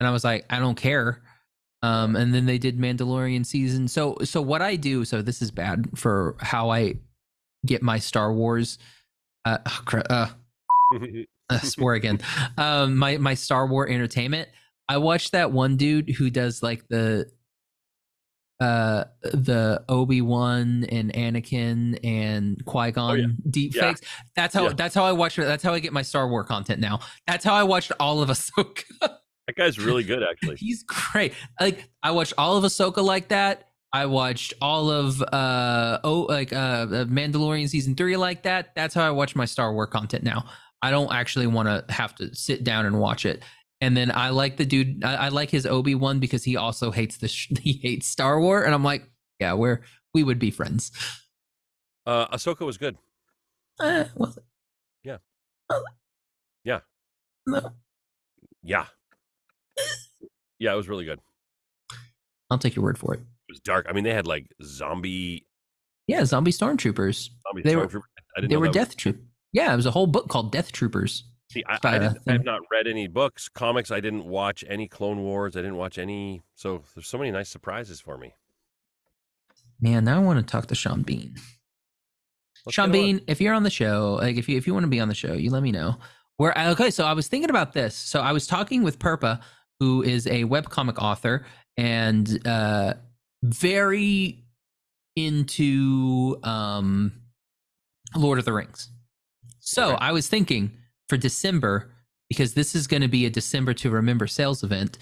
And 0.00 0.06
I 0.06 0.10
was 0.10 0.24
like, 0.24 0.46
I 0.50 0.58
don't 0.58 0.76
care. 0.76 1.20
Um, 1.82 2.14
and 2.16 2.34
then 2.34 2.44
they 2.46 2.58
did 2.58 2.78
Mandalorian 2.78 3.44
season. 3.46 3.88
So 3.88 4.16
so 4.24 4.42
what 4.42 4.60
I 4.62 4.76
do, 4.76 5.04
so 5.04 5.22
this 5.22 5.40
is 5.40 5.50
bad 5.50 5.86
for 5.96 6.36
how 6.40 6.70
I 6.70 6.96
get 7.66 7.82
my 7.82 7.98
Star 7.98 8.32
Wars 8.32 8.78
uh, 9.44 9.58
oh, 9.66 9.98
uh 10.10 10.28
uh, 11.50 11.58
swear 11.60 11.94
again. 11.94 12.20
Um, 12.58 12.96
my 12.96 13.16
my 13.16 13.34
Star 13.34 13.66
Wars 13.66 13.90
entertainment. 13.90 14.48
I 14.88 14.98
watched 14.98 15.32
that 15.32 15.52
one 15.52 15.76
dude 15.76 16.10
who 16.10 16.30
does 16.30 16.62
like 16.62 16.86
the 16.88 17.30
uh 18.60 19.04
the 19.22 19.82
Obi 19.88 20.20
Wan 20.20 20.84
and 20.90 21.12
Anakin 21.14 21.98
and 22.04 22.62
Qui 22.66 22.90
Gon 22.90 23.10
Oh, 23.10 23.14
yeah. 23.14 23.26
deep 23.48 23.74
Yeah. 23.74 23.80
fakes. 23.88 24.02
That's 24.36 24.54
how 24.54 24.64
Yeah. 24.64 24.72
that's 24.76 24.94
how 24.94 25.04
I 25.04 25.12
watch 25.12 25.38
it. 25.38 25.42
That's 25.46 25.62
how 25.62 25.72
I 25.72 25.78
get 25.78 25.94
my 25.94 26.02
Star 26.02 26.28
Wars 26.28 26.46
content 26.46 26.78
now. 26.80 27.00
That's 27.26 27.42
how 27.44 27.54
I 27.54 27.62
watched 27.62 27.92
all 27.98 28.20
of 28.20 28.28
Ahsoka. 28.30 29.16
That 29.56 29.60
guy's 29.60 29.78
really 29.78 30.04
good, 30.04 30.22
actually. 30.22 30.56
He's 30.58 30.82
great. 30.84 31.34
Like 31.60 31.90
I 32.02 32.12
watched 32.12 32.34
all 32.38 32.56
of 32.56 32.64
Ahsoka 32.64 33.02
like 33.02 33.28
that. 33.28 33.68
I 33.92 34.06
watched 34.06 34.54
all 34.62 34.90
of 34.90 35.20
uh 35.20 35.98
oh 36.04 36.26
like 36.28 36.52
uh 36.52 36.86
Mandalorian 36.86 37.68
season 37.68 37.96
three 37.96 38.16
like 38.16 38.44
that. 38.44 38.74
That's 38.76 38.94
how 38.94 39.06
I 39.06 39.10
watch 39.10 39.34
my 39.34 39.44
Star 39.44 39.72
Wars 39.72 39.88
content 39.90 40.22
now. 40.22 40.44
I 40.82 40.90
don't 40.90 41.12
actually 41.12 41.48
want 41.48 41.68
to 41.68 41.92
have 41.92 42.14
to 42.16 42.34
sit 42.34 42.62
down 42.62 42.86
and 42.86 43.00
watch 43.00 43.26
it. 43.26 43.42
And 43.80 43.96
then 43.96 44.12
I 44.14 44.30
like 44.30 44.56
the 44.58 44.64
dude. 44.64 45.04
I, 45.04 45.14
I 45.14 45.28
like 45.28 45.50
his 45.50 45.66
Obi 45.66 45.94
Wan 45.94 46.20
because 46.20 46.44
he 46.44 46.56
also 46.56 46.90
hates 46.90 47.16
the 47.16 47.28
sh- 47.28 47.50
he 47.60 47.80
hates 47.82 48.06
Star 48.06 48.40
Wars, 48.40 48.64
and 48.64 48.74
I'm 48.74 48.84
like, 48.84 49.02
yeah, 49.40 49.54
we're 49.54 49.80
we 50.14 50.22
would 50.22 50.38
be 50.38 50.50
friends. 50.50 50.92
Uh, 52.06 52.28
Ahsoka 52.28 52.64
was 52.64 52.78
good. 52.78 52.96
Eh, 53.80 54.04
was 54.14 54.36
it? 54.36 54.44
Yeah. 55.02 55.18
It? 55.70 55.82
Yeah. 56.64 56.80
No. 57.46 57.72
Yeah. 58.62 58.86
Yeah, 60.60 60.72
it 60.72 60.76
was 60.76 60.88
really 60.88 61.04
good. 61.04 61.18
I'll 62.50 62.58
take 62.58 62.76
your 62.76 62.84
word 62.84 62.98
for 62.98 63.14
it. 63.14 63.20
It 63.20 63.52
was 63.52 63.60
dark. 63.60 63.86
I 63.88 63.92
mean, 63.92 64.04
they 64.04 64.12
had 64.14 64.26
like 64.26 64.46
zombie. 64.62 65.46
Yeah, 66.06 66.24
zombie 66.24 66.52
stormtroopers. 66.52 67.30
zombie 67.42 67.62
They 67.64 67.74
were- 67.74 67.86
stormtroopers. 67.88 68.02
I 68.36 68.40
didn't 68.42 68.50
They 68.50 68.56
were 68.56 68.66
was- 68.68 68.74
death 68.74 68.96
troop. 68.96 69.20
Yeah, 69.52 69.72
it 69.72 69.76
was 69.76 69.86
a 69.86 69.90
whole 69.90 70.06
book 70.06 70.28
called 70.28 70.52
Death 70.52 70.70
Troopers. 70.70 71.24
See, 71.50 71.64
I, 71.66 71.76
I, 71.82 71.98
didn't, 71.98 72.18
I 72.28 72.32
have 72.34 72.44
not 72.44 72.60
read 72.70 72.86
any 72.86 73.08
books, 73.08 73.48
comics. 73.48 73.90
I 73.90 73.98
didn't 73.98 74.24
watch 74.24 74.62
any 74.68 74.86
Clone 74.86 75.22
Wars. 75.24 75.56
I 75.56 75.60
didn't 75.62 75.74
watch 75.76 75.98
any. 75.98 76.42
So 76.54 76.84
there's 76.94 77.08
so 77.08 77.18
many 77.18 77.32
nice 77.32 77.48
surprises 77.48 78.00
for 78.00 78.16
me. 78.16 78.32
Man, 79.80 80.04
now 80.04 80.16
I 80.20 80.24
want 80.24 80.38
to 80.38 80.44
talk 80.48 80.66
to 80.68 80.76
Sean 80.76 81.02
Bean. 81.02 81.34
Let's 82.64 82.74
Sean. 82.74 82.92
Bean, 82.92 83.20
if 83.26 83.40
you're 83.40 83.54
on 83.54 83.64
the 83.64 83.70
show, 83.70 84.18
like 84.20 84.36
if 84.36 84.48
you 84.48 84.56
if 84.56 84.68
you 84.68 84.72
want 84.74 84.84
to 84.84 84.88
be 84.90 85.00
on 85.00 85.08
the 85.08 85.14
show, 85.14 85.32
you 85.32 85.50
let 85.50 85.64
me 85.64 85.72
know. 85.72 85.96
Where 86.36 86.54
okay, 86.56 86.90
so 86.90 87.04
I 87.04 87.12
was 87.14 87.26
thinking 87.26 87.50
about 87.50 87.72
this. 87.72 87.96
So 87.96 88.20
I 88.20 88.30
was 88.30 88.46
talking 88.46 88.84
with 88.84 89.00
Perpa, 89.00 89.40
who 89.80 90.02
is 90.02 90.26
a 90.26 90.44
webcomic 90.44 90.98
author 90.98 91.44
and 91.76 92.46
uh 92.46 92.94
very 93.42 94.44
into 95.16 96.38
um 96.44 97.12
Lord 98.14 98.38
of 98.38 98.44
the 98.44 98.52
Rings. 98.52 98.90
So 99.60 99.88
Okay. 99.94 99.96
I 100.00 100.12
was 100.12 100.28
thinking 100.28 100.72
for 101.08 101.16
December, 101.16 101.90
because 102.28 102.54
this 102.54 102.74
is 102.74 102.86
going 102.86 103.02
to 103.02 103.08
be 103.08 103.24
a 103.26 103.30
December 103.30 103.72
to 103.74 103.90
remember 103.90 104.26
sales 104.26 104.62
event. 104.62 104.98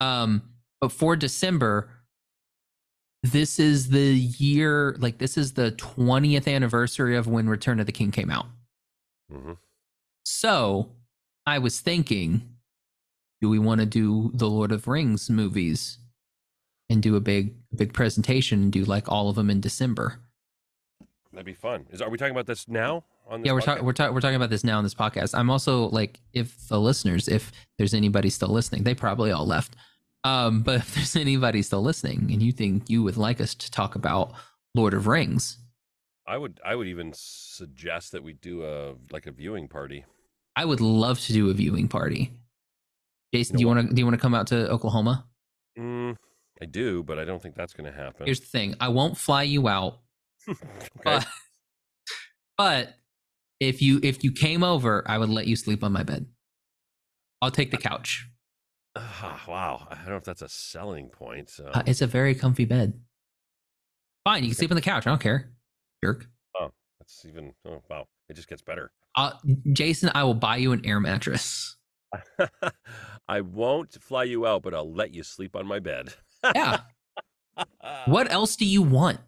Um, 0.00 0.42
but 0.80 0.90
for 0.92 1.14
December, 1.16 1.90
this 3.22 3.58
is 3.60 3.88
the 3.90 4.14
year, 4.14 4.96
like 4.98 5.18
this 5.18 5.36
is 5.36 5.52
the 5.54 5.72
20th 5.72 6.52
anniversary 6.52 7.16
of 7.16 7.26
when 7.28 7.48
Return 7.48 7.78
of 7.80 7.86
the 7.86 7.92
King 7.92 8.10
came 8.10 8.30
out. 8.30 8.46
Mhm. 9.32 9.58
So 10.24 10.90
I 11.46 11.58
was 11.58 11.80
thinking, 11.80 12.51
do 13.42 13.50
we 13.50 13.58
want 13.58 13.80
to 13.80 13.86
do 13.86 14.30
the 14.34 14.48
Lord 14.48 14.70
of 14.70 14.86
Rings 14.86 15.28
movies 15.28 15.98
and 16.88 17.02
do 17.02 17.16
a 17.16 17.20
big, 17.20 17.54
big 17.74 17.92
presentation 17.92 18.62
and 18.62 18.72
do 18.72 18.84
like 18.84 19.10
all 19.10 19.28
of 19.28 19.34
them 19.34 19.50
in 19.50 19.60
December? 19.60 20.20
That'd 21.32 21.44
be 21.44 21.52
fun. 21.52 21.86
Is 21.90 22.00
are 22.00 22.08
we 22.08 22.16
talking 22.16 22.30
about 22.30 22.46
this 22.46 22.68
now? 22.68 23.02
On 23.28 23.40
this 23.40 23.48
Yeah, 23.48 23.54
we're 23.54 23.60
talking 23.60 23.84
we're 23.84 23.94
talking 23.94 24.14
we're 24.14 24.20
talking 24.20 24.36
about 24.36 24.50
this 24.50 24.62
now 24.62 24.78
on 24.78 24.84
this 24.84 24.94
podcast. 24.94 25.36
I'm 25.36 25.50
also 25.50 25.88
like, 25.88 26.20
if 26.32 26.68
the 26.68 26.78
listeners, 26.78 27.26
if 27.26 27.50
there's 27.78 27.94
anybody 27.94 28.30
still 28.30 28.50
listening, 28.50 28.84
they 28.84 28.94
probably 28.94 29.32
all 29.32 29.46
left. 29.46 29.74
Um, 30.22 30.62
but 30.62 30.76
if 30.76 30.94
there's 30.94 31.16
anybody 31.16 31.62
still 31.62 31.82
listening 31.82 32.30
and 32.32 32.40
you 32.40 32.52
think 32.52 32.88
you 32.88 33.02
would 33.02 33.16
like 33.16 33.40
us 33.40 33.56
to 33.56 33.70
talk 33.72 33.96
about 33.96 34.34
Lord 34.76 34.94
of 34.94 35.08
Rings, 35.08 35.58
I 36.28 36.38
would. 36.38 36.60
I 36.64 36.76
would 36.76 36.86
even 36.86 37.10
suggest 37.12 38.12
that 38.12 38.22
we 38.22 38.34
do 38.34 38.64
a 38.64 38.94
like 39.10 39.26
a 39.26 39.32
viewing 39.32 39.66
party. 39.66 40.04
I 40.54 40.64
would 40.64 40.80
love 40.80 41.18
to 41.20 41.32
do 41.32 41.50
a 41.50 41.54
viewing 41.54 41.88
party. 41.88 42.30
Jason, 43.32 43.54
You 43.54 43.58
do 43.58 43.60
you 43.62 43.66
want 43.68 43.88
to 43.88 43.94
do 43.94 44.00
you 44.00 44.06
want 44.06 44.14
to 44.14 44.20
come 44.20 44.34
out 44.34 44.46
to 44.48 44.68
Oklahoma? 44.70 45.26
Mm, 45.78 46.16
I 46.60 46.66
do, 46.66 47.02
but 47.02 47.18
I 47.18 47.24
don't 47.24 47.40
think 47.42 47.54
that's 47.54 47.72
going 47.72 47.90
to 47.90 47.96
happen. 47.96 48.26
Here's 48.26 48.40
the 48.40 48.46
thing: 48.46 48.74
I 48.80 48.88
won't 48.88 49.16
fly 49.16 49.42
you 49.44 49.68
out, 49.68 50.00
okay. 50.48 50.58
but 51.02 51.26
but 52.58 52.94
if 53.60 53.80
you 53.80 54.00
if 54.02 54.22
you 54.22 54.32
came 54.32 54.62
over, 54.62 55.02
I 55.08 55.18
would 55.18 55.30
let 55.30 55.46
you 55.46 55.56
sleep 55.56 55.82
on 55.82 55.92
my 55.92 56.02
bed. 56.02 56.26
I'll 57.40 57.50
take 57.50 57.70
the 57.70 57.78
couch. 57.78 58.28
Ah, 58.94 59.42
wow. 59.48 59.86
I 59.90 59.94
don't 59.96 60.08
know 60.08 60.16
if 60.16 60.24
that's 60.24 60.42
a 60.42 60.48
selling 60.48 61.08
point. 61.08 61.48
So. 61.50 61.64
Uh, 61.64 61.82
it's 61.86 62.02
a 62.02 62.06
very 62.06 62.34
comfy 62.34 62.66
bed. 62.66 63.00
Fine, 64.24 64.44
you 64.44 64.50
can 64.50 64.52
Okay. 64.52 64.58
sleep 64.58 64.70
on 64.70 64.76
the 64.76 64.82
couch. 64.82 65.06
I 65.06 65.10
don't 65.10 65.20
care, 65.20 65.50
jerk. 66.04 66.26
Oh, 66.60 66.70
that's 67.00 67.24
even. 67.26 67.54
Oh, 67.66 67.82
wow. 67.90 68.06
It 68.28 68.34
just 68.34 68.48
gets 68.48 68.62
better. 68.62 68.92
Uh, 69.16 69.32
Jason, 69.72 70.10
I 70.14 70.22
will 70.24 70.34
buy 70.34 70.56
you 70.58 70.72
an 70.72 70.82
air 70.86 71.00
mattress. 71.00 71.76
I 73.28 73.40
won't 73.40 73.94
fly 74.02 74.24
you 74.24 74.46
out, 74.46 74.62
but 74.62 74.74
I'll 74.74 74.92
let 74.92 75.14
you 75.14 75.22
sleep 75.22 75.56
on 75.56 75.66
my 75.66 75.78
bed. 75.78 76.14
Yeah, 76.54 76.80
What 78.06 78.30
else 78.30 78.56
do 78.56 78.64
you 78.66 78.82
want? 78.82 79.20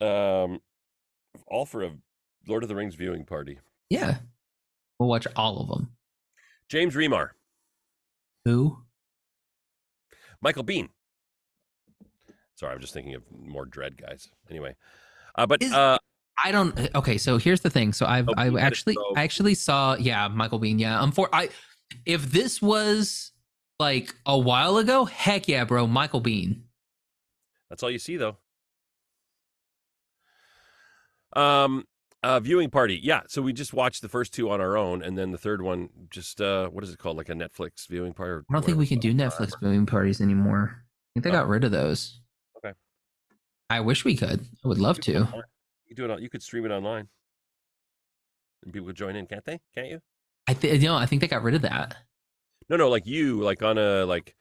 Um, 0.00 0.60
all 1.46 1.66
for 1.66 1.82
a 1.82 1.92
Lord 2.46 2.62
of 2.62 2.68
the 2.68 2.74
Rings 2.74 2.94
viewing 2.94 3.24
party. 3.24 3.58
Yeah. 3.90 4.18
We'll 4.98 5.08
watch 5.08 5.26
all 5.36 5.60
of 5.60 5.68
them. 5.68 5.90
James 6.68 6.94
Remar, 6.94 7.30
Who? 8.44 8.78
Michael 10.40 10.64
Biehn. 10.64 10.88
Sorry, 12.56 12.72
I'm 12.72 12.80
just 12.80 12.94
thinking 12.94 13.14
of 13.14 13.22
more 13.36 13.66
Dredd 13.66 14.00
guys. 14.00 14.28
Anyway, 14.48 14.76
uh, 15.34 15.46
but 15.46 15.62
Is- 15.62 15.72
uh, 15.72 15.98
I 16.42 16.50
don't. 16.52 16.94
Okay, 16.94 17.18
so 17.18 17.36
here's 17.38 17.60
the 17.60 17.70
thing. 17.70 17.92
So 17.92 18.06
I've 18.06 18.28
Oh, 18.28 18.34
I 18.36 18.44
Bean 18.44 18.54
did 18.54 18.58
it, 18.62 18.64
actually 18.64 18.96
I 19.16 19.22
actually 19.22 19.54
saw 19.54 19.94
yeah 19.94 20.28
Michael 20.28 20.58
Biehn 20.60 20.80
yeah. 20.80 21.00
Um, 21.00 21.12
for 21.12 21.28
I 21.32 21.48
if 22.06 22.30
this 22.32 22.60
was 22.62 23.32
like 23.78 24.14
a 24.26 24.38
while 24.38 24.76
ago, 24.78 25.04
heck 25.04 25.46
yeah, 25.48 25.64
bro, 25.64 25.86
Michael 25.86 26.20
Biehn. 26.22 26.62
that's 27.70 27.82
all 27.82 27.90
you 27.90 27.98
see, 27.98 28.16
though. 28.16 28.36
Um, 31.36 31.84
uh, 32.22 32.40
viewing 32.40 32.70
party. 32.70 32.98
Yeah, 33.02 33.22
so 33.28 33.42
we 33.42 33.52
just 33.52 33.72
watched 33.74 34.02
the 34.02 34.08
first 34.08 34.32
two 34.32 34.50
on 34.50 34.60
our 34.60 34.76
own, 34.76 35.02
and 35.02 35.18
then 35.18 35.30
the 35.32 35.38
third 35.38 35.60
one, 35.62 35.88
just 36.10 36.40
uh, 36.40 36.68
what 36.68 36.84
is 36.84 36.90
it 36.92 36.98
called? 36.98 37.16
Like 37.16 37.28
a 37.28 37.34
Netflix 37.34 37.88
viewing 37.88 38.12
party? 38.14 38.30
or 38.30 38.44
I 38.50 38.54
don't 38.54 38.64
think 38.64 38.78
we 38.78 38.86
can 38.86 38.98
do. 39.00 39.12
Netflix 39.12 39.52
viewing 39.60 39.86
parties 39.86 40.20
anymore. 40.20 40.76
I 40.80 41.20
think 41.20 41.24
they 41.24 41.30
Oh. 41.30 41.34
got 41.34 41.48
rid 41.48 41.64
of 41.64 41.70
those. 41.70 42.20
Okay. 42.58 42.72
I 43.70 43.80
wish 43.80 44.04
we 44.04 44.16
could. 44.16 44.40
I 44.64 44.68
would 44.68 44.78
love 44.78 44.98
You 44.98 45.02
could 45.02 45.12
do 45.12 45.22
it 45.22 45.26
to. 45.32 45.44
You 45.94 46.06
do 46.06 46.10
it. 46.12 46.14
On, 46.16 46.20
you 46.22 46.28
could 46.28 46.42
stream 46.42 46.64
it 46.66 46.70
online, 46.72 47.06
and 48.64 48.72
people 48.72 48.88
could 48.88 48.96
join 48.96 49.14
in, 49.14 49.26
can't 49.26 49.44
they? 49.44 49.60
Can't 49.74 49.88
you? 49.88 50.00
I 50.48 50.54
think 50.54 50.82
you 50.82 50.88
know. 50.88 50.96
I 50.96 51.06
think 51.06 51.20
they 51.20 51.28
got 51.28 51.42
rid 51.44 51.54
of 51.54 51.62
that. 51.62 51.96
No, 52.68 52.76
no, 52.76 52.88
like 52.88 53.06
you, 53.06 53.40
like 53.40 53.62
on 53.62 53.78
a 53.78 54.04
like. 54.04 54.34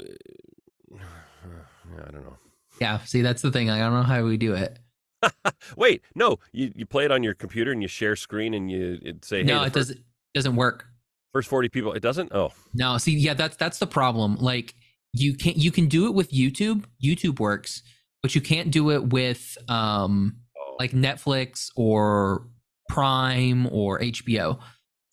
Uh, 0.00 0.04
yeah, 0.94 2.04
I 2.06 2.10
don't 2.10 2.24
know. 2.24 2.36
Yeah. 2.80 2.98
See, 3.00 3.20
that's 3.22 3.42
the 3.42 3.50
thing. 3.50 3.68
I 3.68 3.78
don't 3.78 3.92
know 3.92 4.02
how 4.02 4.24
we 4.24 4.36
do 4.38 4.54
it. 4.54 4.78
Wait, 5.76 6.02
no, 6.14 6.38
you 6.52 6.72
you 6.74 6.86
play 6.86 7.04
it 7.04 7.10
on 7.10 7.22
your 7.22 7.34
computer 7.34 7.72
and 7.72 7.82
you 7.82 7.88
share 7.88 8.16
screen 8.16 8.54
and 8.54 8.70
you 8.70 8.98
it 9.02 9.24
say, 9.24 9.38
hey, 9.38 9.42
no, 9.44 9.62
it 9.62 9.64
first, 9.64 9.74
doesn't. 9.74 10.00
Doesn't 10.34 10.56
work. 10.56 10.86
first 11.32 11.48
forty 11.48 11.68
people. 11.68 11.92
It 11.92 12.00
doesn't. 12.00 12.32
Oh, 12.32 12.52
No, 12.72 12.96
see, 12.98 13.12
yeah, 13.18 13.34
that's 13.34 13.56
that's 13.56 13.78
the 13.78 13.86
problem. 13.86 14.36
Like 14.36 14.74
you 15.12 15.34
can 15.34 15.54
you 15.56 15.70
can 15.72 15.88
do 15.88 16.06
it 16.06 16.14
with 16.14 16.30
YouTube. 16.30 16.84
YouTube 17.02 17.40
works, 17.40 17.82
but 18.22 18.34
you 18.34 18.40
can't 18.40 18.70
do 18.70 18.90
it 18.90 19.08
with 19.08 19.56
um 19.68 20.36
oh. 20.56 20.76
like 20.78 20.92
Netflix 20.92 21.70
or 21.76 22.48
Prime 22.88 23.66
or 23.70 24.00
HBO. 24.00 24.58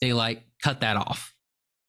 They 0.01 0.13
like 0.13 0.43
cut 0.63 0.81
that 0.81 0.97
off. 0.97 1.33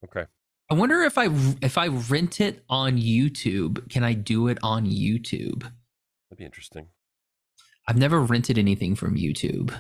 okay. 0.04 0.26
I 0.70 0.74
wonder 0.74 1.02
if 1.02 1.16
I 1.16 1.26
if 1.62 1.78
I 1.78 1.86
rent 1.88 2.40
it 2.40 2.64
on 2.68 2.98
YouTube, 2.98 3.88
can 3.88 4.02
I 4.02 4.14
do 4.14 4.48
it 4.48 4.58
on 4.62 4.84
YouTube? 4.84 5.60
That'd 5.60 6.38
be 6.38 6.44
interesting. 6.44 6.88
I've 7.88 7.96
never 7.96 8.20
rented 8.20 8.58
anything 8.58 8.96
from 8.96 9.16
YouTube. 9.16 9.72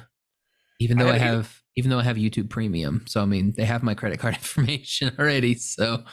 Even 0.78 0.98
though 0.98 1.08
I, 1.08 1.16
either. 1.16 1.18
have 1.18 1.62
even 1.76 1.90
though 1.90 1.98
I 1.98 2.04
have 2.04 2.16
YouTube 2.16 2.50
Premium. 2.50 3.04
So 3.06 3.20
I 3.20 3.24
mean, 3.24 3.54
they 3.56 3.64
have 3.64 3.82
my 3.82 3.94
credit 3.94 4.20
card 4.20 4.34
information 4.36 5.12
already, 5.18 5.54
so 5.54 6.04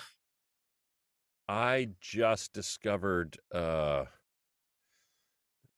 I 1.48 1.90
just 2.02 2.54
discovered, 2.54 3.38
uh 3.54 4.06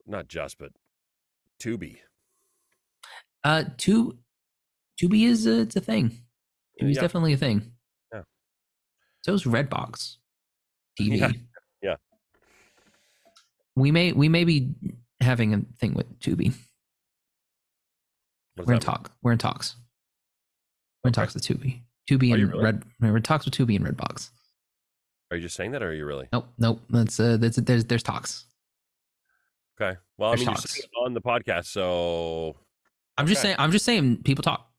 not 0.06 0.27
just, 0.27 0.57
but 0.57 0.72
Tubi. 1.61 1.98
Uh, 3.44 3.65
Tu 3.77 4.18
Tubi 5.02 5.26
is 5.26 5.45
a, 5.45 5.61
it's 5.61 5.76
a 5.76 5.82
thing. 5.82 6.19
Tubi's 6.82 6.95
Yeah. 6.95 7.02
definitely 7.02 7.34
a 7.34 7.38
thing. 7.38 7.72
Yeah. 8.14 8.22
So 9.23 9.34
is 9.34 9.44
Redbox 9.44 10.18
TV. 10.99 11.18
Yeah, 11.19 11.32
yeah. 11.82 11.95
We 13.76 13.91
may 13.91 14.11
we 14.14 14.30
may 14.30 14.44
be 14.45 14.73
having 15.22 15.53
a 15.53 15.61
thing 15.80 15.94
with 15.94 16.19
Tubi. 16.19 16.53
We're 18.57 18.64
in 18.64 18.69
mean? 18.72 18.80
talk. 18.80 19.11
We're 19.22 19.34
in 19.34 19.38
talks. 19.38 19.76
We're 21.03 21.10
in 21.10 21.11
Okay. 21.14 21.22
talks 21.22 21.34
with 21.34 21.44
Tubi. 21.44 21.82
Tubi 22.10 22.32
Are 22.32 22.36
and 22.36 22.49
really? 22.52 22.64
Red. 22.64 22.84
We're 23.02 23.18
in 23.18 23.23
talks 23.23 23.45
with 23.45 23.53
Tubi 23.53 23.76
and 23.76 23.86
Redbox. 23.86 24.30
Are 25.32 25.38
you 25.38 25.44
just 25.44 25.56
saying 25.56 25.72
that, 25.72 25.84
or 25.84 25.90
are 25.90 25.94
you 25.94 26.06
really? 26.06 26.27
Nope, 26.32 26.48
nope. 26.57 26.82
That's 26.90 27.19
uh, 27.19 27.38
that's 27.38 27.57
there's 27.57 27.86
there's 27.86 28.03
talks. 28.03 28.45
Okay. 29.80 29.97
Well, 30.18 30.31
I 30.31 30.35
mean, 30.35 30.45
you're 30.45 30.53
talks. 30.56 30.72
saying 30.72 30.85
it 30.85 30.97
on 31.06 31.14
the 31.14 31.22
podcast, 31.22 31.65
so 31.65 32.56
I'm 33.18 33.27
just 33.27 33.41
saying. 33.41 33.56
I'm 33.60 33.72
just 33.72 33.85
saying. 33.85 34.23
People 34.23 34.43
talk. 34.43 34.69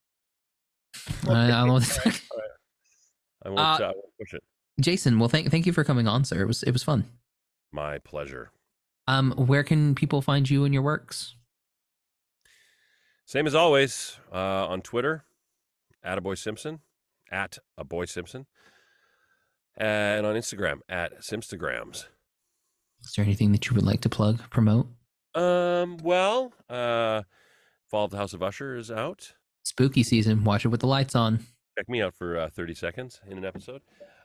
I, 1.29 1.31
I 1.31 1.49
don't 1.49 1.67
know. 1.67 1.73
What 1.75 1.83
to 1.83 2.21
I 3.45 3.49
won't, 3.49 3.61
uh, 3.61 3.63
I 3.63 3.87
won't 3.87 4.19
push 4.19 4.35
it. 4.35 4.43
Jason, 4.81 5.19
well, 5.19 5.29
thank 5.29 5.51
thank 5.51 5.67
you 5.67 5.73
for 5.73 5.85
coming 5.85 6.09
on, 6.09 6.25
sir. 6.25 6.41
It 6.41 6.47
was 6.47 6.63
it 6.63 6.73
was 6.73 6.83
fun. 6.83 7.05
My 7.73 7.99
pleasure. 7.99 8.51
Um, 9.07 9.33
where 9.33 9.63
can 9.63 9.95
people 9.95 10.21
find 10.23 10.49
you 10.49 10.65
and 10.65 10.75
your 10.75 10.83
works? 10.83 11.35
Same 13.25 13.47
as 13.47 13.55
always 13.55 14.19
uh, 14.33 14.67
on 14.67 14.83
Twitter, 14.83 15.25
at 16.03 16.19
a 16.19 16.21
boy 16.21 16.35
Simpson, 16.35 16.81
at 17.31 17.59
a 17.77 17.85
boy 17.85 18.05
Simpson, 18.05 18.47
and 19.77 20.27
on 20.27 20.35
Instagram 20.35 20.81
at 20.89 21.21
Simstagrams. 21.21 22.07
Is 23.07 23.13
there 23.13 23.25
anything 23.25 23.53
that 23.53 23.69
you 23.69 23.75
would 23.75 23.85
like 23.85 24.01
to 24.01 24.09
plug, 24.09 24.41
promote? 24.51 24.89
Um, 25.37 25.99
well, 25.99 26.53
uh, 26.69 27.23
Fall 27.89 28.07
of 28.07 28.11
the 28.11 28.17
House 28.17 28.33
of 28.33 28.43
Usher 28.43 28.77
is 28.77 28.91
out. 28.91 29.33
Spooky 29.63 30.03
season. 30.03 30.43
Watch 30.43 30.65
it 30.65 30.69
with 30.69 30.81
the 30.81 30.89
lights 30.89 31.15
on. 31.15 31.39
Check 31.79 31.89
me 31.89 32.03
out 32.03 32.17
for 32.17 32.37
uh, 32.37 32.51
30 32.51 32.75
seconds 32.75 33.21
in 33.29 33.39
an 33.39 33.45
episode. 33.45 33.83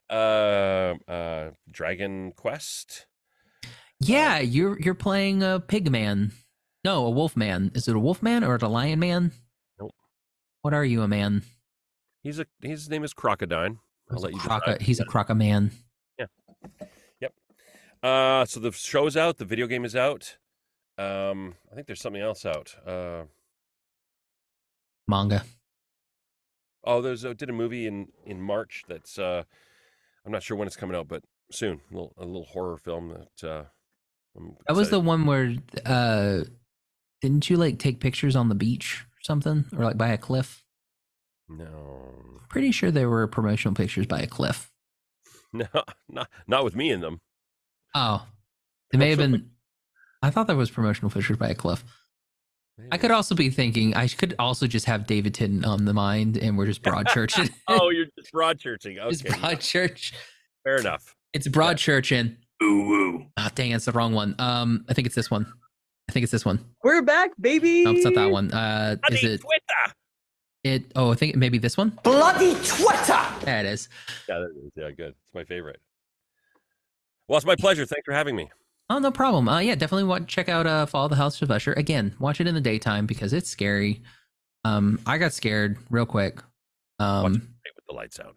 Uh, 0.09 0.95
uh, 1.07 1.51
Dragon 1.69 2.31
Quest. 2.35 3.05
Yeah, 3.99 4.39
you're 4.39 4.79
you're 4.79 4.95
playing 4.95 5.43
a 5.43 5.59
pig 5.59 5.91
man. 5.91 6.31
No, 6.83 7.05
a 7.05 7.11
wolf 7.11 7.37
man. 7.37 7.71
Is 7.75 7.87
it 7.87 7.95
a 7.95 7.99
wolf 7.99 8.23
man 8.23 8.43
or 8.43 8.55
a 8.55 8.67
lion 8.67 8.97
man? 8.97 9.31
Nope. 9.79 9.91
What 10.63 10.73
are 10.73 10.83
you, 10.83 11.03
a 11.03 11.07
man? 11.07 11.43
He's 12.23 12.39
a 12.39 12.47
his 12.63 12.89
name 12.89 13.03
is 13.03 13.13
Crocodine. 13.13 13.77
I'll 14.09 14.19
let 14.19 14.33
you 14.33 14.39
croca, 14.39 14.81
he's 14.81 14.99
a 14.99 15.05
croca 15.05 15.37
man. 15.37 15.71
Uh, 18.03 18.45
so 18.45 18.59
the 18.59 18.71
show's 18.71 19.15
out. 19.15 19.37
The 19.37 19.45
video 19.45 19.67
game 19.67 19.85
is 19.85 19.95
out. 19.95 20.37
Um, 20.97 21.55
I 21.71 21.75
think 21.75 21.87
there's 21.87 22.01
something 22.01 22.21
else 22.21 22.45
out. 22.45 22.75
Uh, 22.85 23.23
Manga. 25.07 25.43
oh, 26.83 27.01
there's 27.01 27.23
a, 27.23 27.33
did 27.33 27.49
a 27.49 27.53
movie 27.53 27.87
in 27.87 28.07
in 28.25 28.41
March 28.41 28.83
that's 28.87 29.19
uh, 29.19 29.43
I'm 30.25 30.31
not 30.31 30.43
sure 30.43 30.57
when 30.57 30.67
it's 30.67 30.75
coming 30.75 30.95
out, 30.95 31.07
but 31.07 31.23
soon. 31.51 31.81
A 31.91 31.93
little, 31.93 32.13
a 32.17 32.25
little 32.25 32.45
horror 32.45 32.77
film 32.77 33.09
that 33.09 33.49
uh, 33.49 33.63
That 34.67 34.75
was 34.75 34.89
the 34.89 34.99
one 34.99 35.25
where 35.25 35.55
uh 35.85 36.41
didn't 37.21 37.49
you 37.49 37.57
like 37.57 37.77
take 37.77 37.99
pictures 37.99 38.35
on 38.35 38.49
the 38.49 38.55
beach 38.55 39.05
or 39.05 39.21
something? 39.21 39.65
Or 39.77 39.83
like 39.83 39.97
by 39.97 40.09
a 40.09 40.17
cliff? 40.17 40.63
no, 41.49 42.15
Pretty 42.49 42.71
sure 42.71 42.91
there 42.91 43.09
were 43.09 43.27
promotional 43.27 43.75
pictures 43.75 44.05
by 44.07 44.19
a 44.21 44.27
cliff. 44.27 44.71
no, 45.53 45.67
not 46.09 46.29
not 46.47 46.63
with 46.63 46.75
me 46.75 46.91
in 46.91 47.01
them. 47.01 47.21
Oh. 47.95 48.25
It 48.93 48.97
may 48.97 49.09
have 49.11 49.19
Also- 49.19 49.31
been 49.31 49.49
I 50.23 50.29
thought 50.29 50.47
that 50.47 50.55
was 50.55 50.69
promotional 50.69 51.09
pictures 51.09 51.37
by 51.37 51.49
a 51.49 51.55
cliff. 51.55 51.83
I 52.91 52.97
could 52.97 53.11
also 53.11 53.35
be 53.35 53.49
thinking 53.49 53.95
I 53.95 54.07
could 54.07 54.33
also 54.39 54.65
just 54.67 54.85
have 54.85 55.05
David 55.07 55.33
Tennant 55.35 55.65
on 55.65 55.85
the 55.85 55.93
mind 55.93 56.37
and 56.37 56.57
we're 56.57 56.65
just 56.67 56.81
Broadchurching. 56.83 57.49
oh, 57.67 57.89
you're 57.89 58.05
just 58.17 58.31
Broadchurching. 58.33 58.97
it's 59.09 59.21
Okay, 59.25 59.33
Broadchurch. 59.33 60.13
fair 60.63 60.77
enough. 60.77 61.15
It's 61.33 61.47
Broadchurch 61.47 62.11
and 62.17 62.37
Ooh 62.63 62.87
woo. 62.87 63.25
ah 63.37 63.49
dang, 63.55 63.71
it's 63.71 63.85
the 63.85 63.91
wrong 63.91 64.13
one. 64.13 64.35
Um 64.39 64.85
I 64.89 64.93
think 64.93 65.05
it's 65.07 65.15
this 65.15 65.29
one. 65.31 65.51
I 66.09 66.11
think 66.11 66.23
it's 66.23 66.31
this 66.31 66.45
one. 66.45 66.63
We're 66.83 67.01
back, 67.01 67.31
baby. 67.39 67.83
No, 67.85 67.91
it's 67.91 68.03
not 68.05 68.15
that 68.15 68.31
one. 68.31 68.51
Uh 68.51 68.97
is 69.11 69.23
it 69.23 69.41
Twitter. 69.41 69.95
it 70.63 70.91
oh 70.95 71.11
I 71.11 71.15
think 71.15 71.33
it 71.33 71.37
maybe 71.37 71.57
this 71.57 71.77
one? 71.77 71.97
Bloody 72.03 72.53
Twitter. 72.65 73.19
There 73.43 73.59
it 73.59 73.65
is. 73.65 73.89
Yeah, 74.27 74.39
there 74.39 74.49
it 74.49 74.55
is. 74.65 74.71
Yeah, 74.75 74.91
good. 74.91 75.15
It's 75.23 75.33
my 75.33 75.43
favorite. 75.43 75.79
Well, 77.31 77.37
it's 77.37 77.45
my 77.45 77.55
pleasure. 77.55 77.85
Thanks 77.85 78.03
for 78.03 78.11
having 78.11 78.35
me. 78.35 78.51
Oh, 78.89 78.99
no 78.99 79.09
problem. 79.09 79.47
Uh, 79.47 79.59
yeah, 79.59 79.75
definitely 79.75 80.03
watch, 80.03 80.27
check 80.27 80.49
out 80.49 80.67
uh, 80.67 80.85
Fall 80.85 81.05
of 81.05 81.11
the 81.11 81.15
House 81.15 81.41
of 81.41 81.49
Usher. 81.49 81.71
Again, 81.71 82.13
watch 82.19 82.41
it 82.41 82.47
in 82.47 82.53
the 82.53 82.59
daytime 82.59 83.05
because 83.05 83.31
it's 83.31 83.49
scary. 83.49 84.01
Um, 84.65 84.99
I 85.05 85.17
got 85.17 85.31
scared 85.31 85.77
real 85.89 86.05
quick. 86.05 86.39
Um, 86.99 87.35
it 87.63 87.71
with 87.73 87.85
the 87.87 87.95
lights 87.95 88.19
out. 88.19 88.35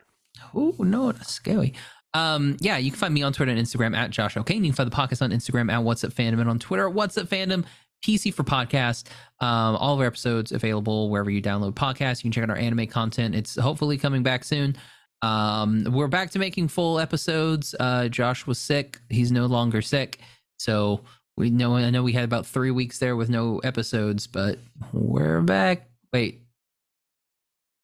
oh 0.55 0.77
no, 0.79 1.11
that's 1.11 1.33
scary. 1.33 1.75
Um, 2.13 2.57
yeah, 2.61 2.77
you 2.77 2.93
can 2.93 3.01
find 3.01 3.13
me 3.13 3.25
on 3.25 3.33
Twitter 3.33 3.51
and 3.51 3.61
Instagram 3.61 3.97
at 3.97 4.11
Josh 4.11 4.37
O'Kane. 4.37 4.63
You 4.63 4.71
can 4.71 4.77
find 4.77 4.93
the 4.93 4.95
podcast 4.95 5.23
on 5.23 5.33
Instagram 5.33 5.73
at 5.73 5.83
What's 5.83 6.05
Up 6.05 6.13
Fandom 6.13 6.39
and 6.39 6.49
on 6.49 6.61
Twitter 6.61 6.87
at 6.87 6.95
What's 6.95 7.19
Up 7.19 7.27
Fandom. 7.27 7.65
PC 8.07 8.33
for 8.33 8.45
podcast. 8.45 9.09
Um, 9.41 9.75
all 9.75 9.95
of 9.95 10.01
our 10.01 10.07
episodes 10.07 10.53
available 10.53 11.11
wherever 11.11 11.33
you 11.33 11.43
download 11.43 11.73
podcasts. 11.73 12.19
You 12.19 12.31
can 12.31 12.33
check 12.33 12.45
out 12.45 12.51
our 12.51 12.57
anime 12.57 12.87
content. 12.87 13.35
It's 13.35 13.57
hopefully 13.57 13.99
coming 13.99 14.23
back 14.23 14.45
soon. 14.45 14.77
Um, 15.23 15.87
we're 15.91 16.09
back 16.09 16.31
to 16.33 16.39
making 16.39 16.69
full 16.69 16.99
episodes. 16.99 17.75
Uh, 17.79 18.09
Josh 18.09 18.47
was 18.47 18.59
sick. 18.59 19.01
He's 19.09 19.33
no 19.33 19.47
longer 19.47 19.81
sick. 19.83 20.19
So 20.59 21.01
we 21.37 21.51
know 21.51 21.77
I 21.77 21.91
know 21.91 22.03
we 22.03 22.13
had 22.13 22.25
about 22.25 22.47
three 22.47 22.71
weeks 22.71 22.99
there 22.99 23.17
with 23.17 23.29
no 23.31 23.59
episodes, 23.61 24.27
but 24.27 24.59
we're 24.93 25.41
back. 25.41 25.89
Wait, 26.13 26.43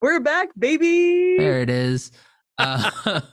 We're 0.02 0.20
back, 0.20 0.48
baby. 0.58 1.36
there 1.38 1.60
it 1.60 1.70
is. 1.70 2.12
Uh, 2.58 3.20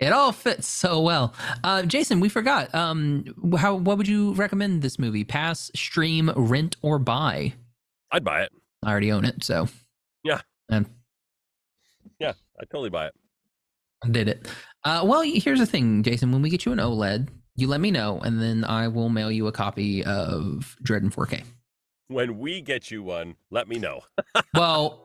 It 0.00 0.10
all 0.12 0.32
fits 0.32 0.66
so 0.66 1.00
well. 1.02 1.34
Uh, 1.62 1.82
Jason, 1.82 2.20
we 2.20 2.30
forgot. 2.30 2.74
Um, 2.74 3.24
how 3.58 3.74
what 3.74 3.98
would 3.98 4.08
you 4.08 4.32
recommend 4.34 4.80
this 4.80 4.98
movie? 4.98 5.22
Pass, 5.24 5.70
stream, 5.74 6.30
rent, 6.34 6.76
or 6.80 6.98
buy? 6.98 7.52
I'd 8.10 8.24
buy 8.24 8.42
it. 8.44 8.52
I 8.82 8.90
already 8.90 9.12
own 9.12 9.26
it, 9.26 9.44
so 9.44 9.68
Yeah. 10.24 10.40
and 10.70 10.86
I'd 12.60 12.68
totally 12.70 12.90
buy 12.90 13.06
it. 13.06 13.14
did 14.12 14.28
it. 14.28 14.46
Uh, 14.84 15.02
well, 15.04 15.22
here's 15.22 15.58
the 15.58 15.66
thing, 15.66 16.02
Jason. 16.02 16.32
When 16.32 16.42
we 16.42 16.50
get 16.50 16.64
you 16.64 16.72
an 16.72 16.78
OLED, 16.78 17.28
you 17.56 17.66
let 17.68 17.80
me 17.80 17.90
know, 17.90 18.18
and 18.20 18.40
then 18.40 18.64
I 18.64 18.88
will 18.88 19.08
mail 19.08 19.30
you 19.30 19.46
a 19.46 19.52
copy 19.52 20.04
of 20.04 20.76
Dredd 20.84 21.02
in 21.02 21.10
4K. 21.10 21.42
When 22.08 22.38
we 22.38 22.60
get 22.60 22.90
you 22.90 23.02
one, 23.02 23.36
let 23.50 23.68
me 23.68 23.78
know. 23.78 24.00
Well, 24.54 25.00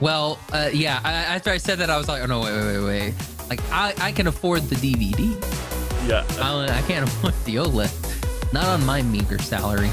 well, 0.00 0.38
uh, 0.52 0.70
yeah. 0.72 1.00
I, 1.04 1.12
after 1.12 1.50
I 1.50 1.58
said 1.58 1.78
that, 1.78 1.90
I 1.90 1.98
was 1.98 2.08
like, 2.08 2.22
oh 2.22 2.26
no, 2.26 2.40
wait, 2.40 2.52
wait, 2.52 2.78
wait, 2.78 2.84
wait. 2.84 3.14
Like, 3.50 3.60
I, 3.70 3.92
I 4.00 4.12
can 4.12 4.26
afford 4.26 4.62
the 4.62 4.76
DVD. 4.76 5.30
Yeah. 6.08 6.24
I, 6.42 6.78
I 6.78 6.82
can't 6.82 7.06
afford 7.08 7.34
the 7.44 7.56
OLED. 7.56 8.52
Not 8.52 8.64
on 8.66 8.84
my 8.86 9.02
meager 9.02 9.38
salary. 9.38 9.90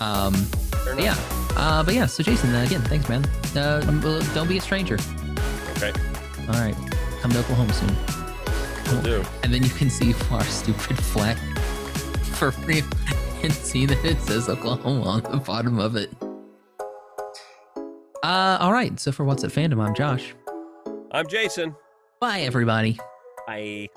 Um, 0.00 0.34
fair 0.34 0.94
but 0.94 1.02
enough. 1.02 1.52
yeah. 1.56 1.56
Uh, 1.56 1.82
but 1.82 1.94
yeah. 1.94 2.06
So 2.06 2.22
Jason, 2.22 2.54
uh, 2.54 2.62
again, 2.62 2.82
thanks, 2.82 3.08
man. 3.08 3.24
Uh, 3.56 3.80
don't 4.34 4.48
be 4.48 4.58
a 4.58 4.60
stranger. 4.60 4.98
Okay. 5.76 5.92
All 6.48 6.54
right, 6.54 6.74
come 7.20 7.30
to 7.32 7.38
Oklahoma 7.38 7.72
soon. 7.72 7.96
Will 8.94 9.02
do. 9.02 9.24
and 9.42 9.52
then 9.52 9.62
you 9.64 9.70
can 9.70 9.90
see 9.90 10.14
our 10.30 10.44
stupid 10.44 10.96
flag 10.96 11.36
for 12.36 12.52
free 12.52 12.82
and 13.42 13.52
see 13.52 13.84
that 13.86 14.04
it 14.04 14.20
says 14.20 14.48
Oklahoma 14.48 15.02
on 15.02 15.22
the 15.22 15.38
bottom 15.38 15.78
of 15.78 15.96
it. 15.96 16.10
Uh, 18.22 18.58
all 18.60 18.72
right. 18.72 18.98
So 18.98 19.12
for 19.12 19.24
What's 19.24 19.44
Up 19.44 19.52
Fandom, 19.52 19.84
I'm 19.84 19.94
Josh. 19.94 20.34
I'm 21.12 21.26
Jason. 21.28 21.74
Bye, 22.20 22.40
everybody. 22.40 22.98
Bye. 23.46 23.88